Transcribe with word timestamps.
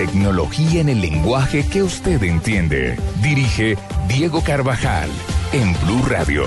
Tecnología 0.00 0.80
en 0.80 0.88
el 0.88 1.02
lenguaje 1.02 1.62
que 1.62 1.82
usted 1.82 2.22
entiende. 2.22 2.96
Dirige 3.22 3.76
Diego 4.08 4.40
Carvajal 4.42 5.10
en 5.52 5.74
Blue 5.84 6.02
Radio. 6.08 6.44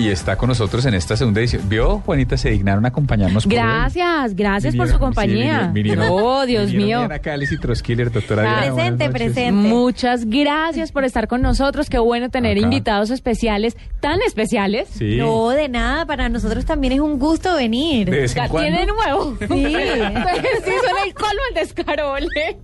Y 0.00 0.08
está 0.08 0.36
con 0.36 0.48
nosotros 0.48 0.86
en 0.86 0.94
esta 0.94 1.14
segunda 1.14 1.40
edición. 1.40 1.68
¿Vio, 1.68 1.98
Juanita? 2.06 2.38
Se 2.38 2.48
dignaron 2.50 2.86
a 2.86 2.88
acompañarnos. 2.88 3.44
por 3.44 3.52
hoy. 3.52 3.58
Gracias, 3.58 4.34
gracias 4.34 4.74
por 4.74 4.86
Vinieron- 4.86 4.92
su 4.94 4.98
compañía. 4.98 5.60
sí, 5.66 5.82
vinieron- 5.82 6.06
oh, 6.10 6.46
Dios 6.46 6.72
vinieron 6.72 7.08
mío. 7.08 7.18
Cáliz 7.22 7.52
y 7.52 7.58
Troskiller, 7.58 8.10
doctora 8.10 8.42
Diana. 8.42 8.74
Presente, 8.74 9.10
presente. 9.10 9.52
Muchas 9.52 10.24
gracias 10.24 10.90
por 10.90 11.04
estar 11.04 11.28
con 11.28 11.42
nosotros. 11.42 11.90
Qué 11.90 11.98
bueno 11.98 12.30
tener 12.30 12.52
Acá. 12.56 12.64
invitados 12.64 13.10
especiales, 13.10 13.76
tan 14.00 14.20
especiales. 14.26 14.88
Sí. 14.90 15.16
No, 15.18 15.50
de 15.50 15.68
nada, 15.68 16.06
para 16.06 16.30
nosotros 16.30 16.64
también 16.64 16.94
es 16.94 17.00
un 17.00 17.18
gusto 17.18 17.54
venir. 17.54 18.08
De 18.10 18.20
vez 18.22 18.30
en 18.34 18.42
Ya 18.44 18.48
cuando. 18.48 18.68
Tiene 18.70 18.86
nuevo. 18.90 19.36
Sí. 19.38 19.46
sí, 19.48 20.70
son 20.86 20.96
el 21.06 21.14
colmo 21.14 21.40
el 21.50 21.54
descaro, 21.56 22.10
¿vale? 22.12 22.56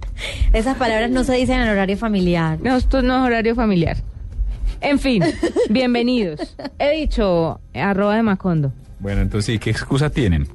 Esas 0.54 0.76
palabras 0.78 1.10
no 1.10 1.22
se 1.22 1.34
dicen 1.34 1.60
en 1.60 1.68
horario 1.68 1.98
familiar. 1.98 2.58
No, 2.62 2.76
esto 2.76 3.02
no 3.02 3.18
es 3.18 3.26
horario 3.26 3.54
familiar. 3.54 3.98
En 4.80 4.98
fin, 4.98 5.22
bienvenidos. 5.70 6.56
He 6.78 6.90
dicho 6.96 7.60
arroba 7.74 8.16
de 8.16 8.22
Macondo. 8.22 8.72
Bueno, 8.98 9.20
entonces, 9.22 9.54
¿y 9.54 9.58
qué 9.58 9.70
excusa 9.70 10.10
tienen? 10.10 10.48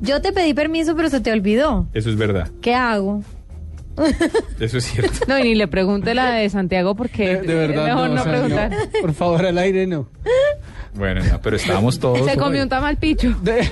Yo 0.00 0.20
te 0.20 0.32
pedí 0.32 0.52
permiso, 0.52 0.96
pero 0.96 1.08
se 1.08 1.20
te 1.20 1.30
olvidó. 1.32 1.86
Eso 1.92 2.10
es 2.10 2.16
verdad. 2.16 2.50
¿Qué 2.60 2.74
hago? 2.74 3.22
Eso 4.60 4.78
es 4.78 4.84
cierto. 4.84 5.18
No, 5.28 5.38
y 5.38 5.42
ni 5.42 5.54
le 5.54 5.68
pregunte 5.68 6.14
la 6.14 6.30
de 6.32 6.48
Santiago 6.50 6.94
porque 6.94 7.36
De, 7.36 7.42
de 7.42 7.54
verdad, 7.54 7.88
es 7.88 7.94
mejor 7.94 8.10
no, 8.10 8.20
o 8.20 8.24
sea, 8.24 8.32
preguntar. 8.32 8.70
no. 8.70 9.00
Por 9.00 9.14
favor, 9.14 9.46
al 9.46 9.58
aire 9.58 9.86
no. 9.86 10.08
Bueno, 10.94 11.22
no, 11.24 11.40
pero 11.40 11.56
estábamos 11.56 11.98
todos. 11.98 12.28
Se 12.30 12.36
comió 12.36 12.62
un 12.62 12.68
tamal 12.68 12.96
picho. 12.98 13.34
De, 13.42 13.66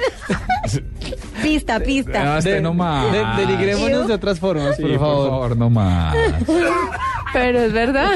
Pista, 1.43 1.81
pista. 1.81 2.39
este 2.39 2.55
de- 2.55 2.61
no 2.61 2.75
más. 2.75 3.13
de- 3.13 3.25
denigrémonos 3.47 4.09
de 4.09 4.15
otras 4.15 4.39
formas, 4.39 4.77
Sí, 4.77 4.83
por 4.83 4.99
favor. 4.99 5.57
no 5.57 5.69
más. 5.71 6.15
Pero 7.33 7.61
es 7.61 7.73
verdad. 7.73 8.11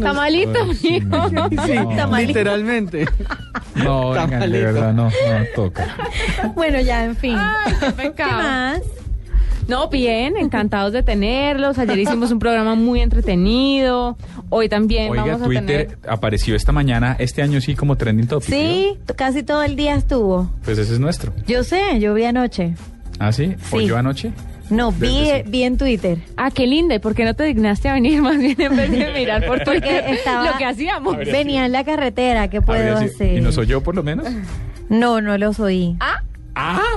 Tamalito, 0.00 0.64
mijo. 0.66 1.06
no, 1.08 1.28
no, 1.28 1.48
Sí, 1.66 1.74
no. 1.74 2.16
literalmente. 2.18 3.04
No, 3.74 4.10
vengan, 4.10 4.48
de 4.50 4.60
verdad, 4.62 4.92
no, 4.92 5.04
no 5.06 5.12
toca. 5.56 5.96
Bueno, 6.54 6.80
ya, 6.80 7.04
en 7.04 7.16
fin. 7.16 7.36
Ay, 7.36 7.74
qué 7.96 8.12
¿Qué 8.14 8.24
más? 8.24 8.80
No, 9.68 9.88
bien, 9.88 10.36
encantados 10.36 10.92
de 10.92 11.02
tenerlos. 11.02 11.78
Ayer 11.78 11.98
hicimos 11.98 12.30
un 12.30 12.38
programa 12.38 12.74
muy 12.76 13.00
entretenido. 13.00 14.16
Hoy 14.48 14.68
también 14.68 15.10
Oiga, 15.10 15.24
vamos 15.24 15.42
a 15.42 15.44
Twitter 15.46 15.86
tener. 15.88 15.98
apareció 16.08 16.54
esta 16.54 16.70
mañana, 16.70 17.16
este 17.18 17.42
año 17.42 17.60
sí, 17.60 17.74
como 17.74 17.96
trending 17.96 18.28
topic. 18.28 18.48
Sí, 18.48 18.96
casi 19.16 19.42
todo 19.42 19.62
el 19.64 19.74
día 19.74 19.96
estuvo. 19.96 20.50
Pues 20.64 20.78
ese 20.78 20.92
es 20.92 21.00
nuestro. 21.00 21.32
Yo 21.48 21.64
sé, 21.64 21.98
yo 21.98 22.14
vi 22.14 22.24
anoche. 22.24 22.74
¿Ah, 23.18 23.32
sí? 23.32 23.56
¿O 23.72 23.80
Sí. 23.80 23.86
yo 23.86 23.96
anoche? 23.96 24.30
No, 24.70 24.90
vi, 24.92 25.28
vi 25.46 25.62
en 25.62 25.78
Twitter. 25.78 26.18
Ah, 26.36 26.50
qué 26.52 26.66
linda. 26.66 26.94
¿Y 26.94 26.98
por 26.98 27.14
qué 27.14 27.24
no 27.24 27.34
te 27.34 27.44
dignaste 27.44 27.88
a 27.88 27.94
venir 27.94 28.20
más 28.22 28.38
bien 28.38 28.60
en 28.60 28.76
vez 28.76 28.90
de 28.90 29.12
mirar 29.16 29.46
por 29.46 29.64
Porque 29.64 29.80
Twitter 29.80 30.04
estaba- 30.10 30.50
lo 30.52 30.58
que 30.58 30.64
hacíamos? 30.64 31.16
Venía 31.16 31.66
en 31.66 31.72
la 31.72 31.82
carretera, 31.84 32.48
¿qué 32.48 32.62
puedo 32.62 32.96
hacer? 32.96 33.38
¿Y 33.38 33.40
nos 33.40 33.58
oyó 33.58 33.82
por 33.82 33.94
lo 33.96 34.02
menos? 34.04 34.26
No, 34.88 35.20
no 35.20 35.36
los 35.38 35.58
oí. 35.58 35.96
Ah, 35.98 36.22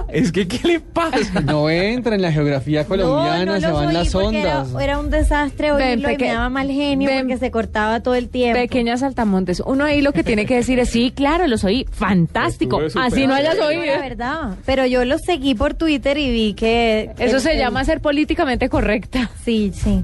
es 0.10 0.32
que 0.32 0.48
¿qué 0.48 0.60
le 0.68 0.80
pasa? 0.80 1.42
No 1.42 1.70
entra 1.70 2.16
en 2.16 2.22
la 2.22 2.32
geografía 2.32 2.86
colombiana, 2.86 3.46
no, 3.46 3.54
no 3.56 3.60
se 3.60 3.72
van 3.72 3.94
las 3.94 4.08
era- 4.14 4.24
ondas. 4.26 4.68
Era, 4.82 5.00
un 5.00 5.10
desastre 5.10 5.72
Ven, 5.74 6.00
oírlo 6.00 6.12
y 6.12 6.18
me 6.18 6.28
daba 6.28 6.50
mal 6.50 6.68
genio 6.72 7.10
ven. 7.10 7.22
porque 7.28 7.38
se 7.38 7.52
cortaba 7.52 8.00
todo 8.02 8.16
el 8.16 8.30
tiempo. 8.30 8.60
Pequeñas 8.60 9.02
saltamontes. 9.02 9.62
Uno 9.66 9.84
ahí 9.86 10.02
lo 10.02 10.14
que 10.14 10.24
tiene 10.24 10.46
que 10.46 10.56
decir 10.56 10.80
es, 10.80 10.90
sí, 10.90 11.12
claro, 11.16 11.48
los 11.48 11.64
oí. 11.64 11.86
Fantástico. 11.92 12.80
Así 13.00 13.28
no 13.28 13.34
hayas 13.36 13.60
oído. 13.60 13.86
La 13.86 14.02
verdad. 14.02 14.56
Pero 14.66 14.86
yo 14.86 15.04
los 15.06 15.22
seguí 15.22 15.56
por 15.56 15.74
Twitter 15.74 16.18
y 16.18 16.32
vi 16.32 16.54
que... 16.54 17.12
Eso 17.20 17.38
el- 17.38 17.42
se 17.42 17.52
el- 17.54 17.58
llama 17.60 17.84
ser 17.86 18.02
políticamente 18.02 18.70
correcta. 18.70 19.30
Sí, 19.44 19.72
sí. 19.74 20.04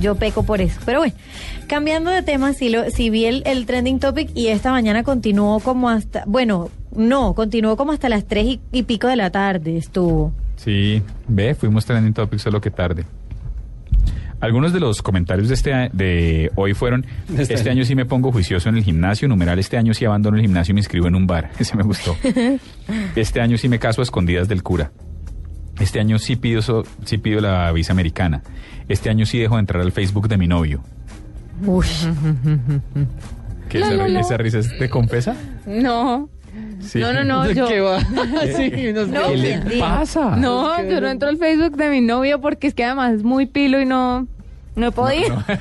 Yo 0.00 0.14
peco 0.14 0.42
por 0.44 0.60
eso. 0.60 0.80
Pero 0.86 1.00
bueno, 1.00 1.14
cambiando 1.66 2.10
de 2.10 2.22
tema, 2.22 2.52
sí, 2.52 2.68
lo, 2.68 2.88
sí 2.90 3.10
vi 3.10 3.24
el, 3.26 3.42
el 3.46 3.66
trending 3.66 3.98
topic 3.98 4.30
y 4.34 4.48
esta 4.48 4.70
mañana 4.70 5.02
continuó 5.02 5.58
como 5.60 5.88
hasta... 5.90 6.22
Bueno, 6.26 6.70
no, 6.94 7.34
continuó 7.34 7.76
como 7.76 7.92
hasta 7.92 8.08
las 8.08 8.24
tres 8.24 8.44
y, 8.46 8.60
y 8.72 8.84
pico 8.84 9.08
de 9.08 9.16
la 9.16 9.30
tarde 9.30 9.76
estuvo. 9.76 10.32
Sí, 10.56 11.02
ve, 11.26 11.54
fuimos 11.54 11.84
trending 11.84 12.12
topic 12.14 12.38
solo 12.38 12.60
que 12.60 12.70
tarde. 12.70 13.04
Algunos 14.40 14.72
de 14.72 14.78
los 14.78 15.02
comentarios 15.02 15.48
de 15.48 15.54
este 15.54 15.74
a- 15.74 15.88
de 15.92 16.52
hoy 16.54 16.72
fueron, 16.72 17.04
De 17.28 17.42
este 17.42 17.54
este 17.54 17.70
año. 17.70 17.80
año 17.80 17.84
sí 17.86 17.96
me 17.96 18.06
pongo 18.06 18.30
juicioso 18.30 18.68
en 18.68 18.76
el 18.76 18.84
gimnasio, 18.84 19.26
numeral, 19.26 19.58
este 19.58 19.76
año 19.76 19.92
sí 19.94 20.04
abandono 20.04 20.36
el 20.36 20.42
gimnasio 20.42 20.70
y 20.70 20.74
me 20.74 20.80
inscribo 20.80 21.08
en 21.08 21.16
un 21.16 21.26
bar. 21.26 21.50
Ese 21.58 21.76
me 21.76 21.82
gustó. 21.82 22.16
Este 23.16 23.40
año 23.40 23.58
sí 23.58 23.68
me 23.68 23.80
caso 23.80 24.00
a 24.00 24.04
escondidas 24.04 24.46
del 24.48 24.62
cura. 24.62 24.92
Este 25.80 26.00
año 26.00 26.18
sí 26.18 26.36
pido, 26.36 26.60
so- 26.62 26.84
sí 27.04 27.18
pido 27.18 27.40
la 27.40 27.70
visa 27.72 27.92
americana. 27.92 28.42
Este 28.88 29.10
año 29.10 29.26
sí 29.26 29.38
dejo 29.38 29.54
de 29.56 29.60
entrar 29.60 29.82
al 29.82 29.92
Facebook 29.92 30.28
de 30.28 30.36
mi 30.38 30.46
novio. 30.48 30.80
Uy. 31.64 31.86
¿Qué 33.68 33.78
esa, 33.80 34.06
esa 34.06 34.36
risa 34.38 34.58
es 34.58 34.78
de 34.78 34.88
confesa? 34.88 35.36
No. 35.66 36.28
Sí. 36.80 36.98
No, 37.00 37.12
no, 37.12 37.22
no. 37.24 37.42
¿De 37.44 37.54
Yo, 37.54 37.66
qué 37.68 37.80
va? 37.80 38.00
sí, 38.56 38.70
No, 39.12 39.28
¿Qué 39.28 39.36
le 39.36 39.78
pasa? 39.78 40.36
no, 40.36 40.78
yo 40.82 40.94
no 40.94 41.00
no- 41.02 41.08
entro 41.08 41.28
al 41.28 41.36
Facebook 41.36 41.76
de 41.76 41.90
mi 41.90 42.00
novio 42.00 42.40
porque 42.40 42.66
es 42.68 42.74
que 42.74 42.84
además 42.84 43.12
es 43.14 43.22
muy 43.22 43.46
pilo 43.46 43.80
y 43.80 43.84
no, 43.84 44.26
no 44.76 44.86
he 44.86 44.92
podido. 44.92 45.42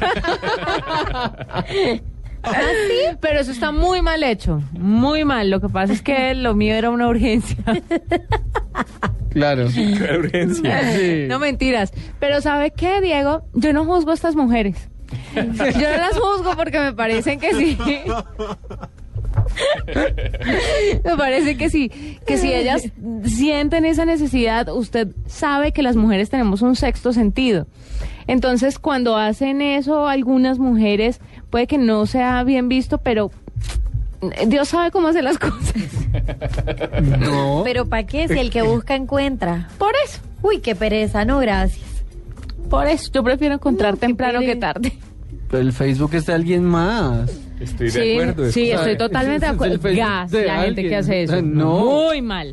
Pero 3.20 3.40
eso 3.40 3.52
está 3.52 3.72
muy 3.72 4.02
mal 4.02 4.24
hecho, 4.24 4.62
muy 4.74 5.26
mal. 5.26 5.50
Lo 5.50 5.62
que 5.62 5.70
pasa 5.70 5.94
es 5.94 6.02
que 6.02 6.34
lo 6.34 6.56
mío 6.56 6.76
era 6.76 6.90
una 6.90 7.08
urgencia. 7.08 7.58
Claro. 9.30 9.66
Urgencia. 10.20 10.94
Sí. 10.94 11.26
No 11.28 11.40
mentiras. 11.40 11.94
Pero 12.20 12.42
¿sabe 12.42 12.72
qué, 12.72 13.02
Diego? 13.02 13.44
Yo 13.54 13.72
no 13.74 13.86
juzgo 13.86 14.12
a 14.12 14.14
estas 14.14 14.36
mujeres. 14.36 14.90
Yo 15.36 15.44
no 15.44 15.98
las 15.98 16.18
juzgo 16.18 16.56
porque 16.56 16.80
me 16.80 16.94
parecen 16.94 17.40
que 17.40 17.54
sí. 17.54 17.78
Me 21.06 21.18
parece 21.18 21.58
que 21.58 21.70
sí, 21.70 21.90
que 22.26 22.38
si 22.38 22.54
ellas 22.54 22.90
sienten 23.24 23.86
esa 23.86 24.06
necesidad, 24.06 24.68
usted 24.70 25.10
sabe 25.26 25.72
que 25.72 25.84
las 25.84 25.96
mujeres 25.96 26.30
tenemos 26.30 26.62
un 26.62 26.76
sexto 26.76 27.14
sentido. 27.14 27.68
Entonces, 28.28 28.78
cuando 28.80 29.16
hacen 29.18 29.62
eso 29.62 30.08
algunas 30.08 30.60
mujeres, 30.60 31.20
puede 31.50 31.66
que 31.68 31.78
no 31.78 32.06
sea 32.06 32.44
bien 32.44 32.68
visto, 32.70 32.98
pero 32.98 33.32
Dios 34.48 34.68
sabe 34.70 34.92
cómo 34.92 35.08
hacer 35.08 35.24
las 35.24 35.38
cosas. 35.40 35.74
No. 37.20 37.62
Pero 37.64 37.86
¿para 37.88 38.06
qué? 38.06 38.28
Si 38.28 38.38
el 38.38 38.50
que 38.52 38.62
busca 38.64 38.96
encuentra. 38.96 39.70
Por 39.78 39.94
eso, 40.06 40.20
Uy, 40.42 40.60
qué 40.60 40.76
pereza, 40.76 41.26
no, 41.26 41.40
gracias. 41.40 41.86
por 42.70 42.88
eso, 42.88 43.10
yo 43.14 43.24
prefiero 43.24 43.56
encontrar 43.56 43.94
No, 43.94 44.00
temprano 44.00 44.40
que 44.42 44.56
tarde. 44.56 44.94
Pero 45.50 45.62
el 45.64 45.72
Facebook 45.74 46.14
es 46.14 46.26
de 46.26 46.34
alguien 46.34 46.64
más. 46.66 47.32
Estoy 47.60 47.90
de 47.90 47.92
Sí, 47.92 48.12
acuerdo. 48.20 48.46
es 48.46 48.54
sí, 48.54 48.70
estoy 48.72 48.98
totalmente 48.98 49.46
de 49.46 49.52
Es 49.52 49.52
el 49.52 49.56
acuerdo. 49.56 49.80
Facebook 49.80 50.06
Gas, 50.06 50.32
de 50.32 50.46
la 50.46 50.62
gente 50.64 50.84
que 50.90 50.96
hace 50.96 51.24
eso. 51.24 51.42
No. 51.42 51.86
Muy 51.86 52.22
mal. 52.22 52.52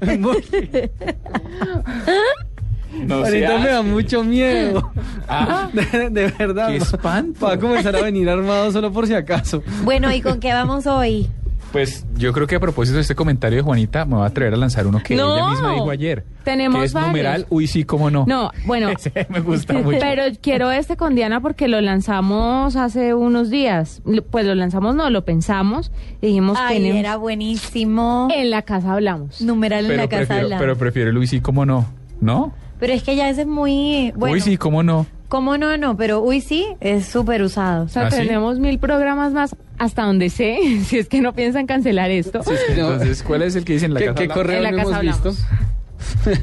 No 3.07 3.17
Ahorita 3.17 3.59
me 3.59 3.69
da 3.69 3.83
mucho 3.83 4.23
miedo. 4.25 4.93
Ah. 5.29 5.69
De, 5.73 6.11
de 6.11 6.27
verdad. 6.39 6.69
Qué 6.69 6.79
va- 6.79 6.85
espanto. 6.85 7.47
Va 7.47 7.53
a 7.55 7.59
comenzar 7.59 7.95
a 7.97 8.03
venir 8.03 8.29
armado 8.29 8.71
solo 8.73 8.93
por 8.93 9.07
si 9.07 9.15
acaso. 9.15 9.63
Bueno, 9.85 10.13
¿y 10.13 10.21
con 10.21 10.41
qué 10.41 10.53
vamos 10.53 10.87
hoy? 10.87 11.29
Pues 11.73 12.07
yo 12.15 12.33
creo 12.33 12.47
que 12.47 12.55
a 12.55 12.61
propósito 12.61 12.95
de 12.97 13.01
este 13.03 13.17
comentario 13.17 13.57
de 13.57 13.63
Juanita, 13.63 14.05
me 14.05 14.15
voy 14.15 14.23
a 14.23 14.27
atrever 14.27 14.55
a 14.55 14.57
lanzar 14.57 14.87
uno 14.87 15.03
que 15.03 15.17
No. 15.17 15.35
ella 15.37 15.49
misma 15.51 15.73
dijo 15.73 15.91
ayer. 15.91 16.25
Tenemos 16.45 16.79
que 16.79 16.85
es 16.87 16.93
varios. 16.93 17.09
numeral, 17.11 17.47
uy, 17.51 17.67
sí, 17.67 17.83
cómo 17.85 18.13
no. 18.13 18.25
No, 18.29 18.53
bueno. 18.65 18.89
Ese 18.97 19.27
me 19.29 19.41
gusta 19.41 19.73
mucho. 19.83 19.99
Pero 20.01 20.23
quiero 20.41 20.71
este 20.71 20.97
con 20.97 21.17
Diana 21.17 21.41
porque 21.41 21.67
lo 21.67 21.81
lanzamos 21.81 22.77
hace 22.77 23.13
unos 23.15 23.51
días. 23.51 24.03
Pues 24.31 24.47
lo 24.47 24.55
lanzamos, 24.55 24.95
no, 24.95 25.11
lo 25.11 25.25
pensamos. 25.25 25.91
Dijimos 26.23 26.57
Ay, 26.61 26.77
tenemos- 26.77 27.01
era 27.01 27.17
buenísimo. 27.17 28.29
En 28.33 28.51
la 28.51 28.63
casa 28.63 28.93
hablamos. 28.93 29.41
Numeral 29.41 29.81
en 29.87 29.91
pero, 29.91 30.03
la 30.03 30.09
casa 30.09 30.19
prefiero, 30.19 30.43
hablando. 30.45 30.63
pero 30.63 30.77
prefiero 30.79 31.11
el 31.11 31.19
uy, 31.19 31.27
sí, 31.27 31.41
cómo 31.41 31.67
no. 31.67 31.87
¿No? 32.21 32.55
Pero 32.85 32.93
es 32.97 33.03
que 33.03 33.17
ya 33.17 33.31
ese 33.31 33.41
es 33.43 33.47
muy... 33.47 34.13
Bueno, 34.15 34.35
uy, 34.35 34.41
sí, 34.43 34.59
cómo 34.59 34.83
no. 34.83 35.07
¿Cómo 35.29 35.57
no? 35.57 35.79
No, 35.79 35.97
pero 35.97 36.21
uy, 36.21 36.43
sí, 36.43 36.67
es 36.81 37.07
súper 37.07 37.41
usado. 37.41 37.85
O 37.85 37.89
sea, 37.89 38.09
¿Ah, 38.09 38.11
sí? 38.11 38.19
tenemos 38.19 38.59
mil 38.59 38.79
programas 38.79 39.33
más 39.33 39.57
hasta 39.79 40.03
donde 40.03 40.29
sé, 40.29 40.59
si 40.85 40.99
es 40.99 41.09
que 41.09 41.23
no 41.23 41.33
piensan 41.33 41.67
cancelar 41.67 42.11
esto. 42.11 42.43
Sí, 42.43 42.51
no. 42.77 42.93
Entonces, 42.93 43.23
¿cuál 43.23 43.41
es 43.41 43.57
el 43.57 43.65
que 43.65 43.73
dice 43.73 43.87
en 43.87 43.95
la 43.95 44.01
¿Qué, 44.01 44.07
casa? 44.09 44.19
qué 44.19 44.29
correo 44.29 44.57
En 44.59 44.63
la 44.65 44.71
no 44.73 44.77
casa 44.77 45.01
hemos 45.01 45.23
visto? 45.25 45.35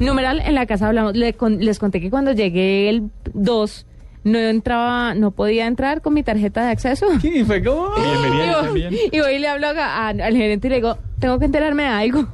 Numeral, 0.04 0.40
en 0.40 0.56
la 0.56 0.66
casa 0.66 0.88
hablamos. 0.88 1.14
Le 1.14 1.34
con- 1.34 1.64
les 1.64 1.78
conté 1.78 2.00
que 2.00 2.10
cuando 2.10 2.32
llegué 2.32 2.88
el 2.88 3.04
2, 3.34 3.86
no 4.24 4.38
entraba, 4.40 5.14
no 5.14 5.30
podía 5.30 5.68
entrar 5.68 6.00
con 6.02 6.12
mi 6.14 6.24
tarjeta 6.24 6.64
de 6.64 6.72
acceso. 6.72 7.06
Y 7.22 7.44
fue 7.44 7.62
como... 7.62 7.88
Y 7.96 8.00
¿está 8.40 8.68
voy, 8.70 9.00
y 9.12 9.20
voy 9.20 9.32
y 9.34 9.38
le 9.38 9.46
hablo 9.46 9.68
a- 9.68 9.70
a- 9.70 10.08
al 10.08 10.36
gerente 10.36 10.66
y 10.66 10.70
le 10.70 10.76
digo, 10.76 10.98
tengo 11.20 11.38
que 11.38 11.44
enterarme 11.44 11.84
de 11.84 11.88
algo. 11.88 12.26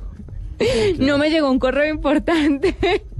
No 0.98 1.18
me 1.18 1.30
llegó 1.30 1.50
un 1.50 1.58
correo 1.60 1.88
importante. 1.92 2.74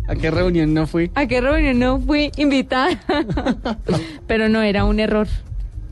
¿A 0.09 0.15
qué 0.15 0.31
reunión 0.31 0.73
no 0.73 0.87
fui? 0.87 1.11
¿A 1.15 1.27
qué 1.27 1.41
reunión 1.41 1.79
no 1.79 2.01
fui 2.01 2.33
invitada? 2.37 2.99
Pero 4.27 4.49
no, 4.49 4.63
era 4.63 4.85
un 4.85 5.01
error. 5.01 5.29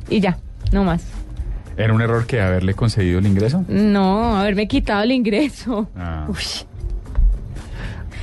Y 0.09 0.21
ya, 0.21 0.39
no 0.73 0.85
más. 0.85 1.05
¿Era 1.77 1.93
un 1.93 2.01
error 2.01 2.27
que 2.27 2.41
haberle 2.41 2.73
concedido 2.73 3.19
el 3.19 3.27
ingreso? 3.27 3.65
No, 3.69 4.37
haberme 4.39 4.67
quitado 4.67 5.03
el 5.03 5.13
ingreso. 5.13 5.89
Ah. 5.95 6.27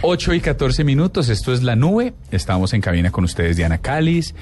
8 0.02 0.34
y 0.34 0.42
14 0.42 0.84
minutos, 0.84 1.30
esto 1.30 1.54
es 1.54 1.62
La 1.62 1.76
Nube. 1.76 2.14
Estamos 2.32 2.74
en 2.74 2.82
cabina 2.82 3.12
con 3.12 3.24
ustedes 3.24 3.56
Diana 3.56 3.78
Cáliz, 3.78 4.34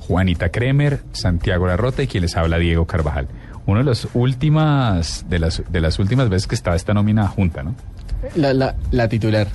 Juanita 0.00 0.50
Kremer, 0.50 1.00
Santiago 1.12 1.66
Larrota 1.66 2.02
y 2.02 2.06
quien 2.06 2.22
les 2.22 2.36
habla 2.36 2.58
Diego 2.58 2.86
Carvajal. 2.86 3.28
Una 3.64 3.80
de 3.80 3.86
las 3.86 4.06
últimas, 4.14 5.24
de 5.28 5.38
las, 5.38 5.62
de 5.70 5.80
las 5.80 5.98
últimas 5.98 6.28
veces 6.28 6.46
que 6.46 6.54
estaba 6.54 6.76
esta 6.76 6.92
nómina 6.92 7.26
junta, 7.28 7.62
¿no? 7.62 7.74
La, 8.36 8.52
la, 8.52 8.76
la 8.90 9.08
titular. 9.08 9.48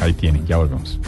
Ahí 0.00 0.12
tienen, 0.12 0.46
ya 0.46 0.58
volvemos. 0.58 0.98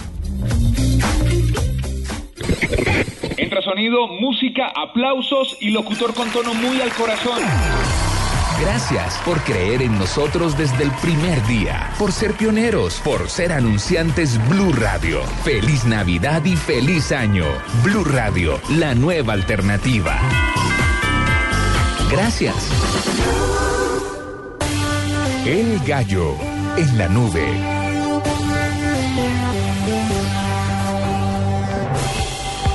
Entra 3.36 3.62
sonido, 3.62 4.08
música, 4.08 4.72
aplausos 4.74 5.56
y 5.60 5.70
locutor 5.70 6.14
con 6.14 6.30
tono 6.30 6.54
muy 6.54 6.80
al 6.80 6.90
corazón. 6.90 7.42
Gracias 8.60 9.16
por 9.24 9.40
creer 9.42 9.82
en 9.82 9.96
nosotros 9.98 10.58
desde 10.58 10.82
el 10.82 10.90
primer 11.00 11.40
día, 11.46 11.92
por 11.96 12.10
ser 12.10 12.32
pioneros, 12.32 13.00
por 13.04 13.30
ser 13.30 13.52
anunciantes 13.52 14.36
Blue 14.48 14.72
Radio. 14.72 15.22
Feliz 15.44 15.84
Navidad 15.84 16.44
y 16.44 16.56
feliz 16.56 17.12
año. 17.12 17.44
Blue 17.84 18.02
Radio, 18.02 18.58
la 18.70 18.96
nueva 18.96 19.34
alternativa. 19.34 20.18
Gracias. 22.10 22.56
El 25.46 25.78
gallo 25.86 26.34
en 26.76 26.98
la 26.98 27.08
nube. 27.08 27.77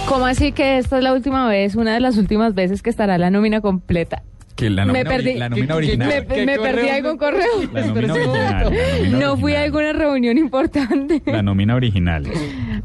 ¿Cómo 0.07 0.25
así 0.25 0.51
que 0.51 0.77
esta 0.77 0.97
es 0.97 1.03
la 1.03 1.13
última 1.13 1.47
vez, 1.47 1.75
una 1.75 1.93
de 1.93 1.99
las 1.99 2.17
últimas 2.17 2.53
veces 2.53 2.81
que 2.81 2.89
estará 2.89 3.17
la 3.17 3.29
nómina 3.31 3.61
completa? 3.61 4.21
Que 4.55 4.69
la 4.69 4.85
Me 4.85 4.99
nómina, 5.03 5.09
perdí. 5.09 5.29
ori- 5.31 5.37
la 5.37 5.49
nómina 5.49 5.67
¿Qué- 5.67 5.73
original. 5.73 6.07
Me, 6.07 6.25
¿Qué 6.35 6.45
me 6.45 6.59
perdí 6.59 6.89
algún 6.89 7.17
correo. 7.17 7.43
La 7.73 7.87
nómina 7.87 8.13
original. 8.13 8.63
la 8.63 8.63
nómina 8.69 9.17
No 9.19 9.37
fui 9.37 9.55
a 9.55 9.63
alguna 9.63 9.93
reunión 9.93 10.37
importante. 10.37 11.23
La 11.25 11.41
nómina 11.41 11.75
original. 11.75 12.25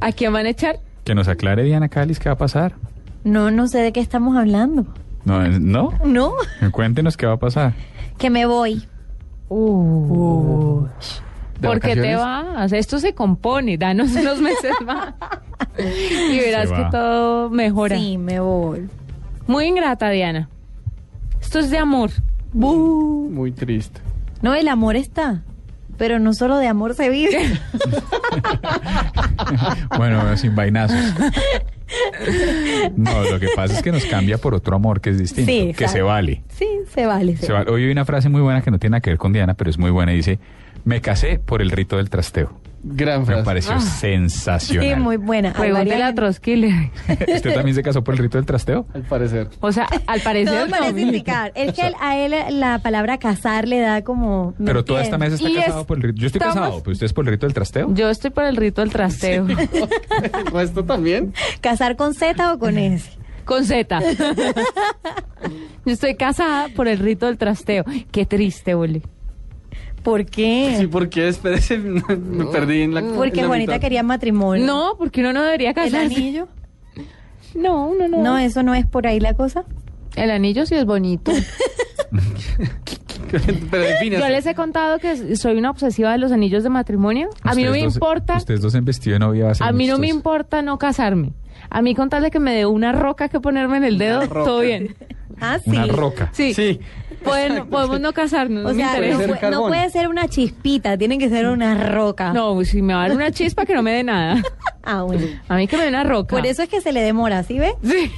¿A 0.00 0.12
quién 0.12 0.32
van 0.32 0.46
a 0.46 0.50
echar? 0.50 0.76
Que 1.04 1.14
nos 1.14 1.28
aclare 1.28 1.64
Diana 1.64 1.88
Cáliz 1.88 2.18
qué 2.18 2.28
va 2.30 2.34
a 2.34 2.38
pasar. 2.38 2.74
No, 3.24 3.50
no 3.50 3.66
sé 3.68 3.78
de 3.78 3.92
qué 3.92 4.00
estamos 4.00 4.36
hablando. 4.36 4.86
No, 5.24 5.46
¿no? 5.48 5.90
No, 6.06 6.32
Cuéntenos 6.72 7.16
qué 7.18 7.26
va 7.26 7.34
a 7.34 7.38
pasar. 7.38 7.74
que 8.16 8.30
me 8.30 8.46
voy. 8.46 8.86
Uh. 9.50 10.86
¿De 11.60 11.66
¿Por 11.68 11.80
qué 11.80 11.96
te 11.96 12.14
vas? 12.14 12.72
Esto 12.72 12.98
se 12.98 13.14
compone, 13.14 13.76
danos 13.78 14.12
unos 14.12 14.40
meses 14.40 14.72
más. 14.84 15.14
Y 16.30 16.38
verás 16.38 16.70
que 16.70 16.84
todo 16.90 17.50
mejora. 17.50 17.96
Sí, 17.96 18.16
me 18.18 18.38
voy. 18.40 18.88
Muy 19.46 19.66
ingrata, 19.66 20.08
Diana. 20.10 20.48
Esto 21.40 21.58
es 21.58 21.70
de 21.70 21.78
amor. 21.78 22.10
Muy 22.52 23.50
triste. 23.52 24.00
No, 24.42 24.54
el 24.54 24.68
amor 24.68 24.96
está. 24.96 25.42
Pero 25.96 26.20
no 26.20 26.32
solo 26.32 26.58
de 26.58 26.68
amor 26.68 26.94
se 26.94 27.08
vive. 27.08 27.38
Bueno, 29.96 30.36
sin 30.36 30.54
vainazos. 30.54 30.96
No, 32.96 33.22
lo 33.24 33.40
que 33.40 33.48
pasa 33.54 33.74
es 33.74 33.82
que 33.82 33.90
nos 33.92 34.04
cambia 34.04 34.38
por 34.38 34.54
otro 34.54 34.76
amor 34.76 35.00
que 35.00 35.10
es 35.10 35.18
distinto, 35.18 35.50
Sí, 35.50 35.72
que 35.76 35.88
se 35.88 36.02
vale. 36.02 36.42
sí, 36.50 36.66
se 36.92 37.06
vale. 37.06 37.36
se 37.36 37.46
Se 37.46 37.52
vale. 37.52 37.70
Hoy 37.70 37.84
hay 37.84 37.90
una 37.90 38.04
frase 38.04 38.28
muy 38.28 38.40
buena 38.40 38.60
que 38.62 38.70
no 38.70 38.78
tiene 38.78 38.92
nada 38.92 39.00
que 39.00 39.10
ver 39.10 39.18
con 39.18 39.32
Diana, 39.32 39.54
pero 39.54 39.70
es 39.70 39.78
muy 39.78 39.90
buena 39.90 40.12
y 40.12 40.16
dice, 40.16 40.38
me 40.88 41.02
casé 41.02 41.38
por 41.38 41.60
el 41.60 41.70
rito 41.70 41.98
del 41.98 42.08
trasteo. 42.08 42.58
Gran 42.82 43.20
Me 43.20 43.26
frase. 43.26 43.42
pareció 43.44 43.72
Ah. 43.74 43.80
sensacional. 43.80 44.88
Sí, 44.88 44.94
muy 45.00 45.16
buena. 45.18 45.52
Pregúntele 45.52 46.02
a 46.02 46.14
Trotsky. 46.14 46.54
¿Usted 47.34 47.52
también 47.52 47.74
se 47.74 47.82
casó 47.82 48.02
por 48.02 48.14
el 48.14 48.18
rito 48.20 48.38
del 48.38 48.46
trasteo? 48.46 48.86
Al 48.94 49.02
parecer. 49.02 49.48
O 49.60 49.70
sea, 49.72 49.86
al 50.06 50.20
parecer 50.20 50.54
Todo 50.54 50.66
no. 50.68 50.70
parece 50.78 51.00
indicar. 51.00 51.52
Es 51.56 51.74
que 51.74 51.92
a 52.00 52.16
él 52.16 52.34
la 52.60 52.78
palabra 52.78 53.18
casar 53.18 53.68
le 53.68 53.80
da 53.80 54.02
como... 54.02 54.54
¿me 54.58 54.66
Pero 54.66 54.84
toda 54.84 55.02
esta 55.02 55.18
mesa 55.18 55.34
está 55.34 55.48
Y 55.50 55.56
casado 55.56 55.86
por 55.86 55.98
el 55.98 56.04
rito. 56.04 56.20
Yo 56.20 56.26
estoy 56.28 56.38
estamos- 56.38 56.54
casado, 56.56 56.82
pero 56.82 56.92
usted 56.92 57.06
es 57.06 57.12
por 57.12 57.24
el 57.26 57.30
rito 57.32 57.46
del 57.46 57.52
trasteo. 57.54 57.92
Yo 57.94 58.08
estoy 58.08 58.30
por 58.30 58.44
el 58.44 58.56
rito 58.56 58.80
del 58.80 58.90
trasteo. 58.90 59.46
¿El 59.48 60.46
resto 60.52 60.84
también? 60.84 61.34
¿Casar 61.60 61.96
con 61.96 62.14
Z 62.14 62.52
o 62.54 62.58
con 62.58 62.78
S? 62.78 63.10
Con 63.44 63.64
Z. 63.64 64.00
Yo 65.84 65.92
estoy 65.92 66.14
casada 66.16 66.68
por 66.74 66.86
el 66.88 66.98
rito 67.00 67.26
del 67.26 67.38
trasteo. 67.38 67.84
Qué 68.12 68.24
triste, 68.24 68.74
Oli. 68.74 69.02
¿Por 70.02 70.24
qué? 70.26 70.76
Sí, 70.78 70.86
porque 70.86 71.28
espérese, 71.28 71.78
me 71.78 72.44
perdí 72.46 72.82
en 72.82 72.94
la 72.94 73.00
Porque 73.02 73.40
en 73.40 73.42
la 73.44 73.48
Juanita 73.48 73.72
mitad. 73.72 73.80
quería 73.80 74.02
matrimonio. 74.02 74.64
No, 74.66 74.94
porque 74.98 75.20
uno 75.20 75.32
no 75.32 75.42
debería 75.42 75.70
¿El 75.70 75.74
casarse. 75.74 75.98
anillo? 76.16 76.48
No, 77.54 77.88
uno 77.88 78.08
no. 78.08 78.22
No, 78.22 78.38
eso 78.38 78.62
no 78.62 78.74
es 78.74 78.86
por 78.86 79.06
ahí 79.06 79.20
la 79.20 79.34
cosa. 79.34 79.64
El 80.16 80.30
anillo 80.30 80.66
sí 80.66 80.74
es 80.74 80.84
bonito. 80.84 81.32
Pero. 83.70 84.18
Yo 84.18 84.28
les 84.28 84.46
he 84.46 84.54
contado 84.54 84.98
que 84.98 85.36
soy 85.36 85.56
una 85.58 85.70
obsesiva 85.70 86.12
de 86.12 86.18
los 86.18 86.32
anillos 86.32 86.62
de 86.62 86.70
matrimonio. 86.70 87.28
A 87.42 87.54
mí 87.54 87.62
no 87.64 87.72
me 87.72 87.82
dos- 87.84 87.94
importa. 87.94 88.36
Ustedes 88.36 88.60
dos 88.62 88.74
en 88.74 88.84
vestido 88.84 89.14
de 89.14 89.18
novia 89.20 89.44
va 89.46 89.50
a 89.52 89.54
ser 89.54 89.66
A 89.66 89.72
mí 89.72 89.86
no 89.86 89.98
me 89.98 90.08
importa 90.08 90.62
no 90.62 90.78
casarme. 90.78 91.32
A 91.70 91.82
mí 91.82 91.94
con 91.94 92.08
tal 92.08 92.22
de 92.22 92.30
que 92.30 92.40
me 92.40 92.54
dé 92.54 92.64
una 92.66 92.92
roca 92.92 93.28
que 93.28 93.40
ponerme 93.40 93.76
en 93.76 93.84
el 93.84 93.98
dedo, 93.98 94.26
todo 94.28 94.60
bien. 94.60 94.94
Ah, 95.40 95.58
sí. 95.62 95.70
Una 95.70 95.86
roca. 95.86 96.30
Sí. 96.32 96.54
Sí. 96.54 96.80
Pueden- 97.24 97.66
podemos 97.68 98.00
no 98.00 98.12
casarnos. 98.12 98.62
no 98.64 98.70
O 98.70 98.74
sea, 98.74 98.92
no, 98.92 98.96
puede- 99.16 99.26
no 99.28 99.38
carbón. 99.38 99.68
puede 99.70 99.90
ser 99.90 100.08
una 100.08 100.28
chispita, 100.28 100.96
tiene 100.96 101.18
que 101.18 101.28
ser 101.28 101.46
una 101.48 101.74
roca. 101.92 102.32
No, 102.32 102.62
si 102.64 102.82
me 102.82 102.94
va 102.94 103.04
a 103.04 103.08
dar 103.08 103.16
una 103.16 103.30
chispa 103.30 103.64
que 103.66 103.74
no 103.74 103.82
me 103.82 103.92
dé 103.92 104.04
nada. 104.04 104.42
Ah, 104.82 105.02
bueno. 105.02 105.26
A 105.48 105.56
mí 105.56 105.66
que 105.66 105.76
me 105.76 105.82
dé 105.82 105.88
una 105.90 106.04
roca. 106.04 106.34
Por 106.36 106.46
eso 106.46 106.62
es 106.62 106.68
que 106.68 106.80
se 106.80 106.92
le 106.92 107.02
demora, 107.02 107.42
¿sí 107.42 107.58
ve? 107.58 107.74
Sí. 107.82 108.10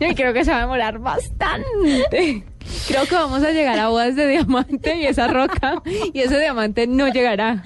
Yo 0.00 0.14
creo 0.14 0.32
que 0.32 0.44
se 0.44 0.50
va 0.50 0.58
a 0.58 0.60
demorar 0.60 0.98
bastante. 0.98 2.44
Creo 2.88 3.04
que 3.06 3.14
vamos 3.14 3.42
a 3.42 3.50
llegar 3.50 3.78
a 3.78 3.88
bodas 3.88 4.16
de 4.16 4.26
diamante 4.26 4.96
y 4.96 5.04
esa 5.06 5.28
roca 5.28 5.82
y 6.12 6.18
ese 6.20 6.38
diamante 6.40 6.86
no 6.86 7.08
llegará. 7.08 7.62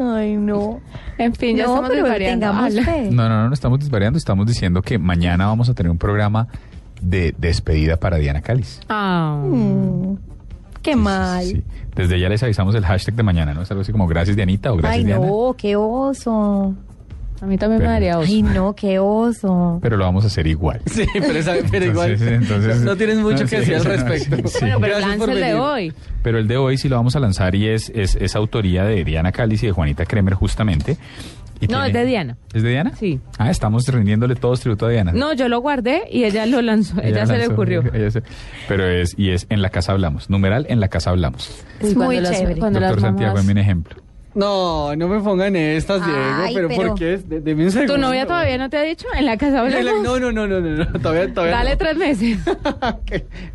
Ay, 0.00 0.36
no. 0.36 0.80
En 1.18 1.34
fin, 1.34 1.56
ya 1.56 1.64
no, 1.64 1.70
estamos 1.70 1.90
pero 1.90 2.02
desvariando. 2.04 2.46
tengamos 2.46 2.72
Ala. 2.72 2.84
fe. 2.84 3.08
No, 3.10 3.28
no, 3.28 3.42
no, 3.42 3.48
no 3.48 3.54
estamos 3.54 3.80
desvariando, 3.80 4.16
estamos 4.18 4.46
diciendo 4.46 4.82
que 4.82 4.98
mañana 4.98 5.46
vamos 5.46 5.68
a 5.68 5.74
tener 5.74 5.90
un 5.90 5.98
programa 5.98 6.46
de 7.00 7.34
despedida 7.38 7.96
para 7.98 8.16
Diana 8.18 8.40
Cáliz. 8.42 8.80
Ah. 8.88 9.42
Mm, 9.44 10.14
qué 10.82 10.92
Sí, 10.92 10.98
mal. 10.98 11.42
sí, 11.44 11.50
sí. 11.56 11.62
Desde 11.94 12.20
ya 12.20 12.28
les 12.28 12.42
avisamos 12.42 12.74
el 12.74 12.84
hashtag 12.84 13.14
de 13.16 13.22
mañana, 13.22 13.54
¿no? 13.54 13.62
Es 13.62 13.70
algo 13.70 13.80
así 13.82 13.92
como 13.92 14.06
gracias 14.06 14.36
Dianita 14.36 14.72
o 14.72 14.76
gracias 14.76 14.98
Ay, 14.98 15.04
Diana. 15.04 15.26
no, 15.26 15.54
qué 15.58 15.74
oso. 15.76 16.74
A 17.40 17.46
mí 17.46 17.56
también 17.56 17.78
Pero- 17.78 17.90
me 17.90 17.94
daría 17.94 18.18
oso. 18.18 18.26
Ay, 18.28 18.42
no, 18.42 18.74
qué 18.74 18.98
oso. 18.98 19.78
Pero 19.80 19.96
lo 19.96 20.04
vamos 20.04 20.24
a 20.24 20.26
hacer 20.26 20.46
igual. 20.48 20.80
Sí, 20.86 21.06
pero, 21.12 21.38
esa- 21.38 21.54
pero 21.70 21.84
igual. 21.86 22.20
Entonces, 22.20 22.80
no 22.82 22.96
tienes 22.96 23.18
mucho 23.18 23.44
no, 23.44 23.48
que 23.48 23.48
sí, 23.48 23.56
decir 23.70 23.76
al 23.76 23.84
no, 23.84 23.90
respecto. 23.90 24.48
sí, 24.48 24.58
sí. 24.58 24.64
Bueno, 24.64 24.78
pero 24.80 24.98
lanza 24.98 25.32
el 25.32 25.40
de 25.40 25.54
hoy. 25.54 25.92
Pero 26.22 26.38
el 26.38 26.48
de 26.48 26.56
hoy 26.56 26.78
sí 26.78 26.88
lo 26.88 26.96
vamos 26.96 27.14
a 27.14 27.20
lanzar 27.20 27.54
y 27.54 27.68
es, 27.68 27.90
es, 27.94 28.16
es 28.16 28.34
autoría 28.34 28.82
de 28.84 29.04
Diana 29.04 29.30
Cáliz 29.30 29.62
y 29.62 29.66
de 29.66 29.72
Juanita 29.72 30.04
Kremer 30.04 30.34
justamente. 30.34 30.96
Y 31.60 31.66
No, 31.66 31.84
es 31.84 31.92
de 31.92 32.04
Diana. 32.04 32.36
¿Es 32.54 32.62
de 32.62 32.70
Diana? 32.70 32.92
Sí. 32.96 33.20
Ah, 33.38 33.50
estamos 33.50 33.86
rindiéndole 33.88 34.34
todos 34.36 34.60
tributo 34.60 34.86
a 34.86 34.90
Diana. 34.90 35.12
No, 35.12 35.32
yo 35.32 35.48
lo 35.48 35.60
guardé 35.60 36.02
y 36.10 36.24
ella 36.24 36.46
lo 36.46 36.62
lanzó. 36.62 37.00
Ella, 37.02 37.26
se 37.26 37.36
le 37.38 37.48
ocurrió. 37.48 37.82
ella 37.94 38.10
se- 38.10 38.22
pero 38.68 38.86
es, 38.86 39.14
y 39.18 39.30
es 39.30 39.46
en 39.50 39.62
la 39.62 39.70
casa 39.70 39.92
hablamos. 39.92 40.30
Numeral, 40.30 40.66
en 40.68 40.80
la 40.80 40.88
casa 40.88 41.10
hablamos. 41.10 41.64
Es 41.80 41.96
muy 41.96 42.06
cuando 42.16 42.20
las- 42.22 42.38
chévere. 42.38 42.60
cuando 42.60 42.80
Doctor 42.80 42.96
las 42.96 43.02
Santiago, 43.02 43.34
mamás- 43.36 43.48
en 43.48 43.54
mi 43.54 43.60
ejemplo. 43.60 44.02
No, 44.34 44.94
no 44.94 45.08
me 45.08 45.18
pongan 45.20 45.56
estas, 45.56 46.04
Diego. 46.04 46.20
Ay, 46.20 46.54
pero, 46.54 46.68
pero- 46.68 46.88
¿por 46.90 46.98
qué? 46.98 47.16
De- 47.18 47.40
deme 47.40 47.64
un 47.64 47.72
segundo. 47.72 47.94
¿Tu 47.94 48.00
novia 48.00 48.24
todavía 48.26 48.56
no 48.58 48.70
te 48.70 48.76
ha 48.76 48.82
dicho? 48.82 49.06
En 49.16 49.26
la 49.26 49.36
casa 49.36 49.64
la- 49.64 49.78
hablamos. 49.78 50.04
No, 50.04 50.20
no, 50.20 50.30
no, 50.30 50.46
no, 50.46 50.60
no, 50.60 50.84
no, 50.84 50.86
todavía, 51.00 51.32
todavía 51.34 51.56
Dale 51.56 51.70
no. 51.72 51.76
tres 51.78 51.96
meses. 51.96 52.38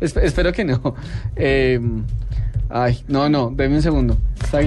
Espero 0.00 0.52
que 0.52 0.64
no. 0.64 0.94
Eh, 1.36 1.80
ay, 2.70 3.04
no, 3.08 3.28
no, 3.28 3.50
deme 3.54 3.76
un 3.76 3.82
segundo. 3.82 4.16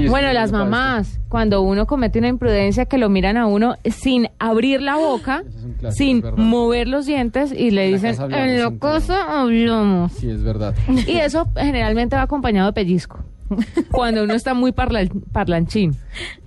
Bueno, 0.10 0.34
las 0.34 0.51
mamás, 0.51 1.20
cuando 1.30 1.62
uno 1.62 1.86
comete 1.88 2.20
una 2.20 2.27
imprudencia 2.27 2.86
que 2.86 2.98
lo 2.98 3.10
miran 3.10 3.38
a 3.38 3.46
uno 3.48 3.75
sin 3.86 4.27
abrir 4.39 4.82
la 4.82 4.96
boca, 4.98 5.44
es 5.82 5.96
sin 5.96 6.24
mover 6.36 6.88
los 6.88 7.06
dientes 7.06 7.51
y 7.51 7.72
le 7.72 7.88
En 7.88 7.94
dicen, 7.94 8.20
hablamos, 8.20 8.48
en 8.72 8.80
cosa 8.80 9.42
hablamos. 9.42 10.12
Sí, 10.13 10.30
es 10.30 10.44
verdad. 10.44 10.75
Y 11.08 11.18
eso 11.18 11.48
generalmente 11.56 12.16
va 12.16 12.24
acompañado 12.24 12.68
de 12.68 12.74
pellizco. 12.74 13.24
Cuando 13.92 14.24
uno 14.24 14.34
está 14.34 14.54
muy 14.54 14.72
parla- 14.74 15.10
parlanchín. 15.32 15.96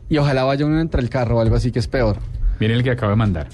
Y 0.09 0.19
ojalá 0.19 0.45
vaya 0.45 0.67
uno 0.67 0.81
entre 0.81 1.01
el 1.01 1.09
carro 1.09 1.39
o 1.39 1.41
algo 1.41 1.57
así 1.57 1.71
que 1.73 1.79
es 1.79 1.87
peor. 1.87 2.17
Miren 2.59 2.77
el 2.79 2.83
que 2.85 2.91
acabo 2.91 3.11
de 3.11 3.17
mandar. 3.17 3.47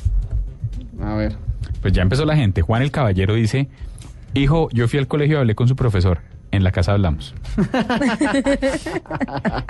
A 1.00 1.14
ver. 1.14 1.36
Pues 1.80 1.92
ya 1.92 2.02
empezó 2.02 2.24
la 2.24 2.34
gente. 2.34 2.62
Juan 2.62 2.82
el 2.82 2.90
Caballero 2.90 3.34
dice, 3.34 3.68
hijo, 4.34 4.68
yo 4.72 4.88
fui 4.88 4.98
al 4.98 5.06
colegio 5.06 5.36
y 5.36 5.40
hablé 5.40 5.54
con 5.54 5.68
su 5.68 5.76
profesor. 5.76 6.20
En 6.56 6.64
la 6.64 6.72
casa 6.72 6.92
hablamos. 6.92 7.34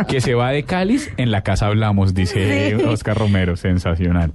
que 0.08 0.20
se 0.20 0.34
va 0.34 0.50
de 0.50 0.62
cáliz, 0.62 1.10
en 1.16 1.32
la 1.32 1.42
casa 1.42 1.66
hablamos, 1.66 2.14
dice 2.14 2.76
Oscar 2.86 3.18
Romero. 3.18 3.56
Sensacional. 3.56 4.32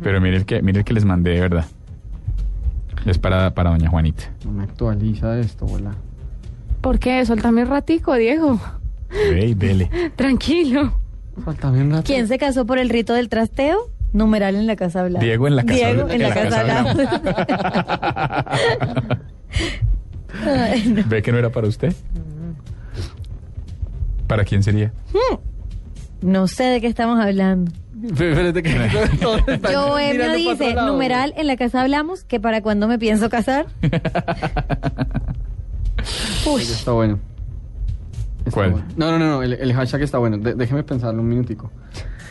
Pero 0.00 0.20
mire 0.20 0.36
el 0.36 0.46
que, 0.46 0.62
mire 0.62 0.78
el 0.78 0.84
que 0.84 0.94
les 0.94 1.04
mandé 1.04 1.32
de 1.32 1.40
verdad. 1.40 1.64
Es 3.04 3.18
para, 3.18 3.52
para 3.52 3.70
doña 3.70 3.90
Juanita. 3.90 4.30
No 4.44 4.52
me 4.52 4.62
actualiza 4.62 5.36
esto, 5.40 5.64
hola. 5.66 5.90
¿Por 6.80 7.00
qué? 7.00 7.26
Soltame 7.26 7.62
un 7.62 7.68
ratico, 7.68 8.14
Diego. 8.14 8.60
Ve 9.10 9.46
y 9.46 9.54
dele. 9.54 9.90
Tranquilo. 10.14 10.92
Faltame 11.44 11.80
un 11.82 11.90
rato. 11.90 12.04
¿Quién 12.04 12.28
se 12.28 12.38
casó 12.38 12.64
por 12.64 12.78
el 12.78 12.90
rito 12.90 13.12
del 13.14 13.28
trasteo? 13.28 13.76
Numeral 14.12 14.54
en 14.54 14.68
la 14.68 14.76
casa 14.76 15.00
hablamos. 15.00 15.24
Diego 15.24 15.48
en 15.48 15.56
la 15.56 15.64
casa 15.64 15.74
Diego 15.74 16.02
habla- 16.02 16.14
en 16.14 16.22
la 16.22 16.32
casa 16.34 16.60
hablamos. 16.60 16.96
¿Ve 21.06 21.22
que 21.22 21.32
no 21.32 21.38
era 21.38 21.50
para 21.50 21.66
usted? 21.68 21.92
¿Para 24.26 24.44
quién 24.44 24.62
sería? 24.62 24.92
No 26.20 26.46
sé 26.48 26.64
de 26.64 26.80
qué 26.80 26.86
estamos 26.86 27.18
hablando. 27.20 27.70
Para 29.60 30.34
dice, 30.36 30.74
numeral 30.74 31.34
en 31.36 31.46
la 31.48 31.56
casa 31.56 31.80
hablamos, 31.82 32.22
que 32.24 32.38
para 32.38 32.62
cuando 32.62 32.86
me 32.86 32.96
pienso 32.98 33.28
casar. 33.28 33.66
Uy, 36.46 36.62
Está 36.62 36.92
bueno. 36.92 37.18
Está 38.40 38.50
¿Cuál? 38.52 38.70
bueno. 38.72 38.86
No, 38.96 39.10
no, 39.10 39.18
no, 39.18 39.26
no, 39.26 39.42
el, 39.42 39.54
el 39.54 39.72
hashtag 39.74 40.02
está 40.02 40.18
bueno. 40.18 40.38
De- 40.38 40.54
déjeme 40.54 40.82
pensarlo 40.84 41.20
un 41.22 41.28
minutico. 41.28 41.70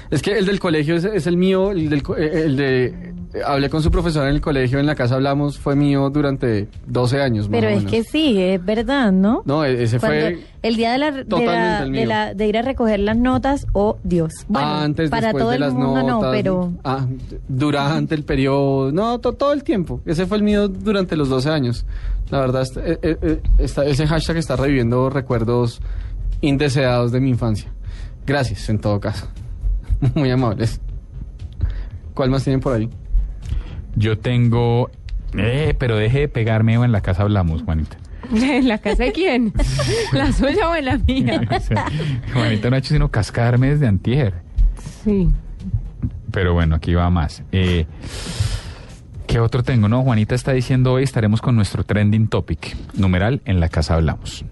Es 0.09 0.21
que 0.21 0.37
el 0.37 0.45
del 0.45 0.59
colegio 0.59 0.95
es, 0.95 1.03
es 1.03 1.27
el 1.27 1.37
mío, 1.37 1.71
el, 1.71 1.89
del, 1.89 2.03
eh, 2.17 2.43
el 2.45 2.55
de... 2.57 3.13
Hablé 3.45 3.69
con 3.69 3.83
su 3.83 3.91
profesora 3.91 4.29
en 4.29 4.35
el 4.35 4.41
colegio, 4.41 4.79
en 4.79 4.85
la 4.85 4.95
casa 4.95 5.15
hablamos, 5.15 5.59
fue 5.59 5.75
mío 5.75 6.09
durante 6.09 6.69
12 6.87 7.21
años. 7.21 7.49
más 7.49 7.59
pero 7.59 7.67
o 7.67 7.77
es 7.77 7.83
que 7.83 8.03
sí, 8.03 8.41
es 8.41 8.63
verdad, 8.65 9.11
¿no? 9.11 9.43
No, 9.45 9.65
e- 9.65 9.83
ese 9.83 9.99
Cuando 9.99 10.17
fue... 10.21 10.39
el 10.63 10.75
día 10.77 10.93
de 10.93 10.97
la, 10.97 11.11
de, 11.11 11.25
totalmente 11.25 11.53
la- 11.53 11.83
el 11.83 11.91
de, 11.91 11.99
mío. 11.99 12.07
la- 12.07 12.33
de 12.33 12.47
ir 12.47 12.57
a 12.57 12.61
recoger 12.61 12.99
las 13.01 13.17
notas, 13.17 13.67
oh 13.73 13.97
Dios. 14.03 14.31
Bueno, 14.47 14.67
antes, 14.67 15.09
para 15.11 15.27
después 15.27 15.41
todo 15.41 15.49
de 15.49 15.55
el 15.57 15.61
las 15.61 15.73
mundo 15.73 16.01
notas. 16.03 16.07
no, 16.07 16.31
pero 16.31 16.71
Ah, 16.85 17.05
durante 17.49 18.15
el 18.15 18.23
periodo. 18.23 18.91
No, 18.93 19.19
to- 19.19 19.33
todo 19.33 19.51
el 19.51 19.63
tiempo. 19.63 19.99
Ese 20.05 20.25
fue 20.25 20.37
el 20.37 20.43
mío 20.43 20.67
durante 20.69 21.15
los 21.17 21.27
12 21.29 21.49
años. 21.49 21.85
La 22.31 22.39
verdad, 22.39 22.65
eh, 22.77 22.97
eh, 23.03 23.41
está- 23.57 23.85
ese 23.85 24.07
hashtag 24.07 24.37
está 24.37 24.55
reviviendo 24.55 25.09
recuerdos 25.09 25.81
indeseados 26.41 27.11
de 27.11 27.19
mi 27.19 27.29
infancia. 27.29 27.71
Gracias, 28.25 28.69
en 28.69 28.79
todo 28.79 28.99
caso. 28.99 29.27
Muy 30.15 30.29
amables. 30.31 30.79
¿Cuál 32.13 32.29
más 32.29 32.43
tienen 32.43 32.59
por 32.59 32.73
ahí? 32.73 32.89
Yo 33.95 34.17
tengo... 34.17 34.89
Eh, 35.37 35.75
pero 35.77 35.97
deje 35.97 36.21
de 36.21 36.27
pegarme 36.29 36.77
o 36.77 36.85
en 36.85 36.91
la 36.91 37.01
casa 37.01 37.23
hablamos, 37.23 37.63
Juanita. 37.63 37.97
¿En 38.33 38.67
la 38.67 38.77
casa 38.77 39.03
de 39.03 39.11
quién? 39.11 39.53
¿La 40.13 40.31
suya 40.31 40.69
o 40.69 40.75
en 40.75 40.85
la 40.85 40.97
mía? 40.97 41.41
Juanita 42.33 42.69
no 42.69 42.75
ha 42.75 42.79
hecho 42.79 42.93
sino 42.93 43.09
cascarme 43.09 43.69
desde 43.69 43.87
antier. 43.87 44.33
Sí. 45.03 45.29
Pero 46.31 46.53
bueno, 46.53 46.75
aquí 46.75 46.93
va 46.93 47.09
más. 47.09 47.43
Eh, 47.51 47.85
¿Qué 49.27 49.39
otro 49.39 49.63
tengo? 49.63 49.87
No, 49.89 50.03
Juanita 50.03 50.35
está 50.35 50.53
diciendo 50.53 50.93
hoy 50.93 51.03
estaremos 51.03 51.41
con 51.41 51.55
nuestro 51.55 51.83
trending 51.83 52.27
topic. 52.27 52.75
Numeral, 52.95 53.41
en 53.45 53.59
la 53.59 53.69
casa 53.69 53.95
hablamos. 53.95 54.45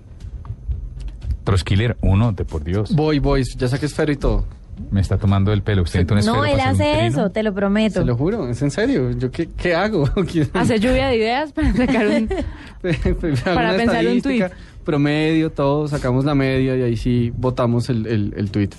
Troskiller, 1.44 1.98
uno, 2.02 2.32
de 2.32 2.44
por 2.44 2.64
Dios. 2.64 2.94
Voy, 2.94 3.20
voy. 3.20 3.44
Ya 3.58 3.68
saqué 3.68 3.86
esfero 3.86 4.12
y 4.12 4.18
todo. 4.18 4.46
Me 4.92 5.02
está 5.02 5.18
tomando 5.18 5.54
el 5.54 5.62
pelo. 5.62 5.84
¿Usted 5.84 6.10
un 6.12 6.26
no, 6.26 6.46
él 6.46 6.60
hace 6.60 7.06
eso, 7.06 7.30
te 7.30 7.44
lo 7.44 7.54
prometo. 7.54 8.02
Se 8.02 8.06
lo 8.06 8.16
juro, 8.18 8.50
es 8.50 8.62
en 8.62 8.72
serio. 8.72 9.12
¿Yo 9.12 9.32
qué, 9.32 9.50
qué 9.56 9.74
hago? 9.74 10.10
Hace 10.54 10.80
lluvia 10.80 11.08
de 11.08 11.18
ideas 11.18 11.54
para 11.54 11.74
sacar 11.74 12.08
un... 12.08 12.28
para 13.44 13.78
pensar 13.78 14.06
un 14.08 14.22
tuit. 14.22 14.46
Promedio, 14.84 15.52
todo, 15.52 15.88
sacamos 15.88 16.26
la 16.26 16.36
media 16.36 16.76
y 16.76 16.82
ahí 16.82 16.98
sí 16.98 17.34
votamos 17.36 17.90
el, 17.90 18.06
el, 18.06 18.34
el 18.38 18.52
tweet. 18.52 18.70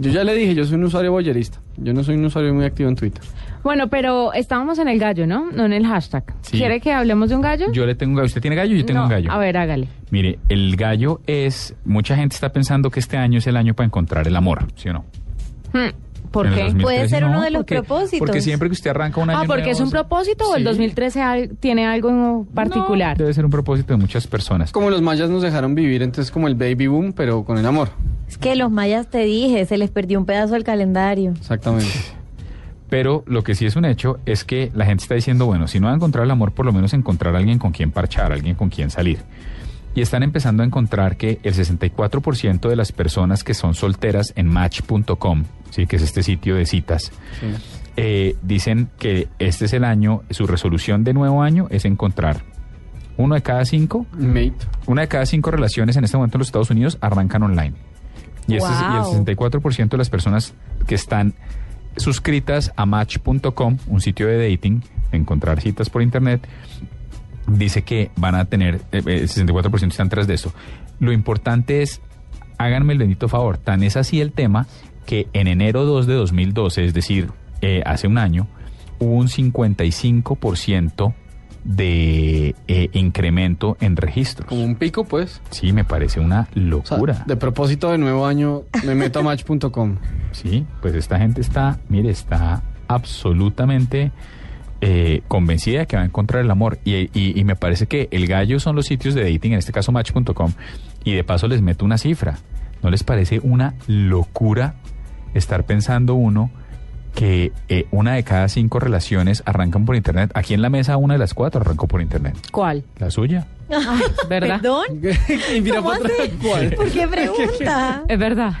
Yo 0.00 0.10
ya 0.10 0.24
le 0.24 0.34
dije, 0.34 0.54
yo 0.54 0.64
soy 0.64 0.74
un 0.74 0.84
usuario 0.84 1.12
boyerista. 1.12 1.58
Yo 1.76 1.94
no 1.94 2.02
soy 2.04 2.16
un 2.16 2.24
usuario 2.24 2.52
muy 2.52 2.64
activo 2.64 2.88
en 2.88 2.96
Twitter. 2.96 3.22
Bueno, 3.62 3.88
pero 3.88 4.32
estábamos 4.32 4.78
en 4.78 4.88
el 4.88 4.98
gallo, 4.98 5.26
¿no? 5.26 5.50
No 5.50 5.64
en 5.66 5.72
el 5.72 5.86
hashtag. 5.86 6.24
Sí. 6.40 6.58
¿Quiere 6.58 6.80
que 6.80 6.92
hablemos 6.92 7.28
de 7.28 7.36
un 7.36 7.42
gallo? 7.42 7.70
Yo 7.72 7.84
le 7.86 7.94
tengo 7.94 8.10
un 8.12 8.16
gallo. 8.16 8.26
¿Usted 8.26 8.40
tiene 8.40 8.56
gallo? 8.56 8.74
Yo 8.74 8.84
tengo 8.86 9.00
No, 9.00 9.04
un 9.06 9.10
gallo. 9.10 9.30
A 9.30 9.38
ver, 9.38 9.56
hágale. 9.56 9.88
Mire, 10.10 10.38
el 10.48 10.76
gallo 10.76 11.20
es... 11.26 11.74
Mucha 11.84 12.16
gente 12.16 12.34
está 12.34 12.50
pensando 12.52 12.90
que 12.90 13.00
este 13.00 13.16
año 13.18 13.38
es 13.38 13.46
el 13.46 13.56
año 13.56 13.74
para 13.74 13.86
encontrar 13.86 14.26
el 14.26 14.34
amor, 14.36 14.66
¿sí 14.76 14.88
o 14.88 14.94
no? 14.94 15.04
Hmm, 15.72 15.90
¿Por 16.30 16.46
qué? 16.48 16.62
2013 16.64 16.82
Puede 16.82 17.08
ser 17.08 17.24
uno 17.24 17.34
no, 17.34 17.40
de 17.42 17.50
los 17.50 17.60
porque- 17.60 17.74
propósitos. 17.76 18.18
Porque 18.20 18.40
siempre 18.40 18.68
que 18.68 18.72
usted 18.72 18.90
arranca 18.90 19.20
un 19.20 19.28
año 19.30 19.38
Ah, 19.40 19.44
porque 19.46 19.62
nuevo, 19.62 19.72
es 19.76 19.80
un 19.80 19.90
propósito 19.90 20.48
o 20.50 20.54
el 20.56 20.62
Sí. 20.62 20.64
2013 20.64 21.22
al- 21.22 21.48
tiene 21.60 21.86
algo 21.86 22.08
en 22.08 22.44
particular. 22.46 23.18
No, 23.18 23.24
debe 23.24 23.34
ser 23.34 23.44
un 23.44 23.50
propósito 23.50 23.92
de 23.92 23.98
muchas 23.98 24.26
personas. 24.26 24.72
Como 24.72 24.88
los 24.90 25.02
mayas 25.02 25.28
nos 25.28 25.42
dejaron 25.42 25.74
vivir, 25.74 26.02
entonces 26.02 26.30
como 26.32 26.48
el 26.48 26.54
baby 26.54 26.86
boom, 26.86 27.12
pero 27.12 27.44
con 27.44 27.58
el 27.58 27.66
amor. 27.66 27.90
Es 28.28 28.38
que 28.38 28.54
los 28.56 28.70
mayas 28.70 29.08
te 29.10 29.18
dije, 29.24 29.66
se 29.66 29.76
les 29.76 29.90
perdió 29.90 30.18
un 30.18 30.24
pedazo 30.24 30.54
del 30.54 30.64
calendario. 30.64 31.32
Exactamente. 31.32 31.86
Pero 32.90 33.22
lo 33.26 33.42
que 33.44 33.54
sí 33.54 33.66
es 33.66 33.76
un 33.76 33.84
hecho 33.84 34.18
es 34.26 34.44
que 34.44 34.70
la 34.74 34.84
gente 34.84 35.02
está 35.02 35.14
diciendo, 35.14 35.46
bueno, 35.46 35.68
si 35.68 35.78
no 35.80 35.86
va 35.86 35.92
a 35.92 35.96
encontrar 35.96 36.24
el 36.24 36.30
amor, 36.30 36.52
por 36.52 36.66
lo 36.66 36.72
menos 36.72 36.92
encontrar 36.92 37.34
a 37.34 37.38
alguien 37.38 37.58
con 37.58 37.70
quien 37.72 37.92
parchar, 37.92 38.32
alguien 38.32 38.56
con 38.56 38.68
quien 38.68 38.90
salir. 38.90 39.20
Y 39.94 40.02
están 40.02 40.22
empezando 40.22 40.62
a 40.62 40.66
encontrar 40.66 41.16
que 41.16 41.38
el 41.42 41.54
64% 41.54 42.68
de 42.68 42.76
las 42.76 42.92
personas 42.92 43.42
que 43.44 43.54
son 43.54 43.74
solteras 43.74 44.32
en 44.36 44.46
match.com, 44.48 45.44
¿sí? 45.70 45.86
que 45.86 45.96
es 45.96 46.02
este 46.02 46.22
sitio 46.22 46.54
de 46.56 46.66
citas, 46.66 47.10
Sí. 47.40 47.46
eh, 47.96 48.36
dicen 48.42 48.88
que 48.98 49.28
este 49.38 49.64
es 49.64 49.72
el 49.72 49.84
año, 49.84 50.22
su 50.30 50.46
resolución 50.46 51.02
de 51.04 51.12
nuevo 51.14 51.42
año 51.42 51.66
es 51.70 51.84
encontrar 51.84 52.42
uno 53.16 53.34
de 53.34 53.42
cada 53.42 53.64
cinco, 53.64 54.06
Mate. 54.12 54.54
una 54.86 55.02
de 55.02 55.08
cada 55.08 55.26
cinco 55.26 55.50
relaciones 55.50 55.96
en 55.96 56.04
este 56.04 56.16
momento 56.16 56.38
en 56.38 56.40
los 56.40 56.48
Estados 56.48 56.70
Unidos 56.70 56.96
arrancan 57.00 57.42
online. 57.42 57.74
Y, 58.48 58.56
este 58.56 58.70
es- 58.72 58.80
y 58.80 58.84
Wow. 58.84 58.96
el 58.98 59.04
64% 59.04 59.90
de 59.96 59.98
las 59.98 60.08
personas 60.10 60.54
que 60.86 60.94
están 60.94 61.34
suscritas 62.00 62.72
a 62.76 62.86
match.com, 62.86 63.78
un 63.86 64.00
sitio 64.00 64.26
de 64.26 64.50
dating, 64.50 64.82
encontrar 65.12 65.60
citas 65.60 65.90
por 65.90 66.02
internet, 66.02 66.46
dice 67.46 67.82
que 67.82 68.10
van 68.16 68.34
a 68.34 68.44
tener, 68.46 68.76
eh, 68.92 69.02
eh, 69.06 69.18
el 69.22 69.28
64% 69.28 69.88
están 69.88 70.08
tras 70.08 70.26
de 70.26 70.34
eso. 70.34 70.52
Lo 70.98 71.12
importante 71.12 71.82
es, 71.82 72.00
háganme 72.58 72.92
el 72.92 72.98
bendito 72.98 73.28
favor, 73.28 73.58
tan 73.58 73.82
es 73.82 73.96
así 73.96 74.20
el 74.20 74.32
tema 74.32 74.66
que 75.06 75.28
en 75.32 75.48
enero 75.48 75.84
2 75.84 76.06
de 76.06 76.14
2012, 76.14 76.84
es 76.84 76.94
decir, 76.94 77.30
eh, 77.62 77.82
hace 77.84 78.06
un 78.06 78.18
año, 78.18 78.46
hubo 78.98 79.14
un 79.14 79.28
55% 79.28 81.14
de 81.64 82.54
eh, 82.68 82.88
incremento 82.92 83.76
en 83.80 83.96
registros. 83.96 84.48
Como 84.48 84.64
un 84.64 84.76
pico, 84.76 85.04
pues. 85.04 85.40
Sí, 85.50 85.72
me 85.72 85.84
parece 85.84 86.20
una 86.20 86.42
O 86.42 86.54
sea, 86.54 86.96
locura. 86.96 87.24
de 87.26 87.36
propósito 87.36 87.90
de 87.90 87.98
nuevo 87.98 88.26
año, 88.26 88.62
me 88.84 88.94
meto 88.94 89.20
a 89.20 89.22
match.com. 89.22 89.96
Sí, 90.32 90.64
pues 90.80 90.94
esta 90.94 91.18
gente 91.18 91.40
está, 91.40 91.80
mire, 91.88 92.08
está 92.10 92.62
absolutamente 92.86 94.12
eh, 94.80 95.22
convencida 95.28 95.80
de 95.80 95.86
que 95.86 95.96
va 95.96 96.02
a 96.02 96.06
encontrar 96.06 96.42
el 96.44 96.50
amor. 96.50 96.78
Y, 96.84 97.10
y- 97.18 97.38
y 97.38 97.44
me 97.44 97.56
parece 97.56 97.86
que 97.86 98.08
el 98.12 98.26
gallo 98.28 98.60
son 98.60 98.76
los 98.76 98.86
sitios 98.86 99.14
de 99.14 99.22
dating, 99.30 99.52
en 99.52 99.58
este 99.58 99.72
caso 99.72 99.90
match.com, 99.92 100.52
y 101.04 101.12
de 101.12 101.24
paso 101.24 101.48
les 101.48 101.60
meto 101.62 101.84
una 101.84 101.98
cifra. 101.98 102.38
¿No 102.82 102.90
les 102.90 103.02
parece 103.02 103.40
una 103.42 103.74
locura 103.88 104.76
estar 105.34 105.64
pensando 105.66 106.14
uno 106.14 106.50
que 107.14 107.52
eh, 107.68 107.86
una 107.90 108.14
de 108.14 108.22
cada 108.24 108.48
cinco 108.48 108.78
relaciones 108.80 109.42
arrancan 109.46 109.84
por 109.84 109.96
internet? 109.96 110.30
Aquí 110.34 110.54
en 110.54 110.62
la 110.62 110.70
mesa 110.70 110.96
una 110.96 111.14
de 111.14 111.18
las 111.18 111.34
cuatro 111.34 111.60
arrancó 111.60 111.86
por 111.88 112.00
internet. 112.00 112.36
¿Cuál? 112.50 112.84
La 112.98 113.10
suya. 113.10 113.46
¿Verdad? 114.28 114.60
¿Perdón? 114.60 114.84
y 115.56 115.60
mira 115.60 115.76
¿Cómo 115.76 115.90
para 115.90 116.00
atrás, 116.04 116.16
así? 116.20 116.30
¿cuál? 116.42 116.70
¿Por 116.74 116.90
qué 116.90 117.08
pregunta? 117.08 118.02
Es 118.08 118.18
verdad. 118.18 118.52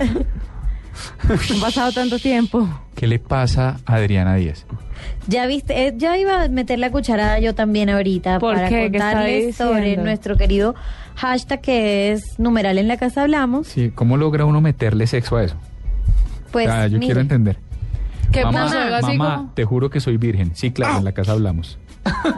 Ha 1.24 1.60
pasado 1.60 1.92
tanto 1.92 2.18
tiempo. 2.18 2.68
¿Qué 2.94 3.06
le 3.06 3.18
pasa 3.18 3.78
a 3.86 3.94
Adriana 3.94 4.34
Díaz? 4.34 4.66
Ya 5.26 5.46
viste, 5.46 5.86
eh, 5.86 5.94
ya 5.96 6.18
iba 6.18 6.42
a 6.42 6.48
meter 6.48 6.78
la 6.78 6.90
cucharada 6.90 7.38
yo 7.38 7.54
también 7.54 7.88
ahorita 7.88 8.38
¿Por 8.38 8.54
para 8.56 8.68
qué? 8.68 8.74
¿Qué 8.90 8.96
está 8.98 9.12
contarles 9.12 9.56
sobre 9.56 9.96
nuestro 9.96 10.36
querido 10.36 10.74
hashtag 11.16 11.60
que 11.60 12.12
es 12.12 12.38
numeral 12.38 12.78
en 12.78 12.88
la 12.88 12.96
casa 12.96 13.22
hablamos. 13.22 13.66
Sí, 13.68 13.90
¿cómo 13.94 14.16
logra 14.16 14.44
uno 14.44 14.60
meterle 14.60 15.06
sexo 15.06 15.36
a 15.36 15.44
eso? 15.44 15.56
Pues 16.50 16.68
Ah, 16.68 16.86
yo 16.86 16.94
mire, 16.98 17.06
quiero 17.06 17.20
entender. 17.20 17.58
¿Qué 18.32 18.44
mamá, 18.44 18.64
puso? 18.66 18.78
Algo 18.78 18.96
así 18.96 19.16
mamá, 19.18 19.36
como- 19.36 19.52
te 19.54 19.64
juro 19.64 19.90
que 19.90 20.00
soy 20.00 20.16
virgen. 20.16 20.52
Sí, 20.54 20.70
claro, 20.70 20.98
en 20.98 21.04
la 21.04 21.12
casa 21.12 21.32
hablamos. 21.32 21.78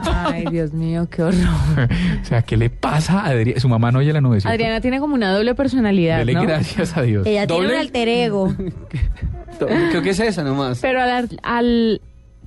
Ay, 0.05 0.45
Dios 0.51 0.73
mío, 0.73 1.07
qué 1.09 1.23
horror. 1.23 1.39
o 2.21 2.25
sea, 2.25 2.41
¿qué 2.41 2.57
le 2.57 2.69
pasa 2.69 3.21
a 3.21 3.27
Adriana? 3.27 3.59
Su 3.61 3.69
mamá 3.69 3.91
no 3.91 3.99
oye 3.99 4.11
la 4.11 4.19
nube. 4.21 4.41
¿cierto? 4.41 4.53
Adriana 4.53 4.81
tiene 4.81 4.99
como 4.99 5.15
una 5.15 5.31
doble 5.33 5.55
personalidad, 5.55 6.17
Dele 6.19 6.33
¿no? 6.33 6.41
gracias 6.43 6.97
a 6.97 7.01
Dios. 7.01 7.25
ella 7.25 7.47
tiene 7.47 7.67
un 7.67 7.73
alter 7.75 8.07
ego. 8.09 8.53
Creo 9.91 10.01
que 10.01 10.09
es 10.09 10.19
esa 10.19 10.43
nomás. 10.43 10.79
Pero 10.81 11.01
al, 11.01 11.29
al 11.43 12.01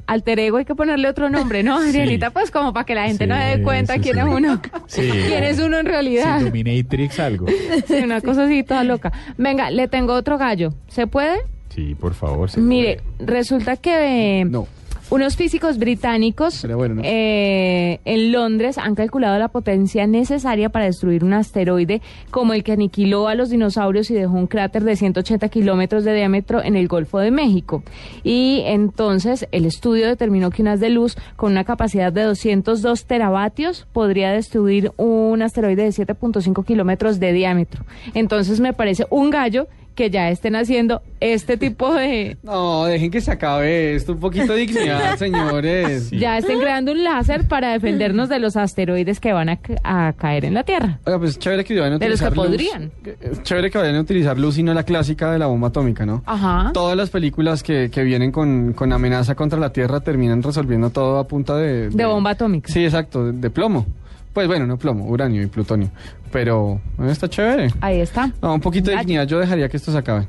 alter 0.06 0.38
ego 0.40 0.58
hay 0.58 0.64
que 0.66 0.74
ponerle 0.74 1.08
otro 1.08 1.30
nombre, 1.30 1.62
¿no, 1.62 1.78
Adrianita? 1.78 2.30
Pues 2.30 2.50
como 2.50 2.72
para 2.74 2.84
que 2.84 2.94
la 2.94 3.06
gente 3.06 3.26
no 3.26 3.34
se 3.34 3.40
dé 3.42 3.56
Sí, 3.56 3.62
cuenta 3.62 3.94
sí, 3.94 4.00
quién 4.00 4.14
sí. 4.16 4.20
es 4.20 4.26
uno. 4.26 4.60
Sí. 4.86 5.10
¿Quién 5.10 5.44
es 5.44 5.58
uno 5.58 5.78
en 5.78 5.86
realidad? 5.86 6.38
Sí, 6.40 6.44
Dominatrix 6.44 7.18
algo. 7.20 7.46
Sí, 7.86 7.94
una 8.04 8.20
cosa 8.20 8.44
así 8.44 8.62
toda 8.62 8.84
loca. 8.84 9.12
Venga, 9.38 9.70
le 9.70 9.88
tengo 9.88 10.12
otro 10.12 10.36
gallo. 10.36 10.74
¿Se 10.88 11.06
puede? 11.06 11.38
Sí, 11.76 11.94
por 11.94 12.14
favor. 12.14 12.50
se 12.50 12.60
Mire, 12.60 13.00
resulta 13.20 13.76
que 13.76 14.40
eh, 14.40 14.44
No. 14.46 14.66
unos 15.10 15.36
físicos 15.36 15.78
británicos 15.78 16.66
bueno, 16.74 16.96
no. 16.96 17.02
eh, 17.04 18.00
en 18.04 18.32
Londres 18.32 18.76
han 18.78 18.94
calculado 18.96 19.38
la 19.38 19.48
potencia 19.48 20.06
necesaria 20.08 20.70
para 20.70 20.86
destruir 20.86 21.22
un 21.22 21.32
asteroide 21.34 22.00
como 22.32 22.54
el 22.54 22.64
que 22.64 22.72
aniquiló 22.72 23.28
a 23.28 23.34
los 23.36 23.50
dinosaurios 23.50 24.10
y 24.10 24.14
dejó 24.14 24.32
un 24.32 24.46
cráter 24.48 24.82
de 24.84 24.96
180 24.96 25.48
kilómetros 25.50 26.02
de 26.04 26.14
diámetro 26.14 26.60
en 26.64 26.74
el 26.76 26.88
Golfo 26.88 27.18
de 27.18 27.30
México. 27.30 27.82
Y 28.24 28.62
entonces 28.64 29.46
el 29.52 29.66
estudio 29.66 30.08
determinó 30.08 30.50
que 30.50 30.62
un 30.62 30.68
haz 30.68 30.80
de 30.80 30.88
luz 30.90 31.16
con 31.36 31.52
una 31.52 31.64
capacidad 31.64 32.12
de 32.12 32.22
202 32.22 33.04
teravatios 33.04 33.86
podría 33.92 34.32
destruir 34.32 34.90
un 34.96 35.42
asteroide 35.42 35.82
de 35.84 35.90
7.5 35.90 36.64
kilómetros 36.64 37.20
de 37.20 37.32
diámetro. 37.32 37.84
Entonces 38.14 38.60
me 38.60 38.72
parece 38.72 39.06
un 39.10 39.28
gallo 39.30 39.68
que 39.96 40.10
ya 40.10 40.30
estén 40.30 40.54
haciendo 40.54 41.02
este 41.18 41.56
tipo 41.56 41.92
de... 41.92 42.36
No, 42.44 42.84
dejen 42.84 43.10
que 43.10 43.20
se 43.20 43.32
acabe 43.32 43.96
esto. 43.96 44.12
Un 44.12 44.20
poquito 44.20 44.52
de 44.52 44.60
dignidad, 44.60 45.16
señores. 45.18 46.10
Ya 46.10 46.38
estén 46.38 46.60
creando 46.60 46.92
un 46.92 47.02
láser 47.02 47.48
para 47.48 47.72
defendernos 47.72 48.28
de 48.28 48.38
los 48.38 48.56
asteroides 48.56 49.18
que 49.18 49.32
van 49.32 49.48
a, 49.48 49.56
ca- 49.56 49.74
a 49.82 50.12
caer 50.12 50.44
en 50.44 50.54
la 50.54 50.62
Tierra. 50.62 51.00
Oiga, 51.04 51.18
pues 51.18 51.38
chévere 51.38 51.64
que 51.64 51.74
vayan 51.80 51.94
a 51.94 51.98
De 51.98 52.08
los 52.08 52.20
utilizar 52.20 52.32
que 52.32 52.36
luz. 52.36 52.46
podrían. 52.46 52.92
Es 53.20 53.42
Chévere 53.42 53.70
que 53.70 53.78
vayan 53.78 53.96
a 53.96 54.00
utilizar 54.00 54.38
luz 54.38 54.58
y 54.58 54.62
no 54.62 54.72
la 54.74 54.82
clásica 54.84 55.32
de 55.32 55.38
la 55.40 55.46
bomba 55.46 55.68
atómica, 55.68 56.06
¿no? 56.06 56.22
Ajá. 56.26 56.70
Todas 56.72 56.96
las 56.96 57.10
películas 57.10 57.62
que, 57.62 57.90
que 57.90 58.02
vienen 58.04 58.30
con, 58.30 58.74
con 58.74 58.92
amenaza 58.92 59.34
contra 59.34 59.58
la 59.58 59.72
Tierra 59.72 60.00
terminan 60.00 60.42
resolviendo 60.42 60.90
todo 60.90 61.18
a 61.18 61.26
punta 61.26 61.56
de... 61.56 61.88
De 61.88 62.04
bomba 62.04 62.30
atómica. 62.30 62.70
Sí, 62.72 62.84
exacto, 62.84 63.24
de, 63.24 63.32
de 63.32 63.50
plomo. 63.50 63.86
Pues 64.32 64.46
bueno, 64.48 64.66
no 64.66 64.76
plomo, 64.76 65.06
uranio 65.06 65.42
y 65.42 65.46
plutonio. 65.46 65.88
Pero 66.32 66.80
bueno, 66.96 67.12
está 67.12 67.28
chévere. 67.28 67.70
Ahí 67.80 68.00
está. 68.00 68.32
No, 68.42 68.54
un 68.54 68.60
poquito 68.60 68.90
de 68.90 68.96
dignidad. 68.98 69.26
Yo 69.26 69.38
dejaría 69.38 69.68
que 69.68 69.76
esto 69.76 69.92
se 69.92 69.98
acabe. 69.98 70.26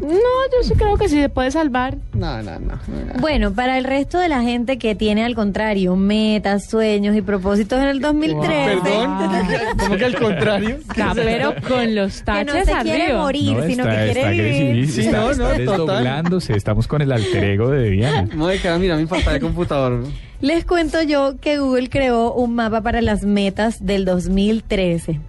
No, 0.00 0.08
yo 0.08 0.62
sí 0.62 0.74
creo 0.74 0.96
que 0.98 1.08
sí 1.08 1.18
se 1.20 1.28
puede 1.28 1.50
salvar. 1.50 1.96
No, 2.12 2.42
no, 2.42 2.58
no. 2.58 2.78
Bueno, 3.20 3.52
para 3.54 3.78
el 3.78 3.84
resto 3.84 4.18
de 4.18 4.28
la 4.28 4.42
gente 4.42 4.76
que 4.78 4.94
tiene 4.94 5.24
al 5.24 5.34
contrario 5.34 5.96
metas, 5.96 6.66
sueños 6.68 7.16
y 7.16 7.22
propósitos 7.22 7.78
en 7.80 7.86
el 7.88 8.00
2013. 8.00 8.80
Perdón, 8.82 9.18
¿cómo 9.78 9.96
que 9.96 10.04
al 10.04 10.14
contrario? 10.18 10.78
Pero 11.14 11.54
con 11.66 11.94
los 11.94 12.18
Que 12.18 12.24
taches 12.24 12.54
no 12.54 12.64
se 12.64 12.82
quiere 12.82 13.14
morir, 13.14 13.56
No, 13.56 13.66
sino 13.66 13.84
está- 13.84 13.96
que 13.96 14.04
quiere 14.12 14.20
está 14.20 14.30
vivir. 14.30 14.90
Sí, 14.90 15.00
está- 15.00 15.20
no, 15.20 15.30
está 15.30 15.42
no, 15.42 15.48
total. 15.48 15.58
desdoblándose. 15.58 16.56
Estamos 16.56 16.86
con 16.86 17.00
el 17.02 17.10
alter 17.12 17.44
ego 17.44 17.70
de 17.70 17.90
Diana. 17.90 18.22
Me 18.30 18.36
voy 18.36 18.56
a 18.56 18.60
quedar 18.62 18.78
mirando 18.78 19.00
mi 19.02 19.08
pantalla 19.08 19.32
de 19.34 19.40
computador. 19.40 20.04
Les 20.40 20.64
cuento 20.64 21.02
yo 21.02 21.34
que 21.40 21.58
Google 21.58 21.88
creó 21.88 22.34
un 22.34 22.54
mapa 22.54 22.80
para 22.82 23.00
las 23.00 23.22
metas 23.24 23.86
del 23.86 24.04
2013. 24.04 25.20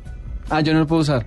Ah, 0.49 0.61
yo 0.61 0.73
no 0.73 0.79
lo 0.79 0.87
puedo 0.87 1.01
usar. 1.03 1.25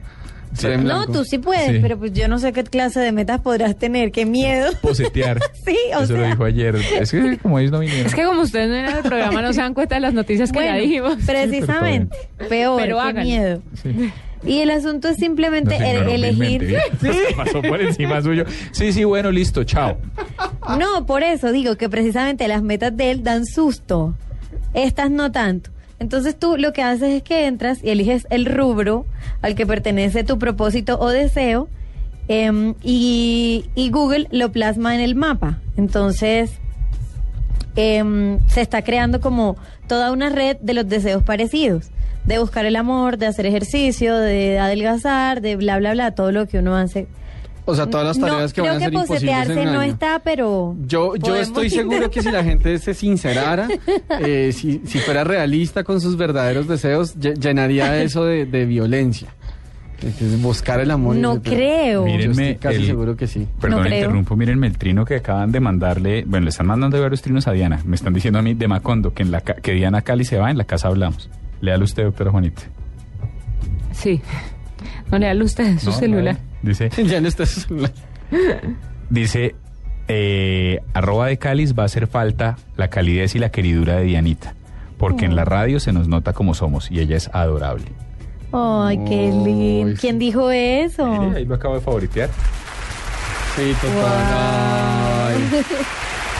No, 0.83 1.07
tú 1.07 1.25
sí 1.25 1.39
puedes, 1.39 1.73
Sí. 1.73 1.79
pero 1.83 1.99
pues 1.99 2.13
yo 2.13 2.29
no 2.29 2.39
sé 2.39 2.53
qué 2.53 2.65
clase 2.65 3.01
de 3.01 3.13
metas 3.13 3.41
podrás 3.41 3.77
tener. 3.77 4.13
Qué 4.13 4.25
miedo. 4.27 4.71
Posetear. 4.83 5.41
Sí, 5.65 5.77
o 5.97 6.03
Eso 6.03 6.15
lo 6.17 6.25
dijo 6.27 6.45
ayer. 6.45 6.77
Es 6.77 7.11
que 7.11 7.39
como 7.39 7.59
ellos 7.59 7.73
no 7.73 7.81
vinieron. 7.81 8.07
Es 8.07 8.15
que 8.15 8.25
como 8.25 8.43
ustedes 8.43 8.69
no 8.69 8.75
eran 8.75 8.97
el 8.97 9.03
programa, 9.03 9.43
no 9.43 9.53
se 9.53 9.61
dan 9.61 9.75
cuenta 9.75 9.95
de 9.97 10.01
las 10.01 10.15
noticias 10.15 10.53
que 10.53 10.59
ya 10.59 10.65
Bueno, 10.73 10.79
dijimos. 10.81 11.17
precisamente. 11.27 12.17
Peor, 12.49 12.81
Pero 12.81 12.99
qué 13.07 13.13
miedo. 13.15 13.63
Sí. 13.83 14.13
Y 14.45 14.61
el 14.61 14.71
asunto 14.71 15.09
es 15.09 15.17
simplemente 15.17 15.77
el- 15.77 16.09
elegir. 16.09 16.77
Se 17.01 17.35
pasó 17.37 17.63
por 17.63 17.81
encima 17.81 18.23
suyo. 18.23 18.45
Sí, 18.71 18.93
sí, 18.93 19.03
bueno, 19.05 19.31
listo, 19.31 19.65
chao. 19.65 19.97
No, 20.79 21.07
por 21.07 21.23
eso 21.23 21.51
digo 21.53 21.77
que 21.77 21.89
precisamente 21.89 22.47
las 22.47 22.63
metas 22.63 22.97
de 22.97 23.11
él 23.11 23.23
dan 23.25 23.45
susto. 23.47 24.15
Estas 24.75 25.11
no 25.11 25.33
tanto. 25.33 25.71
Entonces 25.99 26.39
tú 26.39 26.57
lo 26.57 26.73
que 26.73 26.83
haces 26.83 27.15
es 27.15 27.23
que 27.23 27.47
entras 27.47 27.83
y 27.83 27.91
eliges 27.91 28.27
el 28.31 28.47
rubro 28.47 29.07
al 29.41 29.55
que 29.55 29.67
pertenece 29.67 30.25
tu 30.25 30.39
propósito 30.39 30.99
o 31.01 31.09
deseo 31.09 31.69
em, 32.29 32.75
y, 32.83 33.65
Google 33.91 34.29
lo 34.31 34.53
plasma 34.53 34.95
en 34.95 35.01
el 35.01 35.15
mapa. 35.15 35.61
Entonces 35.77 36.59
em, 37.77 38.41
se 38.49 38.61
está 38.61 38.83
creando 38.83 39.21
como 39.21 39.57
toda 39.89 40.13
una 40.13 40.29
red 40.29 40.57
de 40.61 40.75
los 40.75 40.89
deseos 40.89 41.23
parecidos. 41.23 41.91
De 42.25 42.39
buscar 42.41 42.67
el 42.67 42.75
amor, 42.75 43.19
de 43.19 43.27
hacer 43.27 43.47
ejercicio, 43.47 44.17
de 44.17 44.59
adelgazar, 44.59 45.41
de 45.41 45.55
bla, 45.55 45.79
bla, 45.79 45.93
bla, 45.93 46.11
todo 46.11 46.33
lo 46.33 46.47
que 46.49 46.59
uno 46.59 46.77
hace. 46.77 47.07
O 47.69 47.75
sea, 47.75 47.87
todas 47.87 48.07
las 48.07 48.19
tareas 48.19 48.51
no, 48.51 48.55
que 48.55 48.61
van 48.63 48.71
a 48.71 48.79
que 48.79 48.85
ser 48.85 48.93
imposibles 48.95 49.21
posetearse 49.35 49.53
en 49.63 49.69
un 49.69 49.75
no 49.75 49.81
año. 49.81 49.93
está, 49.93 50.21
pero... 50.25 50.77
Yo, 50.87 51.17
yo 51.17 51.35
estoy 51.37 51.69
seguro 51.69 52.11
que 52.11 52.23
si 52.23 52.31
la 52.31 52.45
gente 52.45 52.79
se 52.79 52.95
sincerara, 52.95 53.69
eh, 54.21 54.53
si, 54.55 54.81
si 54.87 54.99
fuera 55.01 55.25
realista 55.25 55.83
con 55.85 56.01
sus 56.01 56.17
verdaderos 56.17 56.69
deseos, 56.69 57.19
lle- 57.19 57.35
llenaría 57.39 58.01
eso 58.03 58.25
de, 58.25 58.47
de 58.47 58.65
violencia. 58.67 59.29
Entonces, 59.97 60.41
buscar 60.43 60.79
el 60.81 60.91
amor. 60.91 61.17
No 61.17 61.43
creo. 61.43 62.05
Miren, 62.05 62.21
Yo 62.21 62.31
estoy 62.31 62.45
Mírenme 62.45 62.57
casi 62.61 62.77
el- 62.77 62.87
seguro 62.87 63.17
que 63.17 63.27
sí. 63.27 63.49
Perdón, 63.61 63.85
No 63.85 63.89
interrumpo. 63.95 64.37
Mírenme 64.37 64.67
el 64.67 64.77
trino 64.79 65.05
que 65.05 65.17
acaban 65.17 65.51
de 65.51 65.59
mandarle. 65.59 66.23
Bueno, 66.27 66.45
le 66.45 66.51
están 66.51 66.67
mandando 66.67 67.01
varios 67.01 67.23
trinos 67.23 67.49
a 67.49 67.53
Diana. 67.53 67.81
Me 67.85 67.97
están 67.97 68.13
diciendo 68.13 68.39
a 68.39 68.43
mí 68.43 68.55
de 68.55 68.69
Macondo 68.69 69.15
que, 69.15 69.23
en 69.23 69.31
la, 69.31 69.41
que 69.41 69.73
Diana 69.73 70.03
Cali 70.03 70.25
se 70.25 70.37
va, 70.39 70.51
en 70.51 70.59
la 70.59 70.65
casa 70.65 70.89
hablamos. 70.89 71.31
Léalo 71.63 71.85
usted, 71.85 72.05
doctora 72.05 72.31
Juanita. 72.31 72.63
Sí. 73.93 74.21
No 75.11 75.19
le 75.19 75.43
usted 75.43 75.79
su 75.79 75.87
No, 75.87 75.93
celular. 75.97 76.37
No, 76.63 76.69
dice, 76.69 76.91
ya 77.05 77.21
no 77.21 77.29
está 77.29 77.47
su 77.47 77.61
celular. 77.61 77.93
dice 79.11 79.55
eh, 80.09 80.81
arroba 80.95 81.27
de 81.27 81.37
Cáliz 81.37 81.75
va 81.77 81.83
a 81.83 81.87
hacer 81.87 82.07
falta 82.07 82.57
la 82.77 82.89
calidez 82.89 83.35
y 83.35 83.39
la 83.39 83.51
queridura 83.51 83.97
de 83.97 84.05
Dianita. 84.05 84.55
Porque 84.99 85.27
en 85.27 85.37
la 85.37 85.45
radio 85.45 85.79
se 85.79 85.93
nos 85.93 86.09
nota 86.09 86.33
como 86.33 86.55
somos 86.55 86.91
y 86.91 87.01
ella 87.01 87.17
es 87.17 87.29
adorable. 87.35 87.87
Ay, 88.53 88.99
qué 89.07 89.31
lindo. 89.31 89.99
¿Quién 90.01 90.19
dijo 90.19 90.51
eso? 90.51 91.07
Mire, 91.07 91.39
ahí 91.39 91.45
lo 91.45 91.57
acabo 91.57 91.75
de 91.75 91.81
favoritear. 91.81 92.31
Sí, 93.57 93.75
total. 93.81 95.35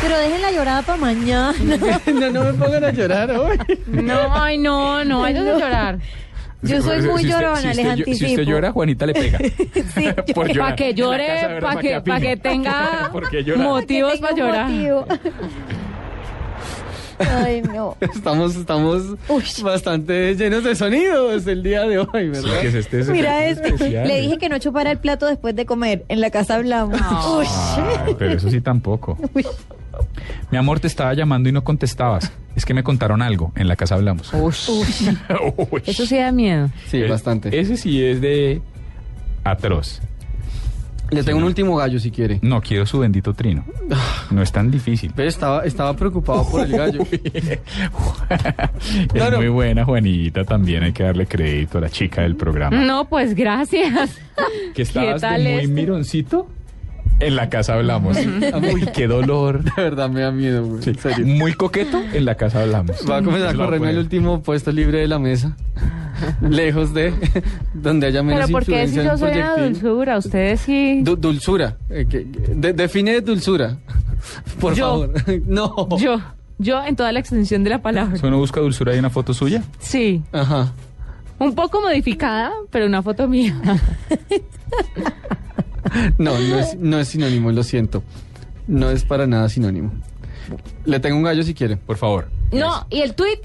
Pero 0.01 0.19
dejen 0.19 0.43
la 0.43 0.53
llorada 0.53 0.83
para 0.83 0.99
mañana. 0.99 1.55
no, 2.07 2.31
no 2.31 2.45
me 2.45 2.53
pongan 2.53 2.85
a 2.85 2.91
llorar 2.93 3.31
hoy. 3.33 3.59
No, 3.87 4.35
ay, 4.35 4.59
no, 4.59 5.05
no 5.05 5.21
vayas 5.21 5.47
a 5.47 5.59
llorar. 5.59 5.99
Yo 6.63 6.81
soy 6.83 7.01
Si 7.03 7.07
muy 7.07 7.15
usted- 7.17 7.29
llorona, 7.29 7.57
si 7.61 7.67
les 7.67 7.79
usted, 7.79 7.91
anticipo. 7.91 8.17
Si 8.17 8.35
usted 8.35 8.43
llora, 8.45 8.73
Juanita 8.73 9.07
le 9.07 9.13
pega. 9.15 9.39
Sí. 9.95 10.09
Para 10.59 10.75
que 10.77 10.95
llore, 10.95 11.59
para 11.61 11.81
que, 11.81 12.01
pa' 12.01 12.21
que 12.21 12.37
tenga 12.37 13.11
motivos 13.57 14.19
para 14.19 14.35
llorar. 14.37 14.71
motivo. 14.71 15.07
Ay, 17.19 17.63
no. 17.63 17.97
Estamos, 18.01 18.57
estamos 18.57 19.03
Uy. 19.29 19.45
bastante 19.63 20.35
llenos 20.35 20.65
de 20.65 20.75
sonidos 20.75 21.47
el 21.47 21.63
día 21.63 21.83
de 21.83 21.99
hoy, 21.99 22.07
Sí, 22.13 22.29
¿verdad? 22.29 22.61
que 22.61 22.69
es 22.69 22.75
este 22.75 23.01
es 23.01 23.09
Mira 23.09 23.45
efectos 23.47 23.65
esto. 23.65 23.75
especiales. 23.85 24.09
Le 24.09 24.21
dije 24.23 24.39
que 24.39 24.49
no 24.49 24.59
chupara 24.59 24.91
el 24.91 24.99
plato 24.99 25.27
después 25.27 25.55
de 25.57 25.67
comer. 25.67 26.05
En 26.09 26.21
la 26.21 26.31
casa 26.31 26.57
hablamos. 26.57 27.01
Uy. 27.01 27.47
Ay, 28.07 28.15
pero 28.19 28.33
eso 28.35 28.51
sí 28.51 28.61
tampoco. 28.61 29.19
Uy. 29.35 29.47
Mi 30.51 30.59
amor, 30.59 30.79
te 30.81 30.87
estaba 30.87 31.15
llamando 31.15 31.49
y 31.49 31.53
no 31.53 31.65
contestabas. 31.65 32.31
Es 32.55 32.65
que 32.65 32.75
me 32.75 32.83
contaron 32.83 33.23
algo. 33.23 33.53
En 33.57 33.67
la 33.69 33.77
casa 33.77 33.95
hablamos. 33.95 34.33
Uy. 34.35 34.53
Eso 35.87 36.07
sí 36.07 36.17
da 36.17 36.33
miedo. 36.33 36.71
Sí, 36.87 37.03
bastante. 37.03 37.59
Ese 37.59 37.77
sí 37.77 38.03
es 38.03 38.21
de 38.21 38.61
atroz. 39.45 40.01
Le 41.11 41.23
tengo 41.23 41.39
un 41.39 41.45
último 41.45 41.77
gallo 41.77 41.99
si 42.01 42.11
quiere. 42.11 42.39
No 42.43 42.61
quiero 42.61 42.85
su 42.87 42.99
bendito 42.99 43.33
trino. 43.33 43.65
No 44.31 44.43
es 44.43 44.51
tan 44.51 44.71
difícil. 44.71 45.13
Ve, 45.17 45.27
estaba, 45.27 45.65
estaba 45.65 45.95
preocupado 45.95 46.49
por 46.51 46.63
el 46.67 46.73
gallo. 46.73 47.01
es 47.11 47.59
Claro. 49.13 49.39
muy 49.39 49.49
buena, 49.49 49.85
Juanita. 49.85 50.45
También 50.45 50.83
hay 50.83 50.93
que 50.93 51.05
darle 51.05 51.27
crédito 51.27 51.79
a 51.79 51.83
la 51.83 51.91
chica 51.91 52.23
del 52.23 52.37
programa. 52.37 52.77
No, 52.85 53.09
pues 53.09 53.35
gracias. 53.35 54.19
Que 54.75 54.83
estabas 54.83 55.21
tal 55.21 55.45
de 55.45 55.53
muy 55.53 55.63
este? 55.63 55.73
mironcito. 55.73 56.49
En 57.19 57.35
la 57.37 57.49
casa 57.49 57.75
hablamos. 57.75 58.17
Uy, 58.73 58.87
qué 58.95 59.07
dolor. 59.07 59.63
De 59.77 59.83
verdad 59.83 60.11
me 60.11 60.21
da 60.21 60.31
miedo, 60.31 60.65
güey. 60.67 60.83
Sí, 60.83 60.91
En 60.91 60.99
serio. 60.99 61.27
Muy 61.27 61.55
coqueto. 61.55 62.01
En 62.13 62.25
la 62.25 62.35
casa 62.35 62.63
hablamos. 62.63 62.97
Va 63.09 63.19
a 63.19 63.23
comenzar 63.23 63.49
a 63.51 63.55
correrme 63.55 63.91
el 63.91 63.99
último 63.99 64.43
puesto 64.43 64.71
libre 64.71 64.99
de 64.99 65.09
la 65.09 65.19
mesa. 65.19 65.57
Lejos 66.41 66.93
de 66.95 67.13
donde 67.75 68.07
haya 68.07 68.23
menos 68.23 68.47
Pero 68.47 68.53
porque 68.59 68.89
si 68.89 68.97
yo 68.97 69.17
soy 69.19 69.33
una 69.33 69.57
dulzura, 69.57 70.19
ustedes 70.19 70.61
sí. 70.61 71.01
Du- 71.03 71.17
dulzura. 71.17 71.77
Eh, 71.91 72.07
de- 72.09 72.73
define 72.73 73.21
dulzura. 73.21 73.77
Por 74.61 74.75
Yo. 74.75 75.09
favor. 75.09 75.13
no. 75.47 75.89
Yo, 75.99 76.21
yo 76.59 76.83
en 76.85 76.97
toda 76.97 77.13
la 77.13 77.21
extensión 77.21 77.65
de 77.65 77.71
la 77.71 77.83
palabra. 77.83 78.17
Si 78.19 78.27
uno 78.27 78.39
busca 78.39 78.61
dulzura 78.61 78.95
y 78.95 78.99
una 78.99 79.11
foto 79.11 79.33
suya. 79.35 79.63
Sí, 79.79 80.23
Ajá. 80.33 80.73
un 81.39 81.55
poco 81.55 81.81
modificada, 81.83 82.51
pero 82.71 82.87
una 82.87 83.03
foto 83.03 83.29
mía. 83.29 83.55
No, 86.19 86.39
no 86.39 86.59
es, 86.59 86.77
no 86.79 86.99
es 86.99 87.09
sinónimo, 87.09 87.53
lo 87.53 87.63
siento. 87.63 88.03
No 88.67 88.91
es 88.91 89.05
para 89.05 89.27
nada 89.27 89.49
sinónimo. 89.49 89.93
Le 90.85 91.01
tengo 91.01 91.17
un 91.17 91.23
gallo 91.23 91.43
si 91.43 91.55
quiere. 91.55 91.77
Por 91.77 91.97
favor. 91.97 92.29
No, 92.53 92.87
y 92.91 93.01
el 93.01 93.15
tweet. 93.15 93.41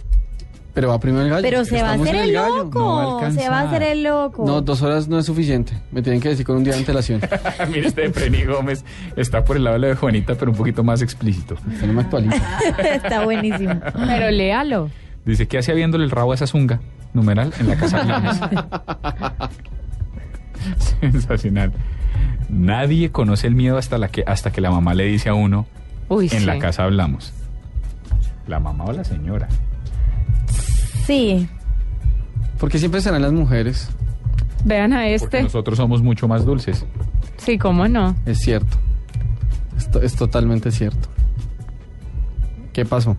Pero 0.73 0.87
va 0.87 0.99
primero 0.99 1.25
el 1.25 1.29
gallo. 1.29 1.41
Pero 1.41 1.65
se 1.65 1.81
va 1.81 1.91
a 1.91 1.93
hacer 1.93 2.15
el 2.15 2.31
gallo. 2.31 2.69
No 2.73 2.95
va 2.95 3.01
a 3.01 3.03
loco. 3.03 3.31
se 3.31 3.49
va 3.49 3.59
a 3.59 3.63
hacer 3.67 3.83
el 3.83 4.03
loco. 4.03 4.45
No, 4.45 4.61
dos 4.61 4.81
horas 4.81 5.07
no 5.07 5.19
es 5.19 5.25
suficiente. 5.25 5.73
Me 5.91 6.01
tienen 6.01 6.21
que 6.21 6.29
decir 6.29 6.45
con 6.45 6.55
un 6.57 6.63
día 6.63 6.73
de 6.73 6.79
antelación. 6.79 7.21
Mire, 7.69 7.87
este 7.87 8.01
de 8.01 8.09
Preni 8.09 8.43
Gómez 8.45 8.85
está 9.17 9.43
por 9.43 9.57
el 9.57 9.65
lado 9.65 9.75
de 9.75 9.81
la 9.81 9.87
de 9.87 9.95
Juanita, 9.95 10.35
pero 10.35 10.51
un 10.51 10.57
poquito 10.57 10.83
más 10.83 11.01
explícito. 11.01 11.55
Usted 11.55 11.87
no 11.87 11.93
me 11.93 12.01
actualiza. 12.01 12.59
Está 12.79 13.25
buenísimo. 13.25 13.81
Pero 13.93 14.31
léalo. 14.31 14.89
Dice, 15.25 15.47
¿qué 15.47 15.57
hacía 15.57 15.73
viéndole 15.73 16.05
el 16.05 16.11
rabo 16.11 16.31
a 16.31 16.35
esa 16.35 16.47
zunga? 16.47 16.79
Numeral, 17.13 17.53
en 17.59 17.67
la 17.67 17.75
casa 17.75 17.99
hablamos. 17.99 18.37
Sensacional. 21.01 21.73
Nadie 22.49 23.11
conoce 23.11 23.47
el 23.47 23.55
miedo 23.55 23.77
hasta, 23.77 23.97
la 23.97 24.09
que, 24.09 24.23
hasta 24.27 24.51
que 24.51 24.61
la 24.61 24.71
mamá 24.71 24.93
le 24.93 25.05
dice 25.05 25.29
a 25.29 25.33
uno, 25.33 25.65
Uy, 26.09 26.25
en 26.31 26.39
sí. 26.41 26.45
la 26.45 26.59
casa 26.59 26.83
hablamos. 26.83 27.33
La 28.47 28.59
mamá 28.59 28.85
o 28.85 28.91
la 28.91 29.03
señora. 29.03 29.47
Sí. 31.05 31.47
Porque 32.59 32.77
siempre 32.77 33.01
serán 33.01 33.21
las 33.21 33.31
mujeres. 33.31 33.89
Vean 34.65 34.93
a 34.93 34.97
Porque 34.97 35.15
este. 35.15 35.43
nosotros 35.43 35.77
somos 35.77 36.01
mucho 36.01 36.27
más 36.27 36.45
dulces. 36.45 36.85
Sí, 37.37 37.57
cómo 37.57 37.87
no. 37.87 38.15
Es 38.25 38.39
cierto. 38.39 38.77
Esto 39.77 40.01
es 40.01 40.15
totalmente 40.15 40.71
cierto. 40.71 41.09
¿Qué 42.73 42.85
pasó? 42.85 43.17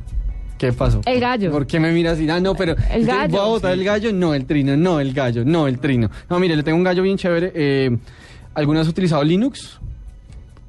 ¿Qué 0.59 0.72
pasó? 0.72 1.00
El 1.07 1.18
gallo. 1.18 1.50
¿Por 1.50 1.66
qué 1.66 1.81
me 1.81 1.90
miras 1.90 2.14
así? 2.14 2.31
Ah, 2.31 2.38
no, 2.38 2.55
pero. 2.55 2.76
El 2.92 3.05
¿te- 3.05 3.12
gallo, 3.12 3.31
¿Voy 3.33 3.40
a 3.40 3.44
votar 3.48 3.74
sí. 3.74 3.81
el 3.81 3.85
gallo? 3.85 4.12
No, 4.12 4.33
el 4.35 4.46
trino. 4.46 4.76
No, 4.76 5.00
el 5.00 5.12
gallo. 5.12 5.44
No, 5.44 5.66
el 5.66 5.78
trino. 5.81 6.09
No, 6.31 6.38
mire, 6.38 6.55
le 6.55 6.62
tengo 6.62 6.78
un 6.78 6.85
gallo 6.85 7.02
bien 7.02 7.16
chévere. 7.18 7.50
Eh, 7.55 7.98
¿Alguna 8.54 8.80
vez 8.80 8.88
ha 8.88 8.90
utilizado 8.90 9.24
Linux? 9.24 9.78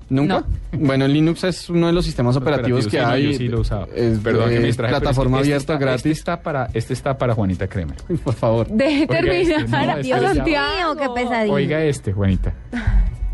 ¿Nunca? 0.10 0.44
Bueno, 0.74 1.08
Linux 1.08 1.44
es 1.44 1.70
uno 1.70 1.86
de 1.88 1.94
los 1.94 2.04
sistemas 2.04 2.36
operativos, 2.36 2.86
que 2.86 2.92
sí, 2.92 2.98
no, 2.98 3.08
hay. 3.08 3.32
yo 3.32 3.38
sí 3.38 3.48
lo 3.48 3.58
he 3.58 3.62
usado. 3.62 3.88
Es, 3.96 4.18
Perdón 4.20 4.50
que 4.50 4.60
me 4.60 4.66
distraje, 4.68 4.92
plataforma 4.92 5.38
es 5.38 5.44
que 5.48 5.54
abierta, 5.54 5.62
este 5.62 5.74
está- 5.74 5.86
gratis. 5.86 6.06
Este 6.06 6.20
está, 6.20 6.42
para, 6.42 6.70
este 6.74 6.94
está 6.94 7.18
para 7.18 7.34
Juanita 7.36 7.68
Kremer. 7.68 7.96
Por 8.24 8.34
favor. 8.34 8.68
Deje 8.70 9.06
Oiga, 9.08 9.20
este, 9.20 9.54
terminar. 9.54 9.70
no, 9.88 9.92
este 9.94 10.02
Dios 10.04 10.36
mío, 10.46 10.96
qué 11.00 11.10
pesadilla. 11.14 11.54
Oiga 11.54 11.84
este, 11.84 12.12
Juanita. 12.12 12.54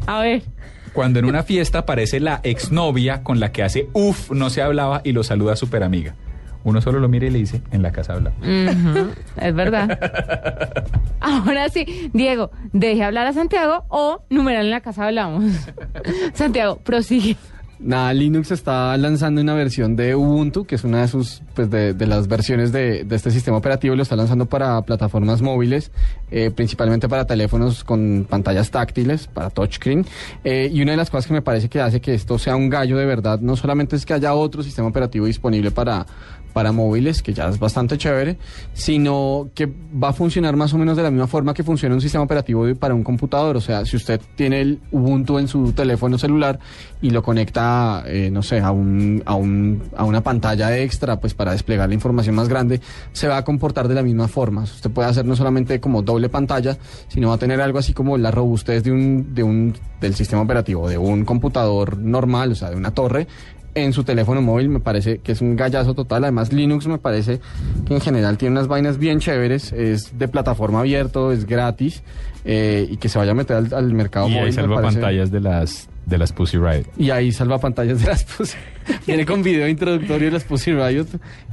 A 0.06 0.20
ver. 0.22 0.44
Cuando 0.94 1.20
en 1.20 1.26
una 1.26 1.44
fiesta 1.44 1.80
aparece 1.80 2.20
la 2.20 2.42
exnovia 2.44 3.24
con 3.24 3.40
la 3.40 3.52
que 3.54 3.64
hace 3.64 3.88
uff, 3.94 4.32
no 4.32 4.50
se 4.50 4.62
hablaba 4.62 5.02
y 5.06 5.14
lo 5.14 5.24
saluda 5.24 5.54
a 5.54 5.56
super 5.56 5.84
amiga. 5.84 6.16
Uno 6.64 6.82
solo 6.82 7.00
lo 7.00 7.08
mira 7.08 7.26
y 7.28 7.30
le 7.30 7.40
dice, 7.40 7.62
en 7.72 7.82
la 7.82 7.92
casa 7.92 8.14
hablamos. 8.14 8.40
Ujú, 8.42 9.10
es 9.38 9.56
verdad. 9.56 9.98
Ahora 11.22 11.70
sí, 11.70 12.10
Diego, 12.14 12.52
deje 12.74 13.04
hablar 13.04 13.28
a 13.28 13.34
Santiago 13.34 13.86
o 13.90 14.24
numeral 14.30 14.66
en 14.66 14.72
la 14.72 14.82
casa 14.82 15.06
hablamos. 15.06 15.46
Santiago, 16.34 16.78
prosigue. 16.84 17.38
Nada, 17.82 18.14
Linux 18.14 18.52
está 18.52 18.98
lanzando 18.98 19.40
una 19.40 19.54
versión 19.54 19.96
de 19.96 20.14
Ubuntu, 20.14 20.66
que 20.66 20.76
es 20.76 20.84
una 20.84 21.00
de 21.00 21.08
sus, 21.08 21.42
pues 21.56 21.70
de, 21.70 21.94
de 21.94 22.08
las 22.08 22.28
versiones 22.28 22.74
de, 22.74 23.06
de 23.06 23.16
este 23.16 23.32
sistema 23.32 23.56
operativo, 23.56 23.94
y 23.94 23.98
lo 23.98 24.04
está 24.04 24.18
lanzando 24.18 24.48
para 24.48 24.82
plataformas 24.82 25.42
móviles, 25.42 25.90
eh, 26.30 26.52
principalmente 26.52 27.08
para 27.08 27.26
teléfonos 27.26 27.86
con 27.86 28.28
pantallas 28.30 28.70
táctiles, 28.70 29.28
para 29.28 29.50
touchscreen. 29.50 30.06
Eh, 30.44 30.70
y 30.74 30.82
una 30.82 30.92
de 30.92 30.98
las 30.98 31.10
cosas 31.10 31.28
que 31.28 31.34
me 31.34 31.42
parece 31.42 31.70
que 31.70 31.80
hace 31.80 32.02
que 32.02 32.14
esto 32.14 32.38
sea 32.38 32.58
un 32.58 32.70
gallo 32.70 32.98
de 32.98 33.06
verdad, 33.06 33.40
no 33.40 33.56
solamente 33.56 33.96
es 33.96 34.06
que 34.06 34.14
haya 34.14 34.34
otro 34.34 34.62
sistema 34.62 34.90
operativo 34.90 35.26
disponible 35.26 35.72
para, 35.72 36.06
para 36.54 36.72
móviles, 36.72 37.22
que 37.22 37.34
ya 37.34 37.48
es 37.48 37.60
bastante 37.60 37.98
chévere, 37.98 38.38
sino 38.74 39.50
que 39.54 39.68
va 39.68 40.10
a 40.10 40.14
funcionar 40.14 40.56
más 40.56 40.74
o 40.74 40.78
menos 40.78 40.98
de 40.98 41.04
la 41.04 41.12
misma 41.12 41.28
forma 41.28 41.54
que 41.54 41.64
funciona 41.64 41.96
un 41.96 42.02
sistema 42.02 42.24
operativo 42.24 42.66
para 42.76 42.94
un 42.94 43.04
computador. 43.04 43.58
O 43.58 43.62
sea, 43.62 43.86
si 43.86 43.96
usted 43.96 44.20
tiene 44.36 44.62
el 44.62 44.80
Ubuntu 44.92 45.40
en 45.40 45.48
su 45.48 45.72
teléfono 45.74 46.18
celular 46.18 46.60
y 47.02 47.10
lo 47.12 47.24
conecta, 47.24 48.04
eh, 48.08 48.30
no 48.32 48.42
sé, 48.42 48.60
a, 48.60 48.72
un, 48.72 49.24
a, 49.26 49.36
un, 49.36 49.84
a 49.96 50.04
una 50.06 50.22
pantalla 50.22 50.78
extra, 50.78 51.20
pues 51.20 51.34
para 51.34 51.52
desplegar 51.52 51.88
la 51.88 51.96
información 51.96 52.36
más 52.36 52.50
grande, 52.50 52.82
se 53.12 53.28
va 53.28 53.38
a 53.38 53.44
comportar 53.44 53.88
de 53.88 53.96
la 53.96 54.04
misma 54.04 54.28
forma. 54.28 54.64
Usted 54.64 54.92
puede 54.92 55.10
hacer 55.10 55.26
no 55.26 55.36
solamente 55.36 55.80
como 55.80 56.02
doble 56.02 56.30
pantalla, 56.30 56.78
sino 57.08 57.30
va 57.30 57.36
a 57.36 57.38
tener 57.38 57.62
algo 57.62 57.80
así 57.80 57.94
como 57.94 58.18
la 58.18 58.32
robustez 58.32 58.84
de 58.84 58.92
un, 58.92 59.34
de 59.34 59.44
un, 59.44 59.76
del 60.02 60.16
sistema 60.16 60.42
operativo, 60.42 60.90
de 60.90 60.98
un 60.98 61.26
computador 61.26 61.98
normal, 61.98 62.52
o 62.52 62.56
sea, 62.56 62.70
de 62.70 62.76
una 62.76 62.92
torre, 62.92 63.28
en 63.76 63.94
su 63.94 64.04
teléfono 64.04 64.42
móvil 64.42 64.70
me 64.70 64.80
parece 64.80 65.20
que 65.20 65.32
es 65.34 65.42
un 65.42 65.56
gallazo 65.56 65.94
total. 65.94 66.24
Además, 66.24 66.52
Linux 66.54 66.88
me 66.88 66.98
parece 66.98 67.40
que 67.86 67.94
en 67.94 68.02
general 68.02 68.38
tiene 68.38 68.54
unas 68.54 68.68
vainas 68.68 68.98
bien 68.98 69.20
chéveres. 69.20 69.72
Es 69.74 70.18
de 70.18 70.28
plataforma 70.28 70.80
abierto, 70.82 71.32
es 71.32 71.46
gratis 71.46 72.04
eh, 72.46 72.88
y 72.90 72.98
que 72.98 73.10
se 73.10 73.18
vaya 73.20 73.32
a 73.32 73.36
meter 73.36 73.58
al, 73.58 73.74
al 73.74 73.94
mercado 73.94 74.28
y 74.28 74.32
móvil. 74.32 74.46
me 74.46 74.52
salva 74.54 74.82
pantallas 74.82 75.32
de 75.32 75.40
las, 75.40 75.88
de 76.06 76.18
las 76.18 76.32
Pussy 76.34 76.58
Riot. 76.58 76.86
Y 76.98 77.10
ahí 77.12 77.32
salva 77.32 77.58
pantallas 77.60 78.02
de 78.02 78.08
las 78.08 78.24
Pussy. 78.24 78.58
Viene 79.08 79.26
con 79.26 79.44
video 79.44 79.68
introductorio 79.68 80.28
de 80.28 80.32
las 80.32 80.44
Pussy 80.44 80.72
Riot. 80.74 81.06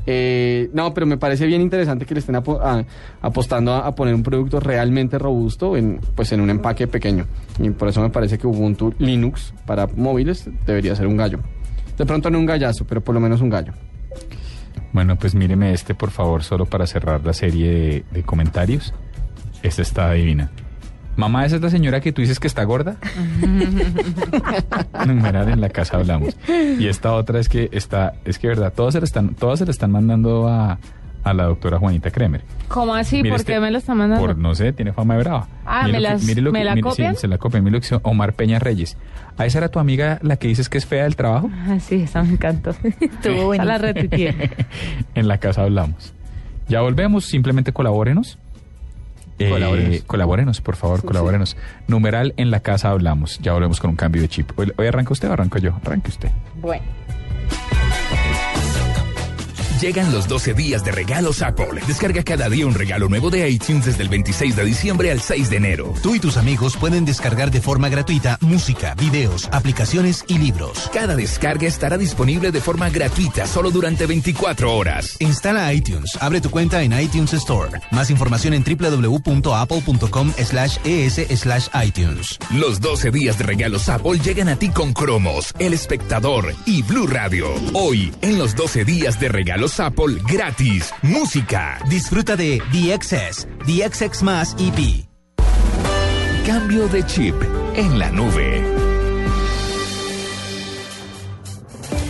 Eh, 0.08 0.70
no, 0.72 0.94
pero 0.94 1.04
me 1.06 1.18
parece 1.18 1.46
bien 1.46 1.60
interesante 1.60 2.06
que 2.06 2.14
le 2.14 2.20
estén 2.20 2.36
a- 2.36 2.84
apostando 3.20 3.72
a, 3.72 3.86
a 3.86 3.94
poner 3.94 4.14
un 4.14 4.22
producto 4.22 4.60
realmente 4.60 5.18
robusto 5.18 5.76
en, 5.76 6.00
pues 6.14 6.32
en 6.32 6.40
un 6.40 6.48
empaque 6.50 6.86
pequeño. 6.86 7.26
Y 7.58 7.70
por 7.70 7.88
eso 7.88 8.00
me 8.00 8.10
parece 8.10 8.38
que 8.38 8.46
Ubuntu 8.46 8.94
Linux 8.98 9.52
para 9.66 9.86
móviles 9.86 10.48
debería 10.64 10.94
ser 10.94 11.06
un 11.08 11.16
gallo. 11.16 11.40
De 11.96 12.06
pronto 12.06 12.30
no 12.30 12.38
un 12.38 12.46
gallazo, 12.46 12.84
pero 12.86 13.00
por 13.02 13.14
lo 13.14 13.20
menos 13.20 13.40
un 13.40 13.50
gallo. 13.50 13.72
Bueno, 14.92 15.16
pues 15.16 15.34
míreme 15.34 15.72
este, 15.72 15.94
por 15.94 16.10
favor, 16.10 16.42
solo 16.42 16.66
para 16.66 16.86
cerrar 16.86 17.24
la 17.24 17.32
serie 17.32 17.70
de, 17.70 18.04
de 18.10 18.22
comentarios. 18.22 18.94
Esta 19.62 19.82
está 19.82 20.12
divina. 20.12 20.50
Mamá, 21.16 21.46
¿esa 21.46 21.56
es 21.56 21.62
la 21.62 21.70
señora 21.70 22.00
que 22.00 22.12
tú 22.12 22.20
dices 22.20 22.38
que 22.38 22.46
está 22.46 22.62
gorda? 22.64 22.96
Numeral 25.06 25.48
en 25.48 25.62
la 25.62 25.70
casa 25.70 25.96
hablamos. 25.96 26.36
Y 26.78 26.86
esta 26.88 27.14
otra 27.14 27.40
es 27.40 27.48
que 27.48 27.70
está, 27.72 28.14
es 28.26 28.38
que 28.38 28.48
verdad, 28.48 28.72
todas 28.74 28.92
se 28.92 29.00
le 29.00 29.06
están, 29.06 29.34
todas 29.34 29.58
se 29.58 29.64
le 29.64 29.70
están 29.70 29.92
mandando 29.92 30.46
a, 30.46 30.78
a 31.28 31.34
la 31.34 31.44
doctora 31.44 31.78
Juanita 31.78 32.10
Kremer. 32.10 32.42
¿Cómo 32.68 32.94
así? 32.94 33.16
Mire 33.16 33.30
¿Por 33.30 33.40
este- 33.40 33.52
qué 33.54 33.60
me 33.60 33.70
lo 33.70 33.78
está 33.78 33.94
mandando? 33.94 34.24
Por, 34.24 34.38
no 34.38 34.54
sé, 34.54 34.72
tiene 34.72 34.92
fama 34.92 35.14
de 35.14 35.20
brava. 35.24 35.48
Ah, 35.66 35.82
Mire 35.84 35.92
¿me 35.92 35.98
que- 35.98 36.02
las- 36.12 36.22
mire 36.24 36.40
lo 36.40 36.52
me 36.52 36.58
que- 36.60 36.64
la 36.64 36.74
mire- 36.76 36.90
sí, 36.92 37.04
se 37.16 37.28
la 37.28 37.38
copian. 37.38 37.64
Mire 37.64 37.78
lo 37.78 37.80
que 37.80 37.98
Omar 38.08 38.32
Peña 38.34 38.58
Reyes. 38.58 38.96
¿A 39.38 39.44
esa 39.44 39.58
era 39.58 39.68
tu 39.68 39.78
amiga 39.80 40.18
la 40.22 40.36
que 40.36 40.48
dices 40.48 40.68
que 40.68 40.78
es 40.78 40.86
fea 40.86 41.02
del 41.04 41.16
trabajo? 41.16 41.50
Ah, 41.52 41.78
sí, 41.80 41.96
esa 41.96 42.22
me 42.22 42.30
encantó. 42.30 42.70
Estuvo 43.00 43.52
Esa 43.54 43.64
la 43.64 43.78
retuiteé. 43.78 44.50
en 45.14 45.28
la 45.28 45.38
casa 45.38 45.62
hablamos. 45.62 46.14
Ya 46.68 46.80
volvemos, 46.80 47.24
simplemente 47.26 47.72
colabórenos. 47.72 48.38
Eh, 49.38 49.50
Colabórenos. 49.50 50.00
colabórenos, 50.06 50.60
por 50.62 50.76
favor, 50.76 51.04
colabórenos. 51.04 51.56
Numeral 51.88 52.32
en 52.38 52.50
la 52.50 52.60
casa 52.60 52.88
hablamos. 52.90 53.38
Ya 53.40 53.52
volvemos 53.52 53.80
con 53.80 53.90
un 53.90 53.96
cambio 53.96 54.22
de 54.22 54.28
chip. 54.28 54.50
Hoy, 54.58 54.72
hoy 54.78 54.86
arranca 54.86 55.12
usted 55.12 55.28
o 55.28 55.32
arranco 55.34 55.58
yo. 55.58 55.72
Arranque 55.84 56.08
usted. 56.08 56.30
Bueno. 56.60 56.84
Llegan 59.80 60.10
los 60.10 60.26
12 60.26 60.54
días 60.54 60.82
de 60.84 60.90
regalos 60.90 61.42
Apple. 61.42 61.82
Descarga 61.86 62.22
cada 62.22 62.48
día 62.48 62.66
un 62.66 62.72
regalo 62.72 63.10
nuevo 63.10 63.28
de 63.28 63.46
iTunes 63.50 63.84
desde 63.84 64.04
el 64.04 64.08
26 64.08 64.56
de 64.56 64.64
diciembre 64.64 65.10
al 65.10 65.20
6 65.20 65.50
de 65.50 65.56
enero. 65.58 65.92
Tú 66.02 66.14
y 66.14 66.18
tus 66.18 66.38
amigos 66.38 66.78
pueden 66.78 67.04
descargar 67.04 67.50
de 67.50 67.60
forma 67.60 67.90
gratuita 67.90 68.38
música, 68.40 68.94
videos, 68.94 69.50
aplicaciones 69.52 70.24
y 70.28 70.38
libros. 70.38 70.90
Cada 70.94 71.14
descarga 71.14 71.66
estará 71.66 71.98
disponible 71.98 72.52
de 72.52 72.60
forma 72.62 72.88
gratuita 72.88 73.46
solo 73.46 73.70
durante 73.70 74.06
24 74.06 74.74
horas. 74.74 75.16
Instala 75.18 75.70
iTunes, 75.74 76.16
abre 76.20 76.40
tu 76.40 76.48
cuenta 76.48 76.82
en 76.82 76.98
iTunes 76.98 77.34
Store. 77.34 77.78
Más 77.90 78.08
información 78.08 78.54
en 78.54 78.64
www.apple.com 78.64 80.32
slash 80.42 80.78
es 80.84 81.16
slash 81.38 81.68
iTunes. 81.84 82.38
Los 82.50 82.80
12 82.80 83.10
días 83.10 83.36
de 83.36 83.44
regalos 83.44 83.90
Apple 83.90 84.18
llegan 84.24 84.48
a 84.48 84.56
ti 84.56 84.70
con 84.70 84.94
Cromos, 84.94 85.52
El 85.58 85.74
Espectador 85.74 86.54
y 86.64 86.82
Blue 86.82 87.06
Radio. 87.06 87.48
Hoy, 87.74 88.14
en 88.22 88.38
los 88.38 88.56
12 88.56 88.86
días 88.86 89.20
de 89.20 89.28
regalos 89.28 89.65
Apple, 89.80 90.18
gratis, 90.30 90.92
música. 91.02 91.78
Disfruta 91.90 92.36
de 92.36 92.62
The 92.70 92.96
XS, 93.00 93.48
The 93.66 93.88
XX 93.92 94.22
más 94.22 94.56
EP. 94.60 95.04
Cambio 96.46 96.86
de 96.88 97.02
chip 97.04 97.34
en 97.74 97.98
la 97.98 98.10
nube. 98.12 98.62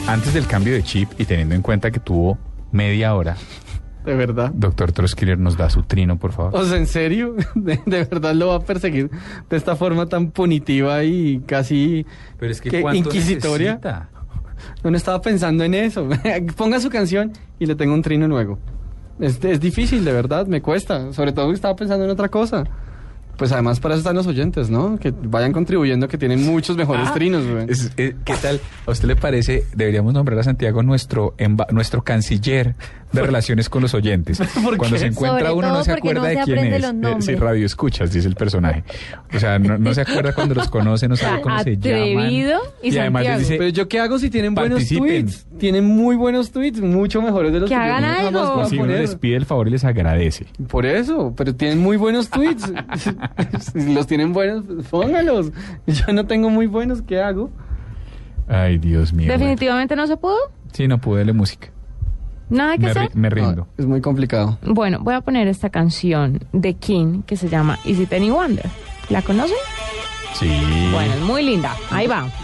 Antes 0.06 0.34
del 0.34 0.46
cambio 0.46 0.74
de 0.74 0.82
chip 0.82 1.10
y 1.18 1.24
teniendo 1.24 1.54
en 1.54 1.62
cuenta 1.62 1.90
que 1.90 1.98
tuvo 1.98 2.38
media 2.72 3.14
hora, 3.14 3.36
De 4.04 4.14
verdad. 4.14 4.52
doctor 4.54 4.92
Troskiller 4.92 5.38
nos 5.38 5.56
da 5.56 5.70
su 5.70 5.82
trino, 5.82 6.18
por 6.18 6.32
favor. 6.32 6.54
O 6.54 6.64
sea, 6.64 6.76
¿en 6.76 6.86
serio? 6.86 7.34
¿De, 7.54 7.80
de 7.86 8.04
verdad 8.04 8.34
lo 8.34 8.48
va 8.48 8.56
a 8.56 8.60
perseguir 8.60 9.10
de 9.48 9.56
esta 9.56 9.74
forma 9.76 10.06
tan 10.06 10.30
punitiva 10.30 11.02
y 11.04 11.40
casi 11.46 12.06
Pero 12.38 12.52
es 12.52 12.60
que 12.60 12.70
¿qué 12.70 12.82
¿cuánto 12.82 13.08
inquisitoria? 13.08 13.70
necesita? 13.82 14.10
No, 14.84 14.90
no 14.90 14.96
estaba 14.96 15.20
pensando 15.20 15.64
en 15.64 15.74
eso. 15.74 16.08
Ponga 16.56 16.80
su 16.80 16.90
canción 16.90 17.32
y 17.58 17.66
le 17.66 17.74
tengo 17.74 17.94
un 17.94 18.02
trino 18.02 18.26
luego. 18.28 18.58
Es, 19.20 19.42
es 19.44 19.60
difícil, 19.60 20.04
de 20.04 20.12
verdad, 20.12 20.46
me 20.46 20.60
cuesta. 20.62 21.12
Sobre 21.12 21.32
todo 21.32 21.48
que 21.48 21.54
estaba 21.54 21.74
pensando 21.76 22.04
en 22.04 22.10
otra 22.10 22.28
cosa. 22.28 22.64
Pues 23.38 23.52
además 23.52 23.80
para 23.80 23.94
eso 23.94 23.98
están 24.00 24.16
los 24.16 24.26
oyentes, 24.26 24.70
¿no? 24.70 24.98
Que 24.98 25.12
vayan 25.12 25.52
contribuyendo, 25.52 26.08
que 26.08 26.16
tienen 26.16 26.42
muchos 26.46 26.74
mejores 26.74 27.08
Ah, 27.08 27.12
trinos, 27.12 27.46
güey. 27.46 27.66
es- 27.68 27.92
eh, 27.98 28.16
¿Qué 28.24 28.34
tal? 28.40 28.60
¿A 28.86 28.90
usted 28.92 29.08
le 29.08 29.16
parece, 29.16 29.64
deberíamos 29.74 30.14
nombrar 30.14 30.38
a 30.38 30.42
Santiago 30.42 30.82
nuestro, 30.82 31.34
emba- 31.36 31.70
nuestro 31.70 32.02
canciller 32.02 32.76
de 33.16 33.22
relaciones 33.22 33.68
con 33.68 33.82
los 33.82 33.94
oyentes? 33.94 34.38
¿Por 34.62 34.76
Cuando 34.76 34.96
se 34.98 35.06
encuentra 35.06 35.48
Sobre 35.48 35.52
uno 35.58 35.68
no 35.72 35.84
se 35.84 35.92
acuerda 35.92 36.20
no 36.20 36.26
de 36.28 36.34
se 36.36 36.42
quién 36.44 36.58
es. 36.58 36.84
Eh, 36.84 37.16
sí, 37.20 37.34
radio 37.34 37.66
escuchas, 37.66 38.12
dice 38.12 38.28
el 38.28 38.34
personaje. 38.36 38.84
O 39.34 39.38
sea, 39.38 39.58
no, 39.58 39.78
no 39.78 39.92
se 39.94 40.02
acuerda 40.02 40.32
cuando 40.32 40.54
los 40.54 40.68
conoce, 40.68 41.08
no 41.08 41.16
sabe 41.16 41.40
cómo 41.40 41.58
se 41.60 41.76
llaman. 41.76 42.00
Atrevido 42.00 42.60
y 42.82 42.96
además 42.98 43.24
les 43.24 43.38
dice, 43.40 43.56
Pero 43.56 43.70
yo 43.70 43.88
qué 43.88 44.00
hago 44.00 44.18
si 44.18 44.30
tienen 44.30 44.54
buenos 44.54 44.78
Participen. 44.78 45.26
tweets? 45.26 45.46
Tienen 45.58 45.84
muy 45.84 46.16
buenos 46.16 46.52
tweets, 46.52 46.80
mucho 46.80 47.20
mejores 47.22 47.52
de 47.52 47.60
los 47.60 47.68
Que 47.68 47.74
hagan 47.74 48.02
jamás 48.04 48.26
algo. 48.26 48.60
a 48.60 48.66
si 48.66 48.76
uno 48.76 48.84
poner. 48.84 49.00
les 49.00 49.14
pide 49.16 49.36
el 49.36 49.46
favor 49.46 49.68
y 49.68 49.70
les 49.72 49.84
agradece. 49.84 50.46
Por 50.68 50.86
eso, 50.86 51.34
pero 51.36 51.54
tienen 51.54 51.78
muy 51.78 51.96
buenos 51.96 52.28
tweets. 52.28 52.64
si 53.72 53.94
los 53.94 54.06
tienen 54.06 54.32
buenos, 54.32 54.64
pues 54.66 54.86
póngalos. 54.88 55.50
Yo 55.86 56.12
no 56.12 56.26
tengo 56.26 56.50
muy 56.50 56.66
buenos, 56.66 57.02
¿qué 57.02 57.20
hago? 57.20 57.50
Ay, 58.48 58.78
Dios 58.78 59.12
mío. 59.12 59.30
Definitivamente 59.32 59.96
no 59.96 60.06
se 60.06 60.16
pudo. 60.16 60.36
Sí, 60.72 60.86
no 60.86 60.98
pude 60.98 61.18
darle 61.18 61.32
música. 61.32 61.68
Nada 62.48 62.74
que 62.76 62.86
Me, 62.86 62.94
ri- 62.94 62.98
hacer. 62.98 63.16
me 63.16 63.30
rindo. 63.30 63.56
No, 63.56 63.66
es 63.78 63.86
muy 63.86 64.00
complicado. 64.00 64.58
Bueno, 64.62 64.98
voy 65.00 65.14
a 65.14 65.20
poner 65.20 65.48
esta 65.48 65.70
canción 65.70 66.44
de 66.52 66.74
King 66.74 67.22
que 67.26 67.36
se 67.36 67.48
llama 67.48 67.78
Is 67.84 67.98
It 67.98 68.12
Any 68.12 68.30
Wonder. 68.30 68.66
¿La 69.08 69.22
conocen? 69.22 69.56
Sí. 70.34 70.48
Bueno, 70.92 71.14
es 71.14 71.20
muy 71.22 71.42
linda. 71.42 71.74
Ahí 71.90 72.06
va. 72.06 72.26
Esta 72.26 72.42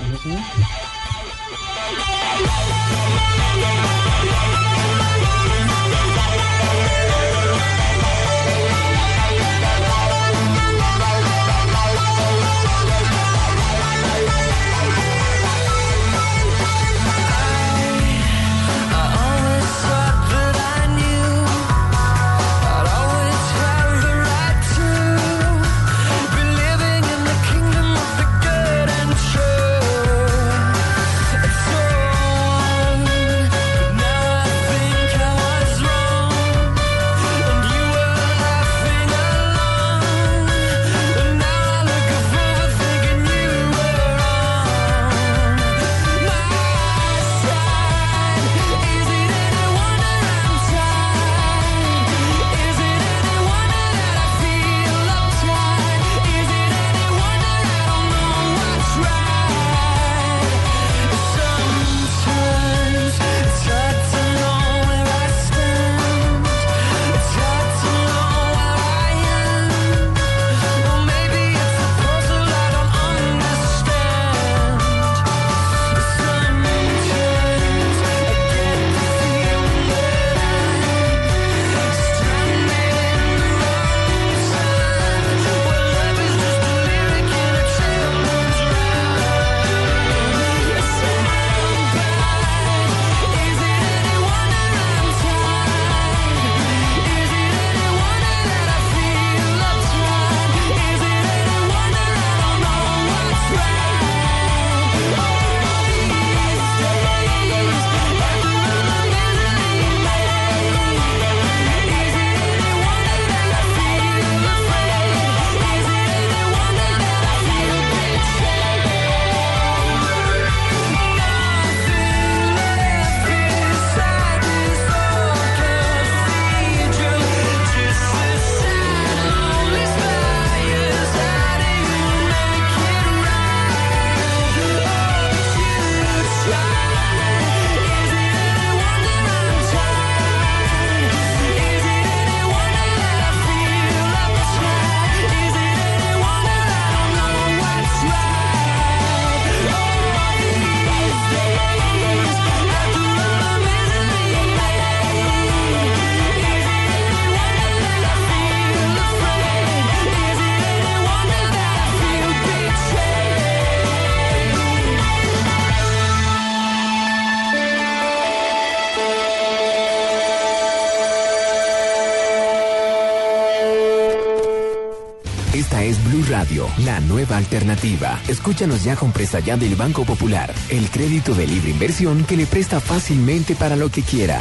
Escúchanos 178.29 178.85
ya 178.85 178.95
con 178.95 179.11
presta 179.11 179.41
ya 179.41 179.57
del 179.57 179.75
Banco 179.75 180.05
Popular, 180.05 180.55
el 180.69 180.89
crédito 180.89 181.35
de 181.35 181.49
libre 181.49 181.71
inversión 181.71 182.25
que 182.25 182.37
le 182.37 182.47
presta 182.47 182.81
fácilmente 182.81 183.57
para 183.57 183.75
lo 183.75 183.91
que 183.91 184.03
quiera. 184.03 184.41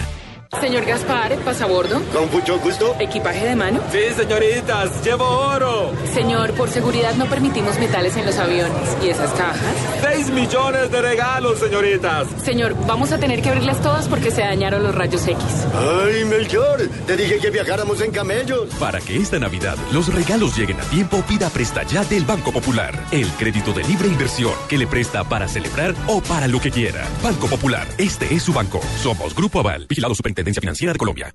Señor 0.62 0.86
Gaspar, 0.86 1.36
pasabordo. 1.40 2.02
Con 2.14 2.30
mucho 2.32 2.60
gusto. 2.60 2.96
¿Equipaje 3.00 3.46
de 3.48 3.56
mano? 3.56 3.82
Sí, 3.92 3.98
señoritas, 4.16 5.04
llevo 5.04 5.26
oro. 5.26 5.92
Señor, 6.14 6.54
por 6.54 6.70
seguridad 6.70 7.16
no 7.16 7.26
permitimos 7.26 7.80
metales 7.80 8.16
en 8.16 8.28
los 8.28 8.38
aviones. 8.38 8.96
¿Y 9.04 9.10
esas 9.10 9.32
cajas? 9.32 9.76
Seis 10.02 10.30
millones 10.30 10.92
de 10.92 11.02
regalos, 11.02 11.58
señoritas. 11.60 12.28
Señor, 12.44 12.76
vamos 12.86 13.12
a 13.12 13.18
tener 13.18 13.42
que 13.42 13.50
abrirlas 13.50 13.82
todas 13.82 14.08
porque 14.08 14.30
se 14.30 14.42
dañaron 14.42 14.84
los 14.84 14.94
rayos 14.94 15.28
X. 15.28 15.44
Ay, 15.74 16.26
Melchor, 16.26 16.88
te 17.08 17.18
dije 17.18 17.40
que 17.40 17.50
viajáramos 17.50 18.00
en 18.02 18.12
camellos. 18.12 18.70
Para 18.80 19.00
que 19.00 19.18
esta 19.18 19.40
Navidad 19.40 19.78
los 19.92 20.14
regalos 20.14 20.56
lleguen 20.56 20.80
a 20.80 20.84
tiempo, 20.84 21.24
pida 21.28 21.50
Presta 21.50 21.82
Ya 21.84 22.04
del 22.04 22.24
Banco 22.24 22.52
Popular. 22.52 22.94
El 23.12 23.28
crédito 23.32 23.74
de 23.74 23.84
libre 23.84 24.08
inversión 24.08 24.54
que 24.70 24.78
le 24.78 24.86
presta 24.86 25.24
para 25.24 25.48
celebrar 25.48 25.96
o 26.06 26.22
para 26.22 26.48
lo 26.48 26.62
que 26.62 26.70
quiera. 26.70 27.08
Banco 27.24 27.48
Popular, 27.48 27.88
este 27.98 28.32
es 28.34 28.44
su 28.44 28.54
banco. 28.54 28.80
Somos 29.02 29.34
Grupo 29.34 29.60
Aval, 29.60 29.88
vigilado 29.88 30.14
Superintendencia 30.52 30.62
Financiera 30.62 30.94
de 30.94 31.00
Colombia. 31.00 31.34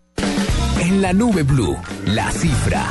En 0.80 1.00
la 1.00 1.12
nube 1.12 1.42
blue, 1.42 1.76
la 2.06 2.30
cifra. 2.30 2.86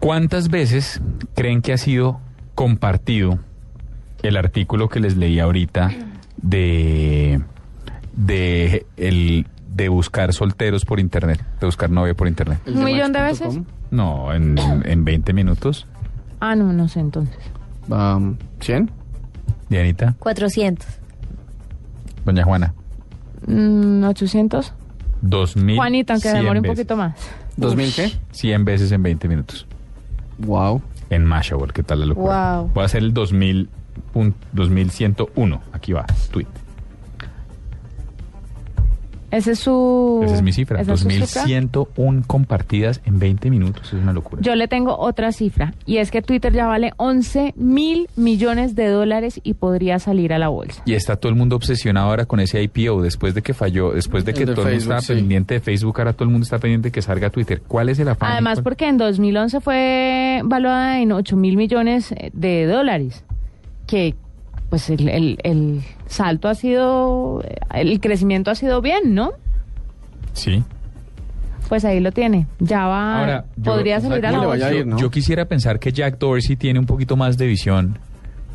¿Cuántas 0.00 0.48
veces 0.48 1.00
creen 1.34 1.62
que 1.62 1.72
ha 1.72 1.78
sido 1.78 2.20
compartido 2.54 3.38
el 4.22 4.36
artículo 4.36 4.88
que 4.88 5.00
les 5.00 5.16
leí 5.16 5.38
ahorita 5.38 5.90
de, 6.38 7.40
de, 8.14 8.86
el, 8.96 9.46
de 9.68 9.88
buscar 9.88 10.32
solteros 10.32 10.84
por 10.84 10.98
internet, 10.98 11.44
de 11.60 11.66
buscar 11.66 11.88
novia 11.90 12.14
por 12.14 12.26
internet? 12.26 12.58
¿Un 12.66 12.84
millón 12.84 13.12
de 13.12 13.22
veces? 13.22 13.60
No, 13.90 14.34
en, 14.34 14.58
en 14.58 15.04
20 15.04 15.32
minutos. 15.32 15.86
Ah, 16.40 16.56
no, 16.56 16.72
no 16.72 16.88
sé 16.88 16.98
entonces. 16.98 17.38
Um, 17.88 18.36
¿100? 18.60 18.90
Dianita, 19.68 20.16
400. 20.18 21.01
Doña 22.24 22.44
Juana, 22.44 22.74
Mm, 23.46 24.04
¿800? 24.04 24.72
2000. 25.20 25.76
Juanita, 25.76 26.12
aunque 26.14 26.28
100 26.30 26.42
demore 26.42 26.60
un 26.60 26.66
poquito 26.66 26.96
más. 26.96 27.14
¿2000 27.56 27.94
qué? 27.94 28.12
100 28.32 28.64
veces 28.64 28.92
en 28.92 29.02
20 29.02 29.28
minutos. 29.28 29.66
Wow. 30.38 30.80
En 31.10 31.24
Mashable, 31.24 31.72
¿qué 31.74 31.82
tal 31.82 32.00
la 32.00 32.06
locura? 32.06 32.58
Wow. 32.60 32.70
Voy 32.74 32.82
a 32.82 32.86
hacer 32.86 33.02
el 33.02 33.12
2000, 33.12 33.68
pun- 34.14 34.34
2101. 34.52 35.60
Aquí 35.72 35.92
va, 35.92 36.06
tweet. 36.30 36.46
Ese 39.32 39.52
es 39.52 39.58
su... 39.58 40.20
Esa 40.24 40.34
es 40.36 40.42
mi 40.42 40.52
cifra. 40.52 40.80
¿Esa 40.80 40.92
es 40.92 41.00
su 41.00 41.10
cifra? 41.10 41.42
2101 41.42 42.22
compartidas 42.26 43.00
en 43.04 43.18
20 43.18 43.50
minutos. 43.50 43.86
Es 43.88 43.94
una 43.94 44.12
locura. 44.12 44.42
Yo 44.42 44.54
le 44.54 44.68
tengo 44.68 44.96
otra 44.96 45.32
cifra 45.32 45.74
y 45.86 45.96
es 45.96 46.10
que 46.10 46.22
Twitter 46.22 46.52
ya 46.52 46.66
vale 46.66 46.92
11 46.98 47.54
mil 47.56 48.08
millones 48.14 48.74
de 48.76 48.88
dólares 48.88 49.40
y 49.42 49.54
podría 49.54 49.98
salir 49.98 50.32
a 50.34 50.38
la 50.38 50.48
bolsa. 50.48 50.82
Y 50.84 50.92
está 50.94 51.16
todo 51.16 51.30
el 51.30 51.36
mundo 51.38 51.56
obsesionado 51.56 52.10
ahora 52.10 52.26
con 52.26 52.40
ese 52.40 52.62
IPO. 52.62 53.00
Después 53.02 53.34
de 53.34 53.42
que 53.42 53.54
falló, 53.54 53.92
después 53.92 54.24
de 54.24 54.34
que 54.34 54.42
El 54.42 54.54
todo 54.54 54.66
el 54.68 54.74
mundo 54.74 54.78
Facebook, 54.78 54.94
estaba 54.96 55.00
sí. 55.00 55.14
pendiente 55.14 55.54
de 55.54 55.60
Facebook, 55.60 55.94
ahora 55.98 56.12
todo 56.12 56.24
el 56.24 56.30
mundo 56.30 56.44
está 56.44 56.58
pendiente 56.58 56.88
de 56.88 56.92
que 56.92 57.00
salga 57.02 57.30
Twitter. 57.30 57.62
¿Cuál 57.66 57.88
es 57.88 57.98
el 57.98 58.08
afán? 58.08 58.32
Además 58.32 58.56
¿Cuál- 58.58 58.64
porque 58.64 58.86
en 58.88 58.98
2011 58.98 59.60
fue 59.60 60.42
valuada 60.44 61.00
en 61.00 61.10
8 61.10 61.36
mil 61.36 61.56
millones 61.56 62.14
de 62.34 62.66
dólares, 62.66 63.24
que 63.86 64.14
pues 64.68 64.90
el, 64.90 65.08
el- 65.08 65.38
el 65.42 65.80
salto 66.12 66.48
ha 66.48 66.54
sido, 66.54 67.42
el 67.74 68.00
crecimiento 68.00 68.50
ha 68.50 68.54
sido 68.54 68.80
bien, 68.82 69.14
¿no? 69.14 69.32
Sí. 70.34 70.62
pues 71.68 71.84
ahí 71.86 72.00
lo 72.00 72.12
tiene. 72.12 72.46
Ya 72.58 72.86
va, 72.86 73.20
Ahora, 73.20 73.44
yo- 73.56 73.64
podría 73.72 73.96
o 73.98 74.00
sea, 74.00 74.10
salir 74.10 74.26
a 74.26 74.30
la 74.30 74.36
¿cómo 74.38 74.42
le 74.42 74.48
bolsa. 74.48 74.64
vaya 74.66 74.76
a 74.76 74.78
ir, 74.80 74.84
yo, 74.84 74.90
no? 74.90 74.98
yo 74.98 75.10
quisiera 75.10 75.44
pensar 75.46 75.78
que 75.78 75.90
Jack 75.92 76.18
Dorsey 76.18 76.56
tiene 76.56 76.78
un 76.78 76.86
poquito 76.86 77.16
más 77.16 77.38
de 77.38 77.46
visión 77.46 77.98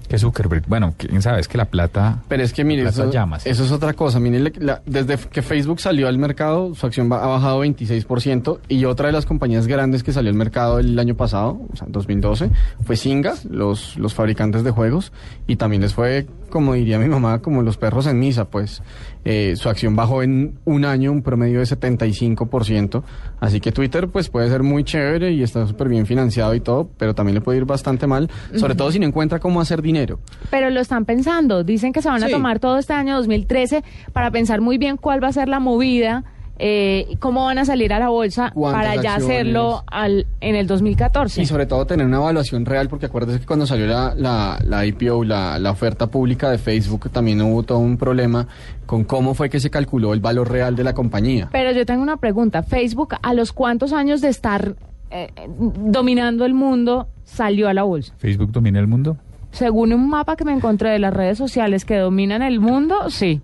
que 0.08 0.18
Zuckerberg. 0.18 0.64
Bueno, 0.68 0.94
quién 0.98 1.22
sabe, 1.22 1.42
es 1.42 1.48
que 1.50 1.58
la 1.58 1.66
plata... 1.66 2.20
Pero 2.30 2.42
es 2.44 2.54
que 2.54 2.64
mire, 2.64 2.84
eso, 2.88 3.12
llama, 3.12 3.40
sí. 3.40 3.50
eso 3.50 3.66
es 3.66 3.72
otra 3.74 3.92
cosa. 3.94 4.20
Mire, 4.22 4.54
la- 4.60 4.82
desde 4.86 5.18
que 5.18 5.42
Facebook 5.42 5.82
salió 5.82 6.08
al 6.08 6.18
mercado, 6.18 6.74
su 6.76 6.86
acción 6.86 7.12
ha 7.12 7.18
bajado 7.18 7.66
26% 7.66 8.60
y 8.70 8.86
otra 8.86 9.08
de 9.08 9.14
las 9.14 9.26
compañías 9.26 9.68
grandes 9.68 10.04
que 10.04 10.14
salió 10.14 10.30
al 10.32 10.38
mercado 10.38 10.80
el 10.80 10.98
año 10.98 11.16
pasado, 11.16 11.60
o 11.74 11.76
sea, 11.76 11.88
2012, 11.90 12.50
fue 12.86 12.96
Singa, 12.96 13.34
los, 13.50 13.98
los 13.98 14.14
fabricantes 14.14 14.64
de 14.64 14.72
juegos, 14.72 15.12
y 15.46 15.58
también 15.58 15.82
les 15.82 15.94
fue, 15.94 16.26
como 16.48 16.74
diría 16.74 16.98
mi 17.00 17.08
mamá, 17.08 17.40
como 17.42 17.62
los 17.62 17.78
perros 17.78 18.08
en 18.08 18.20
misa, 18.20 18.46
pues 18.46 18.82
eh, 19.26 19.54
su 19.56 19.70
acción 19.70 19.96
bajó 19.96 20.24
en 20.24 20.58
un 20.66 20.86
año 20.86 21.12
un 21.12 21.22
promedio 21.22 21.60
de 21.60 21.66
75%, 21.66 23.04
así 23.40 23.60
que 23.60 23.72
Twitter 23.72 24.08
pues 24.08 24.30
puede 24.30 24.50
ser 24.50 24.64
muy 24.64 24.84
chévere 24.84 25.32
y 25.32 25.44
está 25.44 25.66
súper 25.68 25.90
bien 25.90 26.06
financiado 26.06 26.56
y 26.56 26.60
todo, 26.60 26.90
pero 26.98 27.14
también 27.14 27.36
le 27.36 27.42
puede 27.42 27.58
ir 27.60 27.66
bastante 27.66 28.08
mal, 28.08 28.30
sobre 28.56 28.76
todo 28.76 28.92
si 28.92 29.00
no 29.00 29.06
encuentra 29.06 29.40
cómo 29.40 29.62
hacer 29.62 29.82
dinero. 29.82 30.20
Pero 30.50 30.70
lo 30.70 30.80
están 30.80 31.06
pensando. 31.06 31.64
Dicen 31.64 31.94
que 31.94 32.02
se 32.02 32.10
van 32.10 32.24
a 32.24 32.28
Sí. 32.28 32.32
tomar 32.32 32.60
todo 32.60 32.78
este 32.78 32.94
año 32.94 33.16
2013 33.18 33.84
para 34.14 34.32
pensar 34.32 34.62
muy 34.62 34.78
bien 34.78 34.98
cuál 34.98 35.24
va 35.24 35.28
a 35.30 35.34
ser 35.34 35.48
la 35.50 35.60
movida, 35.60 36.24
eh, 36.60 37.16
cómo 37.20 37.46
van 37.46 37.58
a 37.58 37.66
salir 37.66 37.94
a 37.94 38.00
la 38.00 38.10
bolsa 38.10 38.52
¿Cuántas 38.54 38.82
para 38.84 39.02
ya 39.02 39.16
acciones? 39.16 39.38
hacerlo 39.40 39.84
al, 39.88 40.26
en 40.42 40.56
el 40.56 40.68
2014. 40.68 41.42
Y 41.42 41.46
sobre 41.46 41.66
todo 41.66 41.86
tener 41.86 42.06
una 42.06 42.18
evaluación 42.18 42.66
real, 42.66 42.90
porque 42.90 43.06
acuérdese 43.06 43.40
que 43.40 43.46
cuando 43.46 43.66
salió 43.68 43.86
la, 43.86 44.14
la, 44.16 44.60
la 44.66 44.86
IPO, 44.86 45.24
la, 45.24 45.60
la 45.60 45.72
oferta 45.72 46.08
pública 46.08 46.50
de 46.50 46.58
Facebook, 46.58 47.10
también 47.12 47.42
hubo 47.42 47.64
todo 47.64 47.80
un 47.80 47.98
problema 47.98 48.48
con 48.86 49.04
cómo 49.04 49.34
fue 49.34 49.50
que 49.50 49.60
se 49.60 49.70
calculó 49.70 50.14
el 50.14 50.20
valor 50.20 50.50
real 50.50 50.76
de 50.76 50.84
la 50.84 50.94
compañía. 50.94 51.50
Pero 51.52 51.72
yo 51.72 51.86
tengo 51.86 52.02
una 52.02 52.18
pregunta. 52.18 52.64
Facebook, 52.64 53.16
¿a 53.22 53.34
los 53.34 53.54
cuántos 53.54 53.94
años 53.94 54.22
de 54.22 54.30
estar 54.30 54.76
eh, 55.12 55.30
dominando 55.58 56.46
el 56.46 56.54
mundo 56.54 57.08
salió 57.24 57.68
a 57.68 57.74
la 57.74 57.84
bolsa? 57.84 58.14
¿Facebook 58.18 58.52
domina 58.52 58.80
el 58.80 58.88
mundo? 58.88 59.18
Según 59.52 59.94
un 59.94 60.10
mapa 60.10 60.36
que 60.36 60.44
me 60.46 60.54
encontré 60.54 60.90
de 60.90 61.00
las 61.00 61.14
redes 61.14 61.38
sociales 61.38 61.86
que 61.86 61.98
dominan 61.98 62.42
el 62.42 62.60
mundo, 62.60 63.10
sí. 63.10 63.42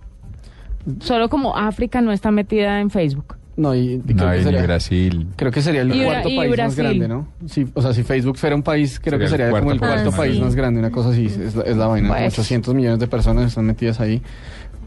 Solo 1.00 1.30
como 1.30 1.56
África 1.58 2.02
no 2.02 2.12
está 2.12 2.32
metida 2.32 2.80
en 2.82 2.90
Facebook. 2.90 3.36
No, 3.56 3.76
y, 3.76 4.02
y 4.08 4.14
creo, 4.16 4.16
No, 4.28 4.32
que 4.32 4.40
y 4.40 4.44
sería, 4.44 4.64
Brasil. 4.64 5.28
creo 5.36 5.52
que 5.52 5.62
sería 5.62 5.82
el 5.82 5.96
Y 5.96 6.04
cuarto 6.04 6.28
y 6.28 6.38
país 6.38 6.58
más 6.58 6.76
grande, 6.76 7.08
¿no? 7.08 7.28
Si, 7.48 7.68
o 7.76 7.82
sea, 7.84 7.94
si 7.94 8.02
Facebook 8.02 8.36
fuera 8.38 8.56
un 8.56 8.64
país, 8.64 9.00
creo 9.00 9.12
Sería 9.20 9.26
que 9.26 9.30
sería 9.30 9.46
el 9.46 9.52
como 9.52 9.72
el 9.74 9.80
cuarto 9.80 9.96
cuarto 9.96 10.10
país 10.12 10.18
país 10.32 10.40
más 10.40 10.48
más 10.50 10.56
grande, 10.56 10.80
una 10.80 10.90
cosa 10.92 11.10
así, 11.10 11.26
es, 11.28 11.56
la- 11.56 11.64
es 11.64 11.78
la 11.78 11.86
vaina. 11.88 12.10
Pues. 12.10 12.34
800 12.34 12.74
millones 12.74 12.98
de 13.00 13.08
personas 13.08 13.48
están 13.48 13.66
metidas 13.66 14.00
ahí. 14.00 14.22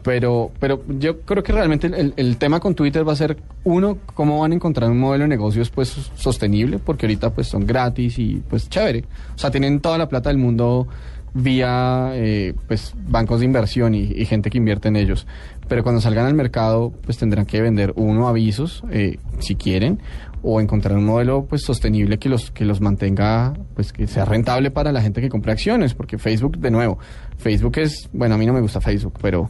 Pero, 0.03 0.51
pero 0.59 0.83
yo 0.99 1.19
creo 1.21 1.43
que 1.43 1.51
realmente 1.53 1.87
el, 1.87 2.13
el 2.17 2.37
tema 2.37 2.59
con 2.59 2.75
Twitter 2.75 3.07
va 3.07 3.13
a 3.13 3.15
ser, 3.15 3.37
uno, 3.63 3.97
cómo 4.13 4.39
van 4.41 4.51
a 4.51 4.55
encontrar 4.55 4.89
un 4.91 4.99
modelo 4.99 5.23
de 5.23 5.27
negocios 5.29 5.69
pues 5.69 5.89
sos- 5.89 6.11
sostenible, 6.15 6.77
porque 6.79 7.05
ahorita 7.05 7.29
pues 7.31 7.47
son 7.47 7.65
gratis 7.65 8.19
y 8.19 8.41
pues 8.49 8.69
chévere. 8.69 9.05
O 9.35 9.37
sea, 9.37 9.49
tienen 9.49 9.79
toda 9.79 9.97
la 9.97 10.07
plata 10.09 10.29
del 10.29 10.37
mundo 10.37 10.87
vía 11.33 12.11
eh, 12.13 12.53
pues 12.67 12.93
bancos 13.07 13.39
de 13.39 13.45
inversión 13.45 13.93
y, 13.95 14.03
y 14.15 14.25
gente 14.25 14.49
que 14.49 14.57
invierte 14.57 14.87
en 14.87 14.95
ellos. 14.95 15.27
Pero 15.67 15.83
cuando 15.83 16.01
salgan 16.01 16.25
al 16.25 16.33
mercado, 16.33 16.91
pues 17.03 17.17
tendrán 17.17 17.45
que 17.45 17.61
vender 17.61 17.93
uno 17.95 18.27
avisos, 18.27 18.83
eh, 18.91 19.17
si 19.39 19.55
quieren, 19.55 19.99
o 20.43 20.61
encontrar 20.61 20.97
un 20.97 21.05
modelo 21.05 21.45
pues 21.45 21.63
sostenible 21.63 22.19
que 22.19 22.29
los 22.29 22.51
que 22.51 22.63
los 22.63 22.79
mantenga, 22.79 23.53
pues 23.75 23.91
que 23.91 24.07
sea 24.07 24.23
rentable 24.23 24.71
para 24.71 24.91
la 24.91 25.01
gente 25.01 25.19
que 25.19 25.29
compre 25.29 25.51
acciones, 25.51 25.93
porque 25.93 26.17
Facebook, 26.17 26.57
de 26.59 26.71
nuevo, 26.71 26.99
Facebook 27.37 27.77
es, 27.79 28.09
bueno, 28.13 28.35
a 28.35 28.37
mí 28.37 28.45
no 28.45 28.53
me 28.53 28.61
gusta 28.61 28.79
Facebook, 28.79 29.13
pero, 29.21 29.49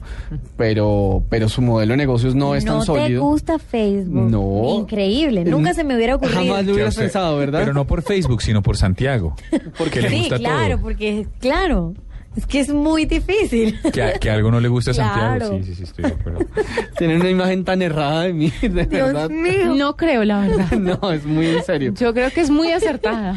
pero, 0.56 1.24
pero 1.30 1.50
su 1.50 1.62
modelo 1.62 1.94
de 1.94 1.98
negocios 1.98 2.36
no 2.36 2.56
es 2.56 2.66
tan 2.66 2.80
te 2.80 2.86
sólido. 2.86 3.24
gusta 3.24 3.60
Facebook. 3.60 4.30
No. 4.30 4.80
Increíble. 4.82 5.46
Nunca 5.46 5.74
se 5.74 5.84
me 5.84 5.96
hubiera 5.96 6.16
ocurrido. 6.16 6.42
Jamás 6.42 6.66
lo 6.66 6.74
hubieras 6.74 6.96
pensado, 6.96 7.38
¿verdad? 7.38 7.60
Pero 7.60 7.74
no 7.74 7.86
por 7.86 8.02
Facebook, 8.02 8.42
sino 8.42 8.62
por 8.62 8.78
Santiago. 8.78 9.36
Porque 9.78 10.02
le 10.02 10.10
sí, 10.10 10.20
gusta 10.20 10.38
claro, 10.38 10.76
todo. 10.76 10.84
porque 10.84 11.28
claro, 11.40 11.94
es 12.38 12.46
que 12.46 12.60
es 12.62 12.70
muy 12.70 13.06
difícil. 13.06 13.78
Que, 13.92 14.02
a- 14.04 14.14
que 14.20 14.30
a 14.30 14.36
algo 14.36 14.52
no 14.52 14.60
le 14.60 14.68
gusta 14.70 14.92
a 14.92 14.94
Claro. 14.94 15.48
Santiago. 15.48 15.58
Sí, 15.58 15.64
sí, 15.64 15.76
sí, 15.76 15.84
estoy 15.84 16.06
de 16.06 16.12
acuerdo. 16.12 16.40
Tienen 16.98 17.20
una 17.22 17.30
imagen 17.30 17.66
tan 17.66 17.82
errada 17.82 18.22
de 18.24 18.34
mí, 18.34 18.54
de 18.62 18.70
verdad. 18.86 19.30
mío. 19.30 19.76
No 19.76 19.98
creo, 19.98 20.24
la 20.24 20.42
verdad. 20.42 20.72
No, 20.80 21.12
es 21.12 21.26
muy 21.26 21.48
en 21.48 21.64
serio. 21.64 21.94
Yo 21.98 22.14
creo 22.14 22.30
que 22.32 22.42
es 22.42 22.50
muy 22.50 22.72
acertada. 22.72 23.36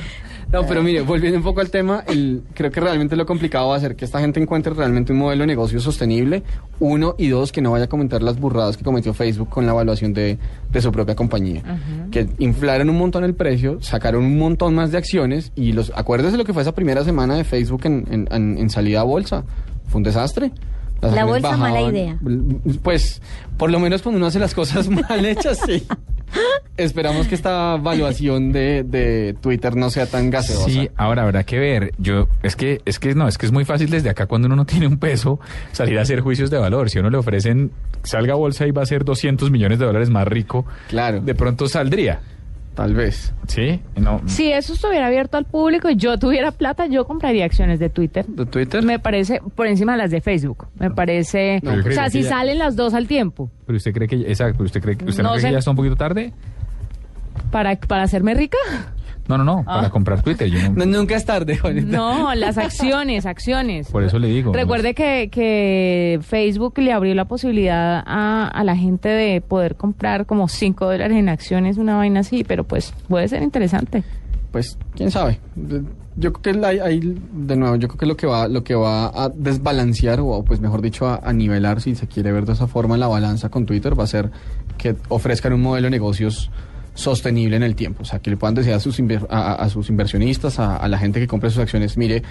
No, 0.53 0.67
pero 0.67 0.83
mire, 0.83 1.03
volviendo 1.03 1.39
un 1.39 1.45
poco 1.45 1.61
al 1.61 1.71
tema, 1.71 2.03
el, 2.09 2.43
creo 2.55 2.73
que 2.73 2.81
realmente 2.81 3.15
lo 3.15 3.25
complicado 3.25 3.69
va 3.69 3.77
a 3.77 3.81
ser 3.81 3.95
que 3.95 4.05
esta 4.05 4.19
gente 4.21 4.41
encuentre 4.41 4.75
realmente 4.75 5.13
un 5.13 5.19
modelo 5.19 5.43
de 5.43 5.47
negocio 5.47 5.79
sostenible, 5.79 6.43
uno, 6.81 7.15
y 7.19 7.29
dos, 7.29 7.53
que 7.53 7.61
no 7.63 7.71
vaya 7.71 7.85
a 7.85 7.89
cometer 7.89 8.21
las 8.23 8.41
burradas 8.41 8.77
que 8.77 8.83
cometió 8.83 9.15
Facebook 9.15 9.49
con 9.49 9.65
la 9.65 9.73
evaluación 9.73 10.13
de, 10.13 10.39
de 10.73 10.81
su 10.83 10.91
propia 10.91 11.15
compañía. 11.15 11.63
Que 12.11 12.29
inflaron 12.41 12.91
un 12.91 12.99
montón 12.99 13.23
el 13.23 13.35
precio, 13.35 13.79
sacaron 13.81 14.25
un 14.25 14.39
montón 14.39 14.75
más 14.75 14.91
de 14.91 14.99
acciones, 14.99 15.53
y 15.55 15.71
los 15.73 15.93
acuérdese 15.95 16.37
lo 16.37 16.45
que 16.45 16.53
fue 16.53 16.63
esa 16.63 16.75
primera 16.75 17.05
semana 17.05 17.37
de 17.37 17.45
Facebook 17.45 17.83
en, 17.85 18.05
en- 18.11 18.29
en- 18.33 18.59
en 18.59 18.71
salida 18.71 19.01
a 19.03 19.05
bolsa. 19.05 19.45
Fue 19.87 19.99
un 19.99 20.03
desastre. 20.05 20.51
Las 21.01 21.15
La 21.15 21.25
bolsa, 21.25 21.57
mala 21.57 21.81
idea. 21.83 22.19
Pues, 22.83 23.23
por 23.57 23.71
lo 23.71 23.79
menos 23.81 24.03
cuando 24.03 24.19
uno 24.19 24.27
hace 24.27 24.39
las 24.39 24.55
cosas 24.55 24.89
mal 25.09 25.25
hechas, 25.25 25.59
sí. 25.67 25.87
Esperamos 26.77 27.27
que 27.27 27.35
esta 27.35 27.75
evaluación 27.75 28.53
de, 28.53 28.85
de 28.85 29.35
Twitter 29.41 29.77
no 29.77 29.91
sea 29.91 30.07
tan 30.07 30.31
gaseosa. 30.31 30.65
Sí, 30.71 30.89
ahora 30.97 31.23
habrá 31.25 31.43
que 31.45 31.59
ver. 31.59 31.93
Yo 31.99 32.29
es 32.43 32.55
que 32.57 32.81
es 32.85 32.99
que 32.99 33.15
no, 33.15 33.27
es 33.29 33.37
que 33.37 33.47
es 33.47 33.53
muy 33.53 33.65
fácil 33.65 33.91
desde 33.91 34.09
acá 34.11 34.27
cuando 34.27 34.47
uno 34.47 34.57
no 34.57 34.65
tiene 34.67 34.87
un 34.87 34.99
peso 34.99 35.41
salir 35.73 35.99
a 35.99 36.03
hacer 36.03 36.21
juicios 36.21 36.51
de 36.51 36.59
valor. 36.59 36.89
Si 36.89 36.99
a 36.99 37.01
uno 37.01 37.11
le 37.11 37.19
ofrecen 37.19 37.73
salga 38.03 38.35
bolsa 38.35 38.67
y 38.67 38.71
va 38.71 38.83
a 38.83 38.87
ser 38.87 39.05
200 39.05 39.51
millones 39.51 39.79
de 39.79 39.87
dólares 39.87 40.09
más 40.11 40.27
rico, 40.27 40.65
Claro. 40.89 41.21
de 41.21 41.35
pronto 41.35 41.67
saldría. 41.69 42.21
Tal 42.75 42.95
vez. 42.95 43.35
¿Sí? 43.49 43.81
No. 43.97 44.23
Si 44.27 44.51
eso 44.53 44.73
estuviera 44.73 45.09
abierto 45.09 45.37
al 45.37 45.45
público 45.45 45.91
y 45.91 45.97
yo 45.97 46.19
tuviera 46.19 46.51
plata, 46.53 46.87
yo 46.87 47.05
compraría 47.07 47.45
acciones 47.45 47.79
de 47.79 47.91
Twitter. 47.91 48.25
¿De 48.27 48.47
Twitter? 48.47 48.83
Me 48.85 48.99
parece 48.99 49.41
por 49.55 49.67
encima 49.67 49.93
de 49.93 49.99
las 49.99 50.11
de 50.11 50.21
Facebook. 50.21 50.69
Me 50.79 50.91
parece. 50.91 51.61
No, 51.63 51.73
o 51.75 51.93
sea, 51.93 52.09
si 52.09 52.23
ya- 52.23 52.29
salen 52.31 52.59
las 52.59 52.77
dos 52.77 52.95
al 52.95 53.07
tiempo 53.07 53.51
Pero 53.67 53.77
usted 53.77 53.93
cree 53.93 54.09
que 54.09 54.17
exacto, 54.17 54.55
pero 54.59 54.67
usted 54.67 54.81
cree 54.81 54.97
que 54.97 55.05
usted 55.05 55.23
No 55.23 55.31
cree 55.31 55.41
sé. 55.43 55.47
que 55.49 55.53
ya 55.55 55.59
está 55.59 55.71
un 55.71 55.77
poquito 55.77 55.97
tarde? 55.97 56.33
para, 57.51 57.75
para 57.77 58.05
hacerme 58.05 58.35
rica. 58.35 58.59
No, 59.31 59.39
no, 59.39 59.45
no, 59.45 59.65
Ah. 59.67 59.77
para 59.77 59.91
comprar 59.91 60.23
Twitter. 60.23 60.49
Yo 60.51 60.59
no- 60.71 60.85
No, 60.85 60.99
nunca 60.99 61.17
es 61.17 61.25
tarde, 61.25 61.57
Juanita. 61.57 61.87
No, 61.97 62.35
las 62.35 62.59
acciones, 62.59 63.25
acciones. 63.27 63.89
por 63.91 64.03
eso 64.03 64.19
le 64.19 64.29
digo. 64.29 64.53
Recuerde 64.53 64.95
que, 64.95 65.29
que 65.31 66.19
Facebook 66.23 66.79
le 66.79 66.93
abrió 66.93 67.15
la 67.15 67.25
posibilidad 67.25 68.03
a, 68.07 68.49
a 68.49 68.65
la 68.65 68.77
gente 68.77 69.09
de 69.09 69.41
poder 69.41 69.77
comprar 69.77 70.27
como 70.27 70.49
5 70.49 70.85
dólares 70.87 71.17
en 71.17 71.29
acciones, 71.29 71.79
una 71.79 71.97
vaina 71.97 72.21
así, 72.21 72.45
pero 72.45 72.65
pues 72.65 72.93
puede 73.09 73.29
ser 73.29 73.43
interesante. 73.43 74.03
Pues, 74.53 74.77
quién 74.97 75.11
sabe. 75.11 75.39
Yo 76.17 76.33
creo 76.33 76.61
que 76.61 76.67
hay, 76.67 76.79
hay- 76.81 77.17
de 77.33 77.57
nuevo, 77.57 77.77
yo 77.77 77.87
creo 77.89 77.99
que 77.99 78.07
lo 78.07 78.17
que 78.17 78.27
va, 78.27 78.49
lo 78.49 78.65
que 78.65 78.75
va 78.75 79.07
a 79.07 79.29
desbalancear, 79.29 80.19
o 80.21 80.43
pues 80.45 80.61
mejor 80.61 80.83
dicho, 80.83 81.07
a, 81.07 81.21
a 81.23 81.33
nivelar, 81.33 81.81
si 81.81 81.95
se 81.95 82.09
quiere 82.09 82.33
ver 82.33 82.47
de 82.47 82.53
esa 82.55 82.67
forma, 82.67 82.97
la 82.99 83.07
balanza 83.07 83.49
con 83.49 83.65
Twitter 83.65 83.99
va 83.99 84.05
a 84.05 84.09
ser 84.09 84.31
que 84.77 84.97
ofrezcan 85.09 85.53
un 85.53 85.63
modelo 85.63 85.87
de 85.87 85.91
negocios 85.93 86.51
sostenible 87.01 87.57
en 87.57 87.63
el 87.63 87.75
tiempo. 87.75 88.03
O 88.03 88.05
sea, 88.05 88.19
que 88.21 88.31
le 88.31 88.37
puedan 88.37 88.55
decir 88.55 88.73
a 88.73 88.81
sus, 88.81 89.01
a, 89.29 89.53
a- 89.55 89.69
sus 89.69 89.89
inversionistas, 89.91 90.59
a, 90.59 90.77
a 90.77 90.89
la 90.89 90.99
gente 90.99 91.19
que 91.21 91.27
compre 91.27 91.51
sus 91.51 91.61
acciones, 91.61 91.97
mire, 91.97 92.23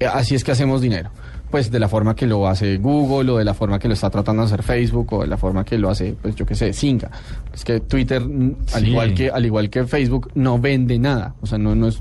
eh, 0.00 0.06
así 0.06 0.34
es 0.34 0.44
que 0.44 0.52
hacemos 0.52 0.80
dinero. 0.80 1.10
Pues 1.50 1.70
de 1.70 1.78
la 1.78 1.88
forma 1.88 2.16
que 2.16 2.26
lo 2.26 2.48
hace 2.48 2.78
Google, 2.78 3.30
o 3.32 3.36
de 3.38 3.44
la 3.44 3.52
forma 3.52 3.78
que 3.78 3.86
lo 3.86 3.92
está 3.94 4.08
tratando 4.08 4.40
de 4.42 4.46
hacer 4.46 4.62
Facebook, 4.62 5.12
o 5.12 5.20
de 5.20 5.26
la 5.26 5.36
forma 5.36 5.64
que 5.66 5.76
lo 5.76 5.90
hace, 5.90 6.14
pues 6.22 6.34
yo 6.34 6.46
qué 6.46 6.54
sé, 6.54 6.72
Cinca. 6.72 7.10
Es 7.52 7.62
que 7.64 7.80
Twitter, 7.80 8.22
mm, 8.22 8.56
al 8.72 8.88
igual 8.88 9.12
que 9.14 9.30
al 9.30 9.44
igual 9.44 9.68
que 9.68 9.84
Facebook, 9.84 10.30
no 10.34 10.58
vende 10.58 10.98
nada. 10.98 11.34
O 11.42 11.46
sea, 11.46 11.58
no, 11.58 11.74
no 11.74 11.88
es 11.88 12.00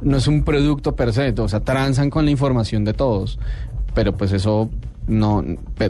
no 0.00 0.16
es 0.16 0.26
un 0.26 0.42
producto 0.42 0.94
per 0.96 1.12
se, 1.12 1.32
o 1.38 1.48
sea, 1.48 1.60
transan 1.60 2.10
con 2.10 2.24
la 2.24 2.30
información 2.32 2.84
de 2.84 2.92
todos, 2.94 3.38
pero 3.94 4.16
pues 4.16 4.32
eso 4.32 4.68
no, 5.08 5.44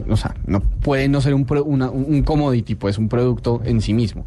o 0.09 0.17
sea, 0.17 0.35
no 0.47 0.61
puede 0.61 1.07
no 1.09 1.19
ser 1.21 1.33
un, 1.33 1.45
pro- 1.45 1.63
una- 1.63 1.89
un 1.89 2.05
un 2.13 2.21
commodity, 2.23 2.75
pues 2.75 2.97
un 2.99 3.09
producto 3.09 3.61
en 3.65 3.81
sí 3.81 3.93
mismo. 3.93 4.23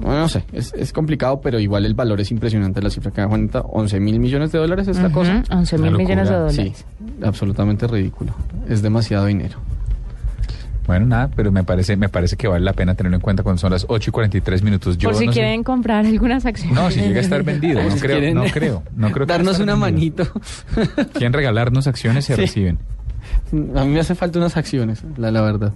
No, 0.00 0.08
no 0.08 0.28
sé, 0.28 0.44
es, 0.52 0.72
es 0.76 0.92
complicado, 0.92 1.40
pero 1.40 1.60
igual 1.60 1.86
el 1.86 1.94
valor 1.94 2.20
es 2.20 2.30
impresionante, 2.32 2.82
la 2.82 2.90
cifra 2.90 3.12
que 3.12 3.20
da 3.20 3.28
Juanita, 3.28 3.60
11 3.60 4.00
mil 4.00 4.18
millones 4.18 4.50
de 4.50 4.58
dólares 4.58 4.88
esta 4.88 5.06
Ujú, 5.06 5.12
cosa. 5.14 5.42
11 5.50 5.78
mil 5.78 5.92
millones 5.92 6.28
de 6.28 6.34
dólares. 6.34 6.56
Sí, 6.56 6.84
absolutamente 7.22 7.86
ridículo, 7.86 8.34
es 8.68 8.82
demasiado 8.82 9.26
dinero. 9.26 9.58
Bueno, 10.86 11.06
nada, 11.06 11.30
pero 11.34 11.50
me 11.50 11.64
parece, 11.64 11.96
me 11.96 12.10
parece 12.10 12.36
que 12.36 12.46
vale 12.46 12.62
la 12.62 12.74
pena 12.74 12.94
tenerlo 12.94 13.16
en 13.16 13.22
cuenta 13.22 13.42
cuando 13.42 13.58
son 13.58 13.70
las 13.72 13.86
8 13.88 14.10
y 14.10 14.12
43 14.12 14.62
minutos. 14.62 14.98
Yo 14.98 15.08
Por 15.08 15.18
si 15.18 15.24
no 15.26 15.32
sé- 15.32 15.38
quieren 15.40 15.62
comprar 15.64 16.04
algunas 16.04 16.44
acciones. 16.44 16.74
No, 16.76 16.90
si 16.90 17.00
llega 17.00 17.20
a 17.20 17.22
estar 17.22 17.42
vendido, 17.42 17.82
no 17.82 17.90
Si 17.92 18.00
creo, 18.00 18.18
quieren 18.18 18.34
no 18.34 18.44
creo, 18.52 18.82
no 18.94 19.10
creo 19.10 19.26
que 19.26 19.32
Darnos 19.32 19.54
va 19.54 19.58
a 19.58 19.62
estar 19.62 19.76
una 19.76 19.86
vendido. 19.86 20.26
manito. 20.26 21.10
Quieren 21.12 21.32
regalarnos 21.32 21.86
acciones, 21.86 22.26
se 22.26 22.34
Sí. 22.34 22.40
reciben. 22.42 22.78
A 23.76 23.84
mí 23.84 23.92
me 23.92 24.00
hace 24.00 24.14
falta 24.14 24.38
unas 24.38 24.56
acciones, 24.58 25.02
la, 25.16 25.30
la 25.30 25.40
verdad. 25.40 25.72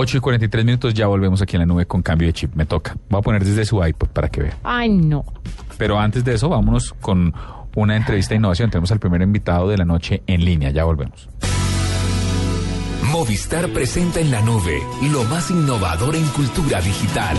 8 0.00 0.18
y 0.18 0.20
43 0.20 0.64
minutos, 0.64 0.94
ya 0.94 1.08
volvemos 1.08 1.42
aquí 1.42 1.56
en 1.56 1.60
la 1.60 1.66
nube 1.66 1.84
con 1.84 2.02
cambio 2.02 2.28
de 2.28 2.32
chip. 2.32 2.54
Me 2.54 2.66
toca. 2.66 2.96
Voy 3.08 3.18
a 3.18 3.22
poner 3.22 3.44
desde 3.44 3.64
su 3.64 3.84
iPod 3.84 4.08
para 4.08 4.28
que 4.28 4.42
vea. 4.42 4.56
Ay, 4.62 4.90
no. 4.90 5.24
Pero 5.76 5.98
antes 5.98 6.24
de 6.24 6.34
eso, 6.34 6.48
vámonos 6.48 6.94
con 7.00 7.34
una 7.74 7.96
entrevista 7.96 8.30
de 8.30 8.36
innovación. 8.36 8.70
Tenemos 8.70 8.92
al 8.92 9.00
primer 9.00 9.22
invitado 9.22 9.68
de 9.68 9.76
la 9.76 9.84
noche 9.84 10.22
en 10.28 10.44
línea. 10.44 10.70
Ya 10.70 10.84
volvemos. 10.84 11.28
Movistar 13.10 13.68
presenta 13.70 14.20
en 14.20 14.30
la 14.30 14.40
nube 14.40 14.80
lo 15.10 15.24
más 15.24 15.50
innovador 15.50 16.14
en 16.14 16.26
cultura 16.28 16.80
digital. 16.80 17.36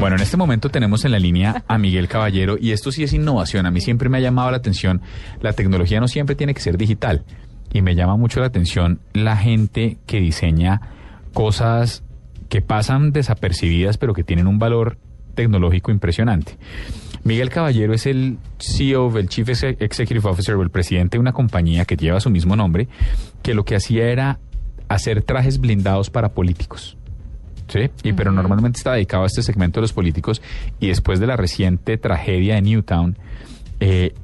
Bueno, 0.00 0.14
en 0.14 0.22
este 0.22 0.36
momento 0.36 0.68
tenemos 0.68 1.04
en 1.04 1.10
la 1.10 1.18
línea 1.18 1.64
a 1.66 1.76
Miguel 1.76 2.06
Caballero 2.06 2.56
y 2.56 2.70
esto 2.70 2.92
sí 2.92 3.02
es 3.02 3.12
innovación. 3.12 3.66
A 3.66 3.72
mí 3.72 3.80
siempre 3.80 4.08
me 4.08 4.18
ha 4.18 4.20
llamado 4.20 4.48
la 4.52 4.58
atención. 4.58 5.02
La 5.40 5.54
tecnología 5.54 5.98
no 5.98 6.06
siempre 6.06 6.36
tiene 6.36 6.54
que 6.54 6.60
ser 6.60 6.78
digital 6.78 7.24
y 7.72 7.82
me 7.82 7.96
llama 7.96 8.16
mucho 8.16 8.38
la 8.38 8.46
atención 8.46 9.00
la 9.12 9.36
gente 9.36 9.98
que 10.06 10.20
diseña 10.20 10.80
cosas 11.34 12.04
que 12.48 12.62
pasan 12.62 13.10
desapercibidas 13.10 13.98
pero 13.98 14.14
que 14.14 14.22
tienen 14.22 14.46
un 14.46 14.60
valor 14.60 14.98
tecnológico 15.34 15.90
impresionante. 15.90 16.56
Miguel 17.24 17.50
Caballero 17.50 17.92
es 17.92 18.06
el 18.06 18.38
CEO, 18.60 19.18
el 19.18 19.28
Chief 19.28 19.48
Executive 19.48 20.28
Officer 20.28 20.54
o 20.54 20.62
el 20.62 20.70
presidente 20.70 21.16
de 21.16 21.20
una 21.20 21.32
compañía 21.32 21.84
que 21.84 21.96
lleva 21.96 22.20
su 22.20 22.30
mismo 22.30 22.54
nombre, 22.54 22.86
que 23.42 23.52
lo 23.52 23.64
que 23.64 23.74
hacía 23.74 24.06
era 24.06 24.38
hacer 24.88 25.22
trajes 25.22 25.58
blindados 25.58 26.08
para 26.08 26.30
políticos. 26.30 26.96
¿Sí? 27.68 27.90
Y, 28.02 28.12
pero 28.12 28.32
normalmente 28.32 28.78
está 28.78 28.92
dedicado 28.92 29.24
a 29.24 29.26
este 29.26 29.42
segmento 29.42 29.80
de 29.80 29.82
los 29.82 29.92
políticos 29.92 30.42
y 30.80 30.88
después 30.88 31.20
de 31.20 31.26
la 31.26 31.36
reciente 31.36 31.96
tragedia 31.98 32.54
de 32.56 32.62
Newtown, 32.62 33.16
eh, 33.80 34.14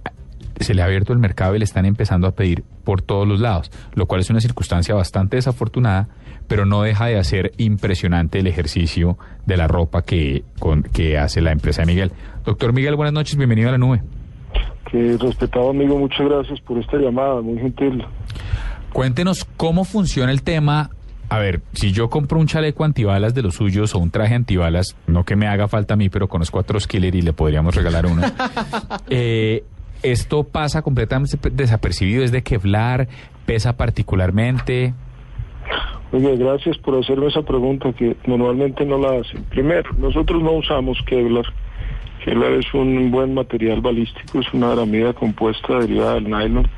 se 0.61 0.75
le 0.75 0.83
ha 0.83 0.85
abierto 0.85 1.13
el 1.13 1.19
mercado 1.19 1.55
y 1.55 1.59
le 1.59 1.65
están 1.65 1.85
empezando 1.85 2.27
a 2.27 2.33
pedir 2.33 2.65
por 2.85 3.03
todos 3.03 3.27
los 3.27 3.41
lados, 3.41 3.71
lo 3.95 4.07
cual 4.07 4.21
es 4.21 4.31
una 4.31 4.41
circunstancia 4.41 4.95
bastante 4.95 5.37
desafortunada, 5.37 6.09
pero 6.47 6.67
no 6.67 6.83
deja 6.83 7.07
de 7.07 7.19
hacer 7.19 7.53
impresionante 7.57 8.39
el 8.39 8.47
ejercicio 8.47 9.19
de 9.47 9.57
la 9.57 9.67
ropa 9.67 10.03
que, 10.03 10.45
con, 10.59 10.83
que 10.83 11.19
hace 11.19 11.41
la 11.41 11.53
empresa 11.53 11.83
de 11.83 11.87
Miguel. 11.87 12.13
Doctor 12.45 12.73
Miguel, 12.73 12.97
buenas 12.97 13.15
noches, 13.15 13.37
bienvenido 13.37 13.69
a 13.69 13.73
la 13.73 13.79
nube. 13.79 14.03
Que 14.91 15.17
respetado 15.19 15.71
amigo, 15.71 15.99
muchas 15.99 16.27
gracias 16.29 16.61
por 16.61 16.79
esta 16.79 16.99
llamada, 16.99 17.41
muy 17.41 17.59
gentil. 17.59 18.05
Cuéntenos 18.93 19.45
cómo 19.57 19.85
funciona 19.85 20.31
el 20.31 20.43
tema 20.43 20.91
a 21.29 21.39
ver, 21.39 21.63
si 21.73 21.93
yo 21.93 22.11
compro 22.11 22.39
un 22.39 22.47
chaleco 22.47 22.85
antibalas 22.85 23.35
de 23.35 23.43
los 23.43 23.55
suyos 23.55 23.95
o 23.95 23.99
un 23.99 24.11
traje 24.11 24.35
antibalas, 24.35 24.97
no 25.07 25.25
que 25.25 25.37
me 25.37 25.47
haga 25.47 25.69
falta 25.69 25.95
a 25.95 25.97
mí, 25.97 26.09
pero 26.09 26.29
conozco 26.29 26.59
a 26.59 26.61
otro 26.63 26.79
skiller 26.79 27.15
y 27.15 27.23
le 27.23 27.33
podríamos 27.33 27.75
regalar 27.75 28.07
uno. 28.07 28.23
eh, 29.11 29.65
esto 30.03 30.45
pasa 30.45 30.83
completamente 30.83 31.39
desapercibido, 31.51 32.23
es 32.23 32.31
de 32.31 32.43
Kevlar, 32.43 33.09
pesa 33.47 33.77
particularmente. 33.77 34.93
Oye, 36.13 36.37
gracias 36.37 36.77
por 36.79 36.99
hacerme 36.99 37.29
esa 37.29 37.43
pregunta 37.43 37.93
que 37.93 38.17
normalmente 38.27 38.85
no 38.85 38.99
la 38.99 39.21
hacen. 39.21 39.45
Primero, 39.45 39.91
nosotros 39.99 40.43
no 40.43 40.53
usamos 40.53 40.99
Kevlar. 41.07 41.47
Kevlar 42.25 42.53
es 42.53 42.73
un 42.75 43.11
buen 43.11 43.35
material 43.35 43.81
balístico, 43.81 44.41
es 44.41 44.53
una 44.53 44.73
aramida 44.73 45.13
compuesta 45.13 45.79
derivada 45.81 46.15
del 46.15 46.25
nylon 46.25 46.69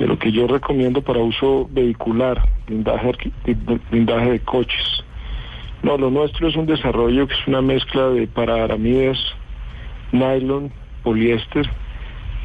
pero 0.00 0.18
que 0.18 0.32
yo 0.32 0.46
recomiendo 0.46 1.02
para 1.02 1.18
uso 1.18 1.68
vehicular, 1.70 2.40
blindaje, 2.66 4.30
de 4.30 4.40
coches. 4.40 5.04
No, 5.82 5.98
lo 5.98 6.10
nuestro 6.10 6.48
es 6.48 6.56
un 6.56 6.64
desarrollo 6.64 7.28
que 7.28 7.34
es 7.34 7.46
una 7.46 7.60
mezcla 7.60 8.08
de 8.08 8.26
paraaramidas, 8.26 9.18
nylon, 10.10 10.72
poliéster. 11.02 11.70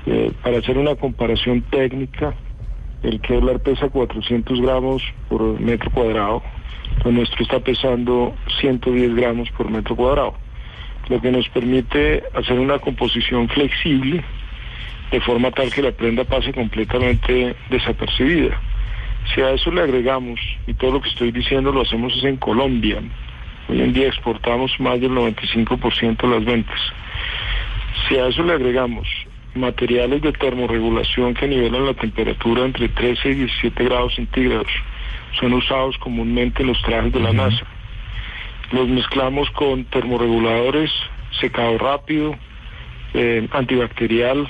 Eh, 0.06 0.34
para 0.44 0.58
hacer 0.58 0.78
una 0.78 0.96
comparación 0.96 1.62
técnica, 1.62 2.36
el 3.04 3.22
Kevlar 3.22 3.62
pesa 3.62 3.88
400 3.88 4.60
gramos 4.60 5.02
por 5.30 5.58
metro 5.58 5.90
cuadrado, 5.92 6.44
lo 7.06 7.12
nuestro 7.14 7.42
está 7.42 7.62
pesando 7.62 8.36
110 8.60 9.16
gramos 9.16 9.50
por 9.52 9.72
metro 9.72 9.96
cuadrado, 9.96 10.34
lo 11.08 11.22
que 11.22 11.32
nos 11.32 11.48
permite 11.48 12.22
hacer 12.34 12.60
una 12.60 12.80
composición 12.80 13.48
flexible 13.48 14.26
de 15.12 15.22
forma 15.22 15.52
tal 15.52 15.72
que 15.72 15.82
la 15.82 15.92
prenda 15.92 16.24
pase 16.24 16.54
completamente 16.54 17.56
desapercibida. 17.70 18.60
Si 19.34 19.42
a 19.42 19.52
eso 19.52 19.72
le 19.72 19.82
agregamos, 19.82 20.40
y 20.68 20.74
todo 20.74 20.94
lo 20.94 21.02
que 21.02 21.10
estoy 21.10 21.32
diciendo 21.32 21.72
lo 21.72 21.82
hacemos 21.82 22.16
es 22.18 22.24
en 22.24 22.38
Colombia, 22.38 23.02
hoy 23.68 23.82
en 23.82 23.94
día 23.94 24.08
exportamos 24.08 24.72
más 24.80 25.00
del 25.02 25.12
95% 25.12 26.22
de 26.22 26.28
las 26.28 26.46
ventas. 26.46 26.80
Si 28.08 28.18
a 28.18 28.28
eso 28.28 28.44
le 28.44 28.54
agregamos 28.54 29.08
materiales 29.56 30.22
de 30.22 30.34
termorregulación 30.34 31.34
que 31.34 31.48
nivelan 31.48 31.86
la 31.86 31.94
temperatura 31.94 32.66
entre 32.66 32.90
13 32.90 33.30
y 33.30 33.34
17 33.36 33.84
grados 33.86 34.16
centígrados, 34.16 34.68
son 35.40 35.54
usados 35.54 35.98
comúnmente 35.98 36.62
en 36.62 36.68
los 36.70 36.82
trajes 36.82 37.12
de 37.12 37.20
la 37.20 37.34
NASA. 37.34 37.66
Los 38.72 38.88
mezclamos 38.88 39.50
con 39.52 39.86
termorreguladores, 39.86 40.92
secado 41.40 41.78
rápido, 41.78 42.36
eh, 43.14 43.48
antibacterial, 43.52 44.48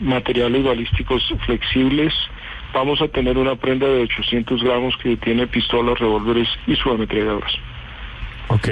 materiales 0.00 0.64
balísticos 0.64 1.22
flexibles. 1.46 2.12
Vamos 2.74 3.00
a 3.02 3.08
tener 3.08 3.36
una 3.36 3.56
prenda 3.56 3.86
de 3.86 4.02
800 4.02 4.62
gramos 4.62 4.96
que 5.02 5.16
tiene 5.16 5.46
pistolas, 5.46 5.98
revólveres 5.98 6.48
y 6.66 6.74
subametralladoras. 6.76 7.52
Ok. 8.48 8.68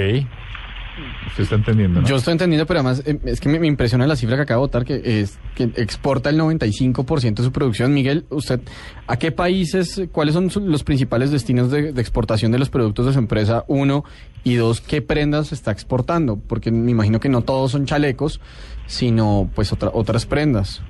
Usted 1.29 1.45
está 1.45 1.55
entendiendo, 1.55 2.01
¿no? 2.01 2.07
Yo 2.07 2.17
estoy 2.17 2.33
entendiendo, 2.33 2.67
pero 2.67 2.81
además 2.81 3.03
eh, 3.07 3.19
es 3.25 3.41
que 3.41 3.49
me, 3.49 3.59
me, 3.59 3.67
impresiona 3.67 4.07
la 4.07 4.17
cifra 4.17 4.37
que 4.37 4.43
acabo 4.43 4.67
de 4.67 4.67
votar, 4.67 4.85
que 4.85 5.21
es 5.21 5.39
que 5.55 5.65
exporta 5.77 6.31
el 6.31 6.39
95% 6.39 7.35
de 7.35 7.43
su 7.43 7.53
producción. 7.53 7.95
Miguel, 7.95 8.25
¿usted 8.29 8.61
a 9.07 9.17
qué 9.17 9.33
países, 9.33 10.03
cuáles 10.13 10.35
son 10.35 10.51
los 10.71 10.85
principales 10.85 11.31
destinos 11.31 11.71
de, 11.71 11.93
de, 11.93 12.01
exportación 12.01 12.53
de 12.53 12.59
los 12.59 12.71
productos 12.71 13.07
de 13.07 13.13
su 13.13 13.19
empresa? 13.19 13.65
Uno, 13.69 14.05
y 14.45 14.55
dos, 14.55 14.81
¿qué 14.81 15.01
prendas 15.01 15.53
está 15.53 15.71
exportando? 15.71 16.37
Porque 16.37 16.71
me 16.71 16.91
imagino 16.91 17.21
que 17.21 17.29
no 17.29 17.43
todos 17.43 17.73
son 17.73 17.87
chalecos, 17.87 18.41
sino 18.87 19.51
pues 19.55 19.73
otra, 19.73 19.91
otras 19.93 20.27
prendas. 20.27 20.83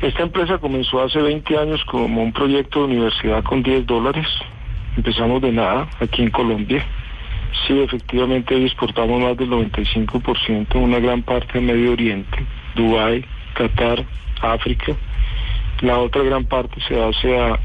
Esta 0.00 0.22
empresa 0.22 0.58
comenzó 0.58 1.02
hace 1.02 1.20
20 1.20 1.58
años 1.58 1.84
como 1.86 2.22
un 2.22 2.32
proyecto 2.32 2.80
de 2.80 2.94
universidad 2.94 3.42
con 3.42 3.64
10 3.64 3.84
dólares. 3.84 4.28
Empezamos 4.96 5.42
de 5.42 5.50
nada 5.50 5.88
aquí 6.00 6.22
en 6.22 6.30
Colombia. 6.30 6.86
Sí, 7.66 7.80
efectivamente 7.80 8.64
exportamos 8.64 9.20
más 9.20 9.36
del 9.36 9.50
95%, 9.50 10.76
una 10.76 11.00
gran 11.00 11.22
parte 11.22 11.58
a 11.58 11.60
Medio 11.60 11.92
Oriente, 11.92 12.46
Dubái, 12.76 13.24
Qatar, 13.54 14.04
África. 14.40 14.94
La 15.80 15.98
otra 15.98 16.22
gran 16.22 16.44
parte 16.44 16.80
se 16.86 17.02
hace 17.02 17.36
a 17.36 17.58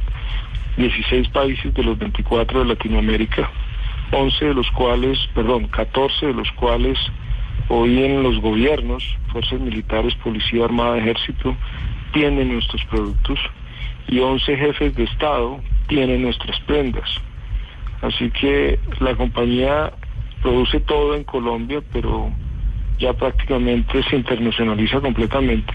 16 0.78 1.28
países 1.30 1.72
de 1.72 1.84
los 1.84 2.00
24 2.00 2.62
de 2.62 2.66
Latinoamérica, 2.66 3.48
11 4.12 4.46
de 4.46 4.54
los 4.56 4.72
cuales, 4.72 5.20
perdón, 5.36 5.68
14 5.68 6.28
de 6.28 6.34
los 6.34 6.52
cuales 6.54 6.98
hoy 7.70 8.04
en 8.04 8.24
los 8.24 8.40
gobiernos, 8.42 9.04
fuerzas 9.32 9.60
militares, 9.60 10.16
policía, 10.16 10.66
armada, 10.66 10.98
ejército, 10.98 11.56
tienen 12.14 12.54
nuestros 12.54 12.84
productos 12.86 13.40
y 14.08 14.20
11 14.20 14.56
jefes 14.56 14.96
de 14.96 15.04
Estado 15.04 15.60
tienen 15.88 16.22
nuestras 16.22 16.60
prendas. 16.62 17.10
Así 18.02 18.30
que 18.32 18.80
la 19.00 19.16
compañía 19.16 19.92
produce 20.42 20.80
todo 20.82 21.16
en 21.16 21.24
Colombia, 21.24 21.82
pero 21.92 22.32
ya 23.00 23.14
prácticamente 23.14 24.04
se 24.04 24.16
internacionaliza 24.16 25.00
completamente. 25.00 25.74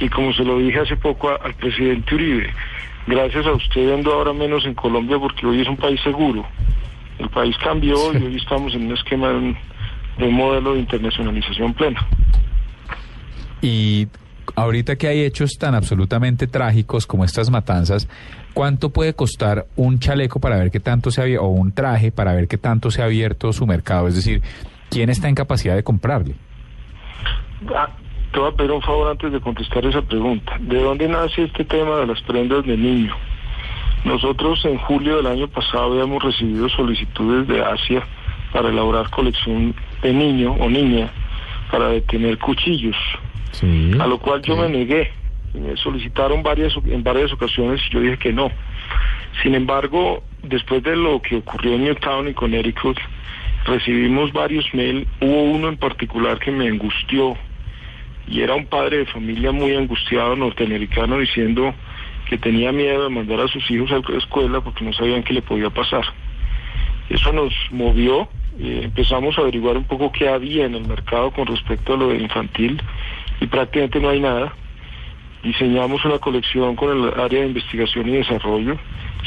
Y 0.00 0.08
como 0.08 0.32
se 0.32 0.44
lo 0.44 0.58
dije 0.58 0.80
hace 0.80 0.96
poco 0.96 1.30
a, 1.30 1.36
al 1.36 1.54
presidente 1.54 2.14
Uribe, 2.14 2.52
gracias 3.06 3.46
a 3.46 3.52
usted 3.52 3.92
ando 3.92 4.12
ahora 4.12 4.32
menos 4.32 4.64
en 4.66 4.74
Colombia 4.74 5.18
porque 5.18 5.46
hoy 5.46 5.60
es 5.60 5.68
un 5.68 5.76
país 5.76 6.00
seguro. 6.02 6.44
El 7.18 7.28
país 7.28 7.56
cambió 7.58 7.94
y 8.12 8.24
hoy 8.24 8.36
estamos 8.36 8.74
en 8.74 8.86
un 8.86 8.92
esquema 8.92 9.28
de 9.28 9.36
un, 9.36 9.56
de 10.18 10.24
un 10.26 10.34
modelo 10.34 10.74
de 10.74 10.80
internacionalización 10.80 11.72
plena. 11.74 12.04
Y 13.62 14.08
ahorita 14.54 14.96
que 14.96 15.08
hay 15.08 15.20
hechos 15.20 15.58
tan 15.58 15.74
absolutamente 15.74 16.46
trágicos 16.46 17.06
como 17.06 17.24
estas 17.24 17.50
matanzas, 17.50 18.08
¿cuánto 18.52 18.90
puede 18.90 19.14
costar 19.14 19.66
un 19.76 19.98
chaleco 19.98 20.40
para 20.40 20.56
ver 20.56 20.70
qué 20.70 20.80
tanto 20.80 21.10
se 21.10 21.22
ha 21.22 21.40
o 21.40 21.48
un 21.48 21.72
traje 21.72 22.12
para 22.12 22.34
ver 22.34 22.48
qué 22.48 22.58
tanto 22.58 22.90
se 22.90 23.02
ha 23.02 23.06
abierto 23.06 23.52
su 23.52 23.66
mercado? 23.66 24.08
Es 24.08 24.16
decir, 24.16 24.42
¿quién 24.90 25.10
está 25.10 25.28
en 25.28 25.34
capacidad 25.34 25.74
de 25.74 25.82
comprarle? 25.82 26.34
Ah, 27.74 27.88
te 28.32 28.38
voy 28.38 28.50
a 28.50 28.56
pedir 28.56 28.72
un 28.72 28.82
favor 28.82 29.10
antes 29.10 29.32
de 29.32 29.40
contestar 29.40 29.84
esa 29.86 30.02
pregunta. 30.02 30.56
¿De 30.60 30.82
dónde 30.82 31.08
nace 31.08 31.44
este 31.44 31.64
tema 31.64 31.96
de 31.98 32.06
las 32.06 32.20
prendas 32.22 32.64
de 32.66 32.76
niño? 32.76 33.14
Nosotros 34.04 34.62
en 34.66 34.76
julio 34.78 35.16
del 35.16 35.26
año 35.26 35.48
pasado 35.48 35.92
habíamos 35.92 36.22
recibido 36.22 36.68
solicitudes 36.68 37.48
de 37.48 37.64
Asia 37.64 38.06
para 38.52 38.68
elaborar 38.68 39.08
colección 39.10 39.74
de 40.02 40.12
niño 40.12 40.52
o 40.60 40.68
niña 40.68 41.10
para 41.70 41.88
detener 41.88 42.38
cuchillos. 42.38 42.96
Sí, 43.54 43.92
a 43.98 44.06
lo 44.06 44.18
cual 44.18 44.42
yo 44.42 44.56
me 44.56 44.68
negué. 44.68 45.10
Me 45.54 45.76
solicitaron 45.76 46.42
varias, 46.42 46.74
en 46.86 47.04
varias 47.04 47.32
ocasiones 47.32 47.80
y 47.88 47.94
yo 47.94 48.00
dije 48.00 48.18
que 48.18 48.32
no. 48.32 48.50
Sin 49.42 49.54
embargo, 49.54 50.22
después 50.42 50.82
de 50.82 50.96
lo 50.96 51.22
que 51.22 51.36
ocurrió 51.36 51.74
en 51.74 51.84
Newtown 51.84 52.28
y 52.28 52.34
Connecticut, 52.34 52.98
recibimos 53.64 54.32
varios 54.32 54.66
mails. 54.74 55.06
Hubo 55.20 55.42
uno 55.44 55.68
en 55.68 55.76
particular 55.76 56.38
que 56.38 56.50
me 56.50 56.68
angustió 56.68 57.36
y 58.26 58.40
era 58.40 58.54
un 58.54 58.66
padre 58.66 58.98
de 58.98 59.06
familia 59.06 59.52
muy 59.52 59.74
angustiado 59.74 60.34
norteamericano 60.36 61.18
diciendo 61.18 61.74
que 62.28 62.38
tenía 62.38 62.72
miedo 62.72 63.04
de 63.04 63.10
mandar 63.10 63.40
a 63.40 63.48
sus 63.48 63.70
hijos 63.70 63.92
a 63.92 64.00
la 64.10 64.18
escuela 64.18 64.60
porque 64.60 64.84
no 64.84 64.92
sabían 64.92 65.22
qué 65.22 65.34
le 65.34 65.42
podía 65.42 65.70
pasar. 65.70 66.04
Eso 67.10 67.32
nos 67.32 67.52
movió, 67.70 68.28
eh, 68.58 68.80
empezamos 68.84 69.36
a 69.36 69.42
averiguar 69.42 69.76
un 69.76 69.84
poco 69.84 70.10
qué 70.10 70.28
había 70.28 70.64
en 70.64 70.74
el 70.74 70.86
mercado 70.86 71.32
con 71.32 71.46
respecto 71.46 71.94
a 71.94 71.96
lo 71.98 72.08
de 72.08 72.18
infantil 72.18 72.80
y 73.40 73.46
prácticamente 73.46 74.00
no 74.00 74.08
hay 74.08 74.20
nada. 74.20 74.52
Diseñamos 75.42 76.04
una 76.04 76.18
colección 76.18 76.74
con 76.74 76.90
el 76.90 77.20
área 77.20 77.40
de 77.40 77.48
investigación 77.48 78.08
y 78.08 78.12
desarrollo, 78.12 78.78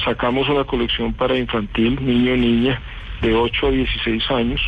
sacamos 0.04 0.50
una 0.50 0.64
colección 0.64 1.14
para 1.14 1.38
infantil, 1.38 2.04
niño, 2.04 2.36
niña, 2.36 2.82
de 3.22 3.34
8 3.34 3.68
a 3.68 3.72
16 3.72 4.32
años 4.32 4.62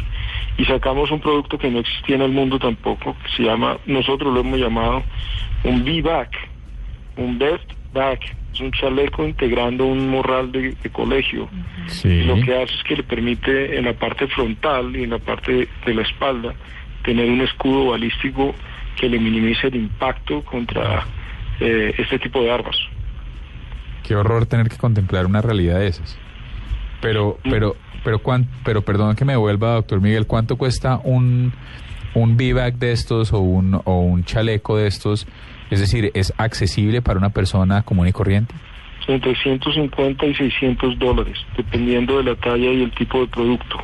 y 0.58 0.66
sacamos 0.66 1.12
un 1.12 1.20
producto 1.20 1.58
que 1.58 1.70
no 1.70 1.80
existía 1.80 2.16
en 2.16 2.24
el 2.24 2.32
mundo 2.32 2.60
tampoco, 2.60 3.16
que 3.24 3.38
se 3.38 3.44
llama, 3.44 3.78
nosotros 3.86 4.34
lo 4.34 4.42
hemos 4.42 4.60
llamado 4.60 5.04
un 5.64 5.82
V-Back, 5.82 6.36
un 7.18 7.38
Best 7.38 7.72
Back, 7.94 8.36
es 8.54 8.60
un 8.60 8.72
chaleco 8.72 9.26
integrando 9.26 9.86
un 9.86 10.10
morral 10.10 10.52
de, 10.52 10.72
de 10.72 10.90
colegio. 10.90 11.48
Sí. 11.88 12.24
Lo 12.24 12.36
que 12.42 12.56
hace 12.56 12.74
es 12.74 12.84
que 12.84 12.96
le 12.98 13.04
permite 13.04 13.78
en 13.78 13.86
la 13.86 13.94
parte 13.94 14.28
frontal 14.28 14.96
y 14.96 15.04
en 15.04 15.12
la 15.12 15.20
parte 15.20 15.68
de 15.86 15.94
la 15.94 16.02
espalda 16.02 16.54
tener 17.04 17.30
un 17.30 17.42
escudo 17.42 17.92
balístico 17.92 18.54
que 19.00 19.10
le 19.10 19.20
minimice 19.20 19.68
el 19.68 19.76
impacto 19.76 20.44
contra 20.44 21.06
eh, 21.60 21.94
este 21.98 22.20
tipo 22.20 22.42
de 22.42 22.52
armas. 22.52 22.78
Qué 24.04 24.16
horror 24.16 24.46
tener 24.46 24.70
que 24.70 24.78
contemplar 24.78 25.26
una 25.26 25.42
realidad 25.42 25.80
de 25.80 25.88
esas. 25.88 26.18
Pero, 27.02 27.38
pero, 27.44 27.76
pero, 28.04 28.20
cuán, 28.20 28.48
pero 28.66 28.82
perdón 28.82 29.16
que 29.16 29.24
me 29.24 29.36
vuelva, 29.36 29.76
doctor 29.76 30.02
Miguel, 30.02 30.28
¿cuánto 30.28 30.58
cuesta 30.58 31.00
un, 31.04 31.54
un 32.14 32.36
V-Back 32.36 32.76
de 32.76 32.92
estos 32.92 33.32
o 33.32 33.40
un, 33.40 33.80
o 33.86 34.02
un 34.02 34.26
chaleco 34.26 34.78
de 34.78 34.88
estos? 34.88 35.28
Es 35.70 35.80
decir, 35.80 36.12
¿es 36.14 36.34
accesible 36.38 37.02
para 37.02 37.20
una 37.20 37.30
persona 37.30 37.84
común 37.84 38.08
y 38.08 38.12
corriente? 38.12 38.54
Entre 39.08 39.34
150 39.36 40.26
y 40.26 40.36
600 40.36 41.00
dólares, 41.00 41.38
dependiendo 41.58 42.18
de 42.18 42.24
la 42.26 42.36
talla 42.36 42.72
y 42.72 42.84
el 42.84 42.92
tipo 42.92 43.22
de 43.22 43.28
producto. 43.28 43.78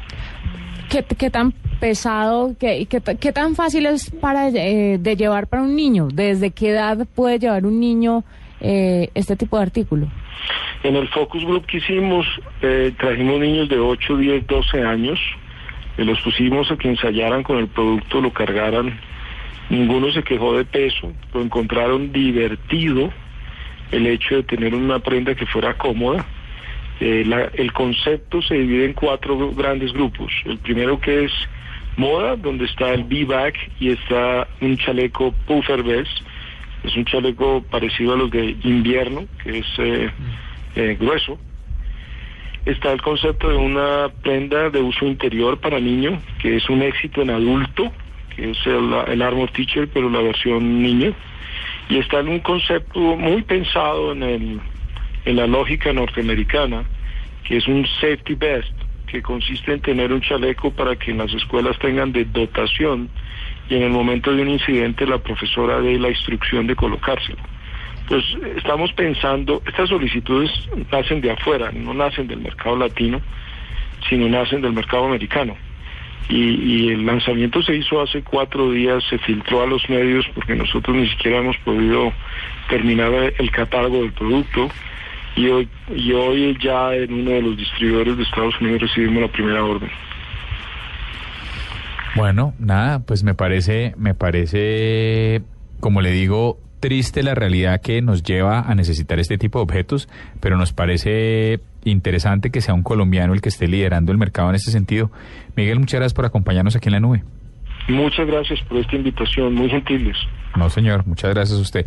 ¿Qué, 0.90 1.04
qué 1.04 1.30
tan 1.30 1.52
pesado, 1.80 2.56
qué, 2.60 2.86
qué, 2.88 3.02
qué 3.20 3.32
tan 3.32 3.56
fácil 3.56 3.86
es 3.86 4.10
para 4.10 4.50
eh, 4.50 4.98
de 5.00 5.16
llevar 5.16 5.48
para 5.48 5.64
un 5.64 5.76
niño? 5.76 6.08
¿Desde 6.12 6.52
qué 6.52 6.70
edad 6.70 7.08
puede 7.16 7.40
llevar 7.40 7.66
un 7.66 7.80
niño 7.80 8.24
eh, 8.62 9.10
este 9.14 9.36
tipo 9.36 9.58
de 9.58 9.64
artículo? 9.64 10.08
En 10.84 10.96
el 10.96 11.08
focus 11.10 11.44
group 11.44 11.66
que 11.66 11.78
hicimos, 11.78 12.26
eh, 12.62 12.94
trajimos 12.98 13.40
niños 13.40 13.70
de 13.70 13.80
8, 13.80 14.18
10, 14.18 14.48
12 14.48 14.84
años, 14.84 15.20
los 15.98 16.20
pusimos 16.22 16.70
a 16.72 16.78
que 16.78 16.90
ensayaran 16.90 17.44
con 17.44 17.58
el 17.58 17.68
producto, 17.68 18.22
lo 18.22 18.32
cargaran. 18.32 19.00
Ninguno 19.70 20.12
se 20.12 20.24
quejó 20.24 20.58
de 20.58 20.66
peso, 20.66 21.12
lo 21.34 21.42
encontraron 21.42 22.12
divertido 22.12 23.12
el 23.92 24.08
hecho 24.08 24.36
de 24.36 24.44
tener 24.44 24.76
una 24.76 25.00
prenda 25.00 25.36
que 25.36 25.46
fuera 25.46 25.78
cómoda. 25.78 26.26
Eh, 27.00 27.24
la- 27.26 27.52
el 27.56 27.74
concepto 27.74 28.42
se 28.42 28.56
divide 28.56 28.86
en 28.86 28.94
cuatro 28.94 29.52
grandes 29.52 29.92
grupos. 29.94 30.32
El 30.46 30.58
primero 30.60 31.00
que 31.00 31.26
es 31.26 31.32
moda, 31.98 32.36
donde 32.36 32.66
está 32.66 32.94
el 32.94 33.04
V-back 33.04 33.56
y 33.80 33.90
está 33.90 34.48
un 34.62 34.78
chaleco 34.78 35.34
puffer 35.46 35.84
vest. 35.84 36.12
Es 36.84 36.96
un 36.96 37.06
chaleco 37.06 37.64
parecido 37.70 38.14
a 38.14 38.18
los 38.18 38.32
de 38.32 38.56
invierno, 38.64 39.26
que 39.44 39.60
es 39.60 39.66
eh, 39.80 40.10
eh, 40.76 40.98
grueso. 41.00 41.38
Está 42.66 42.92
el 42.94 43.02
concepto 43.02 43.50
de 43.50 43.56
una 43.58 44.10
prenda 44.24 44.70
de 44.70 44.82
uso 44.82 45.06
interior 45.06 45.60
para 45.60 45.80
niño, 45.80 46.22
que 46.40 46.56
es 46.56 46.68
un 46.70 46.82
éxito 46.82 47.22
en 47.22 47.30
adulto, 47.30 47.92
que 48.36 48.52
es 48.52 48.58
el, 48.66 48.92
el 49.08 49.22
Armor 49.22 49.52
Teacher, 49.52 49.88
pero 49.94 50.10
la 50.10 50.20
versión 50.22 50.82
niño. 50.82 51.14
Y 51.90 51.98
está 51.98 52.20
en 52.22 52.30
un 52.30 52.40
concepto 52.40 53.00
muy 53.00 53.44
pensado 53.44 54.14
en, 54.14 54.24
el, 54.24 54.62
en 55.26 55.36
la 55.36 55.48
lógica 55.48 55.92
norteamericana, 55.92 56.84
que 57.44 57.58
es 57.58 57.68
un 57.68 57.86
safety 58.00 58.36
vest, 58.36 58.72
que 59.08 59.22
consiste 59.22 59.74
en 59.74 59.82
tener 59.82 60.12
un 60.12 60.22
chaleco 60.22 60.72
para 60.72 60.96
que 60.96 61.12
en 61.12 61.20
las 61.20 61.34
escuelas 61.34 61.78
tengan 61.80 62.12
de 62.12 62.26
dotación 62.26 63.10
y 63.70 63.76
en 63.76 63.84
el 63.84 63.90
momento 63.90 64.34
de 64.34 64.42
un 64.42 64.50
incidente 64.50 65.08
la 65.08 65.18
profesora 65.18 65.80
dé 65.80 65.98
la 65.98 66.10
instrucción 66.10 66.68
de 66.68 66.76
colocárselo. 66.76 67.40
Pues 68.08 68.24
estamos 68.56 68.94
pensando, 68.94 69.64
estas 69.66 69.90
solicitudes 69.90 70.52
nacen 70.92 71.22
de 71.22 71.32
afuera, 71.32 71.72
no 71.72 71.94
nacen 71.94 72.28
del 72.28 72.40
mercado 72.40 72.78
latino, 72.78 73.20
sino 74.08 74.30
nacen 74.30 74.62
del 74.62 74.74
mercado 74.74 75.06
americano. 75.06 75.56
Y, 76.30 76.38
y 76.38 76.90
el 76.90 77.06
lanzamiento 77.06 77.62
se 77.64 77.76
hizo 77.76 78.02
hace 78.02 78.22
cuatro 78.22 78.72
días, 78.72 79.04
se 79.10 79.18
filtró 79.20 79.64
a 79.64 79.68
los 79.68 79.88
medios 79.90 80.26
porque 80.34 80.56
nosotros 80.56 80.96
ni 80.96 81.08
siquiera 81.10 81.40
hemos 81.40 81.58
podido 81.58 82.12
terminar 82.68 83.34
el 83.38 83.52
catálogo 83.52 84.02
del 84.02 84.12
producto. 84.12 84.70
Y 85.36 85.48
hoy, 85.50 85.70
y 85.94 86.14
hoy 86.14 86.58
ya 86.62 86.94
en 86.94 87.14
uno 87.14 87.32
de 87.32 87.42
los 87.42 87.58
distribuidores 87.58 88.18
de 88.18 88.24
Estados 88.24 88.60
Unidos 88.62 88.82
recibimos 88.82 89.22
la 89.22 89.28
primera 89.28 89.64
orden. 89.64 89.90
Bueno, 92.16 92.54
nada, 92.60 93.00
pues 93.00 93.24
me 93.24 93.34
parece, 93.34 93.94
me 93.98 94.14
parece, 94.14 95.42
como 95.82 96.02
le 96.02 96.12
digo, 96.12 96.58
triste 96.80 97.24
la 97.24 97.36
realidad 97.36 97.82
que 97.82 98.02
nos 98.02 98.24
lleva 98.24 98.62
a 98.62 98.74
necesitar 98.76 99.20
este 99.20 99.38
tipo 99.38 99.60
de 99.60 99.64
objetos, 99.64 100.08
pero 100.40 100.56
nos 100.56 100.72
parece 100.72 101.60
interesante 101.84 102.52
que 102.52 102.62
sea 102.62 102.74
un 102.74 102.84
colombiano 102.84 103.34
el 103.34 103.42
que 103.42 103.50
esté 103.50 103.68
liderando 103.68 104.14
el 104.14 104.18
mercado 104.18 104.50
en 104.50 104.56
este 104.56 104.72
sentido. 104.72 105.12
Miguel, 105.58 105.80
muchas 105.80 106.00
gracias 106.00 106.14
por 106.14 106.26
acompañarnos 106.26 106.76
aquí 106.76 106.88
en 106.88 106.94
la 106.94 107.00
nube. 107.02 107.24
Muchas 107.90 108.26
gracias 108.26 108.62
por 108.62 108.78
esta 108.78 108.96
invitación, 108.96 109.54
muy 109.54 109.70
gentiles. 109.70 110.16
No, 110.56 110.70
señor, 110.70 111.06
muchas 111.06 111.34
gracias 111.34 111.60
a 111.60 111.62
usted. 111.62 111.86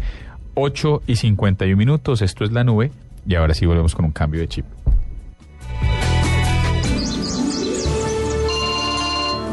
8 0.55 1.03
y 1.07 1.16
51 1.16 1.76
minutos, 1.76 2.20
esto 2.20 2.44
es 2.44 2.53
la 2.53 2.64
nube, 2.64 2.90
y 3.28 3.34
ahora 3.34 3.52
sí 3.52 3.66
volvemos 3.66 3.94
con 3.94 4.06
un 4.06 4.10
cambio 4.10 4.40
de 4.40 4.48
chip. 4.48 4.64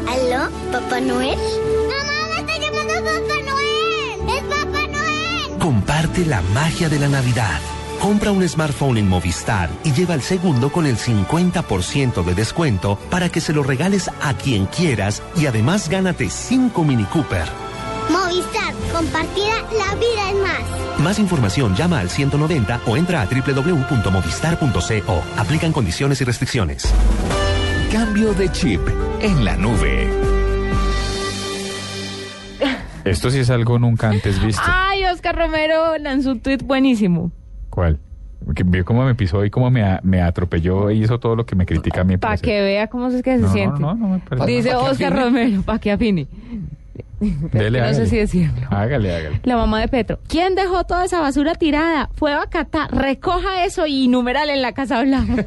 ¿Aló, 0.08 0.50
Papá 0.72 1.00
Noel? 1.00 1.38
¡Mamá, 1.38 2.28
me 2.32 2.40
está 2.40 2.58
llamando 2.58 2.94
Papá 2.94 3.36
Noel! 3.44 4.34
¡Es 4.34 4.42
Papá 4.44 4.86
Noel! 4.88 5.58
Comparte 5.58 6.24
la 6.24 6.40
magia 6.54 6.88
de 6.88 6.98
la 6.98 7.08
Navidad. 7.08 7.60
Compra 8.00 8.30
un 8.30 8.46
smartphone 8.48 8.96
en 8.96 9.08
Movistar 9.08 9.68
y 9.84 9.92
lleva 9.92 10.14
el 10.14 10.22
segundo 10.22 10.72
con 10.72 10.86
el 10.86 10.96
50% 10.96 12.24
de 12.24 12.34
descuento 12.34 12.98
para 13.10 13.28
que 13.28 13.42
se 13.42 13.52
lo 13.52 13.62
regales 13.62 14.10
a 14.22 14.32
quien 14.34 14.66
quieras 14.66 15.22
y 15.36 15.46
además 15.46 15.90
gánate 15.90 16.30
5 16.30 16.82
Mini 16.82 17.04
Cooper. 17.04 17.65
Movistar, 18.36 18.74
compartida, 18.92 19.54
la 19.78 19.94
vida 19.94 20.30
es 20.30 20.36
más. 20.42 21.00
Más 21.00 21.18
información 21.18 21.74
llama 21.74 22.00
al 22.00 22.10
190 22.10 22.80
o 22.86 22.94
entra 22.98 23.22
a 23.22 23.26
www.movistar.co. 23.26 25.22
Aplican 25.38 25.72
condiciones 25.72 26.20
y 26.20 26.24
restricciones. 26.24 26.92
Cambio 27.90 28.34
de 28.34 28.52
chip 28.52 28.80
en 29.22 29.42
la 29.42 29.56
nube. 29.56 30.10
Esto 33.06 33.30
sí 33.30 33.38
es 33.38 33.48
algo 33.48 33.78
nunca 33.78 34.10
antes 34.10 34.44
visto. 34.44 34.60
Ay, 34.66 35.04
Oscar 35.06 35.34
Romero 35.36 35.96
lanzó 35.98 36.32
un 36.32 36.40
tuit 36.40 36.62
buenísimo. 36.62 37.30
¿Cuál? 37.70 37.98
Que 38.54 38.64
Vio 38.64 38.84
cómo 38.84 39.02
me 39.04 39.14
pisó 39.14 39.46
y 39.46 39.50
cómo 39.50 39.70
me, 39.70 39.98
me 40.02 40.20
atropelló 40.20 40.90
y 40.90 41.02
hizo 41.04 41.18
todo 41.18 41.36
lo 41.36 41.46
que 41.46 41.56
me 41.56 41.64
critica 41.64 42.02
a 42.02 42.04
mí. 42.04 42.18
Para 42.18 42.32
parece. 42.32 42.42
que 42.44 42.60
vea 42.60 42.86
cómo 42.88 43.08
es 43.08 43.22
que 43.22 43.36
se 43.36 43.40
No, 43.40 43.46
no, 43.46 43.52
siente. 43.54 43.80
no, 43.80 43.94
no 43.94 44.08
me 44.08 44.18
parece. 44.18 44.46
Dice 44.46 44.74
Oscar 44.74 45.12
afine. 45.14 45.24
Romero, 45.24 45.62
para 45.62 45.78
que 45.78 45.90
afine. 45.92 46.26
Dele, 47.20 47.80
no 47.80 47.84
sé 47.86 47.90
hágale. 47.92 48.06
si 48.08 48.16
decirlo. 48.18 48.66
Hágale, 48.70 49.16
hágale. 49.16 49.40
La 49.44 49.56
mamá 49.56 49.80
de 49.80 49.88
Petro. 49.88 50.18
¿Quién 50.28 50.54
dejó 50.54 50.84
toda 50.84 51.04
esa 51.04 51.20
basura 51.20 51.54
tirada? 51.54 52.10
Fue 52.16 52.34
Bacata. 52.34 52.88
Recoja 52.88 53.64
eso 53.64 53.86
y 53.86 54.08
numeral 54.08 54.50
en 54.50 54.62
la 54.62 54.72
casa 54.72 54.98
hablamos. 54.98 55.38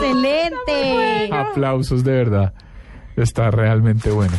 Excelente. 0.00 1.30
Aplausos 1.32 2.04
de 2.04 2.12
verdad. 2.12 2.52
Está 3.16 3.50
realmente 3.50 4.10
bueno. 4.10 4.32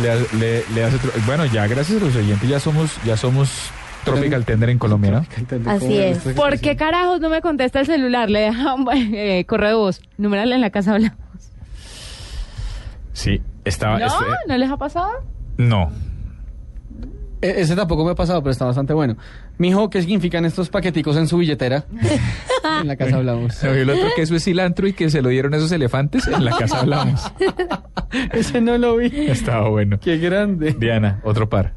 Le, 0.00 0.14
le- 0.38 0.64
le 0.74 0.84
hace 0.84 0.98
bueno, 1.26 1.44
ya 1.46 1.66
gracias 1.66 2.00
a 2.00 2.04
los 2.04 2.14
oyentes 2.14 2.48
ya 2.48 2.60
somos, 2.60 2.96
ya 3.04 3.16
somos 3.16 3.70
Tropical 4.04 4.44
Tender 4.44 4.70
en 4.70 4.78
Colombia, 4.78 5.10
¿no? 5.10 5.26
Así 5.70 5.98
es. 5.98 6.18
¿Por 6.36 6.60
qué 6.60 6.76
carajos 6.76 7.20
no 7.20 7.28
me 7.28 7.40
contesta 7.40 7.80
el 7.80 7.86
celular? 7.86 8.30
Le 8.30 8.40
deja 8.42 8.74
un 8.74 8.88
eh, 8.94 9.44
correo 9.46 9.68
de 9.70 9.74
voz. 9.74 10.00
Numeral 10.16 10.52
en 10.52 10.60
la 10.60 10.70
casa 10.70 10.92
hablamos. 10.94 11.18
Sí, 13.18 13.42
estaba. 13.64 13.98
¿No? 13.98 14.06
este- 14.06 14.24
¿No 14.46 14.56
les 14.56 14.70
ha 14.70 14.76
pasado? 14.76 15.10
no. 15.56 15.90
E- 17.40 17.60
ese 17.60 17.76
tampoco 17.76 18.04
me 18.04 18.10
ha 18.10 18.14
pasado, 18.16 18.42
pero 18.42 18.50
está 18.52 18.64
bastante 18.64 18.92
bueno. 18.92 19.16
Mijo, 19.58 19.90
¿qué 19.90 20.00
significan 20.02 20.44
estos 20.44 20.70
paqueticos 20.70 21.16
en 21.16 21.26
su 21.28 21.38
billetera? 21.38 21.84
en 22.80 22.86
la 22.88 22.96
casa 22.96 23.16
hablamos. 23.16 23.60
¿No 23.62 23.70
el 23.70 23.88
otro 23.90 24.08
que 24.16 24.22
eso 24.22 24.34
es 24.36 24.42
cilantro 24.44 24.86
y 24.88 24.92
que 24.92 25.08
se 25.10 25.20
lo 25.22 25.28
dieron 25.30 25.54
esos 25.54 25.70
elefantes? 25.72 26.26
En 26.28 26.44
la 26.44 26.56
casa 26.56 26.80
hablamos. 26.80 27.32
Ese 28.32 28.60
no 28.60 28.76
lo 28.78 28.96
vi. 28.96 29.06
Estaba 29.28 29.68
bueno. 29.68 29.98
Qué 30.00 30.18
grande. 30.18 30.74
Diana, 30.78 31.20
otro 31.24 31.48
par. 31.48 31.74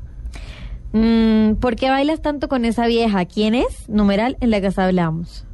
Mm, 0.94 1.56
¿Por 1.56 1.76
qué 1.76 1.90
bailas 1.90 2.22
tanto 2.22 2.48
con 2.48 2.66
esa 2.66 2.88
vieja? 2.88 3.26
¿Quién 3.26 3.54
es? 3.56 3.88
Numeral 3.90 4.38
en 4.42 4.50
la 4.52 4.62
casa 4.62 4.86
hablamos. 4.86 5.46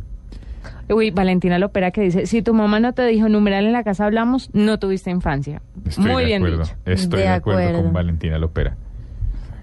Uy, 0.89 1.11
Valentina 1.11 1.59
Lopera 1.59 1.91
que 1.91 2.01
dice, 2.01 2.25
si 2.27 2.41
tu 2.41 2.53
mamá 2.53 2.79
no 2.79 2.93
te 2.93 3.05
dijo 3.07 3.27
numeral 3.29 3.65
en 3.65 3.73
la 3.73 3.83
casa 3.83 4.05
hablamos, 4.05 4.49
no 4.53 4.79
tuviste 4.79 5.09
infancia. 5.11 5.61
Estoy 5.85 6.05
Muy 6.05 6.21
de 6.23 6.27
bien 6.27 6.43
acuerdo. 6.43 6.63
dicho. 6.63 6.75
Estoy 6.85 7.19
de, 7.19 7.25
De 7.25 7.31
acuerdo, 7.33 7.61
acuerdo. 7.61 7.83
con 7.83 7.93
Valentina 7.93 8.37
Lopera. 8.37 8.77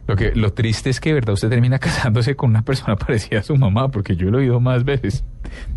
Lo 0.06 0.16
que 0.16 0.32
lo 0.34 0.52
triste 0.52 0.90
es 0.90 1.00
que 1.00 1.08
de 1.10 1.14
verdad 1.14 1.32
usted 1.32 1.48
termina 1.48 1.78
casándose 1.80 2.36
con 2.36 2.50
una 2.50 2.62
persona 2.62 2.96
parecida 2.96 3.38
a 3.40 3.42
su 3.42 3.56
mamá, 3.56 3.88
porque 3.90 4.16
yo 4.16 4.30
lo 4.30 4.38
he 4.38 4.42
oído 4.42 4.60
más 4.60 4.84
veces, 4.84 5.24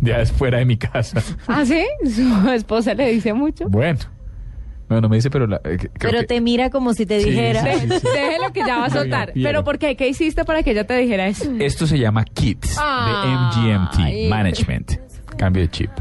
ya 0.01 0.19
es 0.19 0.33
fuera 0.33 0.57
de 0.57 0.65
mi 0.65 0.75
casa. 0.75 1.21
¿Ah, 1.47 1.63
sí? 1.65 1.85
Su 2.13 2.49
esposa 2.51 2.93
le 2.93 3.09
dice 3.09 3.31
mucho. 3.33 3.69
Bueno, 3.69 3.99
no, 4.89 4.99
no 4.99 5.07
me 5.07 5.15
dice, 5.15 5.29
pero 5.29 5.47
la, 5.47 5.57
eh, 5.63 5.77
creo 5.77 5.91
Pero 5.97 6.19
que- 6.19 6.25
te 6.27 6.41
mira 6.41 6.69
como 6.69 6.93
si 6.93 7.05
te 7.05 7.21
Sí, 7.21 7.29
dijera. 7.29 7.63
sí, 7.73 7.87
sí. 7.89 8.07
Déjelo 8.13 8.51
que 8.51 8.59
ya 8.67 8.79
va 8.79 8.85
a 8.87 8.89
soltar. 8.89 9.31
Pero 9.33 9.63
¿por 9.63 9.77
qué? 9.79 9.95
¿Qué 9.95 10.09
hiciste 10.09 10.43
para 10.43 10.61
que 10.61 10.71
ella 10.71 10.85
te 10.85 10.97
dijera 10.97 11.27
eso? 11.27 11.49
esto 11.59 11.87
se 11.87 11.97
llama 11.97 12.25
KIDS 12.25 12.77
Ay. 12.77 13.13
de 13.13 13.75
MGMT 13.77 14.29
Management. 14.29 14.91
Cambio 15.37 15.61
de 15.61 15.69
chip. 15.69 15.91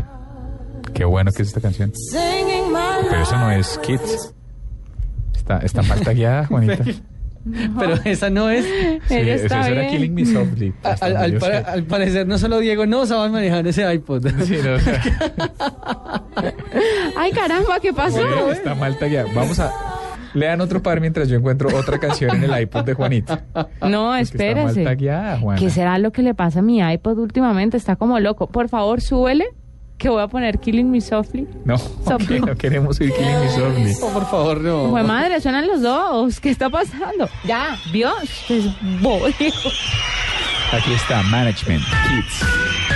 Qué 0.95 1.05
bueno 1.05 1.31
que 1.31 1.43
es 1.43 1.49
esta 1.49 1.61
canción. 1.61 1.93
Pero 2.13 3.23
eso 3.23 3.37
no 3.37 3.51
es 3.51 3.79
Kids. 3.79 4.35
Está, 5.35 5.59
está 5.59 5.83
mal 5.83 6.01
tagueada, 6.01 6.47
Juanita. 6.49 6.85
Pero 7.79 7.95
esa 8.05 8.31
no 8.31 8.51
es. 8.51 8.65
Sí, 9.07 9.15
eso 9.15 9.55
era 9.55 9.87
Killing 9.89 10.15
Me 10.15 10.27
Softly. 10.27 10.75
Al, 10.83 11.85
parecer, 11.85 12.27
no 12.27 12.39
solo 12.39 12.59
Diego 12.59 12.87
no 12.87 13.07
sabe 13.07 13.31
manejar 13.31 13.67
ese 13.67 13.93
iPod. 13.95 14.27
Sí, 14.47 14.59
no, 14.65 14.75
o 14.75 14.81
sea, 14.81 15.03
Ay, 17.17 17.31
caramba, 17.33 17.79
¿qué 17.81 17.93
pasó? 17.93 18.19
bueno, 18.19 18.51
está 18.51 18.75
mal 18.75 18.99
tagueada. 18.99 19.31
Vamos 19.35 19.59
a... 19.61 19.96
Lean 20.37 20.61
otro 20.61 20.83
par 20.83 21.01
mientras 21.01 21.29
yo 21.29 21.37
encuentro 21.37 21.75
otra 21.77 21.99
canción 21.99 22.37
en 22.37 22.45
el 22.51 22.61
iPod 22.63 22.85
de 22.85 22.95
Juanita. 22.95 23.43
No, 23.55 23.63
Porque 23.63 23.89
Está 23.89 23.99
mal 24.05 24.21
espérese. 24.21 24.85
tagueada, 24.85 25.39
Juana. 25.41 25.59
¿Qué 25.59 25.71
será 25.71 25.99
lo 25.99 26.13
que 26.13 26.23
le 26.23 26.35
pasa 26.35 26.59
a 26.59 26.63
mi 26.63 26.81
iPod 26.81 27.19
últimamente? 27.19 27.77
Está 27.77 27.97
como 27.97 28.21
loco. 28.21 28.47
Por 28.49 28.69
favor, 28.69 29.01
súbele, 29.01 29.47
que 29.97 30.11
voy 30.11 30.23
a 30.23 30.29
poner 30.29 30.59
Killing 30.59 30.91
Me 30.91 31.01
Softly. 31.01 31.49
No, 31.65 31.79
Softly. 32.07 32.41
no 32.41 32.55
queremos 32.55 33.01
oír 33.01 33.13
Killing 33.15 33.41
Me 33.41 33.49
Softly. 33.51 33.93
Oh, 34.03 34.11
por 34.13 34.27
favor, 34.31 34.61
no. 34.61 34.91
Pues 34.91 35.07
madre, 35.07 35.41
suenan 35.41 35.67
los 35.67 35.81
dos. 35.81 36.39
¿Qué 36.39 36.51
está 36.51 36.69
pasando? 36.69 37.29
Ya, 37.47 37.77
Dios, 37.93 38.15
es 38.51 38.67
bobo. 39.01 39.27
Aquí 39.27 40.93
está 40.95 41.23
Management 41.23 41.83
Kids. 41.83 42.96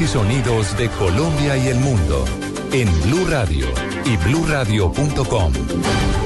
Y 0.00 0.08
sonidos 0.08 0.76
de 0.76 0.88
Colombia 0.88 1.56
y 1.56 1.68
el 1.68 1.78
mundo 1.78 2.24
en 2.72 2.88
Blue 3.02 3.26
Radio 3.26 3.66
y 4.04 4.16
bluradio.com, 4.16 5.52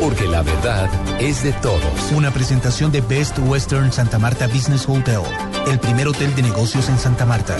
porque 0.01 0.27
la 0.27 0.43
verdad 0.43 0.89
es 1.21 1.43
de 1.43 1.53
todos. 1.53 2.13
Una 2.15 2.31
presentación 2.31 2.91
de 2.91 3.03
Best 3.03 3.39
Western 3.39 3.93
Santa 3.93 4.19
Marta 4.19 4.47
Business 4.47 4.89
Hotel, 4.89 5.21
el 5.71 5.79
primer 5.81 6.09
hotel 6.09 6.35
de 6.35 6.43
negocios 6.43 6.89
en 6.89 6.99
Santa 6.99 7.27
Marta. 7.27 7.57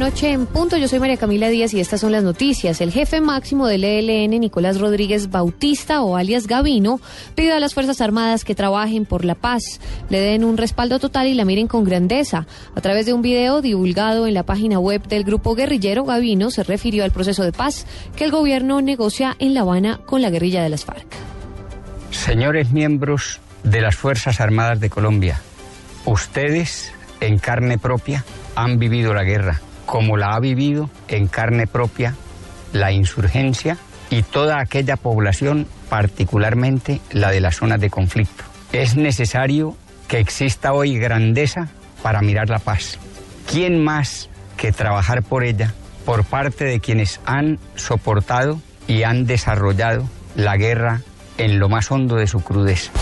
Noche 0.00 0.32
en 0.32 0.46
punto, 0.46 0.78
yo 0.78 0.88
soy 0.88 0.98
María 0.98 1.18
Camila 1.18 1.50
Díaz 1.50 1.74
y 1.74 1.80
estas 1.80 2.00
son 2.00 2.10
las 2.10 2.24
noticias. 2.24 2.80
El 2.80 2.90
jefe 2.90 3.20
máximo 3.20 3.66
del 3.66 3.84
ELN, 3.84 4.40
Nicolás 4.40 4.80
Rodríguez 4.80 5.28
Bautista 5.28 6.00
o 6.00 6.16
alias 6.16 6.46
Gavino, 6.46 7.02
pide 7.34 7.52
a 7.52 7.60
las 7.60 7.74
Fuerzas 7.74 8.00
Armadas 8.00 8.46
que 8.46 8.54
trabajen 8.54 9.04
por 9.04 9.26
la 9.26 9.34
paz, 9.34 9.62
le 10.08 10.18
den 10.18 10.42
un 10.42 10.56
respaldo 10.56 10.98
total 11.00 11.26
y 11.26 11.34
la 11.34 11.44
miren 11.44 11.66
con 11.66 11.84
grandeza. 11.84 12.46
A 12.74 12.80
través 12.80 13.04
de 13.04 13.12
un 13.12 13.20
video 13.20 13.60
divulgado 13.60 14.26
en 14.26 14.32
la 14.32 14.42
página 14.42 14.78
web 14.78 15.06
del 15.06 15.22
grupo 15.22 15.54
guerrillero, 15.54 16.04
Gavino 16.04 16.50
se 16.50 16.62
refirió 16.62 17.04
al 17.04 17.10
proceso 17.10 17.44
de 17.44 17.52
paz 17.52 17.86
que 18.16 18.24
el 18.24 18.30
gobierno 18.30 18.80
negocia 18.80 19.36
en 19.38 19.52
La 19.52 19.60
Habana 19.60 20.00
con 20.06 20.22
la 20.22 20.30
guerrilla 20.30 20.62
de 20.62 20.70
las 20.70 20.86
FARC. 20.86 21.08
Señores 22.10 22.70
miembros 22.72 23.38
de 23.64 23.82
las 23.82 23.96
Fuerzas 23.96 24.40
Armadas 24.40 24.80
de 24.80 24.88
Colombia, 24.88 25.42
ustedes 26.06 26.90
en 27.20 27.38
carne 27.38 27.76
propia 27.76 28.24
han 28.54 28.78
vivido 28.78 29.12
la 29.12 29.24
guerra, 29.24 29.60
como 29.90 30.16
la 30.16 30.36
ha 30.36 30.38
vivido 30.38 30.88
en 31.08 31.26
carne 31.26 31.66
propia 31.66 32.14
la 32.72 32.92
insurgencia 32.92 33.76
y 34.08 34.22
toda 34.22 34.60
aquella 34.60 34.96
población, 34.96 35.66
particularmente 35.88 37.00
la 37.10 37.32
de 37.32 37.40
las 37.40 37.56
zonas 37.56 37.80
de 37.80 37.90
conflicto. 37.90 38.44
Es 38.72 38.94
necesario 38.94 39.76
que 40.06 40.20
exista 40.20 40.72
hoy 40.72 40.96
grandeza 40.96 41.70
para 42.04 42.22
mirar 42.22 42.48
la 42.50 42.60
paz. 42.60 42.98
¿Quién 43.50 43.82
más 43.82 44.30
que 44.56 44.70
trabajar 44.70 45.24
por 45.24 45.42
ella 45.42 45.74
por 46.04 46.22
parte 46.22 46.64
de 46.66 46.78
quienes 46.78 47.20
han 47.24 47.58
soportado 47.74 48.60
y 48.86 49.02
han 49.02 49.26
desarrollado 49.26 50.08
la 50.36 50.56
guerra 50.56 51.00
en 51.36 51.58
lo 51.58 51.68
más 51.68 51.90
hondo 51.90 52.14
de 52.14 52.28
su 52.28 52.44
crudeza? 52.44 52.92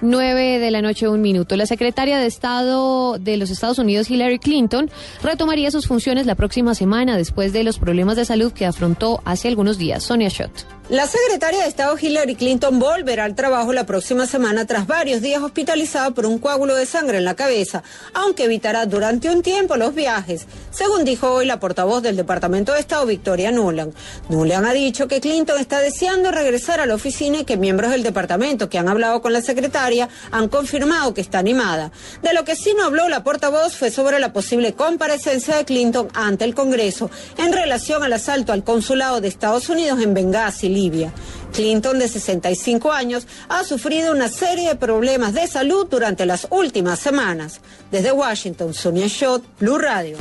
9 0.00 0.58
de 0.58 0.70
la 0.70 0.82
noche, 0.82 1.08
un 1.08 1.22
minuto. 1.22 1.56
La 1.56 1.66
secretaria 1.66 2.18
de 2.18 2.26
Estado 2.26 3.18
de 3.18 3.36
los 3.36 3.50
Estados 3.50 3.78
Unidos, 3.78 4.10
Hillary 4.10 4.38
Clinton, 4.38 4.90
retomaría 5.22 5.70
sus 5.70 5.86
funciones 5.86 6.26
la 6.26 6.34
próxima 6.34 6.74
semana 6.74 7.16
después 7.16 7.52
de 7.52 7.64
los 7.64 7.78
problemas 7.78 8.16
de 8.16 8.24
salud 8.24 8.52
que 8.52 8.66
afrontó 8.66 9.20
hace 9.24 9.48
algunos 9.48 9.78
días. 9.78 10.04
Sonia 10.04 10.30
Schott. 10.30 10.75
La 10.88 11.08
secretaria 11.08 11.62
de 11.62 11.68
Estado 11.68 11.96
Hillary 12.00 12.36
Clinton 12.36 12.78
volverá 12.78 13.24
al 13.24 13.34
trabajo 13.34 13.72
la 13.72 13.86
próxima 13.86 14.24
semana 14.24 14.66
tras 14.66 14.86
varios 14.86 15.20
días 15.20 15.42
hospitalizada 15.42 16.12
por 16.12 16.26
un 16.26 16.38
coágulo 16.38 16.76
de 16.76 16.86
sangre 16.86 17.18
en 17.18 17.24
la 17.24 17.34
cabeza, 17.34 17.82
aunque 18.14 18.44
evitará 18.44 18.86
durante 18.86 19.28
un 19.28 19.42
tiempo 19.42 19.76
los 19.76 19.96
viajes, 19.96 20.46
según 20.70 21.04
dijo 21.04 21.28
hoy 21.28 21.44
la 21.44 21.58
portavoz 21.58 22.04
del 22.04 22.14
Departamento 22.14 22.72
de 22.72 22.78
Estado, 22.78 23.04
Victoria 23.04 23.50
Nuland. 23.50 23.94
Nuland 24.28 24.64
ha 24.64 24.72
dicho 24.72 25.08
que 25.08 25.20
Clinton 25.20 25.58
está 25.58 25.80
deseando 25.80 26.30
regresar 26.30 26.78
a 26.78 26.86
la 26.86 26.94
oficina 26.94 27.38
y 27.38 27.44
que 27.44 27.56
miembros 27.56 27.90
del 27.90 28.04
departamento 28.04 28.68
que 28.68 28.78
han 28.78 28.88
hablado 28.88 29.20
con 29.20 29.32
la 29.32 29.42
secretaria 29.42 30.08
han 30.30 30.48
confirmado 30.48 31.14
que 31.14 31.20
está 31.20 31.40
animada. 31.40 31.90
De 32.22 32.32
lo 32.32 32.44
que 32.44 32.54
sí 32.54 32.74
no 32.78 32.84
habló 32.84 33.08
la 33.08 33.24
portavoz 33.24 33.74
fue 33.74 33.90
sobre 33.90 34.20
la 34.20 34.32
posible 34.32 34.74
comparecencia 34.74 35.56
de 35.56 35.64
Clinton 35.64 36.06
ante 36.14 36.44
el 36.44 36.54
Congreso 36.54 37.10
en 37.38 37.52
relación 37.52 38.04
al 38.04 38.12
asalto 38.12 38.52
al 38.52 38.62
consulado 38.62 39.20
de 39.20 39.26
Estados 39.26 39.68
Unidos 39.68 40.00
en 40.00 40.14
Benghazi, 40.14 40.75
Libia. 40.76 41.12
Clinton, 41.52 41.98
de 41.98 42.08
65 42.08 42.92
años, 42.92 43.26
ha 43.48 43.64
sufrido 43.64 44.12
una 44.12 44.28
serie 44.28 44.68
de 44.68 44.76
problemas 44.76 45.32
de 45.32 45.46
salud 45.46 45.86
durante 45.90 46.26
las 46.26 46.46
últimas 46.50 46.98
semanas. 46.98 47.60
Desde 47.90 48.12
Washington, 48.12 48.74
Sonia 48.74 49.08
Schott, 49.08 49.42
Blue 49.58 49.78
Radio. 49.78 50.16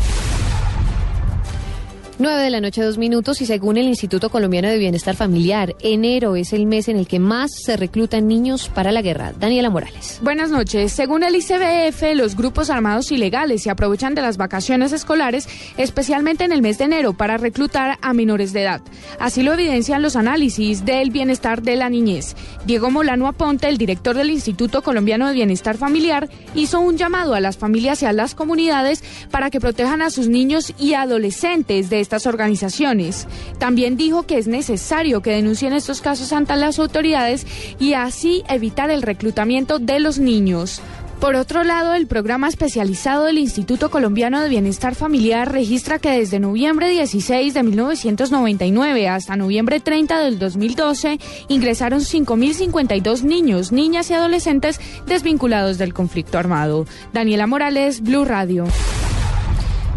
9 2.18 2.44
de 2.44 2.50
la 2.50 2.62
noche, 2.62 2.82
dos 2.82 2.98
minutos, 2.98 3.42
y 3.42 3.46
según 3.46 3.76
el 3.76 3.88
Instituto 3.88 4.30
Colombiano 4.30 4.70
de 4.70 4.78
Bienestar 4.78 5.18
Familiar, 5.18 5.76
enero 5.82 6.38
es 6.38 6.54
el 6.54 6.66
mes 6.66 6.88
en 6.88 6.96
el 6.96 7.08
que 7.08 7.20
más 7.20 7.52
se 7.54 7.76
reclutan 7.76 8.26
niños 8.26 8.70
para 8.70 8.94
la 8.94 9.02
guerra. 9.02 9.34
Daniela 9.38 9.70
Morales. 9.70 10.20
Buenas 10.22 10.50
noches. 10.50 10.94
Según 10.94 11.24
el 11.24 11.36
ICBF, 11.36 12.16
los 12.16 12.38
grupos 12.38 12.70
armados 12.70 13.12
ilegales 13.12 13.64
se 13.64 13.70
aprovechan 13.70 14.16
de 14.16 14.22
las 14.22 14.38
vacaciones 14.38 14.94
escolares, 14.94 15.50
especialmente 15.76 16.46
en 16.46 16.54
el 16.54 16.62
mes 16.62 16.78
de 16.78 16.86
enero, 16.86 17.12
para 17.12 17.36
reclutar 17.36 17.98
a 18.02 18.14
menores 18.14 18.54
de 18.54 18.62
edad. 18.62 18.82
Así 19.20 19.44
lo 19.44 19.52
evidencian 19.52 20.02
los 20.02 20.16
análisis 20.16 20.86
del 20.86 21.12
bienestar 21.12 21.64
de 21.64 21.76
la 21.76 21.90
niñez. 21.90 22.38
Diego 22.66 22.92
Molano 22.92 23.28
Aponte, 23.28 23.68
el 23.68 23.78
director 23.78 24.16
del 24.16 24.30
Instituto 24.30 24.84
Colombiano 24.84 25.28
de 25.28 25.34
Bienestar 25.34 25.76
Familiar, 25.76 26.30
hizo 26.54 26.80
un 26.80 26.96
llamado 26.96 27.34
a 27.34 27.42
las 27.42 27.58
familias 27.58 28.02
y 28.04 28.06
a 28.06 28.14
las 28.14 28.36
comunidades 28.36 29.04
para 29.32 29.50
que 29.50 29.60
protejan 29.60 30.02
a 30.02 30.10
sus 30.10 30.30
niños 30.30 30.74
y 30.80 30.94
adolescentes 30.94 31.90
de 31.90 32.05
estas 32.06 32.28
organizaciones. 32.28 33.28
También 33.58 33.98
dijo 33.98 34.24
que 34.24 34.38
es 34.38 34.48
necesario 34.48 35.22
que 35.22 35.32
denuncien 35.32 35.74
estos 35.74 36.02
casos 36.02 36.32
ante 36.32 36.56
las 36.56 36.78
autoridades 36.78 37.48
y 37.80 37.94
así 37.94 38.44
evitar 38.48 38.92
el 38.92 39.02
reclutamiento 39.02 39.80
de 39.80 40.00
los 40.00 40.20
niños. 40.20 40.82
Por 41.20 41.36
otro 41.36 41.64
lado, 41.64 41.94
el 41.94 42.08
programa 42.08 42.48
especializado 42.50 43.24
del 43.24 43.40
Instituto 43.40 43.90
Colombiano 43.90 44.42
de 44.42 44.50
Bienestar 44.50 44.96
Familiar 44.96 45.52
registra 45.52 45.98
que 45.98 46.12
desde 46.12 46.40
noviembre 46.40 46.90
16 46.90 47.54
de 47.54 47.64
1999 47.64 49.08
hasta 49.08 49.36
noviembre 49.36 49.80
30 49.80 50.20
del 50.20 50.38
2012 50.38 51.18
ingresaron 51.48 52.02
5.052 52.02 53.24
niños, 53.24 53.72
niñas 53.72 54.10
y 54.12 54.14
adolescentes 54.14 54.80
desvinculados 55.08 55.78
del 55.78 55.94
conflicto 55.94 56.38
armado. 56.38 56.86
Daniela 57.14 57.48
Morales, 57.48 58.02
Blue 58.02 58.26
Radio. 58.26 58.66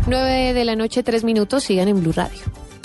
9 0.09 0.55
de 0.55 0.65
la 0.65 0.75
noche, 0.75 1.03
3 1.03 1.23
minutos, 1.25 1.65
sigan 1.65 1.89
en 1.89 2.01
Blue 2.01 2.13
Radio. 2.13 2.41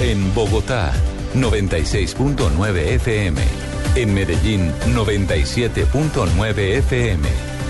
En 0.00 0.34
Bogotá, 0.34 0.92
96.9 1.34 2.76
FM. 2.94 3.40
En 3.94 4.12
Medellín, 4.12 4.72
97.9 4.94 6.58
FM. 6.58 7.28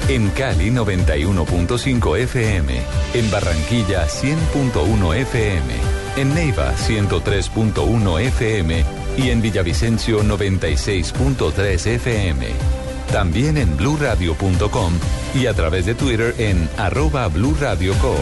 En 0.09 0.31
Cali, 0.31 0.71
91.5 0.71 2.19
FM. 2.19 2.81
En 3.15 3.31
Barranquilla, 3.31 4.07
100.1 4.07 5.15
FM. 5.17 5.75
En 6.17 6.35
Neiva, 6.35 6.75
103.1 6.75 8.21
FM. 8.21 8.85
Y 9.19 9.31
en 9.31 9.43
Villavicencio, 9.43 10.23
96.3 10.23 11.87
FM. 11.87 12.88
También 13.13 13.57
en 13.57 13.77
bluradio.com 13.77 14.93
y 15.35 15.47
a 15.47 15.55
través 15.55 15.87
de 15.87 15.95
Twitter 15.95 16.35
en 16.39 16.69
arroba 16.77 17.27
blurradioco. 17.29 18.17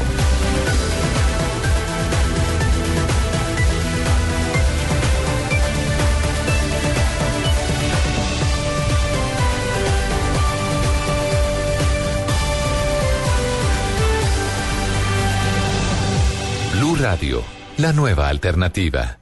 Blue 16.75 16.97
Radio, 16.97 17.43
la 17.79 17.93
nueva 17.93 18.29
alternativa. 18.29 19.19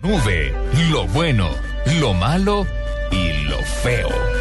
Nube, 0.00 0.54
lo 0.90 1.06
bueno, 1.08 1.50
lo 2.00 2.14
malo 2.14 2.66
y 3.10 3.32
lo 3.44 3.58
feo. 3.82 4.35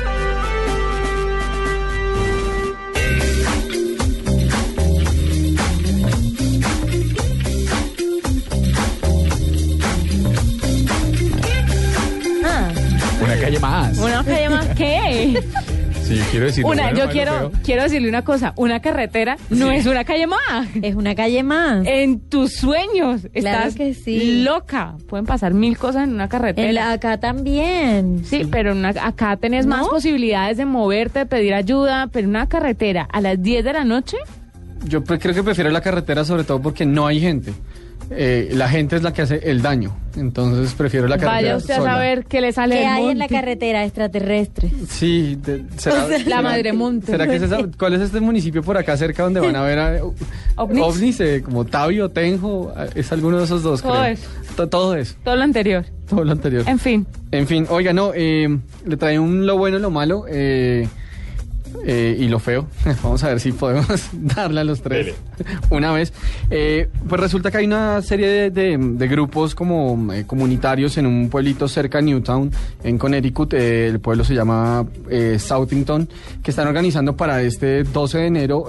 Una 13.25 13.35
calle 13.41 13.59
más. 13.59 13.97
¿Una 13.97 14.23
calle 14.23 14.49
más 14.49 14.67
qué? 14.75 15.43
Sí, 16.03 16.17
yo 16.17 16.23
quiero 16.29 16.45
decir. 16.45 16.63
Una, 16.65 16.83
bueno, 16.91 16.99
yo 16.99 17.09
quiero, 17.09 17.31
feo. 17.31 17.51
quiero 17.63 17.81
decirle 17.83 18.07
una 18.09 18.23
cosa, 18.23 18.53
una 18.57 18.79
carretera 18.79 19.37
no 19.49 19.69
Sí. 19.71 19.75
es 19.77 19.85
una 19.87 20.03
calle 20.03 20.27
más. 20.27 20.67
Es 20.83 20.93
una 20.93 21.15
calle 21.15 21.41
más. 21.41 21.83
En 21.87 22.19
tus 22.19 22.53
sueños 22.53 23.21
Claro 23.33 23.57
estás 23.67 23.75
que 23.75 23.95
sí. 23.95 24.43
loca. 24.43 24.95
Pueden 25.09 25.25
pasar 25.25 25.55
mil 25.55 25.77
cosas 25.79 26.03
en 26.07 26.13
una 26.13 26.29
carretera. 26.29 26.69
En 26.69 26.75
la- 26.75 26.91
acá 26.91 27.19
también. 27.19 28.23
Sí, 28.23 28.43
pero 28.51 28.73
una- 28.73 28.89
acá 28.89 29.35
tenés 29.37 29.65
más 29.65 29.87
posibilidades 29.87 30.57
de 30.57 30.65
moverte, 30.65 31.19
de 31.19 31.25
pedir 31.25 31.55
ayuda, 31.55 32.07
pero 32.11 32.27
una 32.27 32.47
carretera 32.47 33.07
a 33.11 33.19
las 33.19 33.41
10 33.41 33.63
de 33.63 33.73
la 33.73 33.83
noche, 33.83 34.17
Yo 34.87 35.03
creo 35.03 35.33
que 35.33 35.41
prefiero 35.41 35.71
la 35.71 35.81
carretera 35.81 36.23
sobre 36.23 36.43
todo 36.43 36.61
porque 36.61 36.85
no 36.85 37.07
hay 37.07 37.19
gente. 37.19 37.51
Eh, 38.11 38.49
la 38.53 38.69
gente 38.69 38.95
es 38.95 39.01
la 39.03 39.13
que 39.13 39.23
hace 39.23 39.39
el 39.49 39.61
daño. 39.61 39.95
Entonces 40.15 40.73
prefiero 40.75 41.07
la 41.07 41.17
carretera. 41.17 41.33
vaya 41.41 41.57
usted 41.57 41.73
a 41.73 41.81
saber 41.83 42.25
qué 42.25 42.39
le 42.39 42.51
sale 42.53 42.75
¿Qué 42.77 42.85
hay 42.85 43.07
en 43.09 43.17
la 43.17 43.27
carretera 43.27 43.83
extraterrestre? 43.83 44.69
Sí, 44.87 45.37
de- 45.43 45.63
será- 45.77 46.03
O 46.05 46.07
sea, 46.07 46.17
será- 46.19 46.29
La 46.29 46.41
madre 46.41 46.71
monte. 46.71 47.07
¿Será 47.07 47.27
que 47.27 47.35
es 47.35 47.41
esa- 47.41 47.57
¿Cuál 47.77 47.95
es 47.95 48.01
este 48.01 48.19
municipio 48.21 48.61
por 48.63 48.77
acá 48.77 48.95
cerca 48.95 49.23
donde 49.23 49.39
van 49.41 49.55
a 49.55 49.63
ver 49.63 49.79
a, 49.79 49.99
¿Ovnis? 50.57 50.83
ovnis, 50.83 51.19
eh, 51.19 51.41
como 51.43 51.65
Tabio, 51.65 52.09
Tenjo? 52.09 52.73
eh, 52.77 52.89
Es 52.95 53.11
alguno 53.11 53.39
de 53.39 53.43
esos 53.45 53.63
dos, 53.63 53.81
Todo 53.81 53.93
creo. 53.93 54.05
eso. 54.05 54.29
To- 54.55 54.67
Todo 54.69 54.95
eso. 54.95 55.15
Todo 55.23 55.35
lo 55.35 55.43
anterior. 55.43 55.85
Todo 56.07 56.23
lo 56.23 56.31
anterior. 56.31 56.63
En 56.67 56.79
fin. 56.79 57.05
En 57.31 57.47
fin, 57.47 57.65
oiga, 57.69 57.91
no, 57.91 58.11
eh, 58.15 58.47
le 58.85 58.97
trae 58.97 59.19
un 59.19 59.45
lo 59.45 59.57
bueno, 59.57 59.79
lo 59.79 59.89
malo 59.89 60.25
eh, 60.29 60.87
eh, 61.85 62.15
y 62.19 62.27
lo 62.27 62.39
feo. 62.39 62.67
Vamos 63.03 63.23
a 63.23 63.29
ver 63.29 63.39
si 63.39 63.51
podemos 63.51 63.87
darle 64.13 64.61
a 64.61 64.63
los 64.63 64.81
tres 64.81 65.13
una 65.69 65.91
vez. 65.91 66.13
Eh, 66.49 66.89
pues 67.07 67.19
resulta 67.21 67.51
que 67.51 67.57
hay 67.57 67.65
una 67.65 68.01
serie 68.01 68.27
de, 68.27 68.49
de- 68.51 68.77
de 68.77 69.07
grupos 69.07 69.55
como 69.55 70.13
eh, 70.13 70.25
comunitarios 70.25 70.97
en 70.97 71.05
un 71.05 71.29
pueblito 71.29 71.67
cerca 71.67 71.97
de 71.99 72.03
Newtown, 72.05 72.51
en 72.83 72.97
Connecticut. 72.97 73.53
el 73.53 73.99
pueblo 73.99 74.23
se 74.23 74.33
llama 74.35 74.85
Southington, 75.37 76.07
que 76.43 76.51
están 76.51 76.67
organizando 76.67 77.15
para 77.15 77.41
este 77.41 77.83
12 77.83 78.17
de 78.17 78.25
enero 78.27 78.65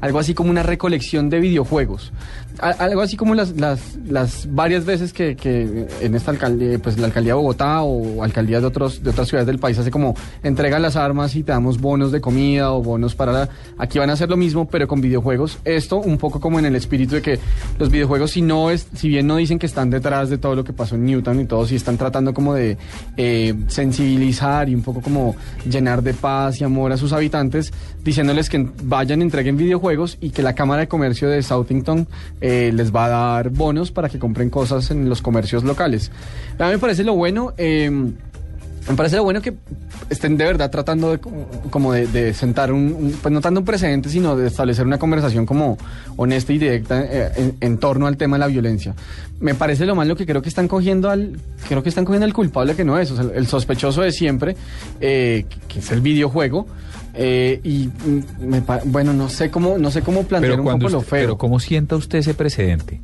algo 0.00 0.18
así 0.18 0.34
como 0.34 0.50
una 0.50 0.62
recolección 0.62 1.28
de 1.30 1.40
videojuegos. 1.40 2.12
Algo 2.60 3.02
así 3.02 3.16
como 3.16 3.34
las, 3.34 3.50
las, 3.56 3.96
las 4.08 4.52
varias 4.54 4.84
veces 4.84 5.12
que, 5.12 5.36
que 5.36 5.86
en 6.00 6.14
esta 6.14 6.30
alcaldía, 6.30 6.78
pues 6.78 6.98
la 6.98 7.06
alcaldía 7.06 7.32
de 7.34 7.36
Bogotá 7.38 7.82
o 7.82 8.22
alcaldías 8.24 8.62
de 8.62 8.66
otros 8.68 9.02
de 9.02 9.10
otras 9.10 9.28
ciudades 9.28 9.46
del 9.46 9.58
país 9.58 9.78
hace 9.78 9.90
como 9.90 10.14
entregan 10.42 10.82
las 10.82 10.96
armas 10.96 11.34
y 11.36 11.42
te 11.42 11.52
damos 11.52 11.80
bonos 11.80 12.10
de 12.12 12.20
comida 12.20 12.72
o 12.72 12.82
bonos 12.82 13.14
para 13.14 13.32
la- 13.32 13.48
aquí 13.78 13.98
van 13.98 14.10
a 14.10 14.14
hacer 14.14 14.28
lo 14.28 14.36
mismo 14.36 14.68
pero 14.68 14.88
con 14.88 15.00
videojuegos. 15.00 15.58
Esto 15.64 15.98
un 15.98 16.18
poco 16.18 16.40
como 16.40 16.58
en 16.58 16.64
el 16.66 16.74
espíritu 16.76 17.14
de 17.16 17.22
que 17.22 17.38
los 17.78 17.90
videojuegos 17.90 18.32
si 18.32 18.42
no 18.42 18.70
es 18.70 18.86
si 18.94 19.08
bien 19.08 19.26
no 19.26 19.36
dicen 19.36 19.58
que 19.58 19.66
están 19.66 19.90
detrás 19.90 20.28
de 20.30 20.38
todo 20.38 20.54
lo 20.56 20.64
que 20.64 20.72
pasó 20.72 20.96
en 20.96 21.04
Newton 21.06 21.40
y 21.40 21.44
todo, 21.44 21.66
si 21.66 21.76
están 21.76 21.96
tratando 21.96 22.34
como 22.34 22.54
de 22.54 22.76
eh, 23.16 23.54
sensibilizar 23.68 24.68
y 24.68 24.74
un 24.74 24.82
poco 24.82 25.00
como 25.00 25.36
llenar 25.68 26.02
de 26.02 26.14
paz 26.14 26.60
y 26.60 26.64
amor 26.64 26.92
a 26.92 26.96
sus 26.96 27.12
habitantes, 27.12 27.72
diciéndoles 28.04 28.48
que 28.48 28.68
vayan, 28.82 29.22
entreguen 29.22 29.56
videojuegos 29.56 30.18
y 30.20 30.30
que 30.30 30.42
la 30.42 30.54
Cámara 30.54 30.80
de 30.82 30.88
Comercio 30.88 31.28
de 31.28 31.42
Southington 31.42 32.06
les 32.72 32.94
va 32.94 33.06
a 33.06 33.08
dar 33.08 33.50
bonos 33.50 33.90
para 33.90 34.08
que 34.08 34.18
compren 34.18 34.50
cosas 34.50 34.90
en 34.90 35.08
los 35.08 35.20
comercios 35.22 35.64
locales. 35.64 36.10
A 36.58 36.64
mí 36.66 36.72
me 36.72 36.78
parece 36.78 37.04
lo 37.04 37.14
bueno. 37.14 37.52
eh, 37.56 37.90
me 38.88 38.94
parece 38.94 39.16
lo 39.16 39.24
bueno 39.24 39.42
que 39.42 39.52
estén 40.08 40.38
de 40.38 40.44
verdad 40.46 40.70
tratando 40.70 41.10
de 41.10 41.18
como- 41.18 41.92
de, 41.92 42.32
sentar 42.32 42.72
un, 42.72 42.84
un- 42.98 43.12
pues 43.20 43.30
no 43.34 43.42
tanto 43.42 43.60
un 43.60 43.66
precedente, 43.66 44.08
sino 44.08 44.34
de 44.34 44.46
establecer 44.46 44.86
una 44.86 44.98
conversación 44.98 45.44
como 45.44 45.76
honesta 46.16 46.54
y 46.54 46.58
directa 46.58 47.04
eh, 47.04 47.30
en, 47.36 47.56
en 47.60 47.76
torno 47.76 48.06
al 48.06 48.16
tema 48.16 48.36
de 48.36 48.40
la 48.40 48.46
violencia. 48.46 48.94
Me 49.40 49.54
parece 49.54 49.84
lo 49.84 49.94
malo 49.94 50.16
que 50.16 50.24
creo 50.24 50.40
que 50.40 50.48
están 50.48 50.68
cogiendo 50.68 51.10
al, 51.10 51.36
creo 51.68 51.82
que 51.82 51.90
están 51.90 52.06
cogiendo 52.06 52.24
al 52.24 52.32
culpable 52.32 52.74
que 52.74 52.84
no 52.84 52.98
es, 52.98 53.10
o 53.10 53.16
sea, 53.16 53.26
el 53.34 53.46
sospechoso 53.46 54.00
de 54.00 54.10
siempre, 54.10 54.56
eh, 55.02 55.44
que 55.68 55.80
es 55.80 55.92
el 55.92 56.00
videojuego. 56.00 56.66
Eh, 57.20 57.60
y 57.64 57.88
mm, 57.88 58.46
me 58.46 58.62
bueno, 58.84 59.12
no 59.12 59.28
sé 59.28 59.50
cómo, 59.50 59.76
no 59.76 59.90
sé 59.90 60.02
cómo 60.02 60.22
plantear 60.22 60.52
Pero, 60.52 60.62
un 60.62 60.78
poco 60.78 60.88
lo 60.88 61.00
feo. 61.00 61.20
pero 61.20 61.38
¿cómo 61.38 61.58
sienta 61.58 61.96
usted 61.96 62.18
ese 62.20 62.32
precedente? 62.32 63.00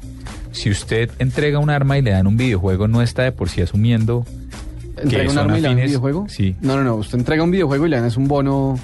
Si 0.52 0.70
usted 0.70 1.10
entrega 1.18 1.58
un 1.58 1.68
arma 1.68 1.98
y 1.98 2.02
le 2.02 2.12
dan 2.12 2.28
un 2.28 2.36
videojuego, 2.36 2.86
¿no 2.86 3.02
está 3.02 3.24
de 3.24 3.32
por 3.32 3.48
sí 3.48 3.60
asumiendo 3.60 4.24
que 4.94 5.02
¿Entrega 5.02 5.24
un 5.30 5.34
son 5.34 5.38
arma 5.46 5.58
y 5.58 5.62
le 5.62 5.66
dan 5.66 5.72
un 5.72 5.78
afines? 5.78 5.90
videojuego? 5.90 6.26
Sí. 6.28 6.54
No, 6.60 6.76
no, 6.76 6.84
no. 6.84 6.94
Usted 6.94 7.18
entrega 7.18 7.42
un 7.42 7.50
videojuego 7.50 7.86
y 7.86 7.90
le 7.90 7.96
dan 7.96 8.04
es 8.06 8.16
un 8.16 8.28
bono 8.28 8.78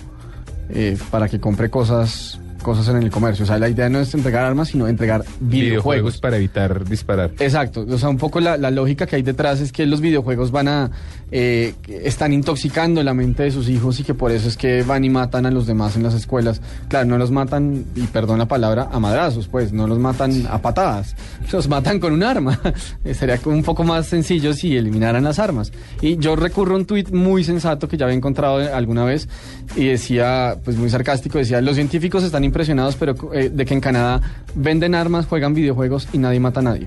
eh, 0.70 0.98
para 1.12 1.28
que 1.28 1.38
compre 1.38 1.70
cosas 1.70 2.40
cosas 2.60 2.88
en 2.88 2.96
el 2.96 3.10
comercio. 3.10 3.44
O 3.44 3.46
sea, 3.46 3.58
la 3.58 3.68
idea 3.70 3.88
no 3.88 4.00
es 4.00 4.12
entregar 4.14 4.44
armas, 4.44 4.68
sino 4.68 4.86
entregar 4.86 5.22
videojuegos. 5.40 5.50
Videojuegos 5.50 6.18
para 6.18 6.36
evitar 6.36 6.84
disparar. 6.84 7.30
Exacto, 7.38 7.86
o 7.88 7.96
sea, 7.98 8.10
un 8.10 8.18
poco 8.18 8.38
la, 8.40 8.58
la 8.58 8.70
lógica 8.70 9.06
que 9.06 9.16
hay 9.16 9.22
detrás 9.22 9.60
es 9.60 9.72
que 9.72 9.86
los 9.86 10.00
videojuegos 10.02 10.50
van 10.50 10.68
a, 10.68 10.90
eh, 11.32 11.74
están 11.88 12.32
intoxicando 12.32 13.02
la 13.02 13.14
mente 13.14 13.44
de 13.44 13.50
sus 13.50 13.68
hijos 13.68 14.00
y 14.00 14.04
que 14.04 14.14
por 14.14 14.32
eso 14.32 14.48
es 14.48 14.56
que 14.56 14.82
van 14.82 15.04
y 15.04 15.10
matan 15.10 15.46
a 15.46 15.50
los 15.50 15.66
demás 15.66 15.96
en 15.96 16.02
las 16.02 16.14
escuelas. 16.14 16.60
Claro, 16.88 17.06
no 17.06 17.18
los 17.18 17.30
matan, 17.30 17.84
y 17.94 18.02
perdón 18.06 18.38
la 18.38 18.46
palabra, 18.46 18.88
a 18.90 18.98
madrazos, 19.00 19.48
pues, 19.48 19.72
no 19.72 19.86
los 19.86 19.98
matan 19.98 20.46
a 20.50 20.60
patadas, 20.60 21.14
los 21.52 21.68
matan 21.68 22.00
con 22.00 22.12
un 22.12 22.22
arma. 22.22 22.58
Eh, 23.04 23.14
Sería 23.14 23.38
un 23.46 23.62
poco 23.62 23.84
más 23.84 24.06
sencillo 24.06 24.52
si 24.52 24.76
eliminaran 24.76 25.24
las 25.24 25.38
armas. 25.38 25.72
Y 26.00 26.16
yo 26.16 26.36
recurro 26.36 26.74
a 26.74 26.78
un 26.78 26.86
tuit 26.86 27.10
muy 27.10 27.44
sensato 27.44 27.88
que 27.88 27.96
ya 27.96 28.04
había 28.04 28.16
encontrado 28.16 28.74
alguna 28.74 29.04
vez 29.04 29.28
y 29.76 29.86
decía, 29.86 30.56
pues 30.64 30.76
muy 30.76 30.90
sarcástico, 30.90 31.38
decía, 31.38 31.60
los 31.60 31.76
científicos 31.76 32.24
están 32.24 32.44
impresionados 32.44 32.96
pero 32.96 33.14
eh, 33.32 33.50
de 33.50 33.64
que 33.64 33.74
en 33.74 33.80
Canadá 33.80 34.20
venden 34.54 34.94
armas, 34.94 35.26
juegan 35.26 35.54
videojuegos 35.54 36.08
y 36.12 36.18
nadie 36.18 36.40
mata 36.40 36.60
a 36.60 36.62
nadie. 36.62 36.86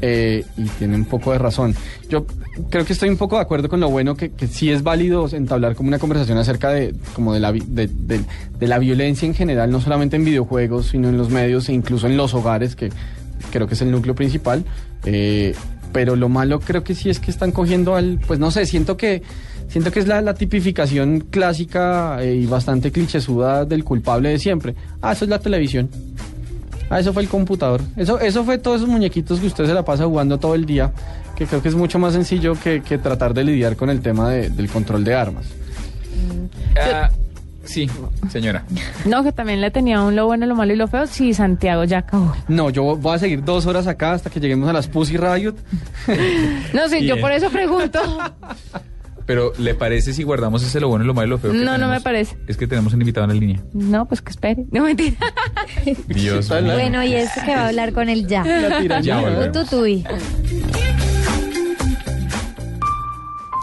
Eh, 0.00 0.44
y 0.56 0.62
tiene 0.64 0.94
un 0.94 1.04
poco 1.06 1.32
de 1.32 1.38
razón. 1.38 1.74
Yo 2.08 2.24
creo 2.70 2.84
que 2.84 2.92
estoy 2.92 3.08
un 3.08 3.16
poco 3.16 3.36
de 3.36 3.42
acuerdo 3.42 3.68
con 3.68 3.80
lo 3.80 3.88
bueno 3.90 4.16
que, 4.16 4.30
que 4.30 4.46
sí 4.46 4.70
es 4.70 4.82
válido 4.84 5.28
entablar 5.32 5.74
como 5.74 5.88
una 5.88 5.98
conversación 5.98 6.38
acerca 6.38 6.70
de 6.70 6.94
como 7.14 7.34
de 7.34 7.40
la, 7.40 7.50
de, 7.52 7.88
de- 7.88 8.20
de 8.58 8.66
la 8.68 8.78
violencia 8.78 9.26
en 9.26 9.34
general, 9.34 9.70
no 9.70 9.80
solamente 9.80 10.16
en 10.16 10.24
videojuegos, 10.24 10.86
sino 10.88 11.08
en 11.08 11.16
los 11.18 11.30
medios 11.30 11.68
e 11.68 11.72
incluso 11.72 12.06
en 12.06 12.16
los 12.16 12.32
hogares, 12.34 12.76
que 12.76 12.90
creo 13.50 13.66
que 13.66 13.74
es 13.74 13.82
el 13.82 13.90
núcleo 13.90 14.14
principal. 14.14 14.64
Eh, 15.04 15.54
pero 15.92 16.16
lo 16.16 16.28
malo 16.28 16.60
creo 16.60 16.84
que 16.84 16.94
sí 16.94 17.08
es 17.10 17.18
que 17.18 17.30
están 17.30 17.50
cogiendo 17.50 17.96
al, 17.96 18.18
pues 18.26 18.38
no 18.38 18.50
sé, 18.50 18.66
siento 18.66 18.96
que 18.96 19.22
siento 19.68 19.90
que 19.90 20.00
es 20.00 20.06
la, 20.06 20.20
la 20.22 20.34
tipificación 20.34 21.20
clásica 21.30 22.22
eh, 22.22 22.34
y 22.36 22.46
bastante 22.46 22.90
clichésuda 22.92 23.64
del 23.64 23.84
culpable 23.84 24.28
de 24.30 24.38
siempre. 24.38 24.74
Ah, 25.02 25.12
eso 25.12 25.24
es 25.24 25.30
la 25.30 25.38
televisión. 25.38 25.88
Ah, 26.90 27.00
eso 27.00 27.12
fue 27.12 27.22
el 27.22 27.28
computador. 27.28 27.80
Eso, 27.96 28.18
eso 28.20 28.44
fue 28.44 28.58
todos 28.58 28.78
esos 28.78 28.88
muñequitos 28.88 29.40
que 29.40 29.46
usted 29.46 29.66
se 29.66 29.74
la 29.74 29.84
pasa 29.84 30.04
jugando 30.06 30.38
todo 30.38 30.54
el 30.54 30.64
día, 30.66 30.90
que 31.36 31.46
creo 31.46 31.60
que 31.62 31.68
es 31.68 31.74
mucho 31.74 31.98
más 31.98 32.14
sencillo 32.14 32.54
que, 32.54 32.82
que 32.82 32.96
tratar 32.98 33.34
de 33.34 33.44
lidiar 33.44 33.76
con 33.76 33.90
el 33.90 34.00
tema 34.00 34.30
de- 34.30 34.48
del 34.50 34.68
control 34.68 35.04
de 35.04 35.14
armas. 35.14 35.46
Ah, 36.80 37.10
sí, 37.64 37.88
señora. 38.30 38.64
No, 39.04 39.22
que 39.22 39.32
también 39.32 39.60
le 39.60 39.70
tenía 39.70 40.02
un 40.02 40.16
lo 40.16 40.26
bueno, 40.26 40.46
lo 40.46 40.54
malo 40.54 40.72
y 40.72 40.76
lo 40.76 40.88
feo. 40.88 41.06
Sí, 41.06 41.34
Santiago 41.34 41.84
ya 41.84 41.98
acabó. 41.98 42.34
No, 42.48 42.70
yo 42.70 42.96
voy 42.96 43.14
a 43.14 43.18
seguir 43.18 43.44
dos 43.44 43.66
horas 43.66 43.86
acá 43.86 44.12
hasta 44.12 44.30
que 44.30 44.40
lleguemos 44.40 44.68
a 44.68 44.72
las 44.72 44.88
Pussy 44.88 45.16
Riot. 45.16 45.54
No 46.72 46.88
sé, 46.88 47.04
yo 47.04 47.20
por 47.20 47.32
eso 47.32 47.50
pregunto. 47.50 47.98
Pero, 49.28 49.52
¿le 49.58 49.74
parece 49.74 50.14
si 50.14 50.22
guardamos 50.22 50.62
ese 50.62 50.80
lo 50.80 50.88
bueno, 50.88 51.04
lo 51.04 51.12
malo 51.12 51.26
y 51.26 51.30
lo 51.32 51.38
feo? 51.38 51.52
que 51.52 51.58
No, 51.58 51.76
no 51.76 51.88
me 51.88 52.00
parece. 52.00 52.38
Es 52.46 52.56
que 52.56 52.66
tenemos 52.66 52.94
un 52.94 53.02
invitado 53.02 53.24
en 53.24 53.34
la 53.34 53.38
línea. 53.38 53.62
No, 53.74 54.08
pues 54.08 54.22
que 54.22 54.30
espere. 54.30 54.64
No, 54.70 54.84
mentira. 54.84 55.18
Dios 56.08 56.50
mío. 56.50 56.72
Bueno, 56.72 57.04
y 57.04 57.12
es 57.12 57.30
que 57.44 57.54
va 57.54 57.64
a 57.64 57.68
hablar 57.68 57.92
con 57.92 58.08
él 58.08 58.26
ya. 58.26 58.42
La 58.42 58.80
tiranía. 58.80 59.20
Ya. 59.20 59.52
Tututuy. 59.52 60.02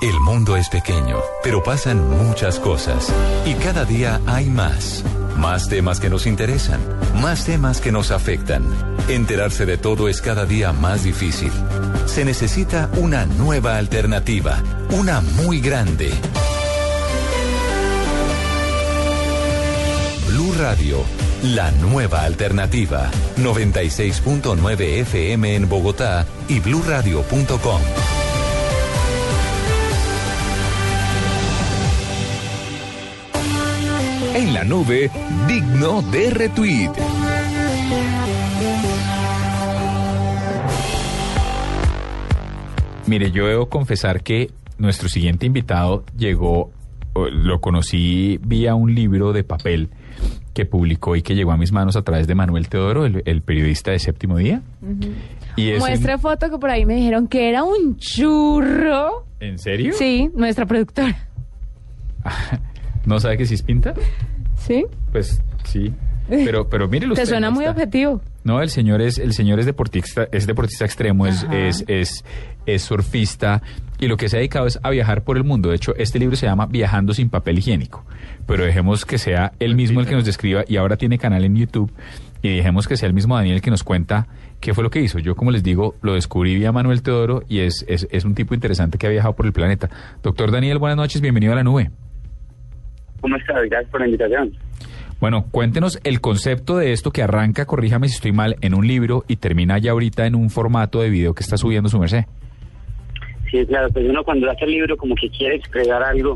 El 0.03 0.19
mundo 0.19 0.55
es 0.55 0.69
pequeño, 0.69 1.17
pero 1.43 1.63
pasan 1.63 2.11
muchas 2.11 2.59
cosas. 2.59 3.11
Y 3.47 3.55
cada 3.55 3.85
día 3.85 4.21
hay 4.27 4.45
más. 4.45 5.03
Más 5.37 5.67
temas 5.67 5.99
que 5.99 6.09
nos 6.09 6.25
interesan, 6.27 6.79
más 7.21 7.45
temas 7.45 7.81
que 7.81 7.91
nos 7.91 8.11
afectan. 8.11 8.63
Enterarse 9.09 9.65
de 9.65 9.77
todo 9.77 10.07
es 10.07 10.21
cada 10.21 10.45
día 10.45 10.71
más 10.71 11.03
difícil. 11.03 11.51
Se 12.05 12.23
necesita 12.25 12.89
una 12.97 13.25
nueva 13.25 13.77
alternativa, 13.77 14.61
una 14.91 15.21
muy 15.21 15.59
grande. 15.59 16.11
Blue 20.27 20.53
Radio, 20.57 21.03
la 21.43 21.71
nueva 21.71 22.23
alternativa. 22.23 23.09
96.9 23.37 24.81
FM 25.01 25.55
en 25.55 25.69
Bogotá 25.69 26.25
y 26.47 26.59
bluradio.com. 26.59 27.81
En 34.45 34.53
la 34.53 34.63
nube, 34.63 35.09
digno 35.47 36.01
de 36.11 36.29
retweet. 36.29 36.91
Mire, 43.07 43.31
yo 43.31 43.45
debo 43.47 43.69
confesar 43.69 44.23
que 44.23 44.51
nuestro 44.77 45.09
siguiente 45.09 45.45
invitado 45.45 46.03
llegó, 46.17 46.71
o 47.13 47.27
lo 47.27 47.61
conocí 47.61 48.39
vía 48.43 48.73
un 48.75 48.95
libro 48.95 49.31
de 49.31 49.43
papel 49.43 49.89
que 50.53 50.65
publicó 50.65 51.15
y 51.15 51.21
que 51.21 51.35
llegó 51.35 51.51
a 51.51 51.57
mis 51.57 51.71
manos 51.71 51.95
a 51.97 52.01
través 52.01 52.25
de 52.27 52.33
Manuel 52.35 52.67
Teodoro, 52.67 53.05
el, 53.05 53.21
el 53.25 53.41
periodista 53.41 53.91
de 53.91 53.99
Séptimo 53.99 54.37
Día. 54.37 54.61
Y 55.55 55.69
es 55.69 55.81
un- 55.83 55.87
Muestre 55.89 56.17
foto 56.17 56.49
que 56.49 56.57
por 56.57 56.69
ahí 56.69 56.85
me 56.85 56.95
dijeron 56.95 57.27
que 57.27 57.49
era 57.49 57.63
un 57.63 57.97
churro. 57.97 59.25
¿En 59.39 59.59
serio? 59.59 59.93
Sí, 59.93 60.29
nuestra 60.33 60.65
productora. 60.65 61.27
¿No 63.05 63.19
sabe 63.19 63.37
que 63.37 63.45
sí 63.45 63.53
es 63.53 63.61
pinta? 63.61 63.93
¿Sí? 64.65 64.85
Pues 65.11 65.41
sí. 65.63 65.93
Pero, 66.27 66.67
pero 66.67 66.87
mire 66.87 67.07
Te 67.09 67.25
suena 67.25 67.51
muy 67.51 67.67
objetivo. 67.67 68.19
No, 68.43 68.61
el 68.61 68.69
señor 68.69 69.01
es, 69.01 69.19
el 69.19 69.33
señor 69.33 69.59
es 69.59 69.67
deportista, 69.67 70.27
es 70.31 70.47
deportista 70.47 70.85
extremo, 70.85 71.27
es, 71.27 71.45
es, 71.51 71.83
es, 71.87 72.25
es 72.65 72.81
surfista 72.81 73.61
y 73.99 74.07
lo 74.07 74.17
que 74.17 74.27
se 74.27 74.37
ha 74.37 74.39
dedicado 74.39 74.65
es 74.65 74.79
a 74.81 74.89
viajar 74.89 75.23
por 75.23 75.37
el 75.37 75.43
mundo. 75.43 75.69
De 75.69 75.75
hecho, 75.75 75.95
este 75.97 76.19
libro 76.19 76.35
se 76.35 76.47
llama 76.47 76.65
Viajando 76.65 77.13
sin 77.13 77.29
papel 77.29 77.59
higiénico. 77.59 78.05
Pero 78.47 78.65
dejemos 78.65 79.05
que 79.05 79.17
sea 79.17 79.53
él 79.59 79.75
mismo 79.75 79.99
el 79.99 80.07
que 80.07 80.15
nos 80.15 80.25
describa 80.25 80.63
y 80.67 80.77
ahora 80.77 80.97
tiene 80.97 81.17
canal 81.17 81.43
en 81.43 81.55
YouTube 81.55 81.91
y 82.41 82.55
dejemos 82.55 82.87
que 82.87 82.97
sea 82.97 83.07
el 83.07 83.13
mismo 83.13 83.35
Daniel 83.35 83.55
el 83.55 83.61
que 83.61 83.71
nos 83.71 83.83
cuenta 83.83 84.27
qué 84.59 84.73
fue 84.73 84.83
lo 84.83 84.89
que 84.89 85.01
hizo. 85.01 85.19
Yo, 85.19 85.35
como 85.35 85.51
les 85.51 85.63
digo, 85.63 85.95
lo 86.01 86.13
descubrí 86.13 86.55
vía 86.55 86.71
Manuel 86.71 87.03
Teodoro 87.03 87.43
y 87.47 87.59
es, 87.59 87.85
es, 87.87 88.07
es 88.11 88.25
un 88.25 88.35
tipo 88.35 88.53
interesante 88.53 88.97
que 88.97 89.07
ha 89.07 89.11
viajado 89.11 89.35
por 89.35 89.45
el 89.45 89.53
planeta. 89.53 89.89
Doctor 90.23 90.51
Daniel, 90.51 90.79
buenas 90.79 90.97
noches, 90.97 91.21
bienvenido 91.21 91.53
a 91.53 91.55
la 91.55 91.63
nube. 91.63 91.91
¿Cómo 93.25 93.37
estás? 93.37 93.67
Gracias 93.67 93.89
por 93.89 94.01
la 94.01 94.05
invitación. 94.05 94.51
Bueno, 95.19 95.47
cuéntenos 95.49 95.99
el 96.03 96.21
concepto 96.21 96.77
de 96.77 96.91
esto 96.91 97.09
que 97.09 97.23
arranca, 97.23 97.65
corríjame 97.65 98.07
si 98.07 98.13
estoy 98.13 98.33
mal, 98.33 98.55
en 98.61 98.75
un 98.75 98.85
libro 98.85 99.23
y 99.27 99.37
termina 99.37 99.79
ya 99.79 99.93
ahorita 99.93 100.27
en 100.27 100.35
un 100.35 100.51
formato 100.51 101.01
de 101.01 101.09
video 101.09 101.33
que 101.33 101.41
está 101.41 101.57
subiendo 101.57 101.89
su 101.89 101.97
merced. 101.97 102.25
Sí, 103.49 103.65
claro, 103.65 103.89
pues 103.89 104.05
uno 104.07 104.23
cuando 104.23 104.47
hace 104.51 104.65
el 104.65 104.73
libro 104.73 104.95
como 104.95 105.15
que 105.15 105.27
quiere 105.31 105.55
expresar 105.55 106.03
algo 106.03 106.35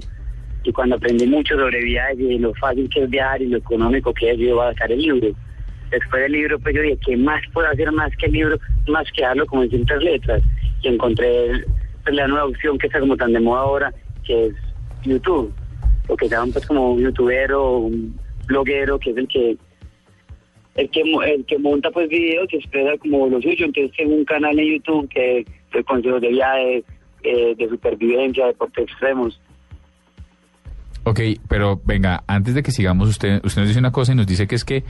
y 0.63 0.71
cuando 0.71 0.95
aprendí 0.95 1.27
mucho 1.27 1.55
sobre 1.55 1.79
viajes 1.83 2.19
y 2.19 2.39
lo 2.39 2.55
fácil 2.55 2.89
que 2.89 3.03
es 3.03 3.09
viajar 3.11 3.39
y 3.39 3.49
lo 3.49 3.59
económico 3.59 4.11
que 4.11 4.31
es, 4.31 4.39
yo 4.39 4.45
iba 4.45 4.69
a 4.69 4.73
sacar 4.73 4.91
el 4.91 4.99
libro. 4.99 5.27
Después 5.91 6.23
del 6.23 6.31
libro, 6.31 6.57
pues 6.57 6.73
yo 6.75 6.81
dije, 6.81 6.97
¿qué 7.05 7.17
más 7.17 7.43
puedo 7.53 7.67
hacer 7.67 7.91
más 7.91 8.11
que 8.17 8.25
el 8.25 8.31
libro? 8.31 8.57
Más 8.87 9.05
que 9.11 9.21
darlo 9.21 9.45
como 9.45 9.61
en 9.61 9.69
cintas 9.69 10.01
letras. 10.01 10.41
Y 10.81 10.87
encontré 10.87 11.51
pues, 12.03 12.15
la 12.15 12.27
nueva 12.27 12.45
opción 12.45 12.79
que 12.79 12.87
está 12.87 12.99
como 12.99 13.15
tan 13.15 13.31
de 13.31 13.41
moda 13.41 13.61
ahora, 13.61 13.93
que 14.25 14.47
es 14.47 14.55
YouTube. 15.03 15.53
Lo 16.09 16.17
que 16.17 16.27
llaman 16.27 16.51
pues 16.51 16.65
como 16.65 16.93
un 16.93 17.01
youtuber 17.01 17.53
o 17.53 17.77
un 17.77 18.19
bloguero, 18.47 18.99
que 18.99 19.11
es 19.11 19.17
el 19.17 19.27
que 19.27 19.57
el 20.75 20.89
que 20.89 21.01
el 21.01 21.45
que 21.45 21.57
monta 21.59 21.91
pues 21.91 22.09
videos 22.09 22.47
y 22.51 22.57
expresa 22.57 22.97
como 22.99 23.27
lo 23.27 23.41
suyo. 23.41 23.65
Entonces 23.65 23.95
tengo 23.95 24.15
un 24.15 24.25
canal 24.25 24.57
en 24.57 24.77
YouTube 24.77 25.07
que 25.09 25.45
de 25.73 25.83
consejos 25.83 26.21
de 26.21 26.29
viaje, 26.29 26.83
eh, 27.23 27.55
de 27.55 27.69
supervivencia, 27.69 28.47
deportes 28.47 28.85
extremos. 28.85 29.39
Ok, 31.03 31.21
pero 31.47 31.81
venga, 31.85 32.23
antes 32.27 32.53
de 32.53 32.61
que 32.61 32.71
sigamos, 32.71 33.09
usted, 33.09 33.41
usted 33.43 33.61
nos 33.61 33.69
dice 33.69 33.79
una 33.79 33.91
cosa 33.91 34.11
y 34.11 34.15
nos 34.15 34.27
dice 34.27 34.47
que 34.47 34.55
es 34.55 34.65
que 34.65 34.83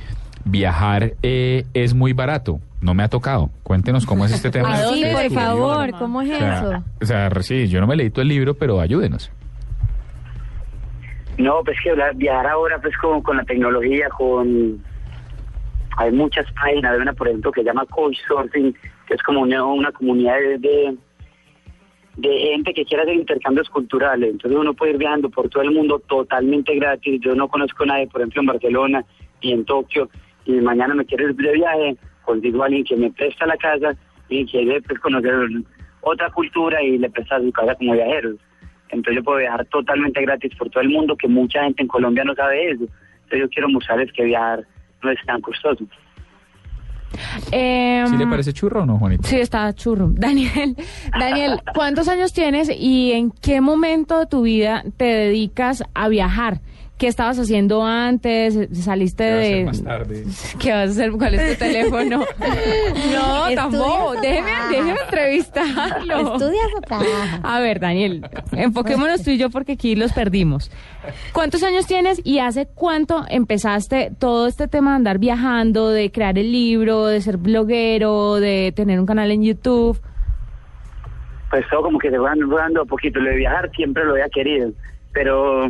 viajar 0.43 1.13
eh, 1.21 1.65
es 1.73 1.93
muy 1.93 2.13
barato. 2.13 2.59
No 2.81 2.93
me 2.93 3.03
ha 3.03 3.09
tocado. 3.09 3.49
Cuéntenos 3.63 4.05
cómo 4.05 4.25
es 4.25 4.31
este 4.31 4.49
tema. 4.51 4.73
Ah, 4.73 4.91
sí, 4.93 5.03
por 5.11 5.31
favor, 5.31 5.91
¿cómo 5.91 6.21
es 6.21 6.29
O 6.31 6.37
sea, 6.37 6.59
eso? 6.59 6.83
o 7.01 7.05
sea, 7.05 7.29
sí, 7.41 7.67
yo 7.67 7.79
no 7.79 7.87
me 7.87 7.95
leí 7.95 8.09
todo 8.09 8.21
el 8.21 8.27
libro, 8.27 8.53
pero 8.55 8.79
ayúdenos. 8.79 9.31
No, 11.39 11.63
pues 11.63 11.77
que 11.81 11.95
viajar 12.15 12.47
ahora 12.47 12.81
pues 12.81 12.93
con 12.97 13.37
la 13.37 13.45
tecnología, 13.45 14.09
con 14.09 14.83
hay 15.95 16.11
muchas 16.11 16.45
páginas, 16.51 16.91
hay 16.93 16.99
una 16.99 17.13
por 17.13 17.29
ejemplo 17.29 17.53
que 17.53 17.61
se 17.61 17.65
llama 17.65 17.85
Couchsurfing, 17.85 18.75
que 19.07 19.13
es 19.13 19.23
como 19.23 19.41
una, 19.43 19.91
comunidad 19.93 20.35
de, 20.59 20.97
de 22.17 22.39
gente 22.39 22.73
que 22.73 22.83
quiere 22.83 23.03
hacer 23.03 23.15
intercambios 23.15 23.69
culturales. 23.69 24.31
Entonces 24.31 24.59
uno 24.59 24.73
puede 24.73 24.91
ir 24.91 24.97
viajando 24.97 25.29
por 25.29 25.47
todo 25.47 25.63
el 25.63 25.71
mundo 25.71 25.99
totalmente 26.09 26.75
gratis. 26.75 27.21
Yo 27.21 27.33
no 27.35 27.47
conozco 27.47 27.83
a 27.83 27.87
nadie, 27.87 28.07
por 28.07 28.19
ejemplo, 28.19 28.41
en 28.41 28.47
Barcelona 28.47 29.05
y 29.39 29.53
en 29.53 29.63
Tokio, 29.63 30.09
y 30.43 30.51
mañana 30.59 30.93
me 30.93 31.05
quiero 31.05 31.29
ir 31.29 31.35
de 31.37 31.53
viaje, 31.53 31.95
consigo 32.25 32.63
a 32.63 32.65
alguien 32.65 32.83
que 32.83 32.97
me 32.97 33.11
presta 33.11 33.45
la 33.45 33.55
casa 33.55 33.95
y 34.27 34.45
quiere 34.45 34.81
pues, 34.81 34.99
conocer 34.99 35.33
otra 36.01 36.29
cultura 36.31 36.83
y 36.83 36.97
le 36.97 37.09
presta 37.09 37.39
su 37.39 37.49
casa 37.53 37.75
como 37.75 37.93
viajeros. 37.93 38.35
Entonces 38.89 39.15
yo 39.15 39.23
puedo 39.23 39.39
viajar 39.39 39.65
totalmente 39.65 40.21
gratis 40.21 40.53
por 40.55 40.69
todo 40.69 40.81
el 40.81 40.89
mundo, 40.89 41.15
que 41.15 41.27
mucha 41.27 41.63
gente 41.63 41.83
en 41.83 41.87
Colombia 41.87 42.23
no 42.23 42.33
sabe 42.35 42.71
eso. 42.71 42.83
Entonces 42.83 43.39
yo 43.39 43.49
quiero 43.49 43.69
mostrarles 43.69 44.11
que 44.13 44.23
viajar 44.23 44.65
no 45.03 45.11
es 45.11 45.19
tan 45.25 45.41
costoso. 45.41 45.85
Eh, 47.51 48.03
¿Sí 48.07 48.17
le 48.17 48.27
parece 48.27 48.53
churro 48.53 48.83
o 48.83 48.85
no, 48.85 48.97
Juanito? 48.97 49.27
Sí, 49.27 49.39
está 49.39 49.73
churro. 49.73 50.09
Daniel, 50.13 50.75
Daniel, 51.17 51.59
¿cuántos 51.73 52.07
años 52.07 52.33
tienes 52.33 52.69
y 52.69 53.11
en 53.13 53.31
qué 53.31 53.61
momento 53.61 54.19
de 54.19 54.25
tu 54.27 54.43
vida 54.43 54.83
te 54.97 55.05
dedicas 55.05 55.83
a 55.93 56.07
viajar? 56.07 56.61
¿Qué 56.99 57.07
estabas 57.07 57.39
haciendo 57.39 57.81
antes? 57.83 58.59
¿Saliste 58.73 59.23
de...? 59.23 59.71
tarde. 59.83 60.25
¿Qué 60.59 60.71
vas 60.71 60.89
a 60.89 60.91
hacer? 60.91 61.11
¿Cuál 61.13 61.33
es 61.35 61.53
tu 61.57 61.63
teléfono? 61.65 62.17
no, 62.39 63.47
¿Estudias 63.47 63.55
tampoco. 63.55 64.05
o 64.07 64.21
Déjeme, 64.21 64.51
déjeme 64.69 64.95
entrevistarlo. 65.05 66.33
¿Estudias 66.33 66.67
o 66.77 66.81
trabajas? 66.81 67.39
A 67.41 67.59
ver, 67.61 67.79
Daniel, 67.79 68.25
enfoquémonos 68.51 69.23
tú 69.23 69.29
y 69.31 69.37
yo 69.37 69.49
porque 69.49 69.71
aquí 69.71 69.95
los 69.95 70.11
perdimos. 70.11 70.69
¿Cuántos 71.31 71.63
años 71.63 71.87
tienes 71.87 72.21
y 72.25 72.39
hace 72.39 72.67
cuánto 72.67 73.23
empezaste 73.29 74.11
todo 74.19 74.47
este 74.47 74.67
tema 74.67 74.91
de 74.91 74.95
andar 74.97 75.19
viajando, 75.19 75.89
de 75.91 76.11
crear 76.11 76.37
el 76.37 76.51
libro, 76.51 77.05
de 77.05 77.21
ser 77.21 77.37
bloguero, 77.37 78.35
de 78.41 78.73
tener 78.75 78.99
un 78.99 79.05
canal 79.05 79.31
en 79.31 79.43
YouTube? 79.43 79.97
pues 81.49 81.65
todo 81.71 81.81
como 81.83 81.97
que 81.97 82.11
se 82.11 82.17
va 82.19 82.29
dando- 82.29 82.55
dando 82.57 82.81
a 82.81 82.85
poquito. 82.85 83.19
Lo 83.19 83.29
de 83.31 83.37
viajar 83.37 83.71
siempre 83.75 84.03
lo 84.05 84.11
había 84.11 84.29
querido, 84.29 84.69
pero 85.13 85.67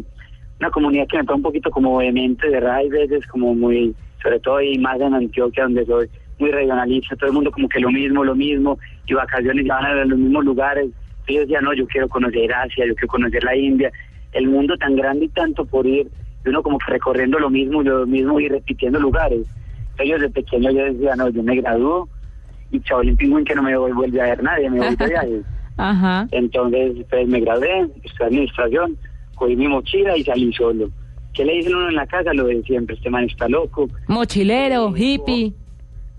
una 0.59 0.69
comunidad 0.71 1.07
que 1.07 1.17
me 1.17 1.21
está 1.21 1.33
un 1.33 1.41
poquito 1.41 1.71
como 1.71 1.97
vehemente, 1.97 2.47
de 2.47 2.53
verdad, 2.53 2.75
hay 2.75 2.89
veces 2.89 3.25
como 3.27 3.55
muy, 3.55 3.95
sobre 4.21 4.39
todo 4.39 4.61
y 4.61 4.77
más 4.77 4.99
en 4.99 5.13
Antioquia 5.13 5.63
donde 5.63 5.85
soy, 5.85 6.09
muy 6.39 6.51
regionalista, 6.51 7.15
todo 7.15 7.27
el 7.27 7.35
mundo 7.35 7.51
como 7.51 7.67
que 7.67 7.79
lo 7.79 7.91
mismo, 7.91 8.23
lo 8.23 8.35
mismo, 8.35 8.79
y 9.05 9.13
vacaciones 9.13 9.65
ya 9.65 9.75
van 9.75 9.85
a 9.85 10.05
los 10.05 10.17
mismos 10.17 10.45
lugares. 10.45 10.85
Entonces 10.85 11.35
yo 11.35 11.41
decía, 11.41 11.61
no, 11.61 11.73
yo 11.73 11.85
quiero 11.87 12.07
conocer 12.07 12.53
Asia, 12.53 12.85
yo 12.85 12.95
quiero 12.95 13.09
conocer 13.09 13.43
la 13.43 13.55
India, 13.55 13.91
el 14.31 14.47
mundo 14.47 14.77
tan 14.77 14.95
grande 14.95 15.25
y 15.25 15.29
tanto 15.29 15.65
por 15.65 15.85
ir, 15.85 16.09
y 16.45 16.49
uno 16.49 16.63
como 16.63 16.77
que 16.77 16.91
recorriendo 16.91 17.39
lo 17.39 17.49
mismo, 17.49 17.83
lo 17.83 18.07
mismo 18.07 18.39
y 18.39 18.47
repitiendo 18.47 18.99
lugares. 18.99 19.45
Entonces 19.91 20.07
yo 20.07 20.15
desde 20.15 20.29
pequeño 20.29 20.71
yo 20.71 20.85
decía, 20.85 21.15
no, 21.15 21.29
yo 21.29 21.43
me 21.43 21.55
gradúo 21.57 22.07
y 22.71 22.79
chavalín 22.81 23.17
pingüín 23.17 23.45
que 23.45 23.55
no 23.55 23.63
me 23.63 23.75
vuelve 23.77 24.21
a 24.21 24.25
ver 24.25 24.43
nadie, 24.43 24.69
me 24.69 24.79
voy 24.79 24.95
de 24.95 25.07
viaje. 25.07 25.41
Ajá. 25.77 26.27
Entonces, 26.31 27.05
pues 27.09 27.27
me 27.27 27.39
gradué, 27.39 27.87
estudié 28.03 28.25
administración, 28.27 28.97
cogí 29.39 29.55
mi 29.55 29.67
mochila 29.67 30.15
y 30.17 30.23
salí 30.23 30.53
solo. 30.53 30.89
¿Qué 31.33 31.45
le 31.45 31.53
dicen 31.53 31.75
uno 31.75 31.89
en 31.89 31.95
la 31.95 32.05
casa? 32.05 32.33
Lo 32.33 32.45
de 32.45 32.61
siempre, 32.63 32.95
este 32.95 33.09
man 33.09 33.23
está 33.23 33.47
loco. 33.47 33.89
Mochilero, 34.07 34.93
hippie. 34.95 35.53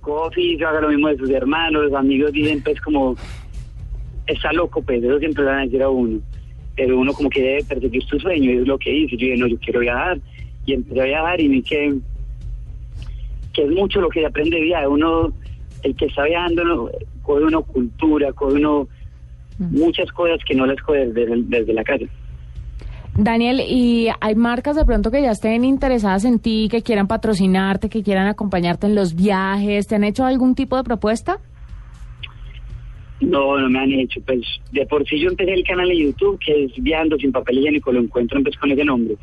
Coffee, 0.00 0.56
yo 0.56 0.68
haga 0.68 0.80
lo 0.80 0.88
mismo 0.88 1.08
de 1.08 1.18
sus 1.18 1.30
hermanos, 1.30 1.84
los 1.84 1.92
amigos 1.92 2.32
dicen 2.32 2.62
pues 2.62 2.80
como, 2.80 3.14
está 4.26 4.50
loco, 4.52 4.80
pues 4.80 5.02
eso 5.04 5.18
siempre 5.18 5.44
le 5.44 5.50
van 5.50 5.58
a 5.58 5.64
decir 5.64 5.82
a 5.82 5.90
uno. 5.90 6.20
Pero 6.74 6.98
uno 6.98 7.12
como 7.12 7.28
que 7.28 7.42
debe 7.42 7.64
perseguir 7.64 8.02
su 8.04 8.18
sueño, 8.18 8.50
y 8.50 8.56
es 8.58 8.66
lo 8.66 8.78
que 8.78 8.90
hice. 8.90 9.16
Yo 9.16 9.26
dije, 9.26 9.36
no, 9.36 9.46
yo 9.46 9.58
quiero 9.58 9.80
viajar. 9.80 10.18
Y 10.64 10.72
empecé 10.72 11.00
a 11.00 11.04
viajar 11.04 11.40
y 11.40 11.48
vi 11.48 11.62
que, 11.62 11.94
que 13.52 13.64
es 13.64 13.70
mucho 13.70 14.00
lo 14.00 14.08
que 14.08 14.24
aprende 14.24 14.56
de 14.56 14.62
viaje. 14.62 14.86
Uno, 14.86 15.32
el 15.82 15.94
que 15.96 16.06
está 16.06 16.24
viajando, 16.24 16.90
coge 17.22 17.44
uno 17.44 17.62
cultura, 17.62 18.32
coge 18.32 18.54
uno 18.54 18.88
muchas 19.58 20.10
cosas 20.12 20.38
que 20.46 20.54
no 20.54 20.64
las 20.64 20.80
coge 20.80 21.08
desde, 21.08 21.42
desde 21.42 21.74
la 21.74 21.84
casa. 21.84 22.06
Daniel, 23.16 23.60
¿y 23.60 24.08
hay 24.20 24.34
marcas 24.34 24.76
de 24.76 24.84
pronto 24.84 25.10
que 25.10 25.20
ya 25.20 25.32
estén 25.32 25.64
interesadas 25.64 26.24
en 26.24 26.38
ti, 26.38 26.68
que 26.70 26.82
quieran 26.82 27.06
patrocinarte, 27.06 27.88
que 27.88 28.02
quieran 28.02 28.28
acompañarte 28.28 28.86
en 28.86 28.94
los 28.94 29.14
viajes? 29.14 29.86
¿Te 29.86 29.96
han 29.96 30.04
hecho 30.04 30.24
algún 30.24 30.54
tipo 30.54 30.76
de 30.76 30.84
propuesta? 30.84 31.38
No, 33.20 33.58
no 33.58 33.68
me 33.68 33.78
han 33.78 33.92
hecho. 33.92 34.20
Pues 34.24 34.40
de 34.72 34.86
por 34.86 35.06
sí 35.06 35.18
yo 35.20 35.28
empecé 35.28 35.52
el 35.52 35.64
canal 35.64 35.88
de 35.88 35.98
YouTube, 35.98 36.38
que 36.44 36.64
es 36.64 36.72
Viajando 36.82 37.16
sin 37.18 37.32
papel 37.32 37.58
higiénico, 37.58 37.92
lo 37.92 38.00
encuentro 38.00 38.42
pues 38.42 38.56
con 38.56 38.70
ese 38.70 38.84
nombre. 38.84 39.16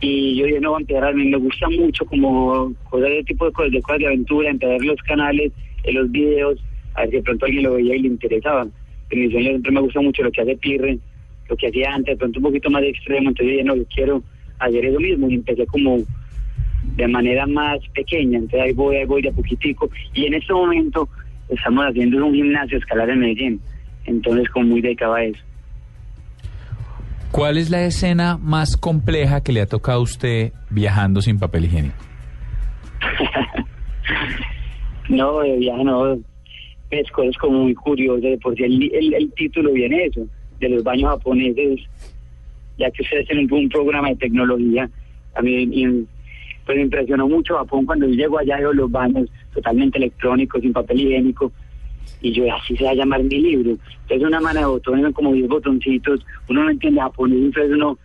Y 0.00 0.36
yo 0.36 0.46
dije, 0.46 0.60
no, 0.60 0.78
empezar, 0.78 1.04
a 1.04 1.12
mí 1.12 1.28
me 1.28 1.36
gusta 1.36 1.68
mucho 1.68 2.04
como 2.06 2.72
cosas 2.88 3.10
de 3.10 3.22
tipo 3.24 3.44
de 3.44 3.52
cosas, 3.52 3.72
de 3.72 3.82
cosas 3.82 3.98
de 3.98 4.06
aventura, 4.06 4.50
empezar 4.50 4.80
los 4.80 5.00
canales, 5.02 5.52
en 5.84 5.94
los 5.94 6.10
videos, 6.10 6.58
a 6.94 7.02
ver 7.02 7.10
si 7.10 7.16
de 7.16 7.22
pronto 7.22 7.44
alguien 7.44 7.64
lo 7.64 7.74
veía 7.74 7.96
y 7.96 8.00
le 8.00 8.08
interesaba. 8.08 8.66
En 9.10 9.20
mi 9.20 9.30
sueño 9.30 9.50
siempre 9.50 9.72
me 9.72 9.80
gusta 9.80 10.00
mucho 10.00 10.22
lo 10.22 10.32
que 10.32 10.40
hace 10.40 10.56
Pirre, 10.56 10.98
lo 11.50 11.56
que 11.56 11.68
hacía 11.68 11.92
antes, 11.92 12.14
de 12.14 12.16
pronto 12.16 12.38
un 12.38 12.44
poquito 12.44 12.70
más 12.70 12.82
de 12.82 12.90
extremo, 12.90 13.28
entonces 13.28 13.46
yo 13.46 13.52
dije, 13.52 13.64
no, 13.64 13.76
yo 13.76 13.84
quiero 13.92 14.22
hacer 14.58 14.84
eso 14.84 15.00
mismo 15.00 15.28
y 15.28 15.34
empecé 15.34 15.66
como 15.66 15.98
de 16.96 17.08
manera 17.08 17.46
más 17.46 17.78
pequeña, 17.94 18.38
entonces 18.38 18.60
ahí 18.60 18.72
voy, 18.72 18.96
ahí 18.96 19.04
voy 19.04 19.22
de 19.22 19.28
a 19.28 19.32
poquitico 19.32 19.90
y 20.14 20.26
en 20.26 20.34
este 20.34 20.52
momento 20.52 21.08
estamos 21.48 21.84
haciendo 21.84 22.24
un 22.24 22.34
gimnasio 22.34 22.78
escalar 22.78 23.10
en 23.10 23.20
Medellín, 23.20 23.60
entonces 24.06 24.48
como 24.50 24.66
muy 24.66 24.80
dedicado 24.80 25.14
a 25.14 25.24
eso. 25.24 25.40
¿Cuál 27.32 27.58
es 27.58 27.70
la 27.70 27.84
escena 27.84 28.38
más 28.38 28.76
compleja 28.76 29.42
que 29.42 29.52
le 29.52 29.60
ha 29.60 29.66
tocado 29.66 30.00
a 30.00 30.02
usted 30.02 30.52
viajando 30.70 31.20
sin 31.20 31.38
papel 31.38 31.66
higiénico? 31.66 31.96
No, 35.08 35.40
de 35.40 35.56
viaje 35.56 35.82
no, 35.82 36.14
es 36.90 37.10
cosas 37.10 37.36
como 37.38 37.64
muy 37.64 37.74
curiosas, 37.74 38.38
por 38.40 38.54
si 38.54 38.62
el, 38.62 38.94
el, 38.94 39.14
el 39.14 39.32
título 39.32 39.72
viene 39.72 40.04
eso, 40.04 40.24
de 40.60 40.68
los 40.68 40.84
baños 40.84 41.10
japoneses, 41.10 41.80
ya 42.78 42.90
que 42.90 43.02
ustedes 43.02 43.26
tienen 43.26 43.52
un, 43.52 43.68
programa 43.68 44.08
de 44.08 44.16
tecnología, 44.16 44.88
a 45.34 45.42
mí 45.42 45.62
y, 45.62 46.06
pues 46.64 46.76
me 46.76 46.82
impresionó 46.84 47.26
mucho 47.26 47.56
Japón 47.56 47.86
cuando 47.86 48.06
yo 48.06 48.14
llego 48.14 48.38
allá 48.38 48.58
veo 48.58 48.72
los 48.72 48.90
baños 48.90 49.28
totalmente 49.52 49.98
electrónicos, 49.98 50.60
sin 50.60 50.72
papel 50.72 51.00
higiénico, 51.00 51.50
y 52.20 52.32
yo 52.32 52.44
así 52.54 52.76
se 52.76 52.84
va 52.84 52.90
a 52.90 52.94
llamar 52.94 53.22
mi 53.22 53.40
libro. 53.40 53.70
Entonces 54.02 54.26
una 54.26 54.40
mano 54.40 54.60
de 54.60 54.66
botones, 54.66 55.14
como 55.14 55.32
10 55.32 55.48
botoncitos, 55.48 56.24
uno 56.48 56.64
no 56.64 56.70
entiende 56.70 57.00
japonés, 57.00 57.38
entonces 57.38 57.72
uno 57.72 57.98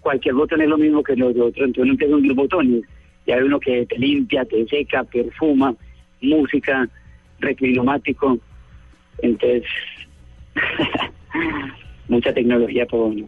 cualquier 0.00 0.34
botón 0.34 0.60
es 0.62 0.68
lo 0.68 0.78
mismo 0.78 1.02
que 1.02 1.16
los 1.16 1.30
otros, 1.30 1.56
entonces 1.56 1.82
uno 1.82 1.92
empieza 1.92 2.14
a 2.14 2.18
unir 2.18 2.34
botones. 2.34 2.82
Y 3.26 3.32
hay 3.32 3.42
uno 3.42 3.60
que 3.60 3.84
te 3.84 3.98
limpia, 3.98 4.44
te 4.44 4.66
seca, 4.66 5.04
perfuma, 5.04 5.74
música, 6.22 6.88
reclinomático. 7.40 8.38
Entonces, 9.20 9.64
mucha 12.08 12.32
tecnología 12.32 12.86
por 12.86 13.00
uno. 13.00 13.26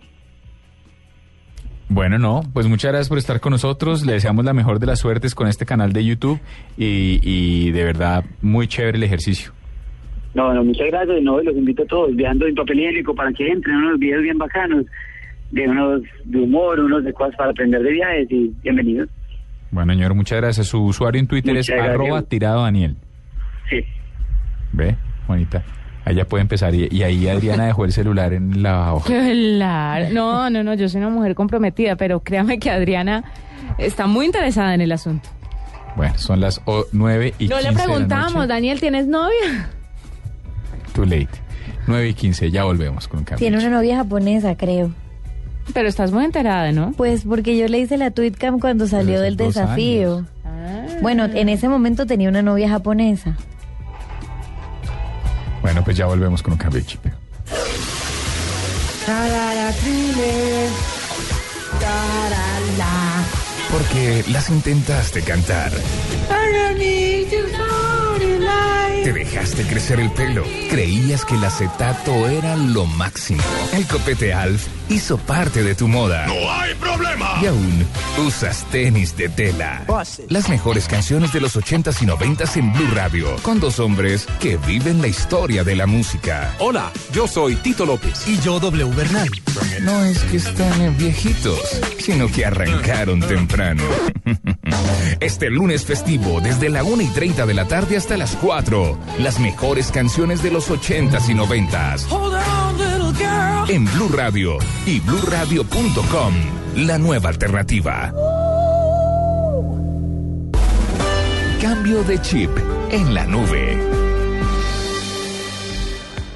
Bueno, 1.88 2.18
no, 2.18 2.42
pues 2.53 2.68
muchas 2.68 2.92
gracias 2.92 3.09
por 3.09 3.18
estar 3.18 3.40
con 3.40 3.51
nosotros. 3.51 4.07
Le 4.07 4.12
deseamos 4.12 4.44
la 4.44 4.53
mejor 4.53 4.78
de 4.78 4.86
las 4.86 5.01
suertes 5.01 5.34
con 5.34 5.48
este 5.48 5.66
canal 5.66 5.92
de 5.92 6.05
YouTube 6.05 6.38
y, 6.78 7.18
y 7.22 7.72
de 7.72 7.84
verdad 7.84 8.24
muy 8.42 8.68
chévere 8.68 8.96
el 8.96 9.03
ejercicio. 9.03 9.53
No, 10.34 10.55
no, 10.55 10.62
muchas 10.62 10.86
gracias. 10.86 11.20
No, 11.22 11.42
los 11.42 11.57
invito 11.57 11.82
a 11.82 11.86
todos, 11.86 12.14
viajando 12.14 12.46
en 12.46 12.55
papel 12.55 12.78
higiénico 12.78 13.12
para 13.14 13.32
que 13.32 13.48
entren 13.48 13.76
unos 13.76 13.98
videos 13.98 14.22
bien 14.22 14.38
bacanos, 14.38 14.86
de 15.51 15.68
unos 15.68 16.03
de 16.24 16.38
humor, 16.38 16.78
unos 16.78 17.03
de 17.03 17.12
cosas 17.12 17.34
para 17.34 17.51
aprender 17.51 17.82
de 17.82 17.90
viajes 17.90 18.30
y 18.30 18.55
bienvenidos. 18.62 19.09
Bueno, 19.72 19.92
señor, 19.92 20.14
muchas 20.14 20.40
gracias. 20.40 20.68
Su 20.68 20.84
usuario 20.84 21.18
en 21.20 21.26
Twitter 21.26 21.55
Muchas 21.55 21.68
es 21.70 21.74
gracias. 21.74 21.94
arroba 21.94 22.22
tirado 22.22 22.62
Daniel. 22.62 22.94
Sí. 23.68 23.80
¿Ve, 24.72 24.94
Juanita? 25.26 25.64
Allá 26.05 26.24
puede 26.24 26.42
empezar. 26.42 26.74
Y, 26.74 26.88
y 26.90 27.03
ahí 27.03 27.28
Adriana 27.28 27.66
dejó 27.66 27.84
el 27.84 27.92
celular 27.92 28.32
en 28.32 28.62
la 28.62 28.94
hoja. 28.94 29.07
Claro. 29.07 30.07
No, 30.12 30.51
no, 30.51 30.62
no, 30.64 30.74
yo 30.74 30.88
soy 30.88 31.01
una 31.01 31.11
mujer 31.11 31.34
comprometida, 31.34 31.96
pero 31.96 32.20
créame 32.20 32.59
que 32.59 32.70
Adriana 32.70 33.24
está 33.78 34.07
muy 34.07 34.26
interesada 34.26 34.74
en 34.74 34.80
el 34.80 34.92
asunto. 34.92 35.28
Bueno, 35.96 36.16
son 36.18 36.40
las 36.40 36.61
o- 36.66 36.84
9 36.92 37.34
y 37.38 37.48
No 37.48 37.57
15 37.57 37.62
le 37.62 37.68
de 37.70 37.76
la 37.76 37.84
preguntamos, 37.84 38.34
noche. 38.34 38.46
Daniel, 38.48 38.80
¿tienes 38.80 39.07
novia? 39.07 39.68
Too 40.94 41.05
late. 41.05 41.28
9 41.86 42.09
y 42.09 42.14
15, 42.14 42.51
ya 42.51 42.64
volvemos 42.64 43.09
con 43.09 43.18
un 43.20 43.24
cambio. 43.24 43.38
Tiene 43.38 43.59
una 43.59 43.68
novia 43.76 43.96
japonesa, 43.96 44.57
creo. 44.57 44.92
Pero 45.74 45.88
estás 45.88 46.12
muy 46.12 46.24
enterada, 46.24 46.72
¿no? 46.72 46.92
Pues 46.96 47.24
porque 47.24 47.57
yo 47.57 47.68
le 47.68 47.78
hice 47.78 47.96
la 47.96 48.11
tweetcam 48.11 48.59
cuando 48.59 48.86
salió 48.86 49.20
del 49.20 49.36
desafío. 49.36 50.24
Bueno, 51.03 51.24
en 51.24 51.48
ese 51.48 51.68
momento 51.68 52.07
tenía 52.07 52.28
una 52.28 52.42
novia 52.42 52.68
japonesa. 52.68 53.36
Bueno, 55.62 55.84
pues 55.84 55.96
ya 55.96 56.06
volvemos 56.06 56.42
con 56.42 56.52
un 56.52 56.58
cambio 56.58 56.80
de 56.80 56.86
chip. 56.86 57.04
Porque 63.70 64.24
las 64.30 64.50
intentaste 64.50 65.22
cantar. 65.22 65.72
Te 69.02 69.14
dejaste 69.14 69.62
crecer 69.64 69.98
el 69.98 70.10
pelo. 70.12 70.44
Creías 70.68 71.24
que 71.24 71.34
el 71.34 71.44
acetato 71.44 72.28
era 72.28 72.54
lo 72.54 72.84
máximo. 72.84 73.42
El 73.72 73.86
copete 73.86 74.34
Alf 74.34 74.66
hizo 74.90 75.16
parte 75.16 75.62
de 75.62 75.74
tu 75.74 75.88
moda. 75.88 76.26
¡No 76.26 76.52
hay 76.52 76.74
problema! 76.74 77.38
Y 77.42 77.46
aún 77.46 77.86
usas 78.18 78.66
tenis 78.70 79.16
de 79.16 79.30
tela. 79.30 79.86
Las 80.28 80.50
mejores 80.50 80.86
canciones 80.86 81.32
de 81.32 81.40
los 81.40 81.56
80s 81.56 82.02
y 82.02 82.06
90s 82.06 82.58
en 82.58 82.72
Blue 82.74 82.90
Radio. 82.94 83.36
Con 83.42 83.58
dos 83.58 83.80
hombres 83.80 84.26
que 84.38 84.58
viven 84.58 85.00
la 85.00 85.08
historia 85.08 85.64
de 85.64 85.76
la 85.76 85.86
música. 85.86 86.54
Hola, 86.58 86.92
yo 87.12 87.26
soy 87.26 87.56
Tito 87.56 87.86
López. 87.86 88.28
Y 88.28 88.38
yo, 88.40 88.60
W 88.60 88.94
Bernal. 88.94 89.30
No 89.80 90.04
es 90.04 90.18
que 90.24 90.36
están 90.36 90.96
viejitos, 90.98 91.80
sino 91.98 92.30
que 92.30 92.44
arrancaron 92.44 93.20
temprano. 93.20 93.84
Este 95.20 95.51
lunes 95.51 95.84
festivo, 95.84 96.41
desde 96.41 96.68
la 96.68 96.84
1 96.84 97.03
y 97.03 97.09
30 97.09 97.47
de 97.47 97.55
la 97.55 97.66
tarde 97.66 97.97
hasta 97.97 98.16
las 98.16 98.36
4. 98.36 98.99
Las 99.18 99.38
mejores 99.41 99.91
canciones 99.91 100.43
de 100.43 100.51
los 100.51 100.70
80s 100.70 101.28
y 101.28 101.34
90s. 101.34 102.07
En 103.68 103.84
Blue 103.84 104.09
Radio 104.14 104.59
y 104.86 105.01
bluradio.com. 105.01 106.34
La 106.76 106.99
nueva 106.99 107.28
alternativa. 107.28 108.12
Cambio 111.61 112.03
de 112.05 112.20
chip 112.22 112.51
en 112.91 113.14
la 113.14 113.26
nube. 113.26 113.76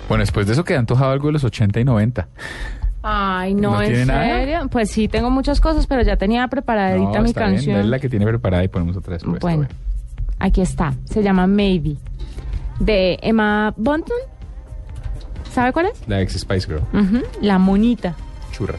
Bueno, 0.09 0.23
después 0.23 0.47
de 0.47 0.53
eso 0.53 0.65
queda 0.65 0.79
antojado 0.79 1.13
algo 1.13 1.29
de 1.29 1.33
los 1.33 1.45
80 1.45 1.81
y 1.81 1.85
90. 1.85 2.29
Ay, 3.07 3.53
no, 3.55 3.73
¿No 3.73 3.83
¿en 3.83 3.89
tiene 3.89 4.07
nada? 4.07 4.25
serio? 4.25 4.69
Pues 4.71 4.91
sí, 4.91 5.09
tengo 5.09 5.31
muchas 5.31 5.61
cosas, 5.61 5.87
pero 5.87 6.01
ya 6.03 6.17
tenía 6.17 6.49
preparadita 6.49 7.19
No, 7.19 7.23
mi 7.23 7.29
está 7.29 7.41
bien, 7.45 7.55
canción. 7.57 7.77
dale 7.77 7.89
la 7.91 7.99
que 7.99 8.09
tiene 8.09 8.25
preparada 8.27 8.65
y 8.65 8.69
ponemos 8.69 8.97
otra 8.97 9.13
después. 9.15 9.41
Bueno, 9.41 9.69
aquí 10.39 10.63
está. 10.63 10.95
Se 11.05 11.23
llama 11.23 11.47
Maybe. 11.47 11.97
De 12.81 13.19
Emma 13.21 13.75
Bunton. 13.77 14.17
¿Sabe 15.53 15.73
cuál 15.75 15.87
es? 15.87 16.09
La 16.09 16.21
ex 16.23 16.33
Spice 16.33 16.67
Girl, 16.67 16.81
Ujú, 16.95 17.23
La 17.43 17.59
monita. 17.59 18.15
churra. 18.53 18.79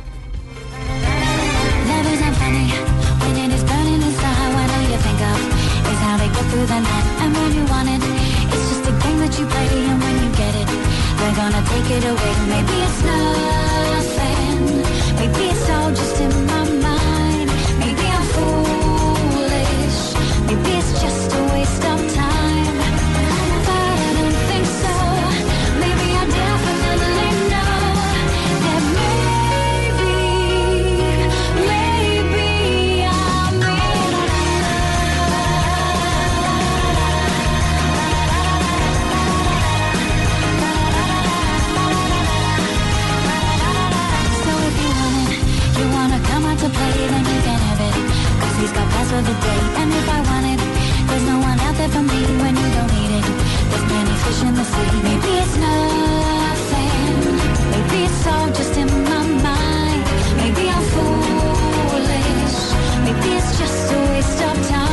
They're 11.18 11.34
gonna 11.36 11.62
take 11.66 11.90
it 11.98 12.06
away. 12.06 12.34
Maybe 12.50 12.78
it's 12.86 13.04
nothing. 13.04 13.85
It's 15.28 15.70
all 15.70 15.90
just 15.90 16.22
in 16.22 16.46
my 16.46 16.65
Maybe 54.44 55.32
it's 55.44 55.56
nothing. 55.58 56.92
Maybe 57.72 58.04
it's 58.04 58.28
all 58.28 58.48
just 58.48 58.78
in 58.78 58.88
my 59.06 59.24
mind. 59.42 60.04
Maybe 60.38 60.70
I'm 60.70 60.84
foolish. 60.94 62.60
Maybe 63.06 63.30
it's 63.38 63.58
just 63.58 63.94
a 63.94 64.00
waste 64.12 64.42
of 64.44 64.70
time. 64.70 64.85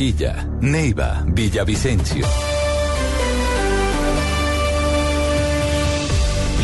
Barranquilla, 0.00 0.46
Neiva, 0.62 1.24
Villavicencio. 1.26 2.26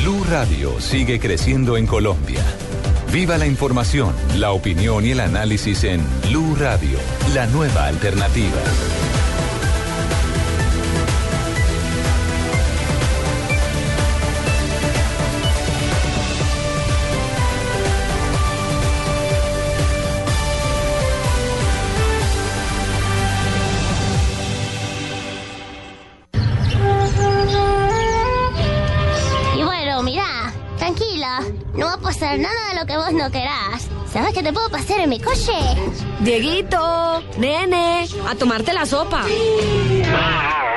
Blue 0.00 0.24
Radio 0.30 0.80
sigue 0.80 1.20
creciendo 1.20 1.76
en 1.76 1.86
Colombia. 1.86 2.42
Viva 3.12 3.36
la 3.36 3.46
información, 3.46 4.14
la 4.38 4.52
opinión 4.52 5.04
y 5.04 5.10
el 5.10 5.20
análisis 5.20 5.84
en 5.84 6.02
Blue 6.22 6.56
Radio, 6.58 6.98
la 7.34 7.46
nueva 7.46 7.88
alternativa. 7.88 9.06
Vos 33.07 33.15
no 33.15 33.31
querás. 33.31 33.89
¿Sabes 34.12 34.33
qué 34.35 34.43
te 34.43 34.53
puedo 34.53 34.69
pasar 34.69 35.01
en 35.01 35.11
mi 35.11 35.20
coche? 35.20 35.53
Dieguito, 36.20 37.23
nene, 37.39 38.07
a 38.28 38.35
tomarte 38.35 38.73
la 38.73 38.85
sopa. 38.85 39.24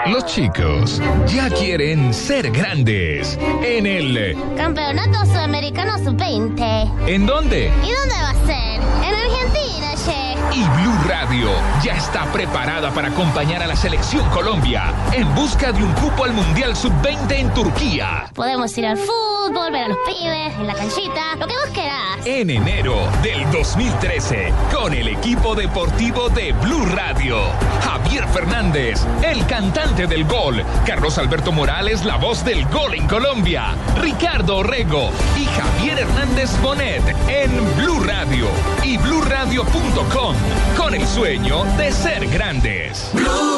Los 0.06 0.26
chicos 0.26 1.02
ya 1.28 1.50
quieren 1.50 2.14
ser 2.14 2.52
grandes. 2.52 3.38
En 3.64 3.86
el... 3.86 4.38
Campeonato 4.56 5.26
Sudamericano 5.26 5.98
Sub-20. 5.98 7.08
¿En 7.08 7.26
dónde? 7.26 7.72
¿Y 7.84 7.92
dónde 7.92 8.16
va 8.16 8.30
a 8.30 8.46
ser? 8.46 8.80
En 9.04 9.16
Argentina, 9.16 9.94
che. 10.06 10.58
Y 10.58 10.64
Blue 10.64 10.98
Radio 11.08 11.50
ya 11.84 11.94
está 11.94 12.26
preparada 12.32 12.92
para 12.92 13.10
acompañar 13.10 13.64
a 13.64 13.68
la 13.68 13.76
selección 13.76 14.28
Colombia 14.30 14.94
en 15.14 15.34
busca 15.36 15.72
de 15.72 15.84
un 15.84 15.94
cupo 15.94 16.26
al 16.26 16.34
Mundial 16.34 16.76
Sub-20 16.76 17.32
en 17.32 17.54
Turquía. 17.54 18.30
Podemos 18.34 18.76
ir 18.78 18.86
al 18.86 18.98
fútbol, 18.98 19.39
ver 19.54 19.84
a 19.84 19.88
los 19.88 19.98
pibes, 20.06 20.54
en 20.60 20.68
la 20.68 20.74
canchita, 20.74 21.36
lo 21.38 21.48
que 21.48 21.54
vos 21.54 21.70
querás. 21.74 22.26
En 22.26 22.50
enero 22.50 22.96
del 23.24 23.50
2013, 23.52 24.54
con 24.74 24.94
el 24.94 25.08
equipo 25.08 25.56
deportivo 25.56 26.30
de 26.30 26.54
Blue 26.54 26.86
Radio. 26.86 27.38
Javier 27.82 28.28
Fernández, 28.28 29.00
el 29.24 29.46
cantante 29.48 30.08
del 30.08 30.26
gol. 30.26 30.64
Carlos 30.86 31.18
Alberto 31.18 31.52
Morales, 31.52 32.06
la 32.06 32.18
voz 32.18 32.44
del 32.46 32.66
gol 32.68 32.94
en 32.94 33.08
Colombia. 33.08 33.76
Ricardo 34.00 34.58
Orrego 34.58 35.12
y 35.36 35.46
Javier 35.46 36.00
Hernández 36.00 36.50
Bonet 36.62 37.04
en 37.28 37.52
Blue 37.76 38.00
Radio 38.04 38.48
y 38.84 38.98
bluradio.com 38.98 40.36
con 40.78 40.94
el 40.94 41.06
sueño 41.08 41.64
de 41.78 41.92
ser 41.92 42.28
grandes. 42.28 43.10
Blue 43.14 43.49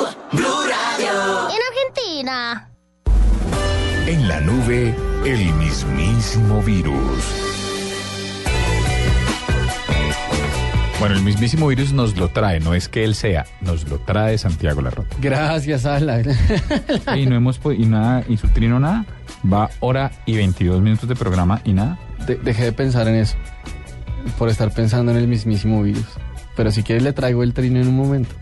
En 4.12 4.28
la 4.28 4.42
nube, 4.42 4.94
el 5.26 5.54
mismísimo 5.54 6.62
virus. 6.64 7.24
Bueno, 11.00 11.16
el 11.16 11.24
mismísimo 11.24 11.68
virus 11.68 11.94
nos 11.94 12.16
lo 12.18 12.28
trae, 12.30 12.60
no 12.60 12.74
es 12.76 12.88
que 12.90 13.04
él 13.04 13.16
sea, 13.16 13.46
nos 13.62 13.88
lo 13.90 14.00
trae 14.00 14.38
Santiago 14.38 14.82
Larrota. 14.82 15.16
Gracias, 15.20 15.86
Ala. 15.86 16.22
y 17.18 17.26
no 17.26 17.36
hemos 17.36 17.58
podido, 17.58 17.82
y 17.84 17.86
nada, 17.88 18.24
y 18.28 18.36
su 18.38 18.48
trino 18.50 18.80
nada, 18.80 19.06
va 19.52 19.70
hora 19.80 20.12
y 20.26 20.36
22 20.36 20.82
minutos 20.82 21.08
de 21.10 21.16
programa 21.16 21.62
y 21.64 21.74
nada. 21.74 21.98
De- 22.28 22.36
dejé 22.36 22.66
de 22.66 22.72
pensar 22.74 23.08
en 23.08 23.16
eso, 23.16 23.36
por 24.38 24.50
estar 24.50 24.72
pensando 24.74 25.12
en 25.12 25.18
el 25.20 25.28
mismísimo 25.28 25.82
virus. 25.82 26.06
Pero 26.56 26.70
si 26.72 26.84
quieres 26.84 27.04
le 27.04 27.14
traigo 27.14 27.42
el 27.44 27.54
trino 27.54 27.80
en 27.80 27.88
un 27.88 27.96
momento, 27.96 28.36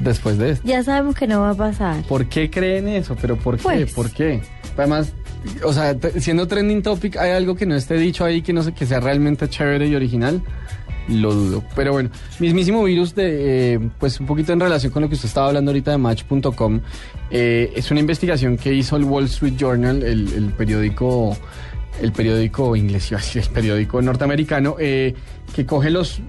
después 0.00 0.38
de 0.38 0.50
esto. 0.50 0.68
Ya 0.68 0.82
sabemos 0.84 1.16
que 1.16 1.26
no 1.26 1.40
va 1.40 1.50
a 1.50 1.54
pasar. 1.54 2.02
¿Por 2.02 2.26
qué 2.26 2.48
creen 2.50 2.86
eso? 2.88 3.16
¿Pero 3.20 3.36
por 3.36 3.56
qué? 3.56 3.62
Pues. 3.64 3.92
¿Por 3.94 4.10
qué? 4.12 4.40
Además, 4.78 5.12
o 5.64 5.72
sea, 5.72 5.96
siendo 6.18 6.46
trending 6.46 6.82
topic, 6.82 7.16
¿hay 7.16 7.32
algo 7.32 7.54
que 7.56 7.66
no 7.66 7.74
esté 7.74 7.94
dicho 7.94 8.24
ahí 8.24 8.42
que 8.42 8.52
no 8.52 8.62
sé, 8.62 8.72
que 8.72 8.86
sea 8.86 9.00
realmente 9.00 9.48
chévere 9.48 9.88
y 9.88 9.94
original? 9.94 10.42
Lo 11.08 11.34
dudo. 11.34 11.64
Pero 11.74 11.92
bueno, 11.92 12.10
mismísimo 12.38 12.84
virus 12.84 13.14
de, 13.14 13.74
eh, 13.74 13.80
pues 13.98 14.20
un 14.20 14.26
poquito 14.26 14.52
en 14.52 14.60
relación 14.60 14.92
con 14.92 15.02
lo 15.02 15.08
que 15.08 15.14
usted 15.14 15.28
estaba 15.28 15.48
hablando 15.48 15.70
ahorita 15.70 15.92
de 15.92 15.98
Match.com, 15.98 16.80
eh, 17.30 17.72
es 17.74 17.90
una 17.90 18.00
investigación 18.00 18.56
que 18.56 18.72
hizo 18.74 18.96
el 18.96 19.04
Wall 19.04 19.24
Street 19.24 19.54
Journal, 19.56 20.02
el, 20.02 20.52
periódico, 20.56 21.36
el 22.00 22.12
periódico 22.12 22.76
inglés, 22.76 23.10
el 23.34 23.48
periódico 23.52 24.02
norteamericano, 24.02 24.76
eh, 24.78 25.14
que 25.54 25.64
coge 25.64 25.90
los 25.90 26.20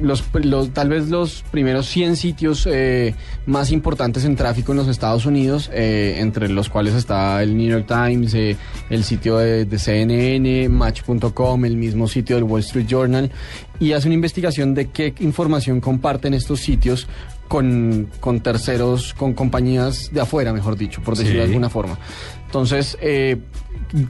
los, 0.00 0.24
los- 0.34 0.70
tal 0.70 0.88
vez 0.88 1.08
los 1.08 1.44
primeros 1.50 1.86
100 1.86 2.16
sitios 2.16 2.66
eh, 2.70 3.14
más 3.46 3.70
importantes 3.72 4.24
en 4.24 4.36
tráfico 4.36 4.72
en 4.72 4.78
los 4.78 4.88
Estados 4.88 5.26
Unidos, 5.26 5.70
eh, 5.72 6.16
entre 6.18 6.48
los 6.48 6.68
cuales 6.68 6.94
está 6.94 7.42
el 7.42 7.56
New 7.56 7.68
York 7.70 7.86
Times, 7.86 8.34
eh, 8.34 8.56
el 8.90 9.04
sitio 9.04 9.38
de, 9.38 9.64
de 9.64 9.78
CNN, 9.78 10.68
Match.com, 10.68 11.64
el 11.64 11.76
mismo 11.76 12.08
sitio 12.08 12.36
del 12.36 12.44
Wall 12.44 12.60
Street 12.60 12.86
Journal, 12.86 13.30
y 13.80 13.92
hace 13.92 14.08
una 14.08 14.14
investigación 14.14 14.74
de 14.74 14.86
qué 14.90 15.14
información 15.20 15.80
comparten 15.80 16.34
estos 16.34 16.60
sitios 16.60 17.06
con, 17.48 18.08
con 18.20 18.40
terceros, 18.40 19.12
con 19.14 19.34
compañías 19.34 20.10
de 20.12 20.20
afuera, 20.20 20.52
mejor 20.52 20.76
dicho, 20.76 21.02
por 21.02 21.16
decirlo 21.16 21.40
de 21.40 21.46
alguna 21.46 21.68
forma. 21.68 21.98
Entonces, 22.54 22.96
eh, 23.00 23.38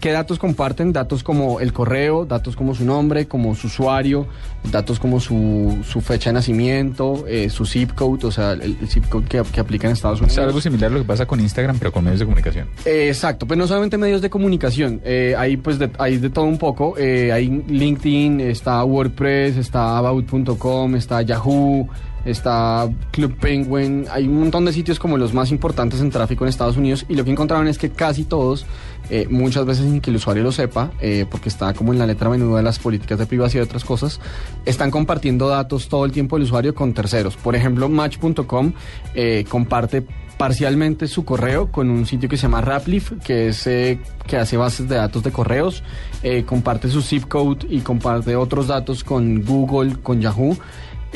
¿qué 0.02 0.12
datos 0.12 0.38
comparten? 0.38 0.92
Datos 0.92 1.22
como 1.24 1.60
el 1.60 1.72
correo, 1.72 2.26
datos 2.26 2.56
como 2.56 2.74
su 2.74 2.84
nombre, 2.84 3.26
como 3.26 3.54
su 3.54 3.68
usuario, 3.68 4.26
datos 4.70 5.00
como 5.00 5.18
su, 5.18 5.78
su 5.82 6.02
fecha 6.02 6.28
de 6.28 6.34
nacimiento, 6.34 7.24
eh, 7.26 7.48
su 7.48 7.64
zip 7.64 7.92
code, 7.94 8.26
o 8.26 8.30
sea, 8.30 8.52
el, 8.52 8.76
el 8.82 8.86
zip 8.88 9.08
code 9.08 9.24
que, 9.26 9.42
que 9.50 9.60
aplica 9.60 9.86
en 9.86 9.94
Estados 9.94 10.18
O 10.20 10.24
Unidos. 10.24 10.34
sea, 10.34 10.44
algo 10.44 10.60
similar 10.60 10.90
a 10.90 10.92
lo 10.94 11.00
que 11.00 11.06
pasa 11.06 11.24
con 11.24 11.40
Instagram, 11.40 11.78
pero 11.78 11.90
con 11.90 12.04
medios 12.04 12.20
de 12.20 12.26
comunicación. 12.26 12.68
Eh, 12.84 13.06
exacto, 13.08 13.46
pero 13.46 13.58
no 13.58 13.66
solamente 13.66 13.96
medios 13.96 14.20
de 14.20 14.28
comunicación, 14.28 15.00
eh, 15.06 15.34
hay 15.38 15.56
pues 15.56 15.78
de, 15.78 15.90
hay 15.98 16.18
de 16.18 16.28
todo 16.28 16.44
un 16.44 16.58
poco, 16.58 16.96
eh, 16.98 17.32
hay 17.32 17.48
LinkedIn, 17.48 18.40
está 18.42 18.84
WordPress, 18.84 19.56
está 19.56 19.96
About.com, 19.96 20.96
está 20.96 21.22
Yahoo, 21.22 21.88
está 22.24 22.88
Club 23.10 23.36
Penguin, 23.38 24.06
hay 24.10 24.26
un 24.26 24.40
montón 24.40 24.64
de 24.64 24.72
sitios 24.72 24.98
como 24.98 25.18
los 25.18 25.34
más 25.34 25.50
importantes 25.50 26.00
en 26.00 26.10
tráfico 26.10 26.44
en 26.44 26.48
Estados 26.48 26.76
Unidos 26.76 27.04
y 27.08 27.14
lo 27.14 27.24
que 27.24 27.30
encontraron 27.30 27.68
es 27.68 27.78
que 27.78 27.90
casi 27.90 28.24
todos, 28.24 28.66
eh, 29.10 29.26
muchas 29.30 29.66
veces 29.66 29.84
sin 29.84 30.00
que 30.00 30.10
el 30.10 30.16
usuario 30.16 30.42
lo 30.42 30.52
sepa, 30.52 30.92
eh, 31.00 31.26
porque 31.30 31.48
está 31.48 31.74
como 31.74 31.92
en 31.92 31.98
la 31.98 32.06
letra 32.06 32.28
menuda 32.30 32.58
de 32.58 32.62
las 32.62 32.78
políticas 32.78 33.18
de 33.18 33.26
privacidad 33.26 33.62
y 33.62 33.66
otras 33.66 33.84
cosas, 33.84 34.20
están 34.64 34.90
compartiendo 34.90 35.48
datos 35.48 35.88
todo 35.88 36.04
el 36.04 36.12
tiempo 36.12 36.36
del 36.36 36.44
usuario 36.44 36.74
con 36.74 36.94
terceros. 36.94 37.36
Por 37.36 37.54
ejemplo, 37.56 37.88
Match.com 37.88 38.72
eh, 39.14 39.44
comparte 39.48 40.06
parcialmente 40.36 41.06
su 41.06 41.24
correo 41.24 41.70
con 41.70 41.90
un 41.90 42.06
sitio 42.06 42.28
que 42.28 42.36
se 42.36 42.42
llama 42.42 42.60
Raplif, 42.60 43.12
que 43.24 43.48
es 43.48 43.66
eh, 43.66 43.98
que 44.26 44.36
hace 44.36 44.56
bases 44.56 44.88
de 44.88 44.96
datos 44.96 45.22
de 45.22 45.30
correos, 45.30 45.82
eh, 46.22 46.44
comparte 46.44 46.88
su 46.88 47.02
zip 47.02 47.26
code 47.28 47.66
y 47.68 47.80
comparte 47.80 48.36
otros 48.36 48.68
datos 48.68 49.04
con 49.04 49.42
Google, 49.44 49.96
con 50.02 50.20
Yahoo. 50.20 50.56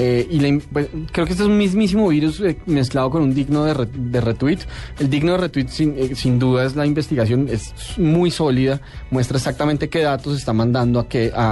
Eh, 0.01 0.29
y 0.31 0.39
la 0.39 0.61
pues, 0.73 0.87
creo 1.11 1.27
que 1.27 1.33
este 1.33 1.43
es 1.43 1.49
un 1.49 1.59
mismísimo 1.59 2.07
virus 2.07 2.41
eh, 2.41 2.57
mezclado 2.67 3.11
con 3.11 3.21
un 3.23 3.35
digno 3.35 3.65
de, 3.65 3.75
re- 3.75 3.89
de 3.93 4.21
retweet. 4.21 4.59
El 5.01 5.11
digno 5.11 5.33
de 5.33 5.39
retweet 5.39 5.67
sin, 5.69 5.95
eh, 5.99 6.15
sin 6.15 6.39
duda 6.39 6.65
es 6.65 6.77
la 6.77 6.87
investigación, 6.87 7.49
es 7.51 7.75
muy 7.99 8.31
sólida, 8.31 8.81
muestra 9.11 9.39
exactamente 9.39 9.89
qué 9.89 10.03
datos 10.03 10.39
está 10.39 10.53
mandando 10.53 11.01
a 11.01 11.09
qué, 11.09 11.33
a, 11.35 11.51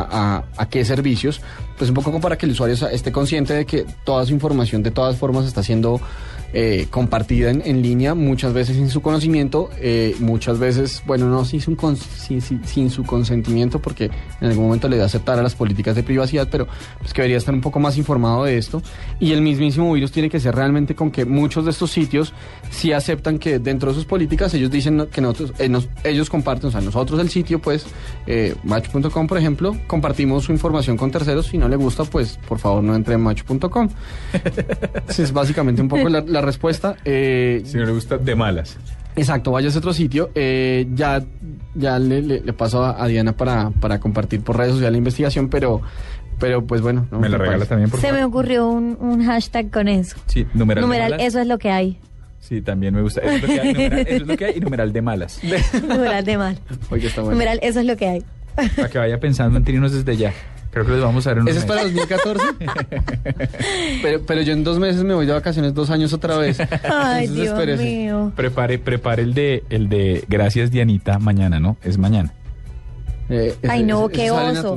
a- 0.57 0.63
a 0.63 0.69
qué 0.69 0.85
servicios. 0.85 1.41
pues 1.77 1.91
un 1.91 1.95
poco 1.97 2.21
para 2.21 2.39
que 2.39 2.47
el 2.47 2.53
usuario 2.53 2.77
esté 2.89 3.11
consciente 3.11 3.53
de 3.53 3.67
que 3.67 3.85
toda 4.05 4.25
su 4.25 4.33
información 4.33 4.81
de 4.83 4.93
todas 4.93 5.17
formas 5.17 5.45
está 5.45 5.63
siendo 5.65 6.01
eh, 6.59 6.87
compartida 6.89 7.51
en, 7.51 7.61
en 7.67 7.83
línea, 7.83 8.15
muchas 8.15 8.55
veces 8.55 8.77
sin 8.77 8.89
su 8.89 9.03
conocimiento, 9.03 9.69
eh, 9.79 10.17
muchas 10.21 10.59
veces, 10.59 11.03
bueno, 11.07 11.29
no 11.29 11.45
sin 11.45 11.61
su, 11.61 11.73
cons- 11.77 11.99
sin, 11.99 12.41
sin- 12.41 12.65
sin 12.65 12.89
su 12.89 13.05
consentimiento, 13.05 13.79
porque 13.79 14.07
en 14.41 14.49
algún 14.49 14.65
momento 14.65 14.89
le 14.89 14.97
da 14.97 15.05
aceptar 15.05 15.39
a 15.39 15.43
las 15.43 15.55
políticas 15.55 15.95
de 15.97 16.03
privacidad, 16.03 16.49
pero 16.51 16.67
pues 16.99 17.13
que 17.13 17.21
debería 17.21 17.37
estar 17.37 17.53
un 17.55 17.61
poco 17.61 17.79
más 17.79 17.99
informado 17.99 18.45
de 18.45 18.57
esto. 18.57 18.81
Y 19.21 19.33
el 19.33 19.43
mismísimo 19.43 19.93
virus 19.93 20.13
tiene 20.13 20.31
que 20.31 20.41
ser 20.41 20.55
realmente 20.55 20.95
con 20.95 21.11
que 21.11 21.27
muchos 21.27 21.67
de 21.67 21.73
estos 21.73 21.91
sitios 21.91 22.33
sí 22.71 22.93
aceptan 22.93 23.39
que 23.39 23.59
dentro 23.59 23.91
de 23.91 23.95
sus 23.97 24.07
políticas 24.07 24.55
ellos 24.55 24.71
dicen 24.71 25.09
que 25.13 25.21
nosotros, 25.21 25.53
eh, 25.59 25.69
nos- 25.69 25.91
ellos 26.05 26.31
comparten, 26.31 26.69
o 26.69 26.73
sea, 26.73 26.81
nosotros 26.81 27.21
el 27.21 27.29
sitio, 27.29 27.59
pues, 27.61 27.85
eh, 28.27 28.55
match.com, 28.65 29.27
por 29.27 29.37
ejemplo, 29.37 29.77
compartimos 29.87 30.45
su 30.45 30.53
información 30.53 30.97
con 30.97 31.11
terceros. 31.11 31.49
Si 31.49 31.59
no 31.59 31.69
le 31.69 31.77
gusta, 31.77 32.05
pues, 32.05 32.39
por 32.49 32.59
favor, 32.59 32.83
no 32.83 32.95
entre 32.95 33.13
en 33.15 33.21
match.com. 33.21 33.89
Es 35.19 35.33
básicamente 35.33 35.83
un 35.83 35.89
poco 35.89 36.09
la, 36.09 36.21
la 36.21 36.46
respuesta. 36.47 36.97
Eh, 37.05 37.61
Si 37.67 37.77
no 37.77 37.85
le 37.85 37.93
gusta, 37.93 38.17
de 38.19 38.35
malas. 38.35 38.79
Exacto, 39.17 39.51
vaya 39.53 39.67
a 39.67 39.71
ese 39.71 39.79
otro 39.79 39.93
sitio. 39.93 40.31
Eh, 40.35 40.87
ya 40.95 41.23
ya 41.75 41.99
le, 41.99 42.23
le- 42.23 42.41
le 42.41 42.53
paso 42.55 42.83
a, 42.85 43.03
a 43.03 43.07
Diana 43.07 43.33
para, 43.37 43.71
para 43.71 43.99
compartir 44.01 44.41
por 44.43 44.57
redes 44.57 44.73
sociales 44.73 44.93
la 44.93 44.99
investigación, 44.99 45.49
pero, 45.51 45.83
pero 46.39 46.65
pues 46.67 46.81
bueno. 46.81 47.07
no 47.11 47.19
¿Me 47.21 47.29
la 47.29 47.37
regala 47.39 47.57
parece. 47.59 47.69
también, 47.71 47.91
por 47.91 48.01
Se 48.01 48.07
favor? 48.09 48.19
me 48.21 48.25
ocurrió 48.25 48.69
un, 48.69 48.97
un 49.01 49.25
hashtag 49.25 49.71
con 49.71 49.89
eso. 49.89 50.17
Sí, 50.27 50.47
numeral, 50.55 50.83
de 50.83 50.87
Numeral, 50.87 51.11
malas. 51.13 51.27
eso 51.27 51.41
es 51.41 51.47
lo 51.47 51.59
que 51.59 51.71
hay. 51.71 51.99
Sí, 52.41 52.61
también 52.63 52.95
me 52.95 53.03
gusta. 53.03 53.21
Eso 53.23 53.35
es 53.35 53.43
lo 53.43 53.49
que 53.49 53.61
hay, 53.61 53.73
numeral, 53.75 53.99
eso 54.07 54.11
es 54.23 54.27
lo 54.29 54.37
que 54.37 54.45
hay 54.45 54.55
y 54.57 54.61
numeral 54.61 54.93
de 54.93 55.03
malas. 55.03 55.41
Numeral 55.83 56.25
de 56.25 56.39
mal. 56.39 56.59
Oye, 56.91 57.07
está 57.09 57.21
bueno. 57.23 57.33
Numeral, 57.35 57.59
eso 57.63 57.81
es 57.81 57.87
lo 57.87 57.97
que 57.97 58.07
hay. 58.09 58.23
Para 58.77 58.89
que 58.89 58.99
vaya 58.99 59.19
pensando 59.19 59.59
en 59.59 59.65
trinos 59.65 59.93
desde 59.93 60.17
ya. 60.17 60.33
Creo 60.77 60.85
que 60.85 60.93
los 60.93 61.05
vamos 61.05 61.27
a 61.27 61.31
ver 61.31 61.39
en 61.39 61.43
unos 61.45 61.57
¿Ese 61.57 61.61
es 61.61 61.65
para 61.65 61.85
meses. 61.85 62.07
2014? 62.07 62.45
pero, 64.03 64.21
pero 64.27 64.43
yo 64.43 64.53
en 64.53 64.63
dos 64.63 64.79
meses 64.79 65.05
me 65.05 65.15
voy 65.15 65.25
de 65.25 65.33
vacaciones 65.33 65.73
dos 65.73 65.89
años 65.89 66.13
otra 66.13 66.37
vez. 66.37 66.59
Ay, 66.93 67.29
Dios 67.29 67.47
espérese. 67.47 67.83
mío. 67.83 68.31
Prepare, 68.37 68.79
prepare 68.79 69.23
el 69.23 69.33
de, 69.33 69.65
el 69.71 69.89
de 69.89 70.23
Gracias 70.29 70.71
Dianita 70.71 71.19
mañana, 71.19 71.59
¿no? 71.61 71.79
Es 71.83 71.97
mañana. 71.97 72.35
Eh, 73.31 73.57
Ay, 73.67 73.85
no, 73.85 74.07
qué 74.09 74.31
oso. 74.31 74.77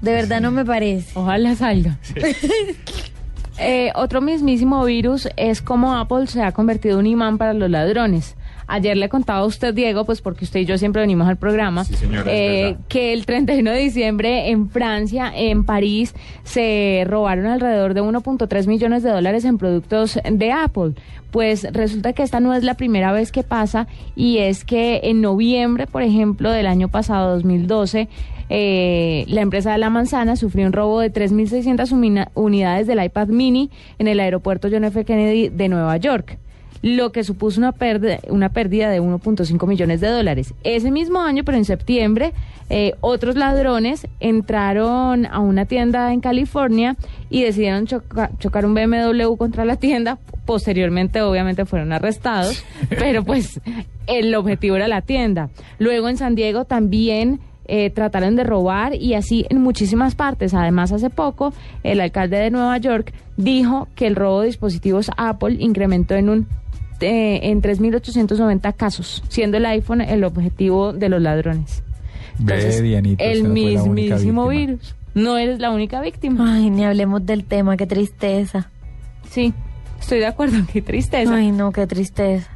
De 0.00 0.12
verdad 0.12 0.40
no 0.40 0.52
me 0.52 0.64
parece. 0.64 1.10
Ojalá 1.18 1.56
salga. 1.56 1.98
Eh, 3.58 3.92
otro 3.94 4.22
mismísimo 4.22 4.82
virus 4.82 5.28
es 5.36 5.60
como 5.60 5.94
Apple 5.94 6.26
se 6.26 6.42
ha 6.42 6.52
convertido 6.52 6.94
en 6.94 7.00
un 7.00 7.06
imán 7.06 7.36
para 7.36 7.52
los 7.52 7.68
ladrones. 7.68 8.34
Ayer 8.74 8.96
le 8.96 9.10
contaba 9.10 9.40
a 9.40 9.44
usted, 9.44 9.74
Diego, 9.74 10.06
pues 10.06 10.22
porque 10.22 10.46
usted 10.46 10.60
y 10.60 10.64
yo 10.64 10.78
siempre 10.78 11.02
venimos 11.02 11.28
al 11.28 11.36
programa, 11.36 11.84
señora, 11.84 12.24
eh, 12.32 12.76
que 12.88 13.12
el 13.12 13.26
31 13.26 13.70
de 13.70 13.78
diciembre 13.78 14.48
en 14.50 14.70
Francia, 14.70 15.30
en 15.34 15.64
París, 15.64 16.14
se 16.42 17.04
robaron 17.06 17.44
alrededor 17.46 17.92
de 17.92 18.00
1.3 18.02 18.66
millones 18.66 19.02
de 19.02 19.10
dólares 19.10 19.44
en 19.44 19.58
productos 19.58 20.18
de 20.24 20.52
Apple. 20.52 20.92
Pues 21.30 21.66
resulta 21.72 22.14
que 22.14 22.22
esta 22.22 22.40
no 22.40 22.54
es 22.54 22.62
la 22.64 22.74
primera 22.74 23.12
vez 23.12 23.30
que 23.30 23.42
pasa 23.42 23.88
y 24.16 24.38
es 24.38 24.64
que 24.64 25.00
en 25.04 25.20
noviembre, 25.20 25.86
por 25.86 26.02
ejemplo, 26.02 26.50
del 26.50 26.66
año 26.66 26.88
pasado, 26.88 27.34
2012, 27.34 28.08
eh, 28.48 29.24
la 29.28 29.40
empresa 29.42 29.72
de 29.72 29.78
la 29.78 29.90
manzana 29.90 30.36
sufrió 30.36 30.66
un 30.66 30.72
robo 30.72 31.00
de 31.00 31.10
3.600 31.12 31.92
umina- 31.92 32.30
unidades 32.34 32.86
del 32.86 33.02
iPad 33.04 33.28
mini 33.28 33.70
en 33.98 34.08
el 34.08 34.18
aeropuerto 34.20 34.68
John 34.70 34.84
F. 34.84 35.04
Kennedy 35.04 35.48
de 35.48 35.68
Nueva 35.68 35.96
York 35.98 36.38
lo 36.80 37.12
que 37.12 37.22
supuso 37.24 37.60
una 37.60 37.72
pérdida, 37.72 38.18
una 38.28 38.48
pérdida 38.48 38.88
de 38.90 39.00
1.5 39.00 39.66
millones 39.68 40.00
de 40.00 40.08
dólares. 40.08 40.54
Ese 40.64 40.90
mismo 40.90 41.20
año, 41.20 41.44
pero 41.44 41.58
en 41.58 41.64
septiembre, 41.64 42.32
eh, 42.70 42.94
otros 43.00 43.36
ladrones 43.36 44.06
entraron 44.20 45.26
a 45.26 45.38
una 45.40 45.66
tienda 45.66 46.12
en 46.12 46.20
California 46.20 46.96
y 47.30 47.42
decidieron 47.42 47.86
choca- 47.86 48.30
chocar 48.38 48.64
un 48.66 48.74
BMW 48.74 49.36
contra 49.36 49.64
la 49.64 49.76
tienda. 49.76 50.18
Posteriormente, 50.46 51.22
obviamente, 51.22 51.64
fueron 51.64 51.92
arrestados, 51.92 52.64
pero 52.88 53.22
pues 53.24 53.60
el 54.06 54.34
objetivo 54.34 54.76
era 54.76 54.88
la 54.88 55.02
tienda. 55.02 55.50
Luego 55.78 56.08
en 56.08 56.16
San 56.16 56.34
Diego 56.34 56.64
también 56.64 57.40
eh, 57.66 57.90
trataron 57.90 58.34
de 58.34 58.42
robar 58.44 58.94
y 58.96 59.14
así 59.14 59.46
en 59.48 59.60
muchísimas 59.60 60.14
partes. 60.16 60.52
Además, 60.52 60.90
hace 60.92 61.10
poco, 61.10 61.52
el 61.84 62.00
alcalde 62.00 62.38
de 62.38 62.50
Nueva 62.50 62.76
York 62.78 63.12
dijo 63.36 63.86
que 63.94 64.06
el 64.08 64.16
robo 64.16 64.40
de 64.40 64.46
dispositivos 64.48 65.10
Apple 65.16 65.56
incrementó 65.60 66.14
en 66.16 66.28
un 66.28 66.48
eh, 67.02 67.50
en 67.50 67.62
3.890 67.62 68.74
casos, 68.74 69.22
siendo 69.28 69.56
el 69.56 69.66
iPhone 69.66 70.00
el 70.00 70.24
objetivo 70.24 70.92
de 70.92 71.08
los 71.08 71.20
ladrones. 71.20 71.82
Ve, 72.38 72.80
Dianita, 72.80 73.22
el 73.24 73.44
mismísimo 73.44 74.48
virus. 74.48 74.94
No 75.14 75.36
eres 75.36 75.58
la 75.58 75.70
única 75.70 76.00
víctima. 76.00 76.56
Ay, 76.56 76.70
ni 76.70 76.84
hablemos 76.84 77.24
del 77.26 77.44
tema, 77.44 77.76
qué 77.76 77.86
tristeza. 77.86 78.70
Sí, 79.30 79.52
estoy 80.00 80.20
de 80.20 80.26
acuerdo, 80.26 80.58
qué 80.72 80.80
tristeza. 80.80 81.34
Ay, 81.34 81.52
no, 81.52 81.72
qué 81.72 81.86
tristeza. 81.86 82.50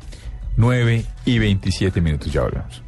9 0.56 1.05
y 1.27 1.39
27 1.39 2.01
minutos, 2.01 2.32
ya 2.32 2.43
hablamos. 2.43 2.85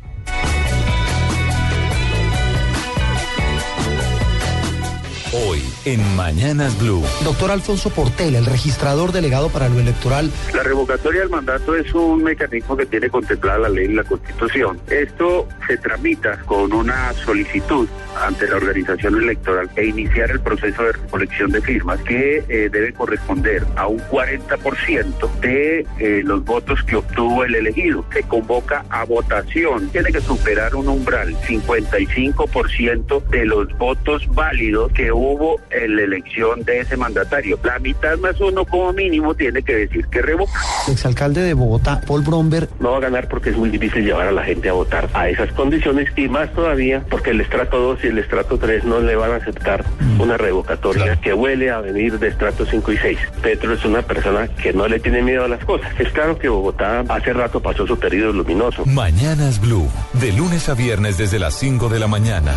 En 5.92 6.16
Mañanas 6.16 6.78
Blue. 6.78 7.02
Doctor 7.24 7.50
Alfonso 7.50 7.88
Portel, 7.88 8.34
el 8.34 8.44
registrador 8.44 9.10
delegado 9.10 9.48
para 9.48 9.70
lo 9.70 9.80
electoral. 9.80 10.30
La 10.54 10.62
revocatoria 10.62 11.20
del 11.20 11.30
mandato 11.30 11.74
es 11.74 11.94
un 11.94 12.22
mecanismo 12.22 12.76
que 12.76 12.84
tiene 12.84 13.08
contemplada 13.08 13.60
la 13.60 13.68
ley 13.70 13.86
y 13.86 13.94
la 13.94 14.04
constitución. 14.04 14.78
Esto 14.90 15.48
se 15.66 15.78
tramita 15.78 16.40
con 16.40 16.74
una 16.74 17.14
solicitud 17.14 17.88
ante 18.20 18.48
la 18.48 18.56
organización 18.56 19.16
electoral 19.22 19.70
e 19.76 19.86
iniciar 19.86 20.30
el 20.30 20.40
proceso 20.40 20.82
de 20.82 20.92
recolección 20.92 21.52
de 21.52 21.62
firmas 21.62 22.00
que 22.02 22.44
eh, 22.48 22.68
debe 22.70 22.92
corresponder 22.92 23.64
a 23.76 23.86
un 23.86 24.00
40% 24.00 25.40
de 25.40 25.86
eh, 25.98 26.22
los 26.22 26.44
votos 26.44 26.82
que 26.82 26.96
obtuvo 26.96 27.44
el 27.44 27.54
elegido. 27.54 28.04
Se 28.12 28.22
convoca 28.24 28.84
a 28.90 29.04
votación. 29.04 29.88
Tiene 29.88 30.12
que 30.12 30.20
superar 30.20 30.74
un 30.74 30.88
umbral, 30.88 31.34
55% 31.42 33.24
de 33.28 33.46
los 33.46 33.72
votos 33.78 34.26
válidos 34.34 34.92
que 34.92 35.10
hubo 35.12 35.58
en 35.70 35.77
la 35.86 36.02
elección 36.02 36.64
de 36.64 36.80
ese 36.80 36.96
mandatario. 36.96 37.58
La 37.62 37.78
mitad 37.78 38.16
más 38.18 38.40
uno 38.40 38.64
como 38.64 38.92
mínimo 38.92 39.34
tiene 39.34 39.62
que 39.62 39.74
decir 39.76 40.06
que 40.08 40.22
revoca. 40.22 40.52
Exalcalde 40.88 41.42
de 41.42 41.54
Bogotá, 41.54 42.00
Paul 42.06 42.22
Bromberg. 42.22 42.68
No 42.80 42.92
va 42.92 42.96
a 42.98 43.00
ganar 43.00 43.28
porque 43.28 43.50
es 43.50 43.56
muy 43.56 43.68
difícil 43.68 44.04
llevar 44.04 44.28
a 44.28 44.32
la 44.32 44.42
gente 44.42 44.68
a 44.68 44.72
votar 44.72 45.08
a 45.14 45.28
esas 45.28 45.52
condiciones 45.52 46.08
y 46.16 46.28
más 46.28 46.52
todavía 46.52 47.04
porque 47.08 47.30
el 47.30 47.40
estrato 47.40 47.78
2 47.78 48.04
y 48.04 48.06
el 48.08 48.18
estrato 48.18 48.58
3 48.58 48.84
no 48.84 49.00
le 49.00 49.14
van 49.16 49.32
a 49.32 49.36
aceptar 49.36 49.84
una 50.18 50.36
revocatoria 50.36 51.20
que 51.20 51.34
huele 51.34 51.70
a 51.70 51.80
venir 51.80 52.18
de 52.18 52.28
estrato 52.28 52.66
5 52.66 52.92
y 52.92 52.96
6. 52.96 53.18
Petro 53.42 53.74
es 53.74 53.84
una 53.84 54.02
persona 54.02 54.48
que 54.48 54.72
no 54.72 54.88
le 54.88 54.98
tiene 55.00 55.22
miedo 55.22 55.44
a 55.44 55.48
las 55.48 55.64
cosas. 55.64 55.90
Es 55.98 56.10
claro 56.12 56.38
que 56.38 56.48
Bogotá 56.48 57.04
hace 57.08 57.32
rato 57.32 57.60
pasó 57.60 57.86
su 57.86 57.98
periodo 57.98 58.32
luminoso. 58.32 58.84
Mañanas 58.86 59.60
Blue, 59.60 59.88
de 60.14 60.32
lunes 60.32 60.68
a 60.68 60.74
viernes 60.74 61.18
desde 61.18 61.38
las 61.38 61.54
5 61.54 61.88
de 61.88 61.98
la 61.98 62.06
mañana. 62.06 62.52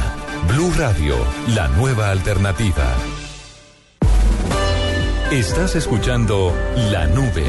Blue 0.48 0.72
Radio, 0.78 1.16
la 1.56 1.68
nueva 1.70 2.10
alternativa. 2.10 2.86
Estás 5.32 5.78
escuchando 5.78 6.54
La 6.92 7.08
Nube. 7.08 7.46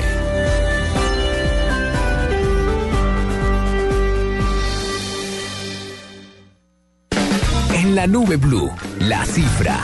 En 7.74 7.96
la 7.96 8.06
nube 8.06 8.36
blue, 8.36 8.70
la 9.00 9.24
cifra. 9.24 9.80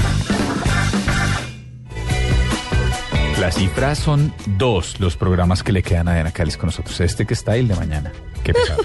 Las 3.40 3.56
cifras 3.56 3.98
son 3.98 4.32
dos 4.56 5.00
los 5.00 5.16
programas 5.16 5.64
que 5.64 5.72
le 5.72 5.82
quedan 5.82 6.06
a 6.06 6.14
Diana 6.14 6.30
Cáliz 6.30 6.56
con 6.56 6.68
nosotros. 6.68 7.00
Este 7.00 7.26
que 7.26 7.34
está 7.34 7.56
y 7.56 7.60
el 7.60 7.68
de 7.68 7.74
mañana. 7.74 8.12
Qué 8.44 8.54
pesado. 8.54 8.84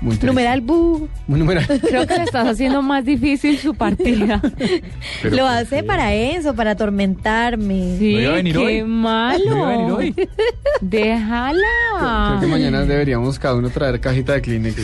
Muy. 0.00 0.18
Numeral 0.22 0.60
bu. 0.60 1.08
Muy 1.26 1.38
numeral. 1.38 1.66
Creo 1.88 2.06
que 2.06 2.16
le 2.16 2.24
estás 2.24 2.46
haciendo 2.48 2.82
más 2.82 3.04
difícil 3.04 3.58
su 3.58 3.74
partida. 3.74 4.40
Pero 5.22 5.36
Lo 5.36 5.42
¿por 5.42 5.50
hace 5.52 5.82
para 5.82 6.14
eso, 6.14 6.54
para 6.54 6.72
atormentarme. 6.72 7.96
Sí, 7.98 8.14
¿No 8.14 8.20
iba 8.20 8.32
a 8.32 8.36
venir 8.36 8.52
qué 8.56 8.58
hoy? 8.64 8.82
malo. 8.84 9.44
¿No 9.50 9.56
iba 9.56 9.66
a 9.66 9.76
venir 9.76 9.92
hoy? 9.92 10.28
Déjala. 10.80 11.60
Creo 12.28 12.40
que 12.40 12.46
mañana 12.46 12.82
deberíamos 12.84 13.38
cada 13.38 13.54
uno 13.54 13.70
traer 13.70 14.00
cajita 14.00 14.34
de 14.34 14.42
Kleenex 14.42 14.76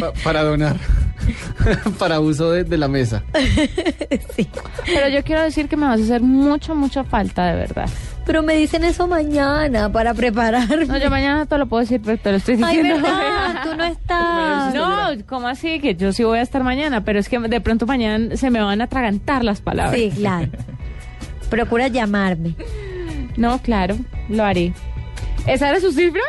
pa- 0.00 0.12
para 0.24 0.42
donar, 0.42 0.76
para 1.98 2.20
uso 2.20 2.50
de, 2.52 2.64
de 2.64 2.76
la 2.78 2.88
mesa. 2.88 3.22
Pero 4.86 5.08
yo 5.08 5.22
quiero 5.24 5.42
decir 5.42 5.68
que 5.68 5.76
me 5.76 5.86
vas 5.86 6.00
a 6.00 6.02
hacer 6.04 6.22
mucho, 6.22 6.74
mucha 6.74 7.04
falta, 7.04 7.46
de 7.46 7.56
verdad. 7.56 7.88
Pero 8.28 8.42
me 8.42 8.54
dicen 8.56 8.84
eso 8.84 9.08
mañana 9.08 9.90
para 9.90 10.12
prepararme. 10.12 10.84
No, 10.84 10.98
yo 10.98 11.08
mañana 11.08 11.46
te 11.46 11.56
lo 11.56 11.66
puedo 11.66 11.80
decir, 11.80 11.98
pero 12.04 12.18
te 12.18 12.30
lo 12.30 12.36
estoy 12.36 12.60
Ay, 12.62 12.76
diciendo. 12.76 13.02
verdad, 13.08 13.62
tú 13.64 13.74
no 13.74 13.84
estás. 13.84 14.74
No, 14.74 15.24
¿cómo 15.26 15.48
así? 15.48 15.80
Que 15.80 15.94
yo 15.94 16.12
sí 16.12 16.24
voy 16.24 16.38
a 16.38 16.42
estar 16.42 16.62
mañana, 16.62 17.02
pero 17.04 17.18
es 17.18 17.28
que 17.30 17.38
de 17.38 17.60
pronto 17.62 17.86
mañana 17.86 18.36
se 18.36 18.50
me 18.50 18.60
van 18.60 18.82
a 18.82 18.84
atragantar 18.84 19.44
las 19.44 19.62
palabras. 19.62 19.98
Sí, 19.98 20.12
claro. 20.14 20.48
Procura 21.50 21.88
llamarme. 21.88 22.54
No, 23.38 23.58
claro, 23.62 23.96
lo 24.28 24.44
haré. 24.44 24.74
¿Esa 25.46 25.70
era 25.70 25.80
su 25.80 25.90
cifra? 25.92 26.20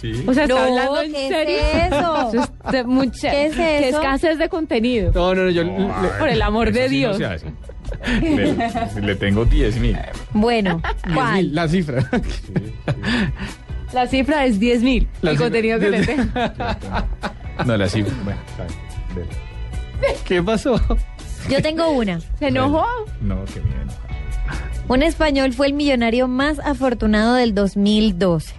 Sí. 0.00 0.12
O 0.28 0.32
sea, 0.34 0.44
¿está 0.44 0.54
No, 0.54 0.60
hablando 0.60 1.00
en 1.02 1.12
¿qué 1.12 1.26
es 1.26 1.34
serio? 1.34 1.58
eso? 1.98 2.28
Eso 2.38 2.42
es 2.66 2.72
de 2.72 2.84
mucha, 2.84 3.30
¿Qué 3.32 3.46
es 3.46 3.56
que 3.56 3.88
eso? 3.88 3.98
escasez 4.00 4.38
de 4.38 4.48
contenido. 4.48 5.10
No, 5.12 5.34
no, 5.34 5.42
no, 5.42 5.50
yo... 5.50 5.64
No, 5.64 6.02
le- 6.02 6.08
Por 6.20 6.28
el 6.28 6.40
amor 6.40 6.68
eso 6.68 6.78
de 6.78 6.88
sí 6.88 7.02
no 7.02 7.16
Dios. 7.16 7.32
hace. 7.32 7.46
Le, 8.22 9.00
le 9.02 9.14
tengo 9.16 9.44
10 9.44 9.78
mil. 9.80 9.96
Bueno, 10.32 10.80
¿cuál? 11.14 11.54
La 11.54 11.68
cifra. 11.68 12.08
La 13.92 14.06
cifra 14.06 14.44
es 14.44 14.58
10 14.60 14.82
mil. 14.82 15.08
El 15.22 15.30
cifra- 15.30 15.44
contenido 15.44 15.78
que 15.80 15.90
le 15.90 16.00
10.000. 16.02 16.06
tengo. 16.06 17.64
No, 17.66 17.76
la 17.76 17.88
cifra. 17.88 18.14
Bueno, 18.24 18.40
está 18.48 18.64
bien. 18.64 18.78
Dele. 20.00 20.14
¿Qué 20.24 20.42
pasó? 20.42 20.80
Yo 21.50 21.62
tengo 21.62 21.88
una. 21.90 22.20
¿Se 22.38 22.48
enojó? 22.48 22.84
No, 23.22 23.44
que 23.46 23.60
bien. 23.60 23.88
Un 24.88 25.02
español 25.02 25.52
fue 25.52 25.66
el 25.66 25.72
millonario 25.72 26.28
más 26.28 26.58
afortunado 26.60 27.34
del 27.34 27.54
2012. 27.54 28.54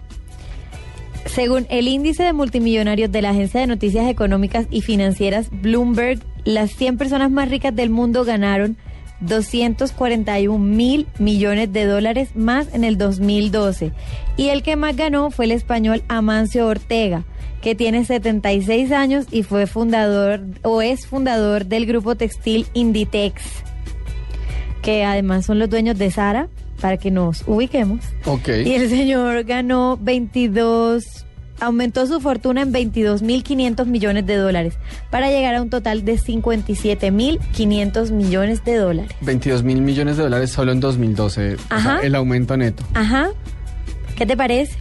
Según 1.25 1.67
el 1.69 1.87
índice 1.87 2.23
de 2.23 2.33
multimillonarios 2.33 3.11
de 3.11 3.21
la 3.21 3.29
agencia 3.31 3.59
de 3.61 3.67
noticias 3.67 4.07
económicas 4.09 4.65
y 4.71 4.81
financieras 4.81 5.47
Bloomberg, 5.51 6.19
las 6.43 6.71
100 6.71 6.97
personas 6.97 7.29
más 7.29 7.49
ricas 7.49 7.75
del 7.75 7.89
mundo 7.89 8.25
ganaron 8.25 8.77
241 9.21 10.57
mil 10.57 11.07
millones 11.19 11.71
de 11.73 11.85
dólares 11.85 12.29
más 12.35 12.73
en 12.73 12.83
el 12.83 12.97
2012. 12.97 13.91
Y 14.37 14.49
el 14.49 14.63
que 14.63 14.75
más 14.75 14.95
ganó 14.95 15.31
fue 15.31 15.45
el 15.45 15.51
español 15.51 16.03
Amancio 16.07 16.67
Ortega, 16.67 17.23
que 17.61 17.75
tiene 17.75 18.05
76 18.05 18.91
años 18.91 19.25
y 19.31 19.43
fue 19.43 19.67
fundador 19.67 20.41
o 20.63 20.81
es 20.81 21.07
fundador 21.07 21.65
del 21.65 21.85
grupo 21.85 22.15
textil 22.15 22.67
Inditex 22.73 23.63
que 24.81 25.03
además 25.03 25.45
son 25.45 25.59
los 25.59 25.69
dueños 25.69 25.97
de 25.97 26.11
Sara, 26.11 26.47
para 26.79 26.97
que 26.97 27.11
nos 27.11 27.43
ubiquemos. 27.45 28.05
Ok. 28.25 28.49
Y 28.65 28.73
el 28.73 28.89
señor 28.89 29.43
ganó 29.43 29.97
22, 30.01 31.25
aumentó 31.59 32.05
su 32.07 32.19
fortuna 32.21 32.61
en 32.61 32.73
22.500 32.73 33.85
millones 33.85 34.25
de 34.25 34.35
dólares, 34.37 34.75
para 35.09 35.29
llegar 35.29 35.55
a 35.55 35.61
un 35.61 35.69
total 35.69 36.05
de 36.05 36.17
57.500 36.17 38.11
millones 38.11 38.63
de 38.63 38.75
dólares. 38.75 39.11
22 39.21 39.63
mil 39.63 39.81
millones 39.81 40.17
de 40.17 40.23
dólares 40.23 40.51
solo 40.51 40.71
en 40.71 40.79
2012. 40.79 41.55
o 41.55 41.57
sea, 41.57 41.65
Ajá. 41.69 41.99
el 42.01 42.15
aumento 42.15 42.55
neto. 42.57 42.83
Ajá. 42.93 43.29
¿Qué 44.15 44.25
te 44.25 44.35
parece? 44.35 44.77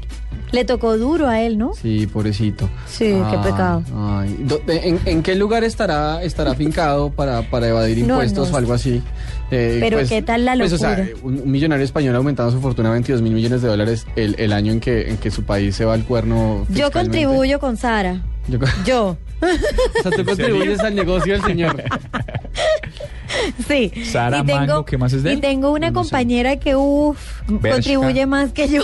Le 0.50 0.64
tocó 0.64 0.96
duro 0.96 1.28
a 1.28 1.40
él, 1.42 1.58
¿no? 1.58 1.74
Sí, 1.74 2.06
pobrecito. 2.06 2.68
Sí, 2.86 3.14
qué 3.30 3.38
pecado. 3.38 3.82
ay. 3.94 4.34
De- 4.66 4.88
¿En, 4.88 4.98
en 5.04 5.22
qué 5.22 5.34
lugar 5.34 5.62
estará 5.64 6.22
estará 6.22 6.54
fincado 6.54 7.10
para, 7.10 7.42
para 7.42 7.68
evadir 7.68 7.98
impuestos 7.98 8.48
no. 8.48 8.54
o 8.54 8.58
algo 8.58 8.72
así? 8.72 9.02
Eh, 9.50 9.78
Pero 9.80 9.98
¿qué 10.08 10.22
tal 10.22 10.44
la 10.44 10.56
pues, 10.56 10.72
o 10.72 10.78
sea, 10.78 10.96
locura? 10.98 11.16
un, 11.22 11.50
millonario 11.50 11.84
español 11.84 12.16
aumentando 12.16 12.50
su 12.52 12.60
fortuna 12.60 12.88
a 12.90 12.92
22 12.92 13.22
mil 13.22 13.32
millones 13.32 13.62
de 13.62 13.68
dólares 13.68 14.06
el, 14.16 14.34
el 14.38 14.52
año 14.52 14.72
en 14.72 14.80
que, 14.80 15.10
en 15.10 15.16
que 15.18 15.30
su 15.30 15.44
país 15.44 15.74
se 15.76 15.84
va 15.84 15.94
al 15.94 16.04
cuerno. 16.04 16.66
Yo 16.70 16.90
contribuyo 16.90 17.58
con 17.60 17.76
Sara. 17.76 18.22
Yo- 18.48 18.58
Yo. 18.86 19.16
o 19.40 20.02
sea, 20.02 20.10
tú 20.10 20.24
contribuyes 20.24 20.80
al 20.80 20.94
negocio 20.94 21.34
del 21.34 21.42
señor. 21.42 21.82
Sí. 23.68 23.92
Sara 24.10 24.38
Y 24.40 24.46
tengo- 24.46 24.58
Mango, 24.58 24.84
¿qué 24.84 24.98
más 24.98 25.12
es 25.12 25.22
de 25.22 25.30
Y 25.30 25.34
él? 25.34 25.40
tengo 25.40 25.70
una 25.70 25.92
compañera 25.92 26.56
que, 26.56 26.74
uff, 26.74 27.42
contribuye 27.46 28.26
más 28.26 28.52
que 28.52 28.68
yo. 28.68 28.82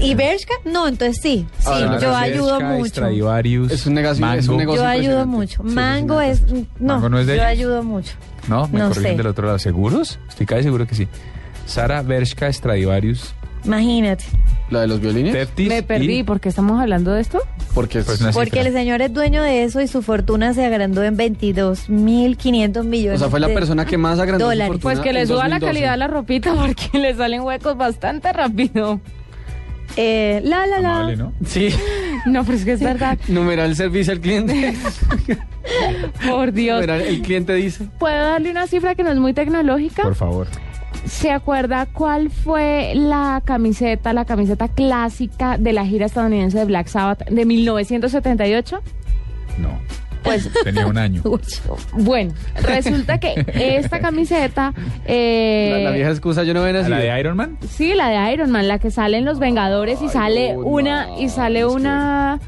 ¿Y 0.00 0.14
Bershka? 0.14 0.54
No, 0.64 0.88
entonces 0.88 1.18
sí. 1.22 1.46
Sí, 1.58 1.64
Sara 1.64 1.98
yo 2.00 2.14
ayudo 2.16 2.46
Bershka, 2.58 2.68
mucho. 2.70 2.86
Stradivarius, 2.86 3.72
Es 3.72 3.86
un 3.86 3.94
negocio, 3.94 4.32
es 4.34 4.48
un 4.48 4.56
Mango. 4.56 4.60
negocio 4.60 4.82
Yo 4.82 4.88
ayudo 4.88 5.26
mucho. 5.26 5.62
Mango 5.62 6.20
sí, 6.20 6.26
es. 6.28 6.42
No, 6.80 6.94
¿Mango 6.94 7.08
no 7.10 7.18
es 7.18 7.26
de 7.26 7.36
yo 7.36 7.42
ellos? 7.42 7.50
ayudo 7.52 7.82
mucho. 7.84 8.12
No, 8.48 8.68
me 8.68 8.78
No 8.80 8.88
corrigen 8.88 9.12
sé. 9.12 9.16
del 9.16 9.26
otro 9.28 9.46
lado. 9.46 9.58
¿Seguros? 9.58 10.18
Estoy 10.28 10.46
casi 10.46 10.62
seguro 10.64 10.86
que 10.86 10.94
sí. 10.94 11.08
Sara 11.66 12.02
Bershka, 12.02 12.52
Stradivarius, 12.52 13.34
Imagínate. 13.64 14.24
¿La 14.68 14.82
de 14.82 14.88
los 14.88 15.00
violines? 15.00 15.32
Teftis 15.32 15.68
Me 15.70 15.82
perdí. 15.82 16.18
y- 16.18 16.22
¿Por 16.22 16.38
qué 16.38 16.50
estamos 16.50 16.78
hablando 16.78 17.12
de 17.12 17.22
esto? 17.22 17.40
Porque 17.72 18.00
es 18.00 18.04
Pues 18.04 18.20
Porque 18.34 18.60
el 18.60 18.70
señor 18.74 19.00
es 19.00 19.10
dueño 19.14 19.42
de 19.42 19.64
eso 19.64 19.80
y 19.80 19.88
su 19.88 20.02
fortuna 20.02 20.52
se 20.52 20.66
agrandó 20.66 21.02
en 21.02 21.16
22.500 21.16 22.84
millones. 22.84 23.16
O 23.20 23.24
sea, 23.24 23.30
fue 23.30 23.40
la 23.40 23.48
de 23.48 23.54
persona 23.54 23.84
que 23.86 23.96
más 23.96 24.18
agrandó 24.18 24.44
su 24.46 24.50
dólares. 24.50 24.68
fortuna. 24.72 24.82
Pues 24.82 25.00
que 25.00 25.12
le 25.14 25.26
suba 25.26 25.48
la 25.48 25.58
2012. 25.58 25.66
calidad 25.66 25.92
a 25.94 25.96
la 25.96 26.06
ropita 26.08 26.54
porque 26.54 26.98
le 26.98 27.14
salen 27.14 27.40
huecos 27.42 27.76
bastante 27.76 28.32
rápido. 28.34 29.00
Eh, 29.96 30.40
la, 30.44 30.66
la, 30.66 30.80
la. 30.80 30.96
Amable, 30.96 31.16
¿no? 31.16 31.32
Sí, 31.46 31.68
No, 32.26 32.42
pero 32.44 32.56
es 32.56 32.64
que 32.64 32.72
es 32.72 32.80
verdad. 32.80 33.18
numeral 33.28 33.76
servicio 33.76 34.12
al 34.12 34.20
cliente. 34.20 34.74
Por 36.28 36.52
Dios. 36.52 36.76
Numeral, 36.80 37.02
el 37.02 37.22
cliente 37.22 37.54
dice. 37.54 37.86
¿Puedo 37.98 38.16
darle 38.16 38.50
una 38.50 38.66
cifra 38.66 38.94
que 38.94 39.02
no 39.04 39.10
es 39.12 39.18
muy 39.18 39.32
tecnológica? 39.34 40.02
Por 40.02 40.14
favor. 40.14 40.46
¿Se 41.06 41.30
acuerda 41.30 41.86
cuál 41.86 42.30
fue 42.30 42.92
la 42.94 43.42
camiseta, 43.44 44.12
la 44.14 44.24
camiseta 44.24 44.68
clásica 44.68 45.58
de 45.58 45.72
la 45.74 45.84
gira 45.84 46.06
estadounidense 46.06 46.58
de 46.58 46.64
Black 46.64 46.86
Sabbath 46.86 47.28
de 47.28 47.44
1978? 47.44 48.80
No. 49.58 49.68
Pues 50.24 50.50
Tenía 50.64 50.86
un 50.86 50.96
año. 50.98 51.22
bueno, 51.92 52.32
resulta 52.62 53.18
que 53.20 53.34
esta 53.54 54.00
camiseta... 54.00 54.72
eh, 55.04 55.70
La, 55.84 55.90
la 55.90 55.96
vieja 55.96 56.10
excusa, 56.10 56.42
yo 56.44 56.54
no 56.54 56.62
ven 56.62 56.76
así. 56.76 56.90
¿La 56.90 56.98
de 56.98 57.20
Iron 57.20 57.36
Man? 57.36 57.58
Sí, 57.68 57.94
la 57.94 58.08
de 58.08 58.32
Iron 58.32 58.50
Man, 58.50 58.66
la 58.66 58.78
que 58.78 58.90
sale 58.90 59.18
en 59.18 59.24
Los 59.24 59.38
Vengadores 59.38 60.00
y 60.02 60.08
sale 60.08 60.56
una 60.56 61.08
y 61.18 61.28
sale 61.28 61.66
una 61.66 62.40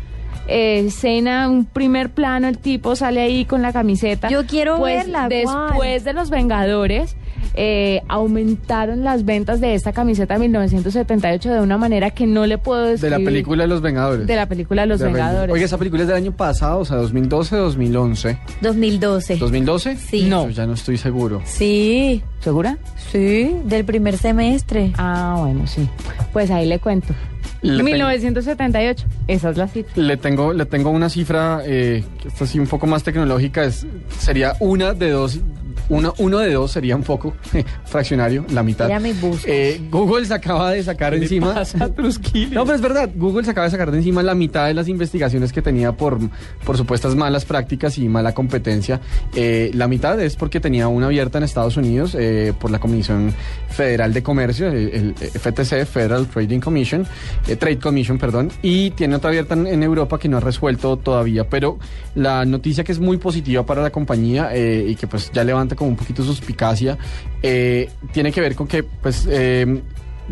eh, 0.48 0.84
escena, 0.86 1.48
un 1.48 1.64
primer 1.64 2.10
plano, 2.10 2.48
el 2.48 2.58
tipo 2.58 2.96
sale 2.96 3.20
ahí 3.20 3.44
con 3.44 3.62
la 3.62 3.72
camiseta. 3.72 4.28
Yo 4.28 4.46
quiero 4.46 4.78
Pues, 4.78 4.96
verla, 5.04 5.28
Después 5.28 5.56
¿cuál? 5.76 6.04
de 6.04 6.12
Los 6.12 6.30
Vengadores 6.30 7.16
eh, 7.58 8.02
aumentaron 8.08 9.02
las 9.02 9.24
ventas 9.24 9.60
de 9.60 9.74
esta 9.74 9.92
camiseta 9.92 10.34
de 10.34 10.40
1978 10.40 11.52
de 11.54 11.60
una 11.60 11.78
manera 11.78 12.10
que 12.10 12.26
no 12.26 12.44
le 12.46 12.58
puedo 12.58 12.82
De 12.84 12.90
describir. 12.92 13.18
la 13.18 13.24
película 13.24 13.62
de 13.64 13.68
los 13.68 13.80
Vengadores. 13.80 14.26
De 14.26 14.36
la 14.36 14.46
película 14.46 14.84
Los 14.86 14.98
De 15.00 15.06
Avengers. 15.06 15.26
Vengadores. 15.26 15.54
Oye, 15.54 15.64
esa 15.64 15.78
película 15.78 16.02
es 16.02 16.08
del 16.08 16.16
año 16.18 16.32
pasado, 16.32 16.80
o 16.80 16.84
sea, 16.84 16.96
2012 16.98 17.56
2011. 17.56 18.38
2012. 18.60 19.38
¿2012? 19.38 19.96
Sí. 19.96 20.26
No. 20.28 20.44
Yo 20.44 20.50
ya 20.50 20.66
no 20.66 20.74
estoy 20.74 20.96
seguro. 20.98 21.40
Sí. 21.44 22.22
¿Segura? 22.40 22.76
Sí, 23.10 23.50
del 23.64 23.84
primer 23.84 24.16
semestre. 24.18 24.92
Ah, 24.98 25.36
bueno, 25.38 25.66
sí. 25.66 25.88
Pues 26.32 26.50
ahí 26.50 26.66
le 26.66 26.78
cuento. 26.78 27.14
Le 27.62 27.82
1978. 27.82 29.06
Esa 29.28 29.50
es 29.50 29.56
la 29.56 29.68
cita. 29.68 29.90
Le 29.96 30.16
tengo, 30.16 30.52
le 30.52 30.66
tengo 30.66 30.90
una 30.90 31.08
cifra, 31.08 31.62
eh, 31.64 32.04
que 32.20 32.28
esta 32.28 32.46
sí 32.46 32.58
un 32.58 32.66
poco 32.66 32.86
más 32.86 33.02
tecnológica, 33.02 33.64
es, 33.64 33.86
sería 34.18 34.56
una 34.60 34.92
de 34.92 35.10
dos, 35.10 35.40
una, 35.88 36.12
uno 36.18 36.38
de 36.38 36.52
dos 36.52 36.72
sería 36.72 36.96
un 36.96 37.02
poco 37.02 37.34
fraccionario, 37.84 38.44
la 38.50 38.62
mitad. 38.62 38.88
Ya 38.88 39.00
me 39.00 39.12
busco. 39.12 39.46
Eh, 39.46 39.80
Google 39.90 40.26
se 40.26 40.34
acaba 40.34 40.72
de 40.72 40.82
sacar 40.82 41.12
¿Qué 41.12 41.18
le 41.18 41.24
encima. 41.24 41.54
pasa? 41.54 41.78
No, 41.78 41.94
pero 41.94 42.74
es 42.74 42.80
verdad. 42.80 43.10
Google 43.14 43.44
se 43.44 43.50
acaba 43.50 43.66
de 43.66 43.70
sacar 43.70 43.90
de 43.90 43.98
encima 43.98 44.22
la 44.22 44.34
mitad 44.34 44.66
de 44.66 44.74
las 44.74 44.88
investigaciones 44.88 45.52
que 45.52 45.62
tenía 45.62 45.92
por, 45.92 46.18
por 46.64 46.76
supuestas 46.76 47.14
malas 47.14 47.44
prácticas 47.44 47.98
y 47.98 48.08
mala 48.08 48.34
competencia. 48.34 49.00
Eh, 49.34 49.70
la 49.74 49.88
mitad 49.88 50.20
es 50.20 50.36
porque 50.36 50.60
tenía 50.60 50.88
una 50.88 51.06
abierta 51.06 51.38
en 51.38 51.44
Estados 51.44 51.76
Unidos 51.76 52.16
eh, 52.18 52.52
por 52.58 52.70
la 52.70 52.78
Comisión 52.78 53.32
Federal 53.68 54.12
de 54.12 54.22
Comercio, 54.22 54.68
eh, 54.68 54.90
el, 54.94 55.14
el 55.20 55.30
FTC, 55.30 55.84
Federal 55.86 56.26
Trading 56.26 56.60
Commission, 56.60 57.06
eh, 57.46 57.56
Trade 57.56 57.78
Commission, 57.78 58.18
perdón, 58.18 58.50
y 58.62 58.90
tiene 58.90 59.16
otra 59.16 59.30
abierta 59.30 59.54
en, 59.54 59.66
en 59.66 59.82
Europa 59.82 60.18
que 60.18 60.28
no 60.28 60.38
ha 60.38 60.40
resuelto 60.40 60.96
todavía. 60.96 61.48
Pero 61.48 61.78
la 62.14 62.44
noticia 62.44 62.82
que 62.84 62.92
es 62.92 62.98
muy 62.98 63.18
positiva 63.18 63.64
para 63.64 63.82
la 63.82 63.90
compañía 63.90 64.48
eh, 64.52 64.86
y 64.88 64.94
que 64.96 65.06
pues 65.06 65.30
ya 65.32 65.44
levanta 65.44 65.75
como 65.76 65.90
un 65.90 65.96
poquito 65.96 66.24
suspicacia, 66.24 66.98
eh, 67.42 67.88
tiene 68.12 68.32
que 68.32 68.40
ver 68.40 68.54
con 68.54 68.66
que 68.66 68.82
pues 68.82 69.26
eh, 69.30 69.82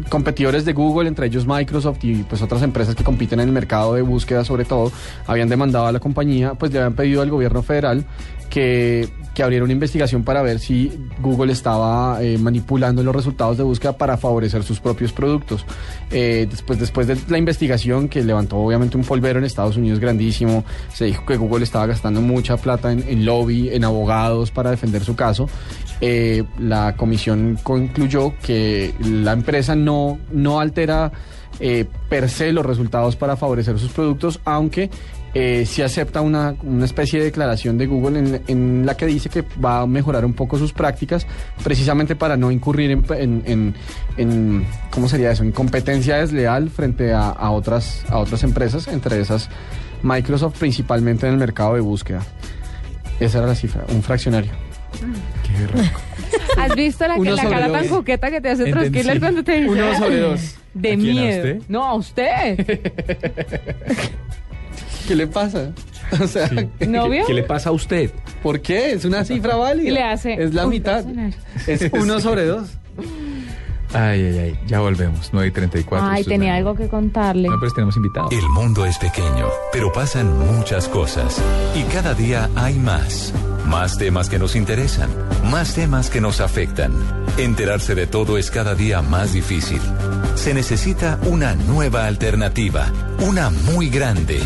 competidores 0.08 0.64
de 0.64 0.72
Google, 0.72 1.08
entre 1.08 1.26
ellos 1.26 1.46
Microsoft 1.46 1.98
y 2.02 2.22
pues 2.24 2.42
otras 2.42 2.62
empresas 2.62 2.94
que 2.94 3.04
compiten 3.04 3.40
en 3.40 3.48
el 3.48 3.54
mercado 3.54 3.94
de 3.94 4.02
búsqueda 4.02 4.44
sobre 4.44 4.64
todo, 4.64 4.92
habían 5.26 5.48
demandado 5.48 5.86
a 5.86 5.92
la 5.92 6.00
compañía, 6.00 6.54
pues 6.54 6.72
le 6.72 6.78
habían 6.78 6.94
pedido 6.94 7.22
al 7.22 7.30
gobierno 7.30 7.62
federal 7.62 8.04
que, 8.50 9.08
que 9.34 9.42
abriera 9.42 9.64
una 9.64 9.72
investigación 9.72 10.22
para 10.22 10.42
ver 10.42 10.60
si 10.60 10.92
Google 11.20 11.52
estaba 11.52 12.22
eh, 12.22 12.38
manipulando 12.38 13.02
los 13.02 13.14
resultados 13.14 13.56
de 13.56 13.64
búsqueda 13.64 13.96
para 13.96 14.16
favorecer 14.16 14.62
sus 14.62 14.80
propios 14.80 15.12
productos. 15.12 15.66
Eh, 16.10 16.46
después, 16.48 16.78
después 16.78 17.06
de 17.06 17.16
la 17.28 17.38
investigación 17.38 18.08
que 18.08 18.22
levantó 18.22 18.58
obviamente 18.58 18.96
un 18.96 19.04
polvero 19.04 19.38
en 19.38 19.44
Estados 19.44 19.76
Unidos 19.76 19.98
grandísimo, 19.98 20.64
se 20.92 21.06
dijo 21.06 21.24
que 21.26 21.36
Google 21.36 21.64
estaba 21.64 21.86
gastando 21.86 22.20
mucha 22.20 22.56
plata 22.56 22.92
en, 22.92 23.04
en 23.08 23.24
lobby, 23.24 23.70
en 23.70 23.84
abogados 23.84 24.50
para 24.50 24.70
defender 24.70 25.02
su 25.02 25.16
caso. 25.16 25.48
Eh, 26.00 26.44
la 26.58 26.96
comisión 26.96 27.58
concluyó 27.62 28.34
que 28.42 28.94
la 29.00 29.32
empresa 29.32 29.74
no, 29.74 30.18
no 30.32 30.60
altera 30.60 31.12
eh, 31.60 31.86
per 32.08 32.28
se 32.28 32.52
los 32.52 32.66
resultados 32.66 33.16
para 33.16 33.36
favorecer 33.36 33.78
sus 33.78 33.92
productos, 33.92 34.40
aunque 34.44 34.90
eh, 35.34 35.64
sí 35.66 35.82
acepta 35.82 36.20
una, 36.20 36.54
una 36.62 36.84
especie 36.84 37.18
de 37.20 37.26
declaración 37.26 37.78
de 37.78 37.86
Google 37.86 38.42
en, 38.46 38.86
la 38.86 38.96
que 38.96 39.06
dice 39.06 39.28
que 39.28 39.44
va 39.64 39.80
a 39.82 39.86
mejorar 39.86 40.24
un 40.24 40.34
poco 40.34 40.58
sus 40.58 40.72
prácticas, 40.72 41.26
precisamente 41.62 42.16
para 42.16 42.36
no 42.36 42.50
incurrir 42.50 42.90
en, 42.90 43.42
en, 43.46 43.74
en- 44.16 44.66
¿cómo 44.90 45.08
sería 45.08 45.30
eso? 45.30 45.42
En 45.44 45.52
competencia 45.52 46.16
desleal 46.16 46.70
frente 46.70 47.12
a 47.12 47.50
otras, 47.50 48.04
a 48.08 48.18
otras 48.18 48.42
empresas, 48.42 48.88
entre 48.88 49.20
esas 49.20 49.48
Microsoft, 50.02 50.58
principalmente 50.58 51.26
en 51.26 51.32
el 51.34 51.38
mercado 51.38 51.74
de 51.74 51.80
búsqueda. 51.80 52.20
Esa 53.20 53.38
era 53.38 53.46
la 53.46 53.54
cifra, 53.54 53.84
un 53.88 54.02
fraccionario. 54.02 54.52
¿Has 56.58 56.74
visto 56.74 57.06
la, 57.06 57.16
que, 57.16 57.30
la 57.30 57.48
cara 57.48 57.70
tan 57.70 57.88
coqueta 57.88 58.30
que 58.30 58.40
te 58.40 58.50
hace. 58.50 58.70
Troskiller 58.70 59.20
cuando 59.20 59.44
te 59.44 59.60
dice? 59.60 59.70
Uno 59.70 59.98
sobre 59.98 60.18
dos. 60.18 60.56
De 60.74 60.92
¿A 60.92 60.96
quién, 60.96 61.18
a 61.18 61.20
miedo. 61.20 61.36
usted? 61.36 61.62
No, 61.68 61.84
a 61.84 61.94
usted. 61.94 62.56
¿Qué 65.08 65.14
le 65.14 65.26
pasa? 65.26 65.72
O 66.20 66.26
sea, 66.28 66.50
¿Novio? 66.86 67.24
¿Qué 67.26 67.32
le 67.32 67.42
pasa 67.42 67.70
a 67.70 67.72
usted? 67.72 68.10
¿por 68.42 68.60
qué? 68.60 68.92
Es 68.92 69.06
una 69.06 69.24
cifra 69.24 69.56
válida. 69.56 69.88
Y 69.88 69.90
le 69.90 70.02
hace 70.02 70.34
Es 70.34 70.52
la 70.52 70.66
mitad. 70.66 71.02
Es 71.66 71.90
uno 71.92 72.20
sobre 72.20 72.44
dos. 72.44 72.68
Ay, 73.94 74.26
ay, 74.26 74.38
ay. 74.38 74.60
Ya 74.66 74.80
volvemos. 74.80 75.30
9 75.32 75.48
y 75.48 75.50
34. 75.52 76.06
Ay, 76.06 76.24
tenía 76.24 76.56
algo 76.56 76.74
que 76.74 76.88
contarle. 76.88 77.48
No, 77.48 77.58
pero 77.60 77.72
tenemos 77.72 77.96
invitados. 77.96 78.32
El 78.32 78.48
mundo 78.48 78.84
es 78.84 78.98
pequeño, 78.98 79.48
pero 79.72 79.92
pasan 79.92 80.36
muchas 80.38 80.88
cosas. 80.88 81.40
Y 81.74 81.82
cada 81.84 82.14
día 82.14 82.50
hay 82.56 82.74
más. 82.74 83.32
Más 83.66 83.96
temas 83.96 84.28
que 84.28 84.38
nos 84.38 84.56
interesan. 84.56 85.08
Más 85.44 85.74
temas 85.74 86.10
que 86.10 86.20
nos 86.20 86.40
afectan. 86.40 86.92
Enterarse 87.38 87.94
de 87.94 88.06
todo 88.06 88.36
es 88.36 88.50
cada 88.50 88.74
día 88.74 89.00
más 89.00 89.32
difícil. 89.32 89.80
Se 90.34 90.52
necesita 90.52 91.18
una 91.26 91.54
nueva 91.54 92.06
alternativa. 92.06 92.86
Una 93.20 93.50
muy 93.50 93.88
grande. 93.88 94.40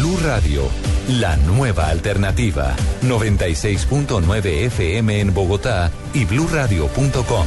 Blue 0.00 0.16
Radio, 0.24 0.62
la 1.20 1.36
nueva 1.36 1.90
alternativa. 1.90 2.74
96.9 3.02 4.46
FM 4.46 5.20
en 5.20 5.34
Bogotá 5.34 5.90
y 6.14 6.24
bluradio.com. 6.24 7.46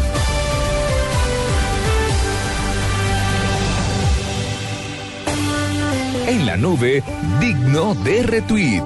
En 6.27 6.45
la 6.45 6.55
nube, 6.57 7.01
digno 7.39 7.95
de 7.95 8.21
retweet. 8.21 8.83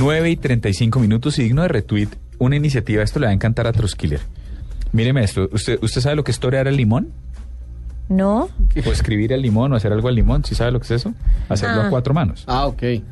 Nueve 0.00 0.30
y 0.30 0.36
35 0.36 1.00
minutos 1.00 1.36
digno 1.36 1.62
de 1.62 1.68
retweet. 1.68 2.08
Una 2.36 2.56
iniciativa, 2.56 3.02
esto 3.02 3.20
le 3.20 3.24
va 3.24 3.30
a 3.30 3.34
encantar 3.34 3.66
a 3.66 3.72
Troskiller. 3.72 4.20
Mire, 4.92 5.14
maestro, 5.14 5.48
¿usted, 5.50 5.78
¿usted 5.82 6.02
sabe 6.02 6.16
lo 6.16 6.24
que 6.24 6.30
es 6.30 6.38
torear 6.38 6.68
el 6.68 6.76
limón? 6.76 7.10
¿No? 8.08 8.48
O 8.86 8.92
escribir 8.92 9.32
el 9.32 9.42
limón 9.42 9.72
o 9.72 9.76
hacer 9.76 9.92
algo 9.92 10.08
al 10.08 10.14
limón, 10.14 10.44
¿sí 10.44 10.54
sabe 10.54 10.72
lo 10.72 10.80
que 10.80 10.84
es 10.84 10.90
eso? 10.92 11.14
Hacerlo 11.48 11.82
Ah. 11.82 11.86
a 11.86 11.90
cuatro 11.90 12.14
manos. 12.14 12.44
Ah, 12.46 12.66
ok. 12.66 12.80
Sí, 12.80 13.02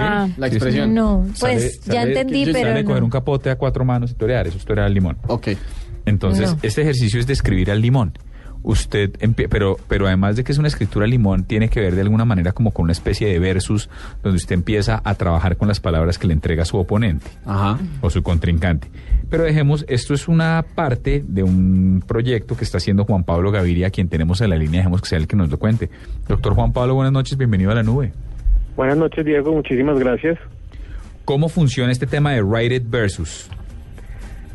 Ah. 0.00 0.28
la 0.36 0.46
expresión. 0.48 0.94
No, 0.94 1.24
Sale- 1.34 1.54
pues 1.54 1.80
ya 1.84 1.92
sale- 1.94 2.08
entendí, 2.12 2.44
sale 2.46 2.58
pero 2.60 2.74
de 2.74 2.84
coger 2.84 3.00
no. 3.00 3.04
un 3.06 3.10
capote 3.10 3.50
a 3.50 3.56
cuatro 3.56 3.84
manos 3.84 4.10
y 4.10 4.14
torear, 4.14 4.46
eso 4.46 4.56
es 4.58 4.64
torear 4.64 4.86
el 4.88 4.94
limón. 4.94 5.16
Ok. 5.28 5.48
Entonces, 6.06 6.52
No. 6.52 6.58
este 6.62 6.82
ejercicio 6.82 7.20
es 7.20 7.26
de 7.26 7.32
escribir 7.34 7.70
al 7.70 7.80
limón. 7.80 8.12
Usted, 8.62 9.12
empie- 9.20 9.46
pero, 9.48 9.76
pero 9.86 10.08
además 10.08 10.34
de 10.34 10.42
que 10.42 10.50
es 10.50 10.58
una 10.58 10.66
escritura 10.66 11.04
al 11.04 11.10
limón, 11.10 11.44
tiene 11.44 11.68
que 11.68 11.78
ver 11.80 11.94
de 11.94 12.00
alguna 12.00 12.24
manera 12.24 12.50
como 12.50 12.72
con 12.72 12.84
una 12.84 12.92
especie 12.92 13.28
de 13.28 13.38
versus 13.38 13.88
donde 14.24 14.36
usted 14.38 14.54
empieza 14.54 15.00
a 15.04 15.14
trabajar 15.14 15.56
con 15.56 15.68
las 15.68 15.78
palabras 15.78 16.18
que 16.18 16.26
le 16.26 16.32
entrega 16.32 16.64
su 16.64 16.76
oponente 16.76 17.26
Ajá. 17.44 17.78
o 18.00 18.10
su 18.10 18.24
contrincante. 18.24 18.88
Pero 19.28 19.42
dejemos, 19.42 19.84
esto 19.88 20.14
es 20.14 20.28
una 20.28 20.64
parte 20.74 21.22
de 21.26 21.42
un 21.42 22.02
proyecto 22.06 22.56
que 22.56 22.62
está 22.64 22.78
haciendo 22.78 23.04
Juan 23.04 23.24
Pablo 23.24 23.50
Gaviria, 23.50 23.90
quien 23.90 24.08
tenemos 24.08 24.40
en 24.40 24.50
la 24.50 24.56
línea, 24.56 24.80
dejemos 24.80 25.02
que 25.02 25.08
sea 25.08 25.18
el 25.18 25.26
que 25.26 25.34
nos 25.36 25.50
lo 25.50 25.58
cuente. 25.58 25.90
Doctor 26.28 26.54
Juan 26.54 26.72
Pablo, 26.72 26.94
buenas 26.94 27.12
noches, 27.12 27.36
bienvenido 27.36 27.72
a 27.72 27.74
la 27.74 27.82
nube. 27.82 28.12
Buenas 28.76 28.96
noches, 28.96 29.24
Diego. 29.24 29.52
Muchísimas 29.52 29.98
gracias. 29.98 30.38
¿Cómo 31.24 31.48
funciona 31.48 31.90
este 31.90 32.06
tema 32.06 32.32
de 32.32 32.42
Write 32.42 32.76
It 32.76 32.84
versus? 32.88 33.50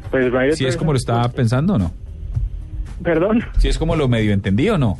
Pues 0.10 0.32
Write 0.32 0.50
It 0.50 0.54
¿Si 0.54 0.64
es 0.64 0.68
versus- 0.70 0.78
como 0.78 0.94
lo 0.94 0.98
estaba 0.98 1.28
pensando 1.30 1.74
o 1.74 1.78
no? 1.78 1.92
Perdón. 3.04 3.44
¿Si 3.58 3.68
es 3.68 3.78
como 3.78 3.96
lo 3.96 4.08
medio 4.08 4.32
entendí 4.32 4.70
o 4.70 4.78
no? 4.78 4.98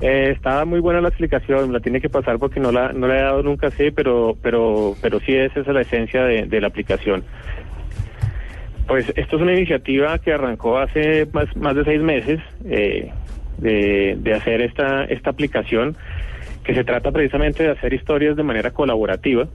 Eh, 0.00 0.30
está 0.30 0.64
muy 0.64 0.78
buena 0.78 1.00
la 1.00 1.08
explicación, 1.08 1.72
la 1.72 1.80
tiene 1.80 2.00
que 2.00 2.08
pasar 2.08 2.38
porque 2.38 2.60
no 2.60 2.70
la, 2.70 2.92
no 2.92 3.08
la 3.08 3.18
he 3.18 3.22
dado 3.22 3.42
nunca 3.42 3.66
así, 3.66 3.90
pero, 3.90 4.36
pero, 4.40 4.94
pero 5.02 5.18
sí 5.18 5.34
esa 5.34 5.58
es 5.60 5.66
la 5.66 5.80
esencia 5.80 6.22
de, 6.22 6.46
de 6.46 6.60
la 6.60 6.68
aplicación. 6.68 7.24
Pues 8.88 9.12
esto 9.14 9.36
es 9.36 9.42
una 9.42 9.52
iniciativa 9.52 10.18
que 10.18 10.32
arrancó 10.32 10.78
hace 10.78 11.28
más, 11.32 11.54
más 11.56 11.76
de 11.76 11.84
seis 11.84 12.00
meses 12.00 12.40
eh, 12.64 13.12
de, 13.58 14.16
de 14.18 14.34
hacer 14.34 14.62
esta, 14.62 15.04
esta 15.04 15.28
aplicación 15.28 15.94
que 16.64 16.74
se 16.74 16.84
trata 16.84 17.12
precisamente 17.12 17.64
de 17.64 17.70
hacer 17.70 17.92
historias 17.92 18.34
de 18.34 18.42
manera 18.42 18.70
colaborativa 18.70 19.46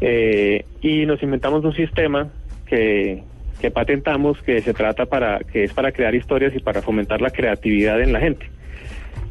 eh, 0.00 0.64
y 0.80 1.04
nos 1.04 1.20
inventamos 1.24 1.64
un 1.64 1.74
sistema 1.74 2.28
que, 2.66 3.24
que 3.60 3.72
patentamos 3.72 4.40
que 4.42 4.60
se 4.60 4.72
trata 4.72 5.06
para 5.06 5.40
que 5.40 5.64
es 5.64 5.72
para 5.72 5.90
crear 5.90 6.14
historias 6.14 6.54
y 6.54 6.60
para 6.60 6.80
fomentar 6.80 7.20
la 7.20 7.30
creatividad 7.30 8.00
en 8.00 8.12
la 8.12 8.20
gente. 8.20 8.48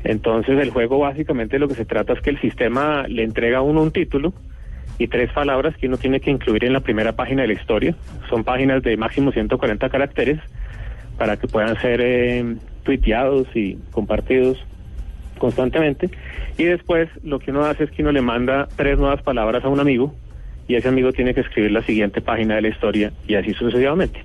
Entonces 0.04 0.60
el 0.60 0.72
juego 0.72 1.00
básicamente 1.00 1.60
lo 1.60 1.70
que 1.70 1.76
se 1.76 1.86
trata 1.86 2.12
es 2.12 2.20
que 2.20 2.30
el 2.30 2.42
sistema 2.42 3.06
le 3.08 3.24
entrega 3.24 3.60
a 3.60 3.62
uno 3.62 3.84
un 3.84 3.92
título 3.92 4.34
y 4.98 5.08
tres 5.08 5.32
palabras 5.32 5.76
que 5.78 5.88
uno 5.88 5.98
tiene 5.98 6.20
que 6.20 6.32
incluir 6.32 6.66
en 6.66 6.74
la 6.74 6.80
primera 6.80 7.14
página 7.14 7.42
de 7.42 7.50
la 7.50 7.54
historia. 7.54 7.96
Son 8.30 8.44
páginas 8.44 8.84
de 8.84 8.96
máximo 8.98 9.32
140 9.32 9.90
caracteres 9.90 10.40
para 11.18 11.38
que 11.38 11.48
puedan 11.48 11.80
ser 11.82 12.02
eh, 12.02 12.56
tuiteados 12.84 13.48
y 13.56 13.78
compartidos 13.92 14.58
constantemente. 15.38 16.10
Y 16.58 16.66
después 16.66 17.10
lo 17.24 17.40
que 17.40 17.52
uno 17.52 17.66
hace 17.66 17.86
es 17.86 17.92
que 17.92 18.02
uno 18.02 18.12
le 18.12 18.22
manda 18.22 18.68
tres 18.76 18.98
nuevas 18.98 19.22
palabras 19.22 19.64
a 19.66 19.70
un 19.70 19.80
amigo 19.80 20.14
y 20.68 20.76
ese 20.76 20.88
amigo 20.88 21.12
tiene 21.12 21.34
que 21.34 21.42
escribir 21.42 21.72
la 21.72 21.84
siguiente 21.84 22.22
página 22.22 22.56
de 22.56 22.62
la 22.62 22.68
historia 22.70 23.12
y 23.28 23.36
así 23.36 23.54
sucesivamente. 23.54 24.24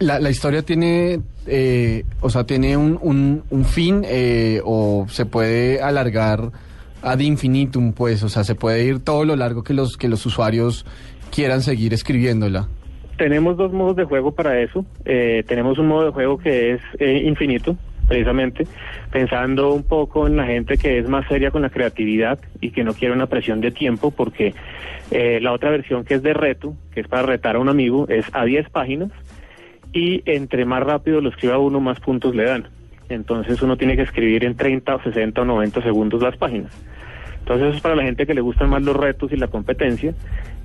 La, 0.00 0.20
la 0.20 0.30
historia 0.30 0.62
tiene, 0.62 1.20
eh, 1.46 2.04
o 2.20 2.30
sea, 2.30 2.44
tiene 2.44 2.76
un, 2.76 2.98
un, 3.02 3.42
un 3.50 3.64
fin 3.64 4.02
eh, 4.04 4.60
o 4.64 5.06
se 5.08 5.26
puede 5.26 5.80
alargar 5.82 6.52
ad 7.02 7.20
infinitum, 7.20 7.92
pues, 7.92 8.22
o 8.22 8.28
sea, 8.28 8.44
se 8.44 8.54
puede 8.54 8.84
ir 8.84 9.04
todo 9.04 9.24
lo 9.24 9.36
largo 9.36 9.62
que 9.62 9.74
los 9.74 9.96
que 9.96 10.08
los 10.08 10.24
usuarios 10.26 10.84
quieran 11.30 11.62
seguir 11.62 11.94
escribiéndola. 11.94 12.68
Tenemos 13.16 13.56
dos 13.56 13.72
modos 13.72 13.96
de 13.96 14.04
juego 14.04 14.32
para 14.32 14.60
eso. 14.60 14.84
Eh, 15.04 15.42
tenemos 15.46 15.78
un 15.78 15.88
modo 15.88 16.06
de 16.06 16.10
juego 16.12 16.38
que 16.38 16.74
es 16.74 16.80
eh, 17.00 17.22
infinito, 17.24 17.76
precisamente, 18.06 18.66
pensando 19.10 19.72
un 19.72 19.82
poco 19.82 20.26
en 20.26 20.36
la 20.36 20.46
gente 20.46 20.76
que 20.76 20.98
es 20.98 21.08
más 21.08 21.26
seria 21.26 21.50
con 21.50 21.62
la 21.62 21.70
creatividad 21.70 22.38
y 22.60 22.70
que 22.70 22.84
no 22.84 22.94
quiere 22.94 23.14
una 23.14 23.26
presión 23.26 23.60
de 23.60 23.72
tiempo, 23.72 24.12
porque 24.12 24.54
eh, 25.10 25.40
la 25.42 25.52
otra 25.52 25.70
versión 25.70 26.04
que 26.04 26.14
es 26.14 26.22
de 26.22 26.32
reto, 26.32 26.74
que 26.92 27.00
es 27.00 27.08
para 27.08 27.22
retar 27.22 27.56
a 27.56 27.58
un 27.58 27.68
amigo, 27.68 28.06
es 28.08 28.24
a 28.32 28.44
10 28.44 28.70
páginas 28.70 29.10
y 29.92 30.22
entre 30.26 30.64
más 30.64 30.82
rápido 30.82 31.20
lo 31.20 31.30
escriba 31.30 31.58
uno, 31.58 31.80
más 31.80 31.98
puntos 32.00 32.34
le 32.34 32.44
dan. 32.44 32.68
Entonces 33.08 33.60
uno 33.62 33.76
tiene 33.76 33.96
que 33.96 34.02
escribir 34.02 34.44
en 34.44 34.54
30 34.56 34.94
o 34.96 35.02
60 35.02 35.40
o 35.40 35.44
90 35.44 35.82
segundos 35.82 36.22
las 36.22 36.36
páginas. 36.36 36.72
Entonces 37.40 37.68
eso 37.68 37.76
es 37.76 37.80
para 37.82 37.96
la 37.96 38.02
gente 38.02 38.26
que 38.26 38.34
le 38.34 38.42
gustan 38.42 38.68
más 38.68 38.82
los 38.82 38.94
retos 38.94 39.32
y 39.32 39.36
la 39.36 39.46
competencia. 39.48 40.12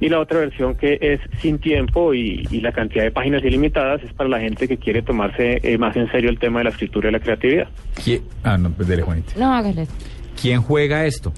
Y 0.02 0.10
la 0.10 0.20
otra 0.20 0.40
versión 0.40 0.76
que 0.76 0.98
es 1.00 1.22
sin 1.40 1.60
tiempo 1.60 2.14
y, 2.14 2.46
y 2.52 2.60
la 2.60 2.74
cantidad 2.74 3.04
de 3.04 3.12
páginas 3.12 3.42
ilimitadas 3.46 4.04
es 4.04 4.12
para 4.12 4.30
la 4.30 4.40
gente 4.42 4.68
que 4.68 4.76
quiere 4.78 5.02
tomarse 5.02 5.62
eh, 5.64 5.78
más 5.78 5.96
en 5.96 6.12
serio 6.12 6.30
el 6.30 6.40
tema 6.40 6.60
de 6.60 6.66
la 6.66 6.70
escritura 6.72 7.08
y 7.08 7.12
la 7.14 7.20
creatividad. 7.22 7.68
¿Quién? 8.04 8.24
Ah, 8.44 8.58
no, 8.58 8.70
pues 8.72 8.88
dele, 8.90 9.02
Juanita. 9.04 9.32
No, 9.38 9.54
hágale. 9.54 9.88
¿Quién 10.42 10.62
juega 10.62 11.06
esto? 11.06 11.32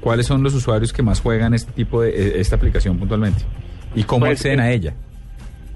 ¿Cuáles 0.00 0.26
son 0.26 0.42
los 0.42 0.54
usuarios 0.54 0.92
que 0.92 1.02
más 1.04 1.20
juegan 1.20 1.54
este 1.54 1.70
tipo 1.70 2.02
de 2.02 2.10
eh, 2.10 2.40
esta 2.40 2.56
aplicación 2.56 2.98
puntualmente? 2.98 3.42
¿Y 3.94 4.02
cómo 4.02 4.26
Pues, 4.26 4.38
acceden 4.40 4.58
eh, 4.58 4.62
a 4.62 4.72
ella? 4.72 4.94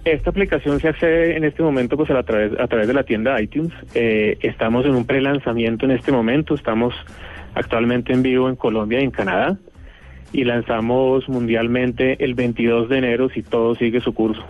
Esta 0.05 0.31
aplicación 0.31 0.81
se 0.81 0.89
accede 0.89 1.37
en 1.37 1.45
este 1.45 1.63
momento 1.63 1.97
pues 1.97 2.11
a, 2.11 2.15
la 2.15 2.23
través, 2.25 2.53
a 2.61 2.67
través 2.67 2.87
de 2.87 2.93
la 2.95 3.05
tienda 3.05 3.41
iTunes. 3.41 3.73
Eh, 3.95 4.37
estamos 4.43 4.85
en 4.85 4.95
un 4.95 5.07
pre-lanzamiento 5.07 5.87
en 5.87 5.93
este 5.93 6.13
momento. 6.13 6.55
Estamos 6.55 6.95
actualmente 7.55 8.13
en 8.13 8.23
vivo 8.23 8.49
en 8.51 8.57
Colombia 8.57 9.01
y 9.01 9.05
en 9.05 9.11
Canadá. 9.11 9.57
Y 10.33 10.45
lanzamos 10.45 11.27
mundialmente 11.29 12.23
el 12.23 12.35
22 12.35 12.89
de 12.91 12.99
enero 12.99 13.29
si 13.31 13.43
todo 13.43 13.75
sigue 13.77 14.01
su 14.01 14.13
curso. 14.13 14.43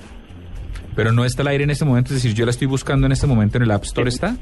Pero 0.96 1.12
no 1.12 1.24
está 1.24 1.42
al 1.42 1.48
aire 1.48 1.64
en 1.64 1.70
este 1.70 1.84
momento, 1.84 2.08
es 2.08 2.22
decir, 2.22 2.34
yo 2.36 2.44
la 2.44 2.50
estoy 2.50 2.66
buscando 2.66 3.06
en 3.06 3.12
este 3.12 3.26
momento 3.26 3.58
en 3.58 3.64
el 3.64 3.70
App 3.70 3.82
Store, 3.84 4.08
¿está? 4.08 4.36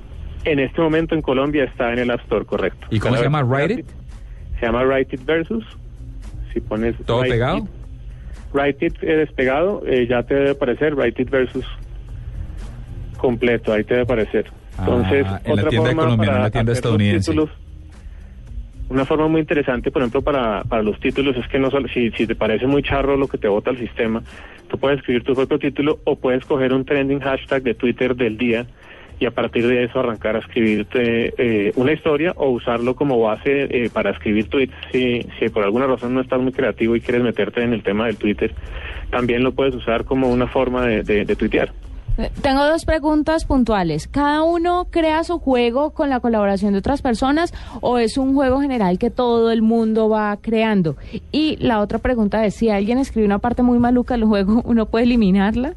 En 0.44 0.60
este 0.60 0.80
momento 0.80 1.14
en 1.14 1.22
Colombia 1.22 1.64
está 1.64 1.92
en 1.92 1.98
el 1.98 2.10
App 2.10 2.20
Store, 2.20 2.44
correcto. 2.44 2.86
¿Y 2.90 2.98
cómo 2.98 3.16
se 3.16 3.24
llama? 3.24 3.42
¿Write 3.42 3.80
It? 3.80 3.86
Se 4.60 4.66
llama 4.66 4.82
Write 4.84 5.16
It 5.16 5.24
Versus. 5.24 5.64
Si 6.52 6.60
pones 6.60 6.94
¿Todo 7.04 7.22
pegado? 7.22 7.58
It- 7.58 7.81
Write 8.52 8.86
It 8.86 8.98
despegado, 9.00 9.82
eh, 9.86 10.06
ya 10.08 10.22
te 10.22 10.34
debe 10.34 10.50
aparecer 10.50 10.94
Write 10.94 11.22
It 11.22 11.30
Versus 11.30 11.64
completo, 13.18 13.72
ahí 13.72 13.84
te 13.84 13.94
debe 13.94 14.04
aparecer. 14.04 14.46
Entonces, 14.78 15.24
Ah, 15.28 15.40
en 15.44 15.48
la 15.56 15.62
otra 15.62 15.70
tienda 15.70 15.88
forma 15.88 16.02
Colombia, 16.02 16.26
no 16.26 16.32
en 16.32 16.36
para 16.36 16.44
la 16.44 16.50
tienda 16.50 16.72
estadounidense. 16.72 17.30
títulos, 17.30 17.50
una 18.88 19.04
forma 19.04 19.28
muy 19.28 19.40
interesante, 19.40 19.90
por 19.90 20.02
ejemplo, 20.02 20.22
para, 20.22 20.64
para 20.64 20.82
los 20.82 20.98
títulos 21.00 21.36
es 21.36 21.46
que 21.48 21.58
no 21.58 21.70
solo, 21.70 21.88
si, 21.88 22.10
si 22.12 22.26
te 22.26 22.34
parece 22.34 22.66
muy 22.66 22.82
charro 22.82 23.16
lo 23.16 23.28
que 23.28 23.38
te 23.38 23.48
vota 23.48 23.70
el 23.70 23.78
sistema, 23.78 24.22
tú 24.68 24.78
puedes 24.78 24.98
escribir 24.98 25.24
tu 25.24 25.34
propio 25.34 25.58
título 25.58 25.98
o 26.04 26.16
puedes 26.16 26.44
coger 26.44 26.72
un 26.72 26.84
trending 26.84 27.20
hashtag 27.20 27.62
de 27.62 27.74
Twitter 27.74 28.14
del 28.16 28.36
día 28.36 28.66
y 29.22 29.26
a 29.26 29.30
partir 29.30 29.64
de 29.68 29.84
eso 29.84 30.00
arrancar 30.00 30.34
a 30.34 30.40
escribirte 30.40 31.32
eh, 31.38 31.72
una 31.76 31.92
historia 31.92 32.32
o 32.34 32.50
usarlo 32.50 32.96
como 32.96 33.20
base 33.20 33.68
eh, 33.70 33.88
para 33.88 34.10
escribir 34.10 34.48
tweets. 34.48 34.74
Si, 34.90 35.24
si 35.38 35.48
por 35.48 35.62
alguna 35.62 35.86
razón 35.86 36.12
no 36.12 36.20
estás 36.20 36.40
muy 36.40 36.50
creativo 36.50 36.96
y 36.96 37.00
quieres 37.00 37.22
meterte 37.22 37.62
en 37.62 37.72
el 37.72 37.84
tema 37.84 38.06
del 38.06 38.16
Twitter, 38.16 38.52
también 39.12 39.44
lo 39.44 39.52
puedes 39.52 39.76
usar 39.76 40.04
como 40.04 40.28
una 40.28 40.48
forma 40.48 40.84
de, 40.86 41.04
de, 41.04 41.24
de 41.24 41.36
tuitear. 41.36 41.72
Eh, 42.18 42.32
Tengo 42.42 42.66
dos 42.66 42.84
preguntas 42.84 43.44
puntuales. 43.44 44.08
¿Cada 44.08 44.42
uno 44.42 44.88
crea 44.90 45.22
su 45.22 45.38
juego 45.38 45.90
con 45.90 46.10
la 46.10 46.18
colaboración 46.18 46.72
de 46.72 46.80
otras 46.80 47.00
personas 47.00 47.54
o 47.80 47.98
es 47.98 48.18
un 48.18 48.34
juego 48.34 48.60
general 48.60 48.98
que 48.98 49.10
todo 49.10 49.52
el 49.52 49.62
mundo 49.62 50.08
va 50.08 50.36
creando? 50.38 50.96
Y 51.30 51.58
la 51.60 51.78
otra 51.78 52.00
pregunta 52.00 52.44
es, 52.44 52.56
si 52.56 52.70
alguien 52.70 52.98
escribe 52.98 53.24
una 53.24 53.38
parte 53.38 53.62
muy 53.62 53.78
maluca 53.78 54.14
del 54.14 54.24
juego, 54.24 54.62
¿uno 54.64 54.86
puede 54.86 55.04
eliminarla? 55.04 55.74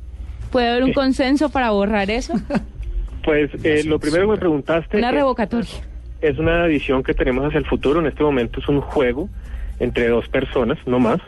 ¿Puede 0.52 0.70
haber 0.70 0.84
un 0.84 0.94
consenso 0.94 1.50
para 1.50 1.70
borrar 1.70 2.10
eso? 2.10 2.34
Pues 3.26 3.49
eh, 3.64 3.84
lo 3.85 3.99
primero 3.99 4.26
que 4.27 4.31
me 4.34 4.38
preguntaste 4.38 4.97
Una 4.97 5.10
es- 5.10 5.15
revocatoria. 5.15 5.69
es 6.22 6.38
una 6.38 6.65
edición 6.68 7.03
que 7.03 7.14
tenemos 7.14 7.43
hacia 7.45 7.57
el 7.57 7.65
futuro. 7.65 7.99
En 7.99 8.06
este 8.06 8.23
momento 8.23 8.60
es 8.61 8.69
un 8.69 8.80
juego 8.81 9.27
entre 9.80 10.07
dos 10.07 10.30
personas, 10.30 10.77
no 10.85 10.99
más. 10.99 11.19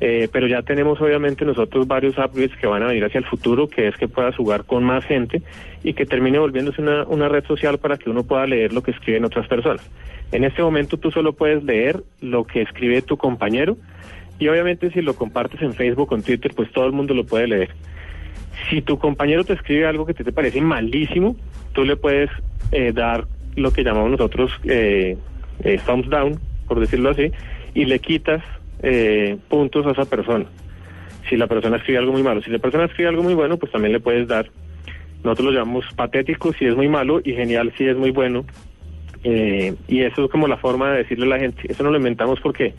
Eh, 0.00 0.28
pero 0.30 0.46
ya 0.46 0.60
tenemos 0.62 1.00
obviamente 1.00 1.44
nosotros 1.46 1.86
varios 1.86 2.18
upgrades 2.18 2.54
que 2.60 2.66
van 2.66 2.82
a 2.82 2.86
venir 2.88 3.04
hacia 3.04 3.18
el 3.18 3.24
futuro, 3.24 3.66
que 3.68 3.88
es 3.88 3.96
que 3.96 4.08
puedas 4.08 4.36
jugar 4.36 4.64
con 4.64 4.84
más 4.84 5.04
gente 5.06 5.40
y 5.82 5.94
que 5.94 6.04
termine 6.04 6.38
volviéndose 6.38 6.82
una, 6.82 7.04
una 7.04 7.28
red 7.30 7.44
social 7.46 7.78
para 7.78 7.96
que 7.96 8.10
uno 8.10 8.22
pueda 8.22 8.46
leer 8.46 8.74
lo 8.74 8.82
que 8.82 8.90
escriben 8.90 9.24
otras 9.24 9.46
personas. 9.48 9.80
En 10.32 10.44
este 10.44 10.60
momento 10.62 10.98
tú 10.98 11.10
solo 11.10 11.32
puedes 11.32 11.64
leer 11.64 12.02
lo 12.20 12.44
que 12.44 12.60
escribe 12.60 13.00
tu 13.00 13.16
compañero 13.16 13.78
y 14.38 14.48
obviamente 14.48 14.90
si 14.90 15.00
lo 15.00 15.14
compartes 15.14 15.62
en 15.62 15.72
Facebook 15.72 16.12
o 16.12 16.16
en 16.16 16.22
Twitter, 16.22 16.52
pues 16.54 16.70
todo 16.72 16.84
el 16.84 16.92
mundo 16.92 17.14
lo 17.14 17.24
puede 17.24 17.46
leer. 17.46 17.70
Si 18.68 18.82
tu 18.82 18.98
compañero 18.98 19.44
te 19.44 19.52
escribe 19.52 19.86
algo 19.86 20.06
que 20.06 20.14
te, 20.14 20.30
parece 20.32 20.60
malísimo, 20.60 21.36
tú 21.72 21.84
le 21.84 21.96
puedes 21.96 22.30
eh, 22.72 22.92
dar 22.92 23.26
lo 23.54 23.72
que 23.72 23.84
llamamos 23.84 24.10
nosotros 24.10 24.52
eh, 24.64 25.16
eh, 25.64 25.80
thumbs 25.86 26.08
down, 26.08 26.38
por 26.68 26.80
decirlo 26.80 27.10
así, 27.10 27.30
y 27.74 27.84
le 27.84 27.98
quitas 27.98 28.42
eh, 28.82 29.36
puntos 29.48 29.86
a 29.86 29.92
esa 29.92 30.04
persona. 30.04 30.46
Si 31.28 31.36
la 31.36 31.46
persona 31.46 31.76
escribe 31.78 31.98
algo 31.98 32.12
muy 32.12 32.22
malo, 32.22 32.42
si 32.42 32.50
la 32.50 32.58
persona 32.58 32.84
escribe 32.84 33.08
algo 33.08 33.22
muy 33.22 33.34
bueno, 33.34 33.56
pues 33.56 33.72
también 33.72 33.92
le 33.92 34.00
puedes 34.00 34.28
dar. 34.28 34.50
Nosotros 35.24 35.52
lo 35.52 35.58
llamamos 35.58 35.84
patético 35.96 36.52
si 36.52 36.66
es 36.66 36.76
muy 36.76 36.88
malo 36.88 37.20
y 37.24 37.32
genial 37.32 37.72
si 37.76 37.86
es 37.86 37.96
muy 37.96 38.10
bueno. 38.10 38.44
Eh, 39.24 39.74
y 39.88 40.02
eso 40.02 40.26
es 40.26 40.30
como 40.30 40.46
la 40.46 40.56
forma 40.56 40.92
de 40.92 40.98
decirle 40.98 41.26
a 41.26 41.30
la 41.30 41.38
gente. 41.38 41.62
Eso 41.68 41.82
no 41.82 41.90
lo 41.90 41.96
inventamos 41.96 42.38
porque 42.40 42.74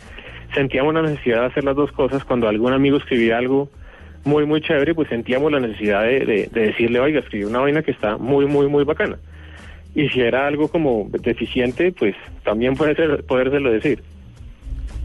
sentíamos 0.53 0.93
la 0.93 1.01
necesidad 1.01 1.41
de 1.41 1.45
hacer 1.47 1.63
las 1.65 1.75
dos 1.75 1.91
cosas. 1.91 2.23
Cuando 2.23 2.47
algún 2.47 2.71
amigo 2.71 2.97
escribía 2.97 3.37
algo 3.37 3.69
muy, 4.27 4.45
muy 4.45 4.61
chévere, 4.61 4.93
pues 4.93 5.09
sentíamos 5.09 5.51
la 5.51 5.59
necesidad 5.59 6.03
de, 6.03 6.19
de- 6.25 6.49
de 6.53 6.61
decirle, 6.67 6.99
oiga, 6.99 7.19
escribí 7.21 7.45
una 7.45 7.59
vaina 7.59 7.81
que 7.81 7.91
está 7.91 8.17
muy, 8.17 8.45
muy, 8.45 8.67
muy 8.67 8.83
bacana. 8.83 9.17
Y 9.95 10.09
si 10.09 10.19
era 10.21 10.45
algo 10.45 10.67
como 10.67 11.07
deficiente, 11.23 11.91
pues 11.91 12.15
también 12.43 12.75
puede 12.75 12.93
ser, 12.95 13.23
podérselo 13.23 13.71
decir. 13.71 14.03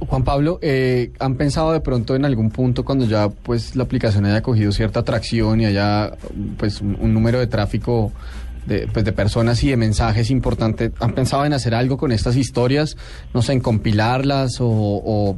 Juan 0.01 0.25
Pablo, 0.25 0.59
eh, 0.63 1.13
¿han 1.21 1.37
pensado 1.37 1.73
de 1.73 1.81
pronto 1.81 2.17
en 2.17 2.25
algún 2.25 2.51
punto 2.51 2.85
cuando 2.85 3.07
ya 3.07 3.29
pues 3.29 3.77
la 3.77 3.85
aplicación 3.85 4.27
haya 4.27 4.43
cogido 4.43 4.73
cierta 4.73 5.01
atracción 5.01 5.61
y 5.61 5.67
haya 5.67 6.11
pues 6.59 6.81
un, 6.81 6.97
un 7.01 7.15
número 7.15 7.39
de 7.39 7.47
tráfico 7.47 8.13
de, 8.67 8.87
pues, 8.89 9.05
de 9.05 9.13
personas 9.13 9.63
y 9.65 9.71
de 9.71 9.77
mensajes 9.77 10.31
importante, 10.31 10.93
¿han 11.01 11.15
pensado 11.15 11.45
en 11.45 11.53
hacer 11.53 11.75
algo 11.75 11.97
con 11.97 12.13
estas 12.13 12.37
historias? 12.37 12.97
No 13.35 13.43
sé, 13.43 13.53
en 13.53 13.61
compilarlas 13.61 14.61
o, 14.61 14.69
o- 14.69 15.37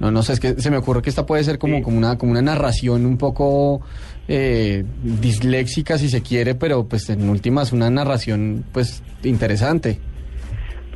no, 0.00 0.10
no 0.10 0.22
sé, 0.22 0.32
es 0.32 0.40
que 0.40 0.54
se 0.54 0.70
me 0.70 0.76
ocurre 0.78 1.00
que 1.02 1.10
esta 1.10 1.26
puede 1.26 1.44
ser 1.44 1.58
como, 1.58 1.80
como 1.82 1.96
una 1.96 2.18
como 2.18 2.32
una 2.32 2.42
narración 2.42 3.06
un 3.06 3.18
poco 3.18 3.80
eh, 4.26 4.84
disléxica 5.02 5.96
si 5.96 6.08
se 6.08 6.22
quiere, 6.22 6.54
pero 6.56 6.84
pues 6.88 7.08
en 7.10 7.28
últimas 7.28 7.72
una 7.72 7.88
narración 7.88 8.64
pues 8.72 9.02
interesante. 9.22 9.98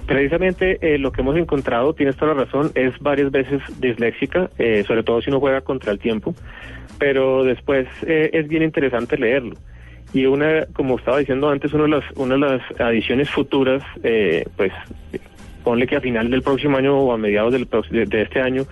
Precisamente 0.07 0.79
eh, 0.81 0.99
lo 0.99 1.11
que 1.11 1.21
hemos 1.23 1.37
encontrado, 1.37 1.93
tienes 1.93 2.17
toda 2.17 2.35
la 2.35 2.45
razón, 2.45 2.71
es 2.77 2.93
varias 3.01 3.33
veces 3.33 3.61
disléxica, 3.81 4.51
eh, 4.57 4.85
sobre 4.87 5.03
todo 5.03 5.21
si 5.21 5.31
uno 5.31 5.41
juega 5.41 5.63
contra 5.63 5.91
el 5.93 5.99
tiempo, 5.99 6.33
pero 6.99 7.43
después 7.43 7.87
eh, 8.07 8.31
es 8.33 8.47
bien 8.47 8.63
interesante 8.63 9.17
leerlo. 9.19 9.57
Y 10.17 10.25
una, 10.25 10.65
como 10.73 10.97
estaba 10.97 11.19
diciendo 11.19 11.51
antes, 11.51 11.75
una 11.75 11.83
de 11.83 11.91
las, 11.91 12.05
una 12.17 12.35
de 12.37 12.41
las 12.41 12.81
adiciones 12.81 13.29
futuras, 13.29 13.83
eh, 14.03 14.47
pues 14.57 14.73
ponle 15.63 15.87
que 15.87 15.97
a 15.97 16.01
final 16.01 16.31
del 16.31 16.41
próximo 16.41 16.79
año 16.79 16.99
o 16.99 17.13
a 17.13 17.19
mediados 17.19 17.53
del, 17.53 17.69
de, 17.91 18.07
de 18.07 18.23
este 18.23 18.41
año 18.41 18.65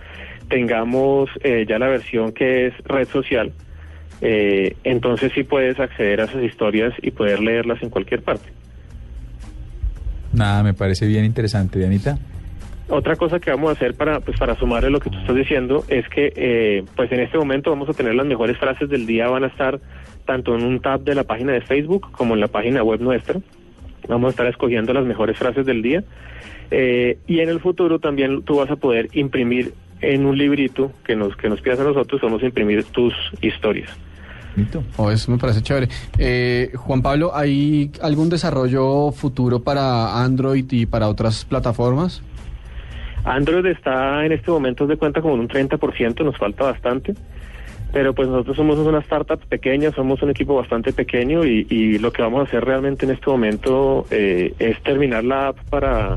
tengamos 0.48 1.28
eh, 1.42 1.66
ya 1.68 1.78
la 1.78 1.88
versión 1.88 2.32
que 2.32 2.68
es 2.68 2.74
red 2.86 3.06
social. 3.08 3.52
Eh, 4.22 4.74
entonces 4.84 5.32
sí 5.34 5.44
puedes 5.44 5.78
acceder 5.78 6.22
a 6.22 6.24
esas 6.24 6.42
historias 6.42 6.94
y 7.02 7.10
poder 7.10 7.40
leerlas 7.40 7.82
en 7.82 7.90
cualquier 7.90 8.22
parte. 8.22 8.48
Nada, 10.32 10.62
me 10.62 10.72
parece 10.72 11.06
bien 11.06 11.26
interesante, 11.26 11.78
Dianita. 11.78 12.16
Otra 12.88 13.16
cosa 13.16 13.40
que 13.40 13.50
vamos 13.50 13.70
a 13.70 13.72
hacer 13.72 13.94
para 13.94 14.20
pues 14.20 14.38
para 14.38 14.56
sumarle 14.56 14.90
lo 14.90 15.00
que 15.00 15.08
tú 15.08 15.18
estás 15.18 15.34
diciendo 15.34 15.84
es 15.88 16.06
que 16.08 16.32
eh, 16.36 16.84
pues 16.94 17.10
en 17.12 17.20
este 17.20 17.38
momento 17.38 17.70
vamos 17.70 17.88
a 17.88 17.94
tener 17.94 18.14
las 18.14 18.26
mejores 18.26 18.58
frases 18.58 18.90
del 18.90 19.06
día 19.06 19.28
van 19.28 19.44
a 19.44 19.46
estar 19.46 19.80
tanto 20.26 20.54
en 20.54 20.64
un 20.64 20.80
tab 20.80 21.00
de 21.00 21.14
la 21.14 21.24
página 21.24 21.52
de 21.52 21.62
Facebook 21.62 22.12
como 22.12 22.34
en 22.34 22.40
la 22.40 22.48
página 22.48 22.82
web 22.82 23.00
nuestra. 23.00 23.40
Vamos 24.06 24.28
a 24.28 24.30
estar 24.30 24.46
escogiendo 24.46 24.92
las 24.92 25.04
mejores 25.04 25.38
frases 25.38 25.64
del 25.64 25.80
día 25.82 26.04
Eh, 26.70 27.18
y 27.26 27.40
en 27.40 27.48
el 27.48 27.60
futuro 27.60 27.98
también 27.98 28.42
tú 28.42 28.56
vas 28.56 28.70
a 28.70 28.76
poder 28.76 29.08
imprimir 29.12 29.74
en 30.00 30.26
un 30.26 30.36
librito 30.36 30.90
que 31.04 31.14
nos 31.14 31.36
que 31.36 31.48
nos 31.48 31.60
pidas 31.60 31.78
a 31.80 31.84
nosotros 31.84 32.20
vamos 32.20 32.42
a 32.42 32.46
imprimir 32.46 32.84
tus 32.84 33.14
historias. 33.40 33.90
Oh, 34.96 35.10
eso 35.10 35.30
me 35.30 35.38
parece 35.38 35.62
chévere. 35.62 35.88
Eh, 36.18 36.70
Juan 36.74 37.02
Pablo, 37.02 37.32
¿hay 37.34 37.90
algún 38.02 38.28
desarrollo 38.28 39.10
futuro 39.12 39.60
para 39.60 40.22
Android 40.22 40.66
y 40.70 40.86
para 40.86 41.08
otras 41.08 41.44
plataformas? 41.44 42.22
Android 43.24 43.66
está 43.66 44.24
en 44.26 44.32
este 44.32 44.50
momento 44.50 44.86
de 44.86 44.96
cuenta 44.96 45.20
como 45.22 45.34
un 45.34 45.48
30%, 45.48 46.24
nos 46.24 46.36
falta 46.36 46.64
bastante. 46.64 47.14
Pero 47.92 48.12
pues 48.12 48.28
nosotros 48.28 48.56
somos 48.56 48.76
una 48.78 48.98
startup 48.98 49.38
pequeña, 49.48 49.92
somos 49.92 50.20
un 50.20 50.30
equipo 50.30 50.56
bastante 50.56 50.92
pequeño 50.92 51.44
y, 51.44 51.98
lo 51.98 52.12
que 52.12 52.22
vamos 52.22 52.40
a 52.40 52.42
hacer 52.42 52.64
realmente 52.64 53.06
en 53.06 53.12
este 53.12 53.30
momento 53.30 54.04
eh, 54.10 54.52
es 54.58 54.82
terminar 54.82 55.22
la 55.22 55.48
app 55.48 55.58
para, 55.70 56.16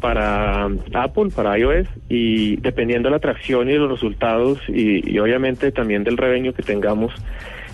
para 0.00 0.66
Apple, 0.92 1.30
para 1.34 1.58
iOS 1.58 1.88
y 2.08 2.56
dependiendo 2.56 3.08
de 3.08 3.10
la 3.10 3.16
atracción 3.16 3.68
y 3.68 3.72
de 3.72 3.78
los 3.78 3.90
resultados 3.90 4.60
y, 4.68 5.18
obviamente 5.18 5.72
también 5.72 6.04
del 6.04 6.16
revenue 6.16 6.52
que 6.52 6.62
tengamos, 6.62 7.12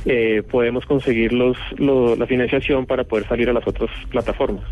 eh, 0.06 0.42
podemos 0.50 0.86
conseguir 0.86 1.34
los, 1.34 1.58
lo- 1.76 2.16
la 2.16 2.26
financiación 2.26 2.86
para 2.86 3.04
poder 3.04 3.28
salir 3.28 3.50
a 3.50 3.52
las 3.52 3.66
otras 3.66 3.90
plataformas. 4.10 4.64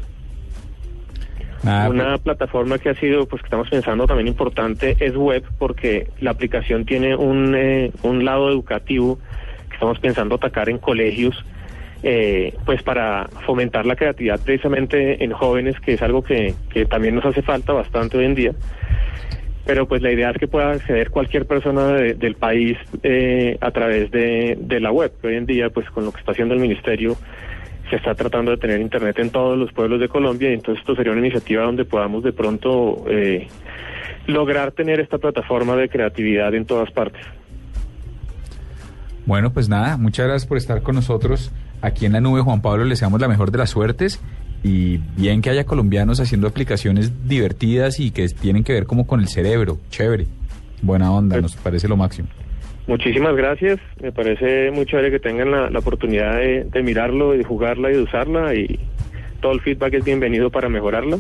Nada, 1.63 1.89
Una 1.91 2.19
plataforma 2.19 2.79
que 2.79 2.89
ha 2.91 2.95
sido, 2.95 3.27
pues 3.27 3.43
que 3.43 3.47
estamos 3.47 3.69
pensando 3.69 4.07
también 4.07 4.29
importante 4.29 4.97
es 5.01 5.17
web 5.17 5.43
porque 5.59 6.07
la 6.21 6.31
aplicación 6.31 6.85
tiene 6.85 7.17
un, 7.17 7.55
eh, 7.57 7.91
un 8.03 8.25
lado 8.25 8.49
educativo 8.49 9.19
que 9.69 9.75
estamos 9.75 9.99
pensando 9.99 10.37
atacar 10.37 10.69
en 10.69 10.79
colegios, 10.79 11.45
eh, 12.05 12.55
pues 12.65 12.83
para 12.85 13.29
fomentar 13.45 13.87
la 13.87 13.97
creatividad 13.97 14.41
precisamente 14.41 15.23
en 15.25 15.33
jóvenes, 15.33 15.81
que 15.81 15.95
es 15.95 16.03
algo 16.03 16.23
que, 16.23 16.55
que 16.71 16.87
también 16.87 17.17
nos 17.17 17.25
hace 17.25 17.43
falta 17.43 17.73
bastante 17.73 18.19
hoy 18.19 18.25
en 18.27 18.35
día. 18.37 18.53
Pero 19.67 19.87
pues 19.87 20.01
la 20.01 20.11
idea 20.13 20.31
es 20.31 20.39
que 20.39 20.47
pueda 20.49 20.71
acceder 20.71 21.11
cualquier 21.11 21.45
persona 21.47 21.89
de- 21.89 22.15
del 22.15 22.37
país 22.37 22.79
eh, 23.03 23.59
a 23.61 23.71
través 23.73 24.11
de, 24.11 24.57
de 24.59 24.81
la 24.81 24.91
web, 24.93 25.13
que 25.21 25.27
hoy 25.27 25.35
en 25.37 25.45
día 25.45 25.69
pues 25.71 25.91
con 25.91 26.05
lo 26.05 26.13
que 26.13 26.21
está 26.21 26.33
haciendo 26.33 26.55
el 26.55 26.61
ministerio 26.61 27.17
se 27.91 27.97
está 27.97 28.15
tratando 28.15 28.51
de 28.51 28.57
tener 28.57 28.81
internet 28.81 29.19
en 29.19 29.31
todos 29.31 29.59
los 29.59 29.73
pueblos 29.73 30.01
de 30.01 30.09
Colombia 30.09 30.51
y 30.51 30.55
entonces 30.55 30.81
esto 30.81 30.95
sería 30.95 31.13
una 31.13 31.21
iniciativa 31.21 31.65
donde 31.65 31.85
podamos 31.85 32.23
de 32.23 32.33
pronto 32.33 33.05
eh, 33.09 33.49
lograr 34.27 34.73
tener 34.73 35.01
esta 35.01 35.19
plataforma 35.19 35.77
de 35.77 35.89
creatividad 35.89 36.55
en 36.55 36.65
todas 36.65 36.91
partes. 36.91 37.23
Bueno, 39.27 39.53
pues 39.53 39.69
nada, 39.69 39.97
muchas 39.97 40.27
gracias 40.27 40.47
por 40.47 40.57
estar 40.57 40.83
con 40.83 40.95
nosotros 40.95 41.53
aquí 41.83 42.07
en 42.07 42.13
la 42.13 42.21
nube, 42.21 42.41
Juan 42.41 42.63
Pablo. 42.63 42.85
Le 42.85 42.91
deseamos 42.91 43.21
la 43.21 43.29
mejor 43.29 43.51
de 43.51 43.59
las 43.59 43.71
suertes 43.71 44.21
y 44.63 44.99
bien 45.17 45.43
que 45.43 45.51
haya 45.51 45.65
colombianos 45.65 46.21
haciendo 46.21 46.49
aplicaciones 46.49 47.29
divertidas 47.29 48.01
y 48.01 48.11
que 48.11 48.27
tienen 48.29 48.65
que 48.65 48.73
ver 48.73 48.87
como 48.87 49.07
con 49.07 49.21
el 49.21 49.29
cerebro. 49.29 49.79
Chévere, 49.91 50.27
buena 50.83 51.13
onda, 51.13 51.41
nos 51.41 51.57
parece 51.57 51.89
lo 51.89 51.97
máximo. 51.97 52.29
Muchísimas 52.89 53.37
gracias, 53.37 53.79
me 54.03 54.11
parece 54.13 54.71
muy 54.73 54.85
chévere 54.87 55.11
que 55.11 55.21
tengan 55.21 55.51
la, 55.53 55.69
la 55.71 55.79
oportunidad 55.79 56.37
de, 56.39 56.65
de 56.65 56.83
mirarlo 56.83 57.35
y 57.35 57.39
de 57.39 57.45
jugarla 57.45 57.91
y 57.91 57.95
de 57.95 58.03
usarla 58.03 58.55
y 58.55 58.79
todo 59.41 59.53
el 59.53 59.61
feedback 59.61 59.95
es 59.95 60.05
bienvenido 60.05 60.51
para 60.51 60.69
mejorarla. 60.69 61.19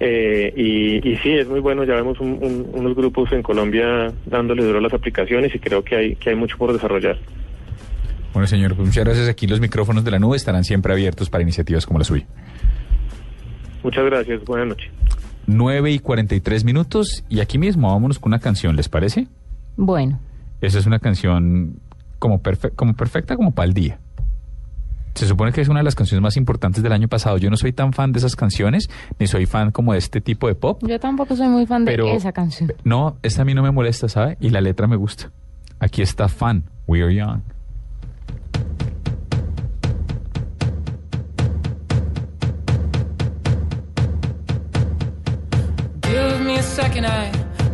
Eh, 0.00 0.52
y, 0.56 1.08
y 1.08 1.16
sí, 1.18 1.30
es 1.32 1.46
muy 1.46 1.60
bueno, 1.60 1.84
ya 1.84 1.94
vemos 1.94 2.18
un- 2.20 2.38
un- 2.42 2.68
unos 2.72 2.96
grupos 2.96 3.30
en 3.32 3.42
Colombia 3.42 4.12
dándole 4.26 4.64
duro 4.64 4.78
a 4.78 4.80
las 4.80 4.92
aplicaciones 4.94 5.54
y 5.54 5.58
creo 5.60 5.84
que 5.84 5.94
hay, 5.94 6.16
que 6.16 6.30
hay 6.30 6.36
mucho 6.36 6.56
por 6.58 6.72
desarrollar. 6.72 7.16
Bueno, 8.32 8.46
señor, 8.48 8.74
pues 8.74 8.88
muchas 8.88 9.04
gracias. 9.04 9.28
Aquí 9.28 9.46
los 9.46 9.60
micrófonos 9.60 10.04
de 10.04 10.10
la 10.10 10.18
nube 10.18 10.36
estarán 10.36 10.64
siempre 10.64 10.92
abiertos 10.92 11.30
para 11.30 11.42
iniciativas 11.42 11.86
como 11.86 12.00
la 12.00 12.04
suya. 12.06 12.26
Muchas 13.84 14.04
gracias, 14.06 14.42
buenas 14.44 14.68
noches. 14.68 14.90
9 15.46 15.90
y 15.92 15.98
43 16.00 16.64
minutos 16.64 17.24
y 17.28 17.40
aquí 17.40 17.58
mismo 17.58 17.92
vámonos 17.92 18.18
con 18.18 18.30
una 18.30 18.40
canción, 18.40 18.74
¿les 18.74 18.88
parece? 18.88 19.26
Bueno, 19.76 20.18
Esa 20.66 20.78
es 20.78 20.86
una 20.86 20.98
canción 20.98 21.78
como, 22.18 22.42
perfe- 22.42 22.72
como 22.74 22.94
perfecta 22.94 23.36
como 23.36 23.52
para 23.52 23.66
el 23.66 23.74
día. 23.74 23.98
Se 25.14 25.26
supone 25.26 25.52
que 25.52 25.60
es 25.60 25.68
una 25.68 25.78
de 25.80 25.84
las 25.84 25.94
canciones 25.94 26.22
más 26.22 26.36
importantes 26.36 26.82
del 26.82 26.90
año 26.92 27.06
pasado. 27.06 27.38
Yo 27.38 27.48
no 27.48 27.56
soy 27.56 27.72
tan 27.72 27.92
fan 27.92 28.10
de 28.12 28.18
esas 28.18 28.34
canciones, 28.34 28.90
ni 29.20 29.28
soy 29.28 29.46
fan 29.46 29.70
como 29.70 29.92
de 29.92 29.98
este 29.98 30.20
tipo 30.20 30.48
de 30.48 30.56
pop. 30.56 30.82
yo 30.84 30.98
tampoco 30.98 31.36
soy 31.36 31.46
muy 31.48 31.66
fan 31.66 31.84
Pero- 31.84 32.06
de 32.06 32.16
esa 32.16 32.32
canción. 32.32 32.72
No, 32.82 33.16
esta 33.22 33.42
a 33.42 33.44
mí 33.44 33.54
no 33.54 33.62
me 33.62 33.70
molesta, 33.70 34.08
¿sabe? 34.08 34.36
Y 34.40 34.50
la 34.50 34.60
letra 34.60 34.86
me 34.88 34.96
gusta. 34.96 35.30
Aquí 35.78 36.02
está 36.02 36.28
Fan, 36.28 36.64
We 36.88 37.02
Are 37.02 37.14
Young. 37.14 37.42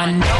I 0.00 0.12
know. 0.12 0.39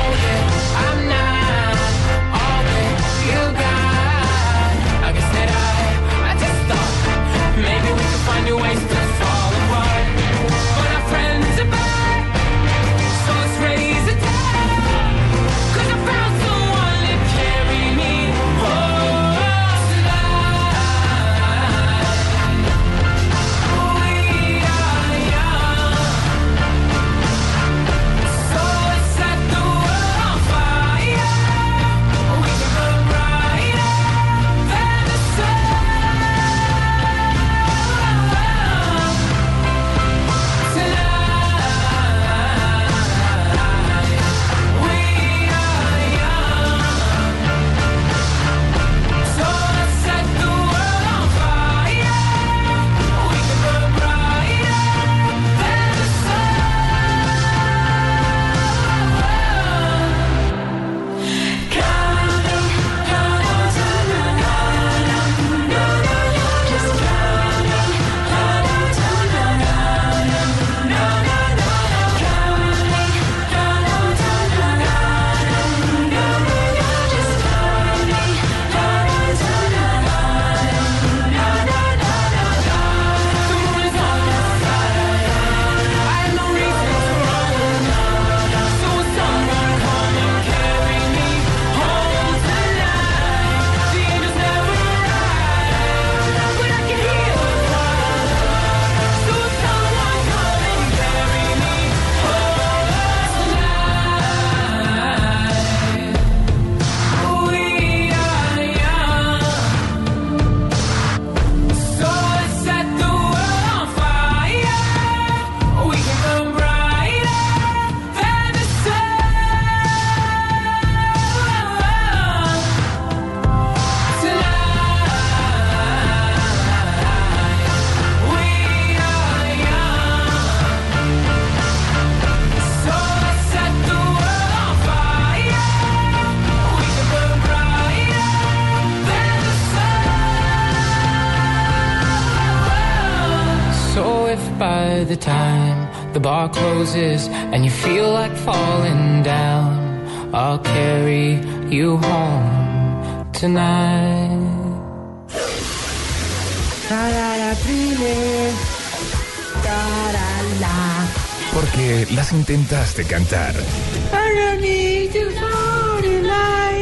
Intentaste 162.91 163.05
cantar. 163.05 163.55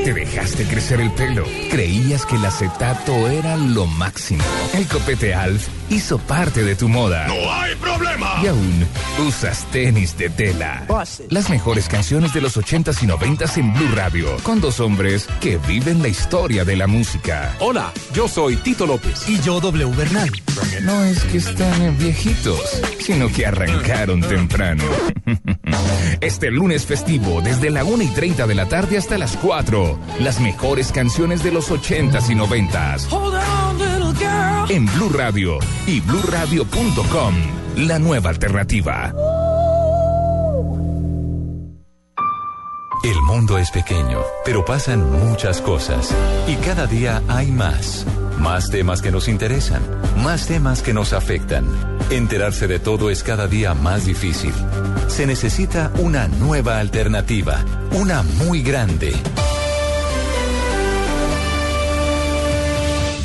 Te 0.04 0.14
dejaste 0.14 0.64
crecer 0.64 1.00
el 1.00 1.10
pelo. 1.12 1.44
Creías 1.70 2.24
que 2.24 2.36
el 2.36 2.44
acetato 2.44 3.28
era 3.28 3.56
lo 3.56 3.84
máximo. 3.86 4.42
El 4.72 4.86
copete 4.86 5.34
Alf 5.34 5.68
hizo 5.90 6.18
parte 6.18 6.62
de 6.62 6.76
tu 6.76 6.88
moda. 6.88 7.26
¡No 7.26 7.52
hay 7.52 7.74
problema! 7.74 8.40
Y 8.42 8.46
aún 8.46 8.86
usas 9.26 9.66
tenis 9.70 10.16
de 10.16 10.30
tela. 10.30 10.86
Las 11.28 11.50
mejores 11.50 11.88
canciones 11.88 12.32
de 12.32 12.40
los 12.40 12.56
80s 12.56 13.02
y 13.02 13.06
90s 13.06 13.58
en 13.58 13.74
Blue 13.74 13.94
Radio. 13.94 14.34
Con 14.44 14.62
dos 14.62 14.80
hombres 14.80 15.26
que 15.40 15.58
viven 15.58 16.00
la 16.00 16.08
historia 16.08 16.64
de 16.64 16.76
la 16.76 16.86
música. 16.86 17.54
Hola, 17.60 17.92
yo 18.14 18.28
soy 18.28 18.56
Tito 18.56 18.86
López. 18.86 19.28
Y 19.28 19.38
yo, 19.40 19.60
W 19.60 19.94
Bernal. 19.94 20.30
No 20.82 21.04
es 21.04 21.22
que 21.24 21.38
estén 21.38 21.98
viejitos, 21.98 22.80
sino 22.98 23.28
que 23.28 23.44
arrancaron 23.44 24.22
temprano. 24.22 24.84
Este 26.20 26.50
lunes 26.50 26.84
festivo, 26.84 27.40
desde 27.40 27.70
la 27.70 27.84
1 27.84 28.02
y 28.02 28.08
30 28.08 28.46
de 28.46 28.54
la 28.54 28.66
tarde 28.66 28.98
hasta 28.98 29.18
las 29.18 29.36
4. 29.36 29.98
Las 30.20 30.40
mejores 30.40 30.90
canciones 30.90 31.44
de 31.44 31.52
los 31.52 31.70
80s 31.70 32.30
y 32.30 32.34
90s. 32.34 33.12
Hold 33.12 33.34
on, 33.34 33.78
little 33.78 34.12
girl. 34.18 34.70
En 34.70 34.86
Blue 34.86 35.10
Radio 35.10 35.58
y 35.86 36.00
bluradio.com. 36.00 37.34
La 37.76 37.98
nueva 37.98 38.30
alternativa. 38.30 39.14
El 43.04 43.22
mundo 43.22 43.58
es 43.58 43.70
pequeño, 43.70 44.22
pero 44.44 44.64
pasan 44.64 45.08
muchas 45.10 45.60
cosas. 45.60 46.12
Y 46.48 46.56
cada 46.56 46.88
día 46.88 47.22
hay 47.28 47.52
más. 47.52 48.04
Más 48.40 48.70
temas 48.70 49.02
que 49.02 49.10
nos 49.10 49.28
interesan, 49.28 49.82
más 50.22 50.46
temas 50.46 50.82
que 50.82 50.94
nos 50.94 51.12
afectan. 51.12 51.66
Enterarse 52.10 52.66
de 52.66 52.78
todo 52.78 53.10
es 53.10 53.22
cada 53.22 53.48
día 53.48 53.74
más 53.74 54.06
difícil. 54.06 54.52
Se 55.08 55.26
necesita 55.26 55.90
una 55.98 56.28
nueva 56.28 56.78
alternativa, 56.78 57.64
una 57.92 58.22
muy 58.22 58.62
grande. 58.62 59.12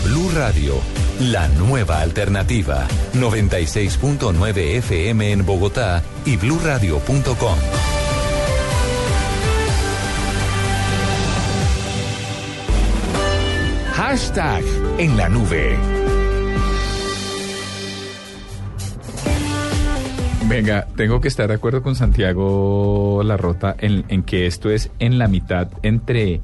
Blue 0.04 0.32
Radio, 0.36 0.76
la 1.20 1.48
nueva 1.48 2.02
alternativa, 2.02 2.88
96.9 3.14 4.58
FM 4.78 5.32
en 5.32 5.46
Bogotá 5.46 6.02
y 6.26 6.38
bluradio.com. 6.38 7.93
Hashtag 14.14 14.64
en 15.00 15.18
la 15.18 15.28
nube. 15.28 15.76
Venga, 20.48 20.86
tengo 20.96 21.20
que 21.20 21.28
estar 21.28 21.48
de 21.48 21.56
acuerdo 21.56 21.82
con 21.82 21.96
Santiago 21.96 23.24
Larrota 23.24 23.76
en, 23.80 24.06
en 24.10 24.22
que 24.22 24.46
esto 24.46 24.70
es 24.70 24.92
en 25.00 25.18
la 25.18 25.28
mitad 25.28 25.70
entre... 25.82 26.42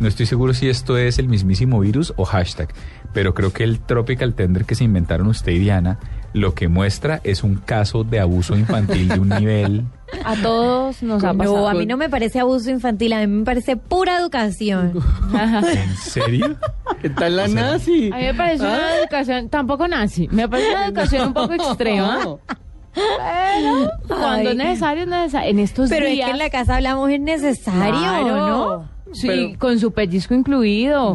No 0.00 0.08
estoy 0.08 0.24
seguro 0.24 0.54
si 0.54 0.70
esto 0.70 0.96
es 0.96 1.18
el 1.18 1.28
mismísimo 1.28 1.78
virus 1.78 2.14
o 2.16 2.24
hashtag, 2.24 2.70
pero 3.12 3.34
creo 3.34 3.52
que 3.52 3.64
el 3.64 3.80
Tropical 3.80 4.32
Tender 4.32 4.64
que 4.64 4.74
se 4.74 4.84
inventaron 4.84 5.26
usted 5.26 5.52
y 5.52 5.58
Diana 5.58 5.98
lo 6.34 6.54
que 6.54 6.68
muestra 6.68 7.20
es 7.24 7.42
un 7.42 7.54
caso 7.56 8.04
de 8.04 8.20
abuso 8.20 8.54
infantil 8.56 9.08
de 9.08 9.18
un 9.18 9.28
nivel... 9.30 9.84
A 10.24 10.36
todos 10.36 11.02
nos 11.02 11.24
ha 11.24 11.32
pasado. 11.34 11.56
No, 11.56 11.68
a 11.68 11.74
mí 11.74 11.86
no 11.86 11.96
me 11.96 12.08
parece 12.08 12.38
abuso 12.38 12.70
infantil, 12.70 13.12
a 13.14 13.20
mí 13.20 13.26
me 13.26 13.44
parece 13.44 13.76
pura 13.76 14.18
educación. 14.18 14.92
¿En 15.32 15.96
serio? 15.96 16.56
¿Qué 17.02 17.10
tal 17.10 17.34
la 17.36 17.48
nazi? 17.48 18.10
A 18.12 18.16
mí 18.18 18.22
me 18.24 18.34
parece 18.34 18.64
Ah. 18.64 18.68
una 18.78 18.96
educación, 19.00 19.48
tampoco 19.48 19.88
nazi, 19.88 20.28
me 20.30 20.48
parece 20.48 20.70
una 20.70 20.86
educación 20.86 21.28
un 21.28 21.34
poco 21.34 21.54
extrema. 21.54 22.18
Pero 22.94 23.90
cuando 24.06 24.50
es 24.50 24.56
necesario, 24.56 25.02
es 25.02 25.08
necesario. 25.08 25.50
En 25.50 25.58
estos 25.58 25.90
Pero 25.90 26.06
es 26.06 26.12
días. 26.12 26.26
que 26.26 26.32
en 26.32 26.38
la 26.38 26.50
casa 26.50 26.76
hablamos 26.76 27.10
es 27.10 27.20
necesario, 27.20 27.98
Claro. 28.00 28.36
¿no? 28.36 28.88
Sí, 29.14 29.54
con 29.58 29.78
su 29.80 29.92
pellizco 29.92 30.34
incluido. 30.34 31.12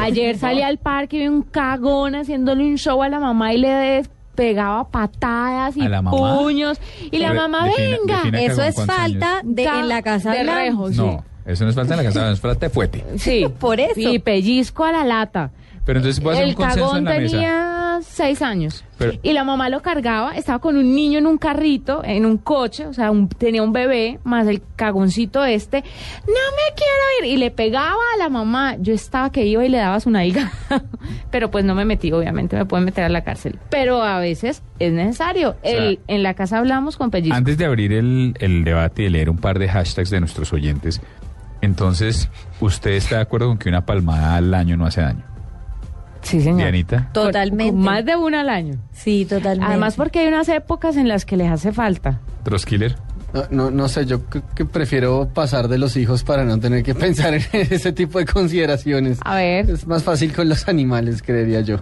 Ayer 0.00 0.38
salí 0.38 0.62
al 0.62 0.78
parque 0.78 1.16
y 1.16 1.20
vi 1.20 1.28
un 1.28 1.42
cagón 1.42 2.14
haciéndole 2.14 2.64
un 2.64 2.76
show 2.78 3.02
a 3.02 3.08
la 3.08 3.18
mamá 3.20 3.52
y 3.54 3.58
le 3.58 3.68
des- 3.68 4.10
pegaba 4.34 4.88
patadas 4.88 5.76
y 5.76 5.82
¿A 5.82 5.88
la 5.88 6.02
mamá? 6.02 6.38
puños. 6.38 6.78
Y 7.10 7.18
la 7.18 7.32
mamá, 7.34 7.66
defina- 7.66 7.96
venga. 7.98 8.16
defina 8.18 8.40
Eso 8.42 8.62
es 8.62 8.74
¿cuántos 8.74 8.96
falta 8.96 9.38
años? 9.38 9.54
de 9.56 9.64
en 9.64 9.88
la 9.88 10.02
casa 10.02 10.30
de 10.32 10.40
hablamos. 10.40 10.60
rejo, 10.62 10.90
sí. 10.90 10.96
No, 10.98 11.24
eso 11.46 11.64
no 11.64 11.70
es 11.70 11.76
falta 11.76 11.94
en 11.94 11.98
la 11.98 12.04
casa, 12.04 12.30
es 12.30 12.40
falta 12.40 12.66
de 12.66 12.70
fuete. 12.70 13.04
Sí. 13.18 13.46
Por 13.58 13.80
eso. 13.80 13.98
Y 14.00 14.18
pellizco 14.18 14.84
a 14.84 14.92
la 14.92 15.04
lata. 15.04 15.50
Pero 15.84 15.98
entonces 15.98 16.20
puedo 16.22 16.34
hacer 16.36 16.44
El 16.44 16.50
un 16.50 16.56
consenso 16.56 16.84
cagón 16.86 16.98
en 16.98 17.04
la 17.04 17.10
mesa. 17.20 17.36
Seis 18.02 18.42
años. 18.42 18.84
Pero- 18.98 19.12
Y 19.22 19.32
la 19.32 19.44
mamá 19.44 19.68
lo 19.70 19.80
cargaba, 19.82 20.32
estaba 20.36 20.58
con 20.58 20.76
un 20.76 20.94
niño 20.94 21.18
en 21.18 21.26
un 21.26 21.38
carrito, 21.38 22.02
en 22.04 22.26
un 22.26 22.36
coche, 22.38 22.86
o 22.86 22.92
sea, 22.92 23.10
un- 23.10 23.28
tenía 23.28 23.62
un 23.62 23.72
bebé, 23.72 24.18
más 24.24 24.46
el 24.46 24.62
cagoncito 24.76 25.44
este. 25.44 25.78
No 25.80 26.32
me 26.32 26.74
quiero 26.76 27.26
ir. 27.28 27.34
Y 27.34 27.36
le 27.38 27.50
pegaba 27.50 27.96
a 28.14 28.18
la 28.18 28.28
mamá. 28.28 28.76
Yo 28.78 28.92
estaba 28.92 29.30
que 29.32 29.46
iba 29.46 29.64
y 29.64 29.68
le 29.68 29.78
daba 29.78 30.00
su 30.00 30.10
nalga. 30.10 30.52
Pero 31.30 31.50
pues 31.50 31.64
no 31.64 31.74
me 31.74 31.84
metí, 31.84 32.12
obviamente, 32.12 32.56
me 32.56 32.66
pueden 32.66 32.84
meter 32.84 33.04
a 33.04 33.08
la 33.08 33.22
cárcel. 33.24 33.58
Pero 33.70 34.02
a 34.02 34.18
veces 34.18 34.62
es 34.78 34.92
necesario. 34.92 35.56
sea, 35.62 35.72
el, 35.88 36.00
en 36.08 36.22
la 36.22 36.34
casa 36.34 36.58
hablamos 36.58 36.96
con 36.96 37.10
pellizco. 37.10 37.36
Antes 37.36 37.56
de 37.58 37.64
abrir 37.64 37.92
el, 37.92 38.34
el 38.40 38.64
debate 38.64 39.02
y 39.02 39.04
de 39.06 39.10
leer 39.10 39.30
un 39.30 39.38
par 39.38 39.58
de 39.58 39.68
hashtags 39.68 40.10
de 40.10 40.20
nuestros 40.20 40.52
oyentes, 40.52 41.00
entonces, 41.62 42.28
¿usted 42.60 42.92
está 42.92 43.16
de 43.16 43.22
acuerdo 43.22 43.48
con 43.48 43.58
que 43.58 43.68
una 43.68 43.84
palmada 43.84 44.36
al 44.36 44.52
año 44.54 44.76
no 44.76 44.86
hace 44.86 45.02
daño? 45.02 45.24
Sí, 46.22 46.40
señor. 46.40 46.58
Dianita. 46.62 47.10
Totalmente. 47.12 47.72
Más 47.72 48.04
de 48.04 48.16
una 48.16 48.40
al 48.42 48.48
año. 48.50 48.74
Sí, 48.92 49.24
totalmente. 49.24 49.66
Además 49.66 49.96
porque 49.96 50.20
hay 50.20 50.28
unas 50.28 50.48
épocas 50.48 50.96
en 50.96 51.08
las 51.08 51.24
que 51.24 51.36
les 51.36 51.50
hace 51.50 51.72
falta. 51.72 52.20
Troskiller. 52.44 52.96
No, 53.32 53.44
no, 53.50 53.70
no 53.70 53.86
sé, 53.88 54.06
yo 54.06 54.22
creo 54.24 54.42
que 54.56 54.64
prefiero 54.64 55.28
pasar 55.32 55.68
de 55.68 55.78
los 55.78 55.96
hijos 55.96 56.24
para 56.24 56.44
no 56.44 56.58
tener 56.58 56.82
que 56.82 56.94
pensar 56.96 57.32
en 57.34 57.42
ese 57.52 57.92
tipo 57.92 58.18
de 58.18 58.26
consideraciones. 58.26 59.18
A 59.24 59.36
ver. 59.36 59.70
Es 59.70 59.86
más 59.86 60.02
fácil 60.02 60.32
con 60.34 60.48
los 60.48 60.66
animales, 60.68 61.22
creería 61.22 61.60
yo. 61.60 61.76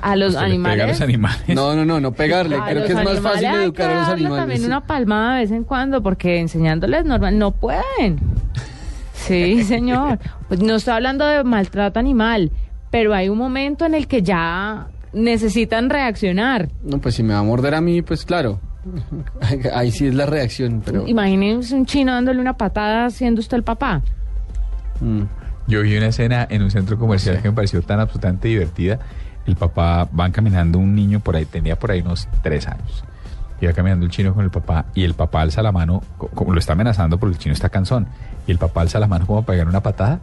A 0.00 0.14
los 0.14 0.34
¿Usted 0.34 0.46
le 0.46 0.54
pega 0.56 0.68
a 0.68 0.72
animales. 0.72 0.88
los 0.88 1.00
animales? 1.00 1.42
No, 1.48 1.74
no, 1.74 1.84
no, 1.84 1.98
no 2.00 2.12
pegarle. 2.12 2.56
A 2.56 2.66
Creo 2.66 2.86
que 2.86 2.92
es 2.92 3.04
más 3.04 3.18
fácil 3.18 3.46
educar 3.46 3.90
a 3.90 3.94
los 4.00 4.08
animales. 4.08 4.36
también 4.38 4.64
una 4.66 4.86
palmada 4.86 5.34
de 5.34 5.40
vez 5.42 5.50
en 5.50 5.64
cuando, 5.64 6.00
porque 6.00 6.38
enseñándoles 6.38 7.04
normal 7.04 7.38
no 7.40 7.50
pueden. 7.50 8.20
Sí, 9.14 9.62
señor. 9.64 10.18
Pues 10.48 10.60
no 10.60 10.76
estoy 10.76 10.94
hablando 10.94 11.26
de 11.26 11.42
maltrato 11.42 11.98
animal, 11.98 12.52
pero 12.94 13.12
hay 13.12 13.28
un 13.28 13.36
momento 13.36 13.84
en 13.86 13.94
el 13.94 14.06
que 14.06 14.22
ya 14.22 14.86
necesitan 15.12 15.90
reaccionar. 15.90 16.68
No, 16.84 16.98
pues 16.98 17.16
si 17.16 17.24
me 17.24 17.34
va 17.34 17.40
a 17.40 17.42
morder 17.42 17.74
a 17.74 17.80
mí, 17.80 18.02
pues 18.02 18.24
claro. 18.24 18.60
Ahí 19.74 19.90
sí 19.90 20.06
es 20.06 20.14
la 20.14 20.26
reacción, 20.26 20.80
pero... 20.84 21.04
Imagínense 21.08 21.74
un 21.74 21.86
chino 21.86 22.12
dándole 22.12 22.40
una 22.40 22.56
patada 22.56 23.10
siendo 23.10 23.40
usted 23.40 23.56
el 23.56 23.64
papá. 23.64 24.00
Mm. 25.00 25.22
Yo 25.66 25.82
vi 25.82 25.96
una 25.96 26.06
escena 26.06 26.46
en 26.48 26.62
un 26.62 26.70
centro 26.70 26.96
comercial 26.96 27.42
que 27.42 27.48
me 27.48 27.54
pareció 27.56 27.82
tan 27.82 27.98
absolutamente 27.98 28.46
divertida. 28.46 29.00
El 29.44 29.56
papá 29.56 30.08
van 30.12 30.30
caminando 30.30 30.78
un 30.78 30.94
niño 30.94 31.18
por 31.18 31.34
ahí, 31.34 31.46
tenía 31.46 31.76
por 31.76 31.90
ahí 31.90 32.00
unos 32.00 32.28
tres 32.44 32.68
años. 32.68 33.02
Iba 33.60 33.72
caminando 33.72 34.06
el 34.06 34.12
chino 34.12 34.34
con 34.34 34.44
el 34.44 34.50
papá 34.52 34.84
y 34.94 35.02
el 35.02 35.14
papá 35.14 35.40
alza 35.42 35.62
la 35.62 35.72
mano, 35.72 36.00
co- 36.16 36.28
como 36.28 36.52
lo 36.52 36.60
está 36.60 36.74
amenazando 36.74 37.18
porque 37.18 37.32
el 37.34 37.38
chino 37.40 37.54
está 37.54 37.70
cansón. 37.70 38.06
Y 38.46 38.52
el 38.52 38.58
papá 38.58 38.82
alza 38.82 39.00
la 39.00 39.08
mano 39.08 39.26
como 39.26 39.42
para 39.42 39.54
pegar 39.56 39.66
una 39.68 39.82
patada, 39.82 40.20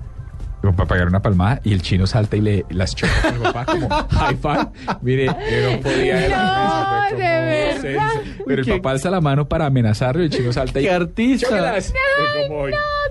para 0.62 0.88
pegar 0.88 1.08
una 1.08 1.22
palmada 1.22 1.60
y 1.64 1.74
el 1.74 1.82
chino 1.82 2.06
salta 2.08 2.38
y 2.38 2.42
le 2.42 2.66
las 2.70 2.96
choca 2.96 3.12
al 3.30 3.36
papá 3.40 3.66
como 3.66 3.90
high 3.90 4.36
five. 4.36 4.68
Mire, 5.02 5.26
yo 5.26 5.72
no 5.72 5.80
podía 5.82 6.28
la 6.30 7.08
No, 7.12 7.18
de 7.18 7.72
como 7.72 7.84
verdad. 7.84 8.10
Pero 8.46 8.62
el 8.62 8.68
papá 8.68 8.92
alza 8.92 9.10
la 9.10 9.22
mano 9.22 9.48
para 9.48 9.66
amenazarlo 9.66 10.22
y 10.22 10.26
el 10.26 10.32
chino 10.32 10.54
salta 10.54 10.80
y 10.80 10.84
¡Qué 10.84 10.92
artista! 10.92 11.74
¿Qué? 11.74 11.92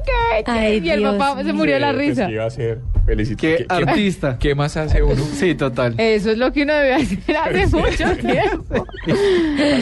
¿Qué? 0.05 0.45
Ay, 0.47 0.81
y 0.83 0.91
el 0.91 1.01
Dios 1.01 1.17
papá 1.17 1.43
se 1.43 1.53
murió 1.53 1.75
de 1.75 1.81
la 1.81 1.93
pues, 1.93 2.09
risa. 2.09 2.27
¿qué 2.27 2.33
iba 2.33 2.45
a 2.45 2.47
hacer? 2.47 2.79
Felicito. 3.05 3.41
¡Qué 3.41 3.67
más- 3.69 3.89
artista! 3.89 4.39
¿Qué 4.39 4.55
más 4.55 4.77
hace 4.77 5.03
uno? 5.03 5.23
Sí, 5.35 5.55
total. 5.55 5.95
Eso 5.99 6.31
es 6.31 6.39
lo 6.39 6.53
que 6.53 6.63
uno 6.63 6.73
debe 6.75 6.95
hacer 6.95 7.37
hace 7.37 7.67
mucho 7.67 8.17
tiempo. 8.21 8.87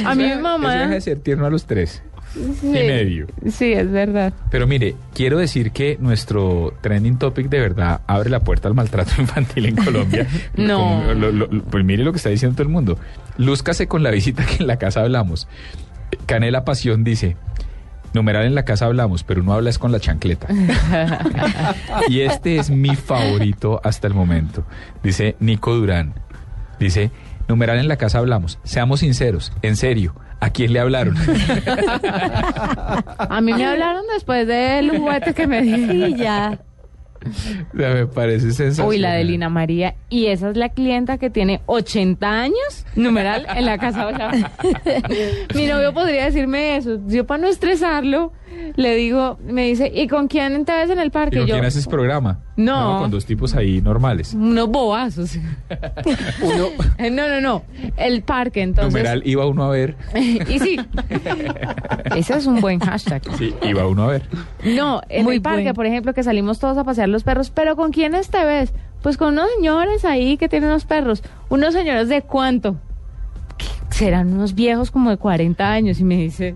A 0.07 0.15
mí 0.15 0.23
mi 0.25 0.31
Eso 0.31 0.37
deja 0.37 0.41
mamá... 0.41 0.87
de 0.89 1.01
ser 1.01 1.19
tierno 1.21 1.47
a 1.47 1.51
los 1.51 1.67
tres 1.67 2.03
Sí. 2.35 2.69
y 2.69 2.71
medio. 2.73 3.27
Sí, 3.51 3.73
es 3.73 3.91
verdad. 3.91 4.33
Pero 4.51 4.67
mire, 4.67 4.95
quiero 5.15 5.39
decir 5.39 5.73
que 5.73 5.97
nuestro 6.01 6.75
trending 6.81 7.19
topic 7.19 7.49
de 7.49 7.59
verdad 7.61 8.01
abre 8.07 8.31
la 8.31 8.41
puerta 8.41 8.69
al 8.69 8.75
maltrato 8.75 9.13
infantil 9.19 9.67
en 9.67 9.77
Colombia. 9.77 10.27
No. 10.57 11.15
Lo- 11.15 11.33
lo- 11.33 11.49
pues 11.65 11.85
mire 11.85 12.05
lo 12.05 12.13
que 12.13 12.19
está 12.19 12.29
diciendo 12.31 12.55
todo 12.57 12.65
el 12.65 12.73
mundo. 12.73 12.99
Lúzcase 13.39 13.87
con 13.89 14.03
la 14.03 14.11
visita 14.11 14.45
que 14.45 14.57
en 14.63 14.67
la 14.67 14.77
casa 14.79 15.01
hablamos. 15.01 15.49
Canela 16.27 16.65
Pasión 16.65 17.05
dice, 17.05 17.37
numeral 18.15 18.45
en 18.47 18.55
la 18.55 18.65
casa 18.65 18.87
hablamos, 18.87 19.25
pero 19.25 19.43
uno 19.43 19.53
habla 19.55 19.71
es 19.71 19.79
con 19.79 19.93
la 19.93 20.01
chancleta. 20.01 20.49
y 22.09 22.21
este 22.21 22.57
es 22.59 22.71
mi 22.71 22.95
favorito 22.97 23.81
hasta 23.85 24.07
el 24.07 24.15
momento. 24.15 24.65
Dice 25.03 25.37
Nico 25.41 25.75
Durán. 25.75 26.15
Dice, 26.79 27.11
numeral 27.49 27.79
en 27.79 27.89
la 27.89 27.97
casa 27.97 28.19
hablamos. 28.19 28.59
Seamos 28.65 29.01
sinceros, 29.01 29.53
en 29.63 29.77
serio, 29.77 30.15
¿a 30.41 30.51
quién 30.51 30.73
le 30.73 30.81
hablaron? 30.81 31.17
A 33.19 33.41
mí 33.41 33.53
me 33.53 33.67
hablaron 33.67 34.05
después 34.13 34.47
del 34.47 34.97
juguete 34.99 35.35
que 35.35 35.47
me 35.47 35.63
di. 35.63 35.87
Sí, 35.89 36.15
ya. 36.17 36.59
O 37.75 37.77
sea, 37.77 37.95
me 37.95 38.07
parece 38.07 38.53
sensacional. 38.53 38.89
Uy, 38.91 38.99
la 38.99 39.13
de 39.13 39.25
Lina 39.25 39.49
María. 39.49 39.97
Y 40.09 40.27
esa 40.27 40.51
es 40.51 40.57
la 40.57 40.69
clienta 40.69 41.19
que 41.19 41.31
tiene 41.31 41.61
80 41.67 42.31
años, 42.31 42.87
numeral, 42.95 43.47
en 43.55 43.67
la 43.67 43.79
casa. 43.79 44.09
Mi 45.55 45.67
novio 45.67 45.93
podría 45.93 46.27
decirme 46.27 46.77
eso. 46.77 46.99
Yo 47.07 47.27
para 47.27 47.43
no 47.43 47.49
estresarlo, 47.49 48.33
le 48.77 48.95
digo, 48.97 49.39
me 49.47 49.67
dice, 49.67 49.91
¿y 49.95 50.09
con 50.09 50.29
quién 50.29 50.65
te 50.65 50.73
ves 50.73 50.91
en 50.91 50.99
el 50.99 51.09
¿Y 51.09 51.11
parque? 51.11 51.39
con 51.39 51.47
Yo, 51.47 51.55
quién 51.55 51.65
haces 51.65 51.87
programa? 51.87 52.41
No. 52.57 52.99
Con 53.01 53.11
dos 53.11 53.25
tipos 53.25 53.55
ahí 53.55 53.81
normales. 53.81 54.35
unos 54.35 54.69
bobazos. 54.69 55.37
Uno, 56.43 56.67
Eh, 56.99 57.11
No, 57.11 57.29
no, 57.29 57.41
no. 57.41 57.63
El 57.97 58.23
parque, 58.23 58.63
entonces. 58.63 58.93
Numeral 58.93 59.23
iba 59.25 59.47
uno 59.47 59.65
a 59.65 59.71
ver. 59.71 59.97
y 60.15 60.59
sí. 60.59 60.77
Ese 62.17 62.35
es 62.37 62.47
un 62.47 62.61
buen 62.61 62.81
hashtag. 62.81 63.23
Sí, 63.37 63.55
iba 63.63 63.87
uno 63.87 64.05
a 64.05 64.07
ver. 64.09 64.23
No, 64.65 65.01
en 65.09 65.25
Muy 65.25 65.37
el 65.37 65.43
parque, 65.43 65.73
por 65.75 65.87
ejemplo, 65.87 66.13
que 66.15 66.23
salimos 66.23 66.59
todos 66.59 66.77
a 66.79 66.85
pasear 66.85 67.09
los 67.09 67.23
perros, 67.25 67.51
pero 67.51 67.77
¿con 67.77 67.93
quiénes 67.93 68.29
te 68.31 68.45
ves? 68.45 68.73
Pues 69.03 69.17
con 69.17 69.35
unos 69.35 69.49
señores 69.57 70.05
ahí 70.05 70.37
que 70.37 70.49
tienen 70.49 70.71
unos 70.71 70.85
perros. 70.85 71.23
¿Unos 71.49 71.75
señores 71.75 72.09
de 72.09 72.23
cuánto? 72.23 72.77
Serán 73.91 74.33
unos 74.35 74.55
viejos 74.55 74.91
como 74.91 75.11
de 75.11 75.17
40 75.17 75.71
años 75.71 76.01
y 76.01 76.05
me 76.05 76.17
dice, 76.17 76.55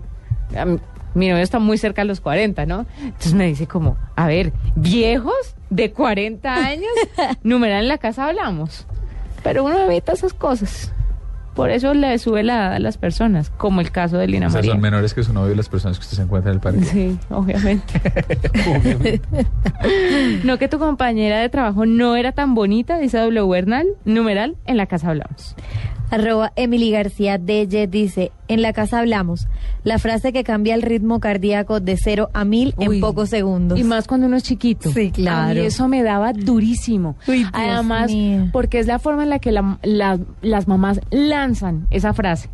a 0.57 0.65
mí- 0.65 0.79
mi 1.13 1.29
novio 1.29 1.43
está 1.43 1.59
muy 1.59 1.77
cerca 1.77 2.01
de 2.01 2.07
los 2.07 2.21
40, 2.21 2.65
¿no? 2.65 2.85
Entonces 3.01 3.33
me 3.33 3.45
dice 3.47 3.67
como, 3.67 3.97
a 4.15 4.27
ver, 4.27 4.53
viejos 4.75 5.55
de 5.69 5.91
40 5.91 6.53
años, 6.53 6.91
numeral 7.43 7.83
en 7.83 7.87
la 7.87 7.97
casa 7.97 8.27
hablamos. 8.27 8.85
Pero 9.43 9.63
uno 9.63 9.77
evita 9.79 10.13
esas 10.13 10.33
cosas. 10.33 10.93
Por 11.53 11.69
eso 11.69 11.93
le 11.93 12.17
sube 12.17 12.41
la 12.41 12.53
edad 12.55 12.73
a 12.73 12.79
las 12.79 12.97
personas, 12.97 13.51
como 13.51 13.79
el 13.79 13.91
caso 13.91 14.17
de 14.17 14.25
Lina 14.25 14.47
Esas 14.47 14.55
María. 14.55 14.71
son 14.71 14.81
menores 14.81 15.13
que 15.13 15.23
su 15.23 15.33
novio 15.33 15.53
y 15.53 15.55
las 15.55 15.69
personas 15.69 15.99
que 15.99 16.03
usted 16.03 16.17
se 16.17 16.23
encuentra 16.23 16.51
en 16.51 16.55
el 16.55 16.61
parque. 16.61 16.83
Sí, 16.83 17.19
obviamente. 17.29 18.01
no 20.43 20.57
que 20.57 20.67
tu 20.67 20.79
compañera 20.79 21.39
de 21.39 21.49
trabajo 21.49 21.85
no 21.85 22.15
era 22.15 22.31
tan 22.31 22.55
bonita, 22.55 22.97
dice 22.97 23.19
W 23.19 23.47
Bernal, 23.47 23.87
numeral, 24.03 24.55
en 24.65 24.77
la 24.77 24.87
casa 24.87 25.09
hablamos. 25.09 25.55
Arroba 26.13 26.51
Emily 26.55 26.91
García 26.91 27.37
DY 27.37 27.87
dice, 27.87 28.31
en 28.47 28.61
la 28.61 28.71
casa 28.73 28.99
hablamos, 28.99 29.47
la 29.83 29.97
frase 29.99 30.31
que 30.31 30.43
cambia 30.43 30.75
el 30.75 30.81
ritmo 30.81 31.19
cardíaco 31.19 31.79
de 31.79 31.97
cero 31.97 32.29
a 32.33 32.45
mil 32.45 32.75
en 32.79 32.89
Uy. 32.89 32.99
pocos 33.01 33.29
segundos. 33.29 33.79
Y 33.79 33.83
más 33.83 34.07
cuando 34.07 34.27
uno 34.27 34.37
es 34.37 34.43
chiquito. 34.43 34.91
Sí, 34.91 35.11
claro. 35.11 35.51
A 35.51 35.53
mí 35.53 35.59
eso 35.61 35.87
me 35.87 36.03
daba 36.03 36.33
durísimo. 36.33 37.15
Uy, 37.27 37.45
Además, 37.51 38.11
porque 38.51 38.79
es 38.79 38.87
la 38.87 38.99
forma 38.99 39.23
en 39.23 39.29
la 39.29 39.39
que 39.39 39.51
la- 39.51 39.79
la- 39.81 40.19
las 40.41 40.67
mamás 40.67 40.99
lanzan 41.09 41.87
esa 41.89 42.13
frase. 42.13 42.49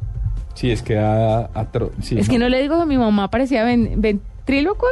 Sí, 0.56 0.72
es 0.72 0.82
que 0.82 0.96
da 0.96 1.50
atro- 1.54 1.92
sí, 2.02 2.18
es 2.18 2.28
que 2.28 2.38
no 2.40 2.50
le 2.50 2.62
digo 2.62 2.80
que 2.80 2.86
mi 2.86 2.98
mamá 2.98 3.30
parecía 3.30 3.64
ven- 3.64 4.22
ventríloco. 4.50 4.88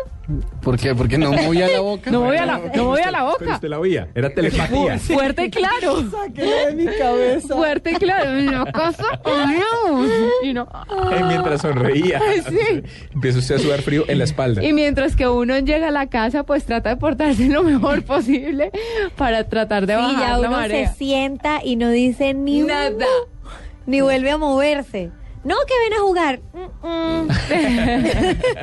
¿Por 0.62 0.78
qué? 0.78 0.94
Porque 0.94 1.18
no 1.18 1.32
movía 1.32 1.68
la 1.68 1.80
boca. 1.80 2.12
No 2.12 2.22
voy 2.22 2.38
a 2.38 2.46
la, 2.46 2.60
no 2.76 2.86
voy 2.86 3.02
a 3.02 3.12
la 3.12 3.20
Pero 3.20 3.32
boca. 3.32 3.56
usted 3.56 3.68
la 3.70 3.80
oía, 3.80 4.08
era 4.14 4.30
telepatía. 4.30 5.00
Fuerte 5.00 5.46
y 5.46 5.50
claro. 5.50 6.02
de 6.34 6.74
mi 6.76 6.86
cabeza. 6.86 7.56
Fuerte 7.56 7.92
y 7.92 7.96
claro. 7.96 8.32
En 8.38 8.52
la 8.52 8.66
casa 8.72 9.06
hablamos. 9.24 10.10
Y 10.44 10.54
no. 10.54 10.68
Eh, 11.12 11.24
Mientras 11.28 11.62
sonreía. 11.62 12.20
Sí. 12.50 12.84
Empieza 13.14 13.40
usted 13.40 13.56
a 13.56 13.60
sudar 13.60 13.82
frío 13.82 14.04
en 14.08 14.18
la 14.18 14.24
espalda. 14.26 14.64
Y 14.64 14.74
mientras 14.74 15.16
que 15.16 15.28
uno 15.28 15.58
llega 15.60 15.88
a 15.88 15.92
la 15.92 16.08
casa, 16.08 16.44
pues 16.44 16.66
trata 16.66 16.90
de 16.90 16.98
portarse 16.98 17.48
lo 17.48 17.64
mejor 17.64 18.04
posible 18.04 18.72
para 19.16 19.46
tratar 19.48 19.86
de 19.88 19.96
Sí, 19.96 20.02
bajar 20.02 20.20
ya 20.20 20.30
la 20.38 20.40
uno 20.40 20.52
marea. 20.52 20.90
se 20.92 20.98
sienta 20.98 21.60
y 21.64 21.76
no 21.78 21.90
dice 21.90 22.34
ni 22.34 22.62
Nada. 22.62 22.92
mu, 22.92 23.52
ni 23.86 24.02
vuelve 24.02 24.32
a 24.32 24.38
moverse. 24.38 25.12
No, 25.48 25.56
que 25.66 25.74
ven 25.82 25.94
a 25.94 26.02
jugar. 26.02 26.40
Mm, 26.52 26.88
mm. 26.88 27.30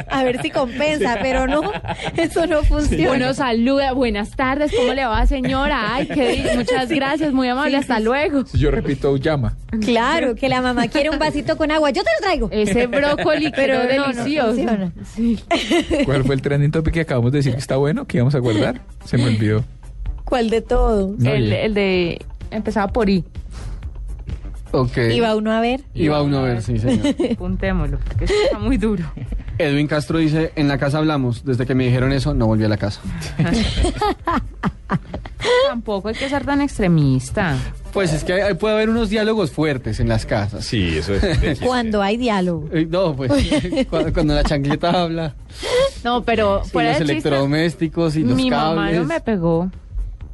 a 0.10 0.22
ver 0.22 0.42
si 0.42 0.50
compensa, 0.50 1.16
pero 1.22 1.46
no, 1.46 1.62
eso 2.14 2.46
no 2.46 2.62
funciona. 2.62 3.12
Uno 3.16 3.32
saluda, 3.32 3.92
buenas 3.94 4.36
tardes, 4.36 4.70
¿cómo 4.76 4.92
le 4.92 5.06
va 5.06 5.26
señora? 5.26 5.94
Ay, 5.94 6.06
qué 6.06 6.52
muchas 6.54 6.90
gracias, 6.90 7.32
muy 7.32 7.48
amable, 7.48 7.78
hasta 7.78 8.00
luego. 8.00 8.44
Si 8.44 8.58
yo 8.58 8.70
repito, 8.70 9.16
llama. 9.16 9.56
Claro, 9.80 10.34
que 10.34 10.50
la 10.50 10.60
mamá 10.60 10.88
quiere 10.88 11.08
un 11.08 11.18
vasito 11.18 11.56
con 11.56 11.70
agua, 11.70 11.88
yo 11.88 12.02
te 12.04 12.10
lo 12.20 12.26
traigo. 12.26 12.48
Ese 12.52 12.86
brócoli 12.86 13.50
pero 13.56 13.78
no 13.78 13.88
delicioso. 13.88 14.48
funciona. 14.48 14.92
¿Cuál 16.04 16.24
fue 16.24 16.34
el 16.34 16.42
trending 16.42 16.70
topic 16.70 16.92
que 16.92 17.00
acabamos 17.00 17.32
de 17.32 17.38
decir 17.38 17.54
que 17.54 17.60
está 17.60 17.76
bueno, 17.76 18.06
que 18.06 18.18
íbamos 18.18 18.34
a 18.34 18.40
guardar? 18.40 18.82
Se 19.06 19.16
me 19.16 19.24
olvidó. 19.24 19.64
¿Cuál 20.26 20.50
de 20.50 20.60
todos? 20.60 21.18
No, 21.18 21.30
el, 21.30 21.50
el 21.50 21.72
de 21.72 22.18
empezaba 22.50 22.92
por 22.92 23.08
I. 23.08 23.24
Ok. 24.76 24.96
Iba 25.12 25.34
uno 25.36 25.52
a 25.52 25.60
ver. 25.60 25.82
Iba 25.94 26.20
uno 26.22 26.38
a 26.38 26.42
ver, 26.42 26.62
sí, 26.62 26.78
señor. 26.78 27.14
Apuntémoslo, 27.32 27.98
porque 28.00 28.24
eso 28.24 28.34
está 28.44 28.58
muy 28.58 28.76
duro. 28.76 29.04
Edwin 29.58 29.86
Castro 29.86 30.18
dice, 30.18 30.52
en 30.56 30.66
la 30.68 30.78
casa 30.78 30.98
hablamos. 30.98 31.44
Desde 31.44 31.64
que 31.64 31.74
me 31.74 31.84
dijeron 31.84 32.12
eso, 32.12 32.34
no 32.34 32.46
volví 32.46 32.64
a 32.64 32.68
la 32.68 32.76
casa. 32.76 33.00
Tampoco 35.68 36.08
hay 36.08 36.14
que 36.14 36.28
ser 36.28 36.44
tan 36.44 36.60
extremista. 36.60 37.56
Pues 37.92 38.12
es 38.12 38.24
que 38.24 38.32
hay- 38.32 38.54
puede 38.54 38.74
haber 38.74 38.88
unos 38.90 39.10
diálogos 39.10 39.50
fuertes 39.52 40.00
en 40.00 40.08
las 40.08 40.26
casas. 40.26 40.64
Sí, 40.64 40.96
eso 40.98 41.14
es. 41.14 41.60
Cuando 41.64 42.02
hay 42.02 42.16
diálogo. 42.16 42.68
Eh, 42.72 42.86
No, 42.90 43.14
pues 43.14 43.30
cuando, 43.90 44.12
cuando 44.12 44.34
la 44.34 44.42
chancleta 44.44 45.02
habla, 45.02 45.34
No, 46.02 46.22
pero 46.24 46.62
y 46.64 46.68
fuera 46.68 46.90
los 46.90 46.98
chiste, 46.98 47.12
electrodomésticos 47.12 48.16
y 48.16 48.24
los 48.24 48.36
mi 48.36 48.50
mamá 48.50 48.74
cables. 48.86 49.00
no 49.00 49.04
me 49.06 49.20
pegó. 49.20 49.70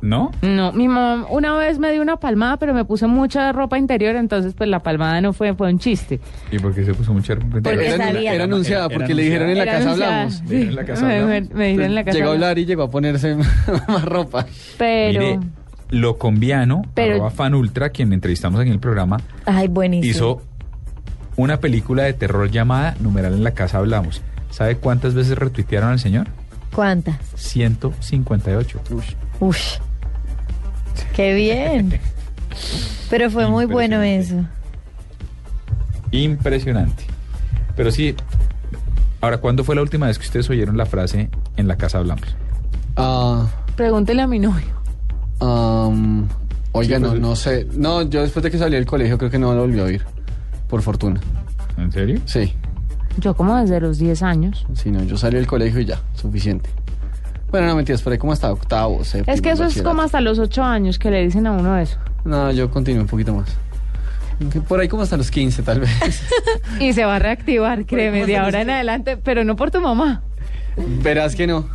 ¿No? 0.03 0.31
No, 0.41 0.73
mi 0.73 0.89
mamá 0.89 1.27
una 1.29 1.55
vez 1.59 1.79
me 1.79 1.93
dio 1.93 2.01
una 2.01 2.17
palmada, 2.17 2.57
pero 2.57 2.73
me 2.73 2.85
puso 2.87 3.07
mucha 3.07 3.53
ropa 3.53 3.77
interior, 3.79 4.17
entonces 4.17 4.55
pues 4.55 4.69
la 4.71 4.79
palmada 4.83 5.21
no 5.21 5.33
fue, 5.35 5.55
fue 5.55 5.71
un 5.71 5.79
chiste. 5.79 6.21
¿Y 6.51 6.59
por 6.59 6.75
qué 6.75 6.85
se 6.87 6.95
puso 6.95 7.13
mucha 7.13 7.37
Porque 7.37 7.69
era, 7.87 8.07
sabía. 8.07 8.33
era 8.35 8.45
anunciada 8.45 8.87
Era- 8.87 8.95
porque 8.95 9.13
era 9.13 9.15
le 9.17 9.23
dijeron 9.25 9.51
en 9.51 9.59
la 9.59 9.65
casa 9.67 9.91
hablamos. 9.93 10.43
Le 10.43 10.49
dijeron 10.57 10.69
en 10.71 10.77
la 10.77 10.85
casa 10.87 11.07
me, 11.07 11.19
hablamos. 11.19 11.49
me- 11.51 11.55
me 11.55 11.67
dijeron 11.67 11.87
en 11.87 11.95
la 11.95 12.05
casa 12.05 12.17
Llegó 12.19 12.31
a 12.31 12.33
hablar 12.33 12.59
y 12.59 12.65
llegó 12.67 12.83
a 12.85 12.91
ponerse 12.91 13.37
más 13.89 14.05
ropa. 14.07 14.47
Pero, 14.79 15.21
Mire, 15.21 15.39
lo 15.91 16.17
combiano, 16.17 16.83
Pero- 16.95 17.15
arroba 17.17 17.31
fan 17.31 17.55
ultra, 17.55 17.91
quien 17.91 18.13
entrevistamos 18.15 18.61
en 18.63 18.69
el 18.69 18.79
programa, 18.79 19.19
Ay, 19.45 19.69
buenísimo. 19.69 20.11
hizo 20.11 20.43
una 21.37 21.59
película 21.61 22.05
de 22.05 22.15
terror 22.15 22.51
llamada 22.51 22.95
Numeral 23.01 23.35
en 23.35 23.45
la 23.45 23.51
casa 23.53 23.77
hablamos. 23.79 24.23
¿Sabe 24.51 24.77
cuántas 24.77 25.15
veces 25.15 25.37
retuitearon 25.37 25.91
al 25.91 25.99
señor? 25.99 26.29
¿Cuántas? 26.75 27.17
158. 27.35 28.81
Ush. 29.41 29.79
Qué 31.15 31.35
bien. 31.35 31.99
Pero 33.09 33.31
fue 33.31 33.49
muy 33.49 33.67
bueno 33.67 34.03
eso. 34.03 34.37
Impresionante. 36.13 37.05
Pero 37.77 37.91
sí, 37.91 38.15
ahora, 39.21 39.39
¿cuándo 39.39 39.65
fue 39.65 39.75
la 39.75 39.83
última 39.83 40.07
vez 40.07 40.19
que 40.19 40.27
ustedes 40.27 40.49
oyeron 40.51 40.77
la 40.77 40.87
frase 40.87 41.31
en 41.57 41.69
la 41.69 41.77
casa 41.77 41.99
hablamos? 41.99 42.27
Ah, 42.97 43.47
pregúntele 43.77 44.23
a 44.23 44.27
mi 44.27 44.39
novio. 44.39 44.67
am, 45.41 46.29
oiga, 46.73 46.97
Sí, 46.99 47.03
no, 47.03 47.09
pues- 47.11 47.21
no 47.21 47.37
sé. 47.37 47.67
No, 47.75 48.03
yo 48.03 48.21
después 48.23 48.43
de 48.43 48.51
que 48.51 48.59
salí 48.59 48.75
del 48.75 48.87
colegio 48.87 49.17
creo 49.19 49.31
que 49.31 49.39
no 49.39 49.55
lo 49.55 49.63
volví 49.63 49.79
a 49.81 49.85
oír. 49.85 50.05
Por 50.69 50.83
fortuna. 50.83 51.21
¿En 51.79 51.91
serio? 51.91 52.21
Sí. 52.27 52.55
Yo 53.19 53.35
como 53.35 53.57
desde 53.57 53.81
los 53.81 53.99
10 53.99 54.23
años. 54.23 54.67
Sí, 54.75 54.91
no, 54.91 55.03
yo 55.03 55.17
salí 55.17 55.37
del 55.37 55.47
colegio 55.47 55.81
y 55.81 55.85
ya, 55.87 56.01
suficiente. 56.15 56.69
Bueno, 57.51 57.67
no 57.67 57.77
mentiras, 57.77 58.03
por 58.03 58.13
ahí 58.13 58.19
como 58.19 58.33
hasta 58.33 58.53
octavo, 58.53 59.05
séptimo, 59.05 59.35
Es 59.35 59.41
que 59.43 59.51
eso 59.51 59.65
es 59.65 59.83
como 59.83 60.03
hasta 60.03 60.21
los 60.21 60.39
8 60.39 60.63
años 60.63 60.99
que 60.99 61.11
le 61.11 61.23
dicen 61.25 61.47
a 61.47 61.53
uno 61.53 61.77
eso. 61.79 61.99
No, 62.25 62.51
yo 62.53 62.71
continué 62.71 63.01
un 63.03 63.09
poquito 63.09 63.35
más. 63.35 63.49
Por 64.69 64.81
ahí 64.81 64.89
como 64.89 65.03
hasta 65.03 65.17
los 65.17 65.31
15, 65.31 65.63
tal 65.63 65.81
vez. 65.81 65.91
Y 66.81 66.93
se 66.93 67.05
va 67.05 67.17
a 67.17 67.19
reactivar, 67.19 67.85
créeme, 67.85 68.21
¿cómo 68.21 68.27
de 68.29 68.37
ahora 68.39 68.59
nos- 68.59 68.63
en 68.63 68.71
adelante, 68.71 69.17
pero 69.17 69.45
no 69.45 69.57
por 69.57 69.71
tu 69.71 69.81
mamá. 69.81 70.23
Verás 71.03 71.35
que 71.35 71.47
no. 71.47 71.69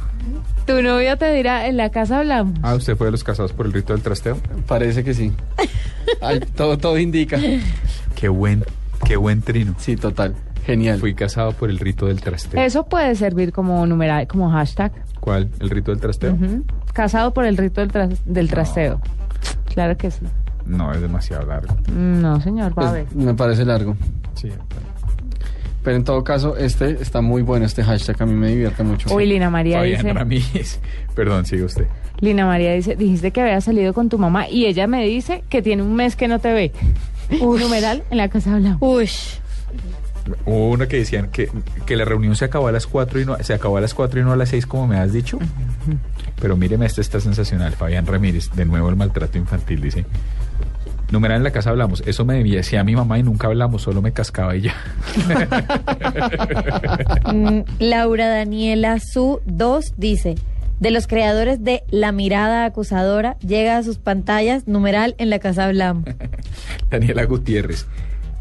Tu 0.65 0.81
novio 0.81 1.15
te 1.17 1.31
dirá, 1.31 1.67
en 1.67 1.77
la 1.77 1.91
casa 1.91 2.19
hablamos. 2.19 2.57
Ah, 2.63 2.73
¿usted 2.73 2.95
fue 2.97 3.07
de 3.07 3.11
los 3.11 3.23
casados 3.23 3.53
por 3.53 3.67
el 3.67 3.73
rito 3.73 3.93
del 3.93 4.01
trasteo? 4.01 4.37
Parece 4.65 5.03
que 5.03 5.13
sí. 5.13 5.31
Ay, 6.21 6.39
todo, 6.55 6.77
todo 6.79 6.97
indica. 6.97 7.37
Qué 8.15 8.29
buen, 8.29 8.63
qué 9.05 9.15
buen 9.15 9.41
trino. 9.43 9.75
Sí, 9.77 9.95
total. 9.95 10.33
Genial. 10.65 10.99
Fui 10.99 11.13
casado 11.13 11.51
por 11.51 11.69
el 11.69 11.79
rito 11.79 12.07
del 12.07 12.21
trasteo. 12.21 12.59
Eso 12.61 12.85
puede 12.85 13.15
servir 13.15 13.51
como 13.51 13.85
numeral, 13.85 14.27
como 14.27 14.49
hashtag. 14.51 14.91
¿Cuál? 15.19 15.49
¿El 15.59 15.69
rito 15.69 15.91
del 15.91 15.99
trasteo? 16.01 16.37
Casado 16.93 17.33
por 17.33 17.45
el 17.45 17.57
rito 17.57 17.81
del, 17.81 17.91
tras- 17.91 18.23
del 18.25 18.49
trasteo. 18.49 19.01
Claro 19.73 19.95
que 19.97 20.09
sí. 20.11 20.25
No, 20.65 20.91
es 20.93 21.01
demasiado 21.01 21.45
largo. 21.45 21.75
No, 21.93 22.39
señor, 22.41 22.77
va 22.77 22.89
a 22.89 22.91
ver. 22.93 23.05
Pues, 23.05 23.15
me 23.25 23.33
parece 23.35 23.65
largo. 23.65 23.95
Sí. 24.33 24.49
Pero 25.83 25.97
en 25.97 26.03
todo 26.03 26.23
caso, 26.23 26.57
este 26.57 26.91
está 26.99 27.21
muy 27.21 27.43
bueno, 27.43 27.65
este 27.67 27.83
hashtag. 27.83 28.19
A 28.23 28.25
mí 28.25 28.33
me 28.33 28.47
divierte 28.47 28.83
mucho. 28.83 29.13
Uy, 29.13 29.27
Lina 29.27 29.51
María 29.51 29.77
Fabián 29.77 30.01
dice, 30.01 30.13
Ramírez. 30.13 30.79
Perdón, 31.15 31.45
sigue 31.45 31.63
usted. 31.63 31.85
Lina 32.21 32.47
María 32.47 32.73
dice, 32.73 32.95
dijiste 32.95 33.29
que 33.31 33.41
había 33.41 33.61
salido 33.61 33.93
con 33.93 34.09
tu 34.09 34.17
mamá 34.17 34.49
y 34.49 34.65
ella 34.65 34.87
me 34.87 35.05
dice 35.05 35.43
que 35.49 35.61
tiene 35.61 35.83
un 35.83 35.93
mes 35.95 36.15
que 36.15 36.27
no 36.27 36.39
te 36.39 36.51
ve. 36.53 36.71
Numeral, 37.39 38.03
en 38.09 38.17
la 38.17 38.29
casa 38.29 38.55
hablamos. 38.55 38.79
Uy. 38.81 39.09
Hubo 40.45 40.69
uno 40.71 40.87
que 40.87 40.97
decían 40.97 41.29
que, 41.29 41.49
que 41.85 41.95
la 41.95 42.05
reunión 42.05 42.35
se 42.35 42.45
acabó 42.45 42.67
a 42.67 42.71
las 42.71 42.87
4 42.87 43.21
y 43.21 43.25
no 43.25 43.37
se 43.37 43.53
acabó 43.53 43.77
a 43.77 43.81
las 43.81 43.93
4 43.93 44.19
y 44.19 44.23
no 44.23 44.31
a 44.31 44.35
las 44.35 44.49
6 44.49 44.65
como 44.65 44.87
me 44.87 44.97
has 44.97 45.13
dicho. 45.13 45.39
Pero 46.41 46.57
míreme, 46.57 46.85
este 46.85 47.01
está 47.01 47.19
sensacional. 47.19 47.73
Fabián 47.73 48.05
Ramírez, 48.05 48.51
de 48.51 48.65
nuevo 48.65 48.89
el 48.89 48.95
maltrato 48.95 49.37
infantil, 49.37 49.81
dice. 49.81 50.05
Numeral 51.11 51.37
en 51.37 51.43
la 51.43 51.51
casa 51.51 51.69
hablamos. 51.69 52.01
Eso 52.05 52.25
me 52.25 52.43
decía 52.43 52.83
mi 52.83 52.95
mamá 52.95 53.19
y 53.19 53.23
nunca 53.23 53.47
hablamos, 53.47 53.83
solo 53.83 54.01
me 54.01 54.11
cascaba 54.11 54.55
ella. 54.55 54.75
Mm, 57.33 57.61
Laura 57.79 58.27
Daniela 58.29 58.99
Su 58.99 59.41
2 59.45 59.95
dice, 59.97 60.35
de 60.79 60.91
los 60.91 61.07
creadores 61.07 61.63
de 61.63 61.83
La 61.89 62.11
mirada 62.11 62.65
acusadora, 62.65 63.37
llega 63.39 63.77
a 63.77 63.83
sus 63.83 63.97
pantallas, 63.97 64.67
numeral, 64.67 65.15
en 65.17 65.29
la 65.29 65.39
casa 65.39 65.65
hablamos. 65.65 66.05
Daniela 66.89 67.25
Gutiérrez. 67.25 67.87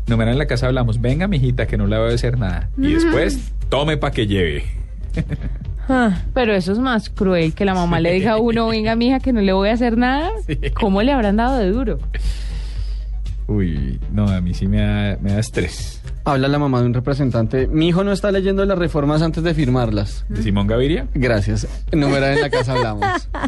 Numeral 0.06 0.32
en 0.34 0.38
la 0.38 0.46
casa 0.46 0.66
hablamos. 0.66 1.00
Venga, 1.00 1.28
mijita, 1.28 1.66
que 1.66 1.76
no 1.76 1.86
le 1.86 1.96
va 1.98 2.08
a 2.08 2.14
hacer 2.14 2.38
nada. 2.38 2.68
Y 2.78 2.92
después, 2.94 3.52
tome 3.68 3.96
pa' 3.96 4.10
que 4.10 4.26
lleve. 4.26 4.64
Ah, 5.86 6.22
Pero 6.32 6.54
eso 6.54 6.72
es 6.72 6.78
más 6.78 7.10
cruel 7.10 7.52
que 7.52 7.66
la 7.66 7.74
mamá 7.74 8.00
le 8.00 8.10
diga 8.14 8.32
a 8.32 8.36
uno, 8.38 8.68
venga, 8.68 8.96
mija, 8.96 9.20
que 9.20 9.34
no 9.34 9.42
le 9.42 9.52
voy 9.52 9.68
a 9.68 9.74
hacer 9.74 9.98
nada. 9.98 10.30
¿Cómo 10.80 11.02
le 11.02 11.12
habrán 11.12 11.36
dado 11.36 11.58
de 11.58 11.70
duro? 11.70 11.98
Uy, 13.46 14.00
no, 14.10 14.26
a 14.28 14.40
mí 14.40 14.54
sí 14.54 14.66
me 14.66 14.78
da, 14.80 15.18
me 15.20 15.32
da 15.32 15.40
estrés. 15.40 16.00
Habla 16.24 16.48
la 16.48 16.58
mamá 16.58 16.80
de 16.80 16.86
un 16.86 16.94
representante. 16.94 17.66
Mi 17.66 17.88
hijo 17.88 18.02
no 18.02 18.12
está 18.12 18.32
leyendo 18.32 18.64
las 18.64 18.78
reformas 18.78 19.20
antes 19.20 19.44
de 19.44 19.52
firmarlas. 19.52 20.24
¿De 20.30 20.42
Simón 20.42 20.66
Gaviria? 20.66 21.06
Gracias. 21.12 21.68
Numeral 21.92 22.32
en 22.36 22.40
la 22.40 22.50
casa 22.50 22.72
hablamos. 22.72 23.28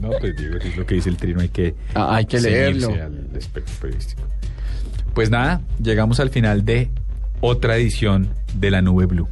No, 0.00 0.08
pues 0.18 0.34
digo, 0.34 0.56
es 0.56 0.76
lo 0.78 0.86
que 0.86 0.94
dice 0.94 1.10
el 1.10 1.18
trino, 1.18 1.40
hay 1.42 1.50
que, 1.50 1.74
Ah, 1.94 2.16
hay 2.16 2.24
que 2.24 2.40
leerlo. 2.40 2.88
al 2.88 3.28
espectro 3.36 3.74
periodístico. 3.82 4.22
Pues 5.20 5.28
nada, 5.30 5.60
llegamos 5.82 6.18
al 6.18 6.30
final 6.30 6.64
de 6.64 6.88
otra 7.42 7.76
edición 7.76 8.30
de 8.54 8.70
La 8.70 8.80
Nube 8.80 9.04
Blue. 9.04 9.28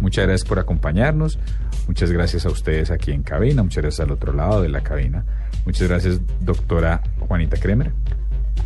Muchas 0.00 0.26
gracias 0.26 0.48
por 0.48 0.58
acompañarnos. 0.58 1.38
Muchas 1.86 2.10
gracias 2.10 2.44
a 2.46 2.48
ustedes 2.50 2.90
aquí 2.90 3.12
en 3.12 3.22
cabina. 3.22 3.62
Muchas 3.62 3.82
gracias 3.84 4.04
al 4.04 4.10
otro 4.10 4.32
lado 4.32 4.60
de 4.60 4.70
la 4.70 4.80
cabina. 4.80 5.24
Muchas 5.64 5.86
gracias, 5.86 6.18
doctora 6.40 7.00
Juanita 7.28 7.56
Kremer. 7.58 7.92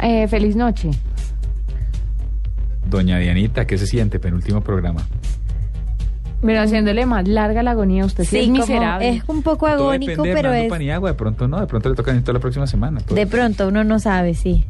Eh, 0.01 0.27
feliz 0.27 0.57
noche. 0.57 0.89
Doña 2.89 3.19
Dianita, 3.19 3.67
¿qué 3.67 3.77
se 3.77 3.87
siente? 3.87 4.19
Penúltimo 4.19 4.63
programa. 4.63 5.07
Pero 6.41 6.63
haciéndole 6.63 7.05
más 7.05 7.29
larga 7.29 7.63
la 7.63 7.73
agonía, 7.73 8.07
usted 8.07 8.25
sí, 8.25 8.31
sí, 8.31 8.37
es 8.39 8.47
como 8.47 8.61
miserable. 8.61 9.09
es 9.11 9.23
un 9.29 9.43
poco 9.43 9.67
Todo 9.67 9.91
agónico, 9.91 10.13
depende 10.13 10.29
de 10.31 10.35
pero 10.35 10.49
Hernando 10.49 10.65
es... 10.65 10.71
Paniagua. 10.71 11.11
De 11.11 11.15
pronto 11.15 11.47
no, 11.47 11.61
de 11.61 11.67
pronto 11.67 11.91
le 11.91 11.95
toca 11.95 12.11
a 12.11 12.15
Anita 12.15 12.33
la 12.33 12.39
próxima 12.41 12.67
semana. 12.67 13.01
Todo- 13.03 13.17
De 13.17 13.27
pronto 13.27 13.69
uno 13.69 13.85
no 13.85 13.99
sabe, 13.99 14.33
sí. 14.33 14.65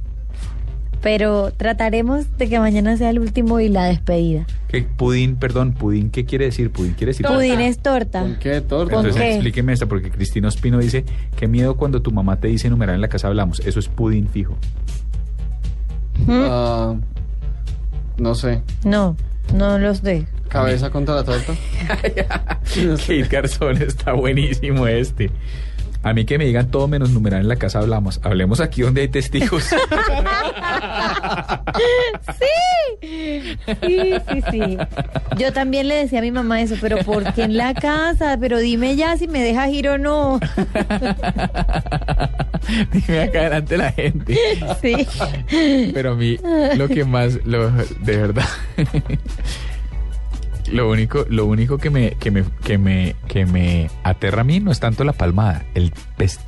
Pero 1.00 1.52
trataremos 1.56 2.36
de 2.38 2.48
que 2.48 2.58
mañana 2.58 2.96
sea 2.96 3.10
el 3.10 3.18
último 3.18 3.60
y 3.60 3.68
la 3.68 3.84
despedida. 3.84 4.46
¿Qué, 4.68 4.82
pudín, 4.82 5.36
perdón, 5.36 5.72
pudín, 5.72 6.10
¿qué 6.10 6.24
quiere 6.24 6.46
decir? 6.46 6.70
Pudín 6.70 6.94
quiere 6.94 7.12
decir... 7.12 7.26
Pudín 7.26 7.60
es 7.60 7.78
torta. 7.78 8.20
¿Con 8.22 8.36
qué 8.36 8.60
torta? 8.60 8.94
¿Con 8.94 9.06
Entonces 9.06 9.22
qué? 9.22 9.34
explíqueme 9.34 9.72
esta, 9.72 9.86
porque 9.86 10.10
Cristina 10.10 10.48
Ospino 10.48 10.78
dice, 10.78 11.04
qué 11.36 11.46
miedo 11.46 11.76
cuando 11.76 12.02
tu 12.02 12.10
mamá 12.10 12.36
te 12.40 12.48
dice 12.48 12.68
numeral 12.68 12.96
en 12.96 13.00
la 13.00 13.08
casa 13.08 13.28
hablamos. 13.28 13.60
Eso 13.60 13.78
es 13.78 13.88
pudín 13.88 14.28
fijo. 14.28 14.56
Ah, 16.28 16.94
no 18.16 18.34
sé. 18.34 18.62
No, 18.84 19.16
no 19.54 19.78
los 19.78 20.02
de. 20.02 20.26
¿Cabeza 20.48 20.90
contra 20.90 21.14
la 21.14 21.24
torta? 21.24 21.54
Kate 22.74 23.22
Garzón 23.30 23.80
está 23.82 24.12
buenísimo 24.12 24.86
este. 24.86 25.30
A 26.02 26.12
mí 26.12 26.24
que 26.24 26.38
me 26.38 26.44
digan 26.44 26.70
todo 26.70 26.86
menos 26.88 27.10
numeral 27.10 27.40
en 27.40 27.48
la 27.48 27.56
casa 27.56 27.80
hablamos. 27.80 28.20
Hablemos 28.22 28.60
aquí 28.60 28.82
donde 28.82 29.02
hay 29.02 29.08
testigos. 29.08 29.70
Sí, 33.00 33.58
sí, 33.80 34.14
sí, 34.30 34.42
sí. 34.50 34.78
Yo 35.36 35.52
también 35.52 35.88
le 35.88 35.94
decía 35.96 36.18
a 36.18 36.22
mi 36.22 36.32
mamá 36.32 36.60
eso, 36.60 36.76
pero 36.80 36.98
¿por 36.98 37.32
qué 37.32 37.42
en 37.44 37.56
la 37.56 37.74
casa? 37.74 38.36
Pero 38.40 38.58
dime 38.58 38.96
ya 38.96 39.16
si 39.16 39.28
me 39.28 39.42
dejas 39.42 39.70
ir 39.70 39.88
o 39.88 39.98
no. 39.98 40.40
Dime 42.92 43.20
acá 43.22 43.42
delante 43.42 43.76
la 43.78 43.92
gente. 43.92 44.38
Sí. 44.82 45.06
Pero 45.94 46.12
a 46.12 46.14
mí 46.14 46.38
lo 46.76 46.88
que 46.88 47.04
más, 47.04 47.38
lo, 47.44 47.70
de 47.70 48.16
verdad, 48.16 48.48
lo 50.72 50.90
único, 50.90 51.24
lo 51.28 51.46
único 51.46 51.78
que 51.78 51.90
me, 51.90 52.10
que 52.12 52.30
me, 52.30 52.44
que 52.64 52.78
me, 52.78 53.14
que 53.26 53.46
me 53.46 53.90
aterra 54.02 54.42
a 54.42 54.44
mí 54.44 54.60
no 54.60 54.70
es 54.70 54.80
tanto 54.80 55.04
la 55.04 55.12
palmada, 55.12 55.64
el, 55.74 55.92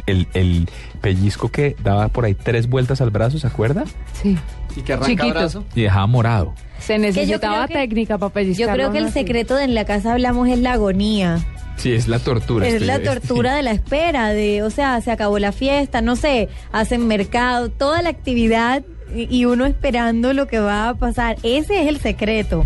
el, 0.06 0.26
el 0.34 0.68
pellizco 1.01 1.51
que 1.51 1.76
daba 1.82 2.09
por 2.09 2.24
ahí 2.24 2.34
tres 2.34 2.68
vueltas 2.68 3.01
al 3.01 3.10
brazo, 3.10 3.38
¿se 3.38 3.47
acuerda? 3.47 3.84
Sí. 4.22 4.36
Y 4.76 4.82
que 4.82 4.92
arranca 4.92 5.09
Chiquito. 5.10 5.30
brazo. 5.30 5.64
Y 5.74 5.82
dejaba 5.82 6.06
morado. 6.06 6.55
Se 6.78 6.98
necesitaba 6.98 7.66
que- 7.66 7.74
técnica 7.74 8.18
para 8.18 8.28
Yo 8.30 8.34
pellizcarlo 8.34 8.74
creo 8.74 8.92
que 8.92 8.98
el 8.98 9.05
así. 9.06 9.14
secreto 9.14 9.56
de 9.56 9.64
en 9.64 9.74
la 9.74 9.84
casa 9.84 10.12
hablamos 10.12 10.48
es 10.48 10.59
la 10.59 10.72
agonía. 10.74 11.38
Sí, 11.76 11.92
es 11.92 12.09
la 12.09 12.18
tortura. 12.18 12.66
Es 12.66 12.74
estoy- 12.74 12.86
la 12.86 13.02
tortura 13.02 13.55
de 13.55 13.62
la 13.62 13.72
espera, 13.72 14.28
de, 14.28 14.62
o 14.62 14.70
sea, 14.70 15.01
se 15.01 15.10
acabó 15.10 15.38
la 15.38 15.52
fiesta, 15.52 16.02
no 16.02 16.14
sé, 16.14 16.48
hacen 16.72 17.06
mercado, 17.06 17.70
toda 17.70 18.02
la 18.02 18.10
actividad 18.10 18.82
y 19.14 19.26
y 19.34 19.44
uno 19.44 19.66
esperando 19.66 20.32
lo 20.34 20.47
que 20.47 20.60
va 20.60 20.88
a 20.90 20.94
pasar. 20.94 21.36
Ese 21.42 21.82
es 21.82 21.88
el 21.88 21.98
secreto. 22.01 22.64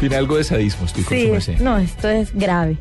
Tiene 0.00 0.16
algo 0.16 0.36
de 0.36 0.44
sadismo, 0.44 0.86
estoy 0.86 1.04
con 1.04 1.16
Sí, 1.16 1.26
su 1.26 1.32
merced. 1.32 1.58
no, 1.60 1.78
esto 1.78 2.08
es 2.08 2.34
grave. 2.34 2.76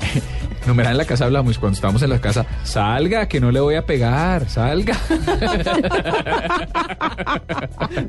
Numeral 0.66 0.92
en 0.92 0.98
la 0.98 1.04
casa 1.04 1.24
hablamos, 1.24 1.58
cuando 1.58 1.74
estábamos 1.74 2.02
en 2.02 2.10
la 2.10 2.20
casa, 2.20 2.46
salga, 2.64 3.28
que 3.28 3.40
no 3.40 3.50
le 3.50 3.60
voy 3.60 3.74
a 3.76 3.86
pegar, 3.86 4.48
salga. 4.48 4.96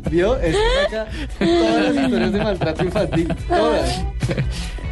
¿Vio? 0.10 0.36
Saca 0.36 1.08
todas 1.40 1.96
las 1.96 2.04
historias 2.06 2.34
de 2.34 2.44
maltrato 2.44 2.84
infantil. 2.84 3.36
Todas. 3.48 4.04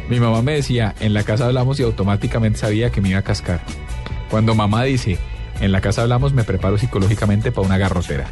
Mi 0.08 0.20
mamá 0.20 0.42
me 0.42 0.52
decía, 0.54 0.94
en 1.00 1.14
la 1.14 1.22
casa 1.22 1.46
hablamos 1.46 1.78
y 1.80 1.82
automáticamente 1.82 2.58
sabía 2.58 2.90
que 2.90 3.00
me 3.00 3.10
iba 3.10 3.18
a 3.18 3.22
cascar. 3.22 3.60
Cuando 4.30 4.54
mamá 4.54 4.84
dice, 4.84 5.18
en 5.60 5.72
la 5.72 5.80
casa 5.80 6.02
hablamos, 6.02 6.32
me 6.32 6.44
preparo 6.44 6.78
psicológicamente 6.78 7.52
para 7.52 7.66
una 7.66 7.78
garrotera. 7.78 8.26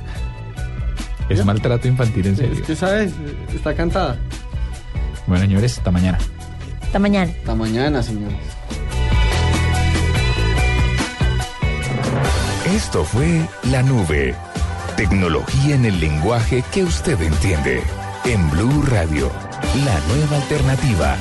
Es 1.29 1.45
maltrato 1.45 1.87
infantil, 1.89 2.27
en 2.27 2.37
serio. 2.37 2.53
Es 2.55 2.63
que, 2.63 2.77
¿sabes? 2.77 3.13
Está 3.55 3.75
cantada. 3.75 4.17
Bueno, 5.29 5.45
señores, 5.45 5.77
hasta 5.77 5.91
mañana. 5.91 6.19
Hasta 6.83 6.99
mañana. 6.99 7.31
Hasta 7.39 7.55
mañana, 7.55 8.03
señores. 8.03 8.39
Esto 12.75 13.05
fue 13.05 13.47
La 13.71 13.83
Nube. 13.83 14.35
Tecnología 14.97 15.75
en 15.75 15.85
el 15.85 16.01
lenguaje 16.01 16.65
que 16.73 16.83
usted 16.83 17.21
entiende. 17.21 17.83
En 18.25 18.51
Blue 18.51 18.83
Radio, 18.89 19.31
la 19.85 20.01
nueva 20.15 20.37
alternativa. 20.37 21.17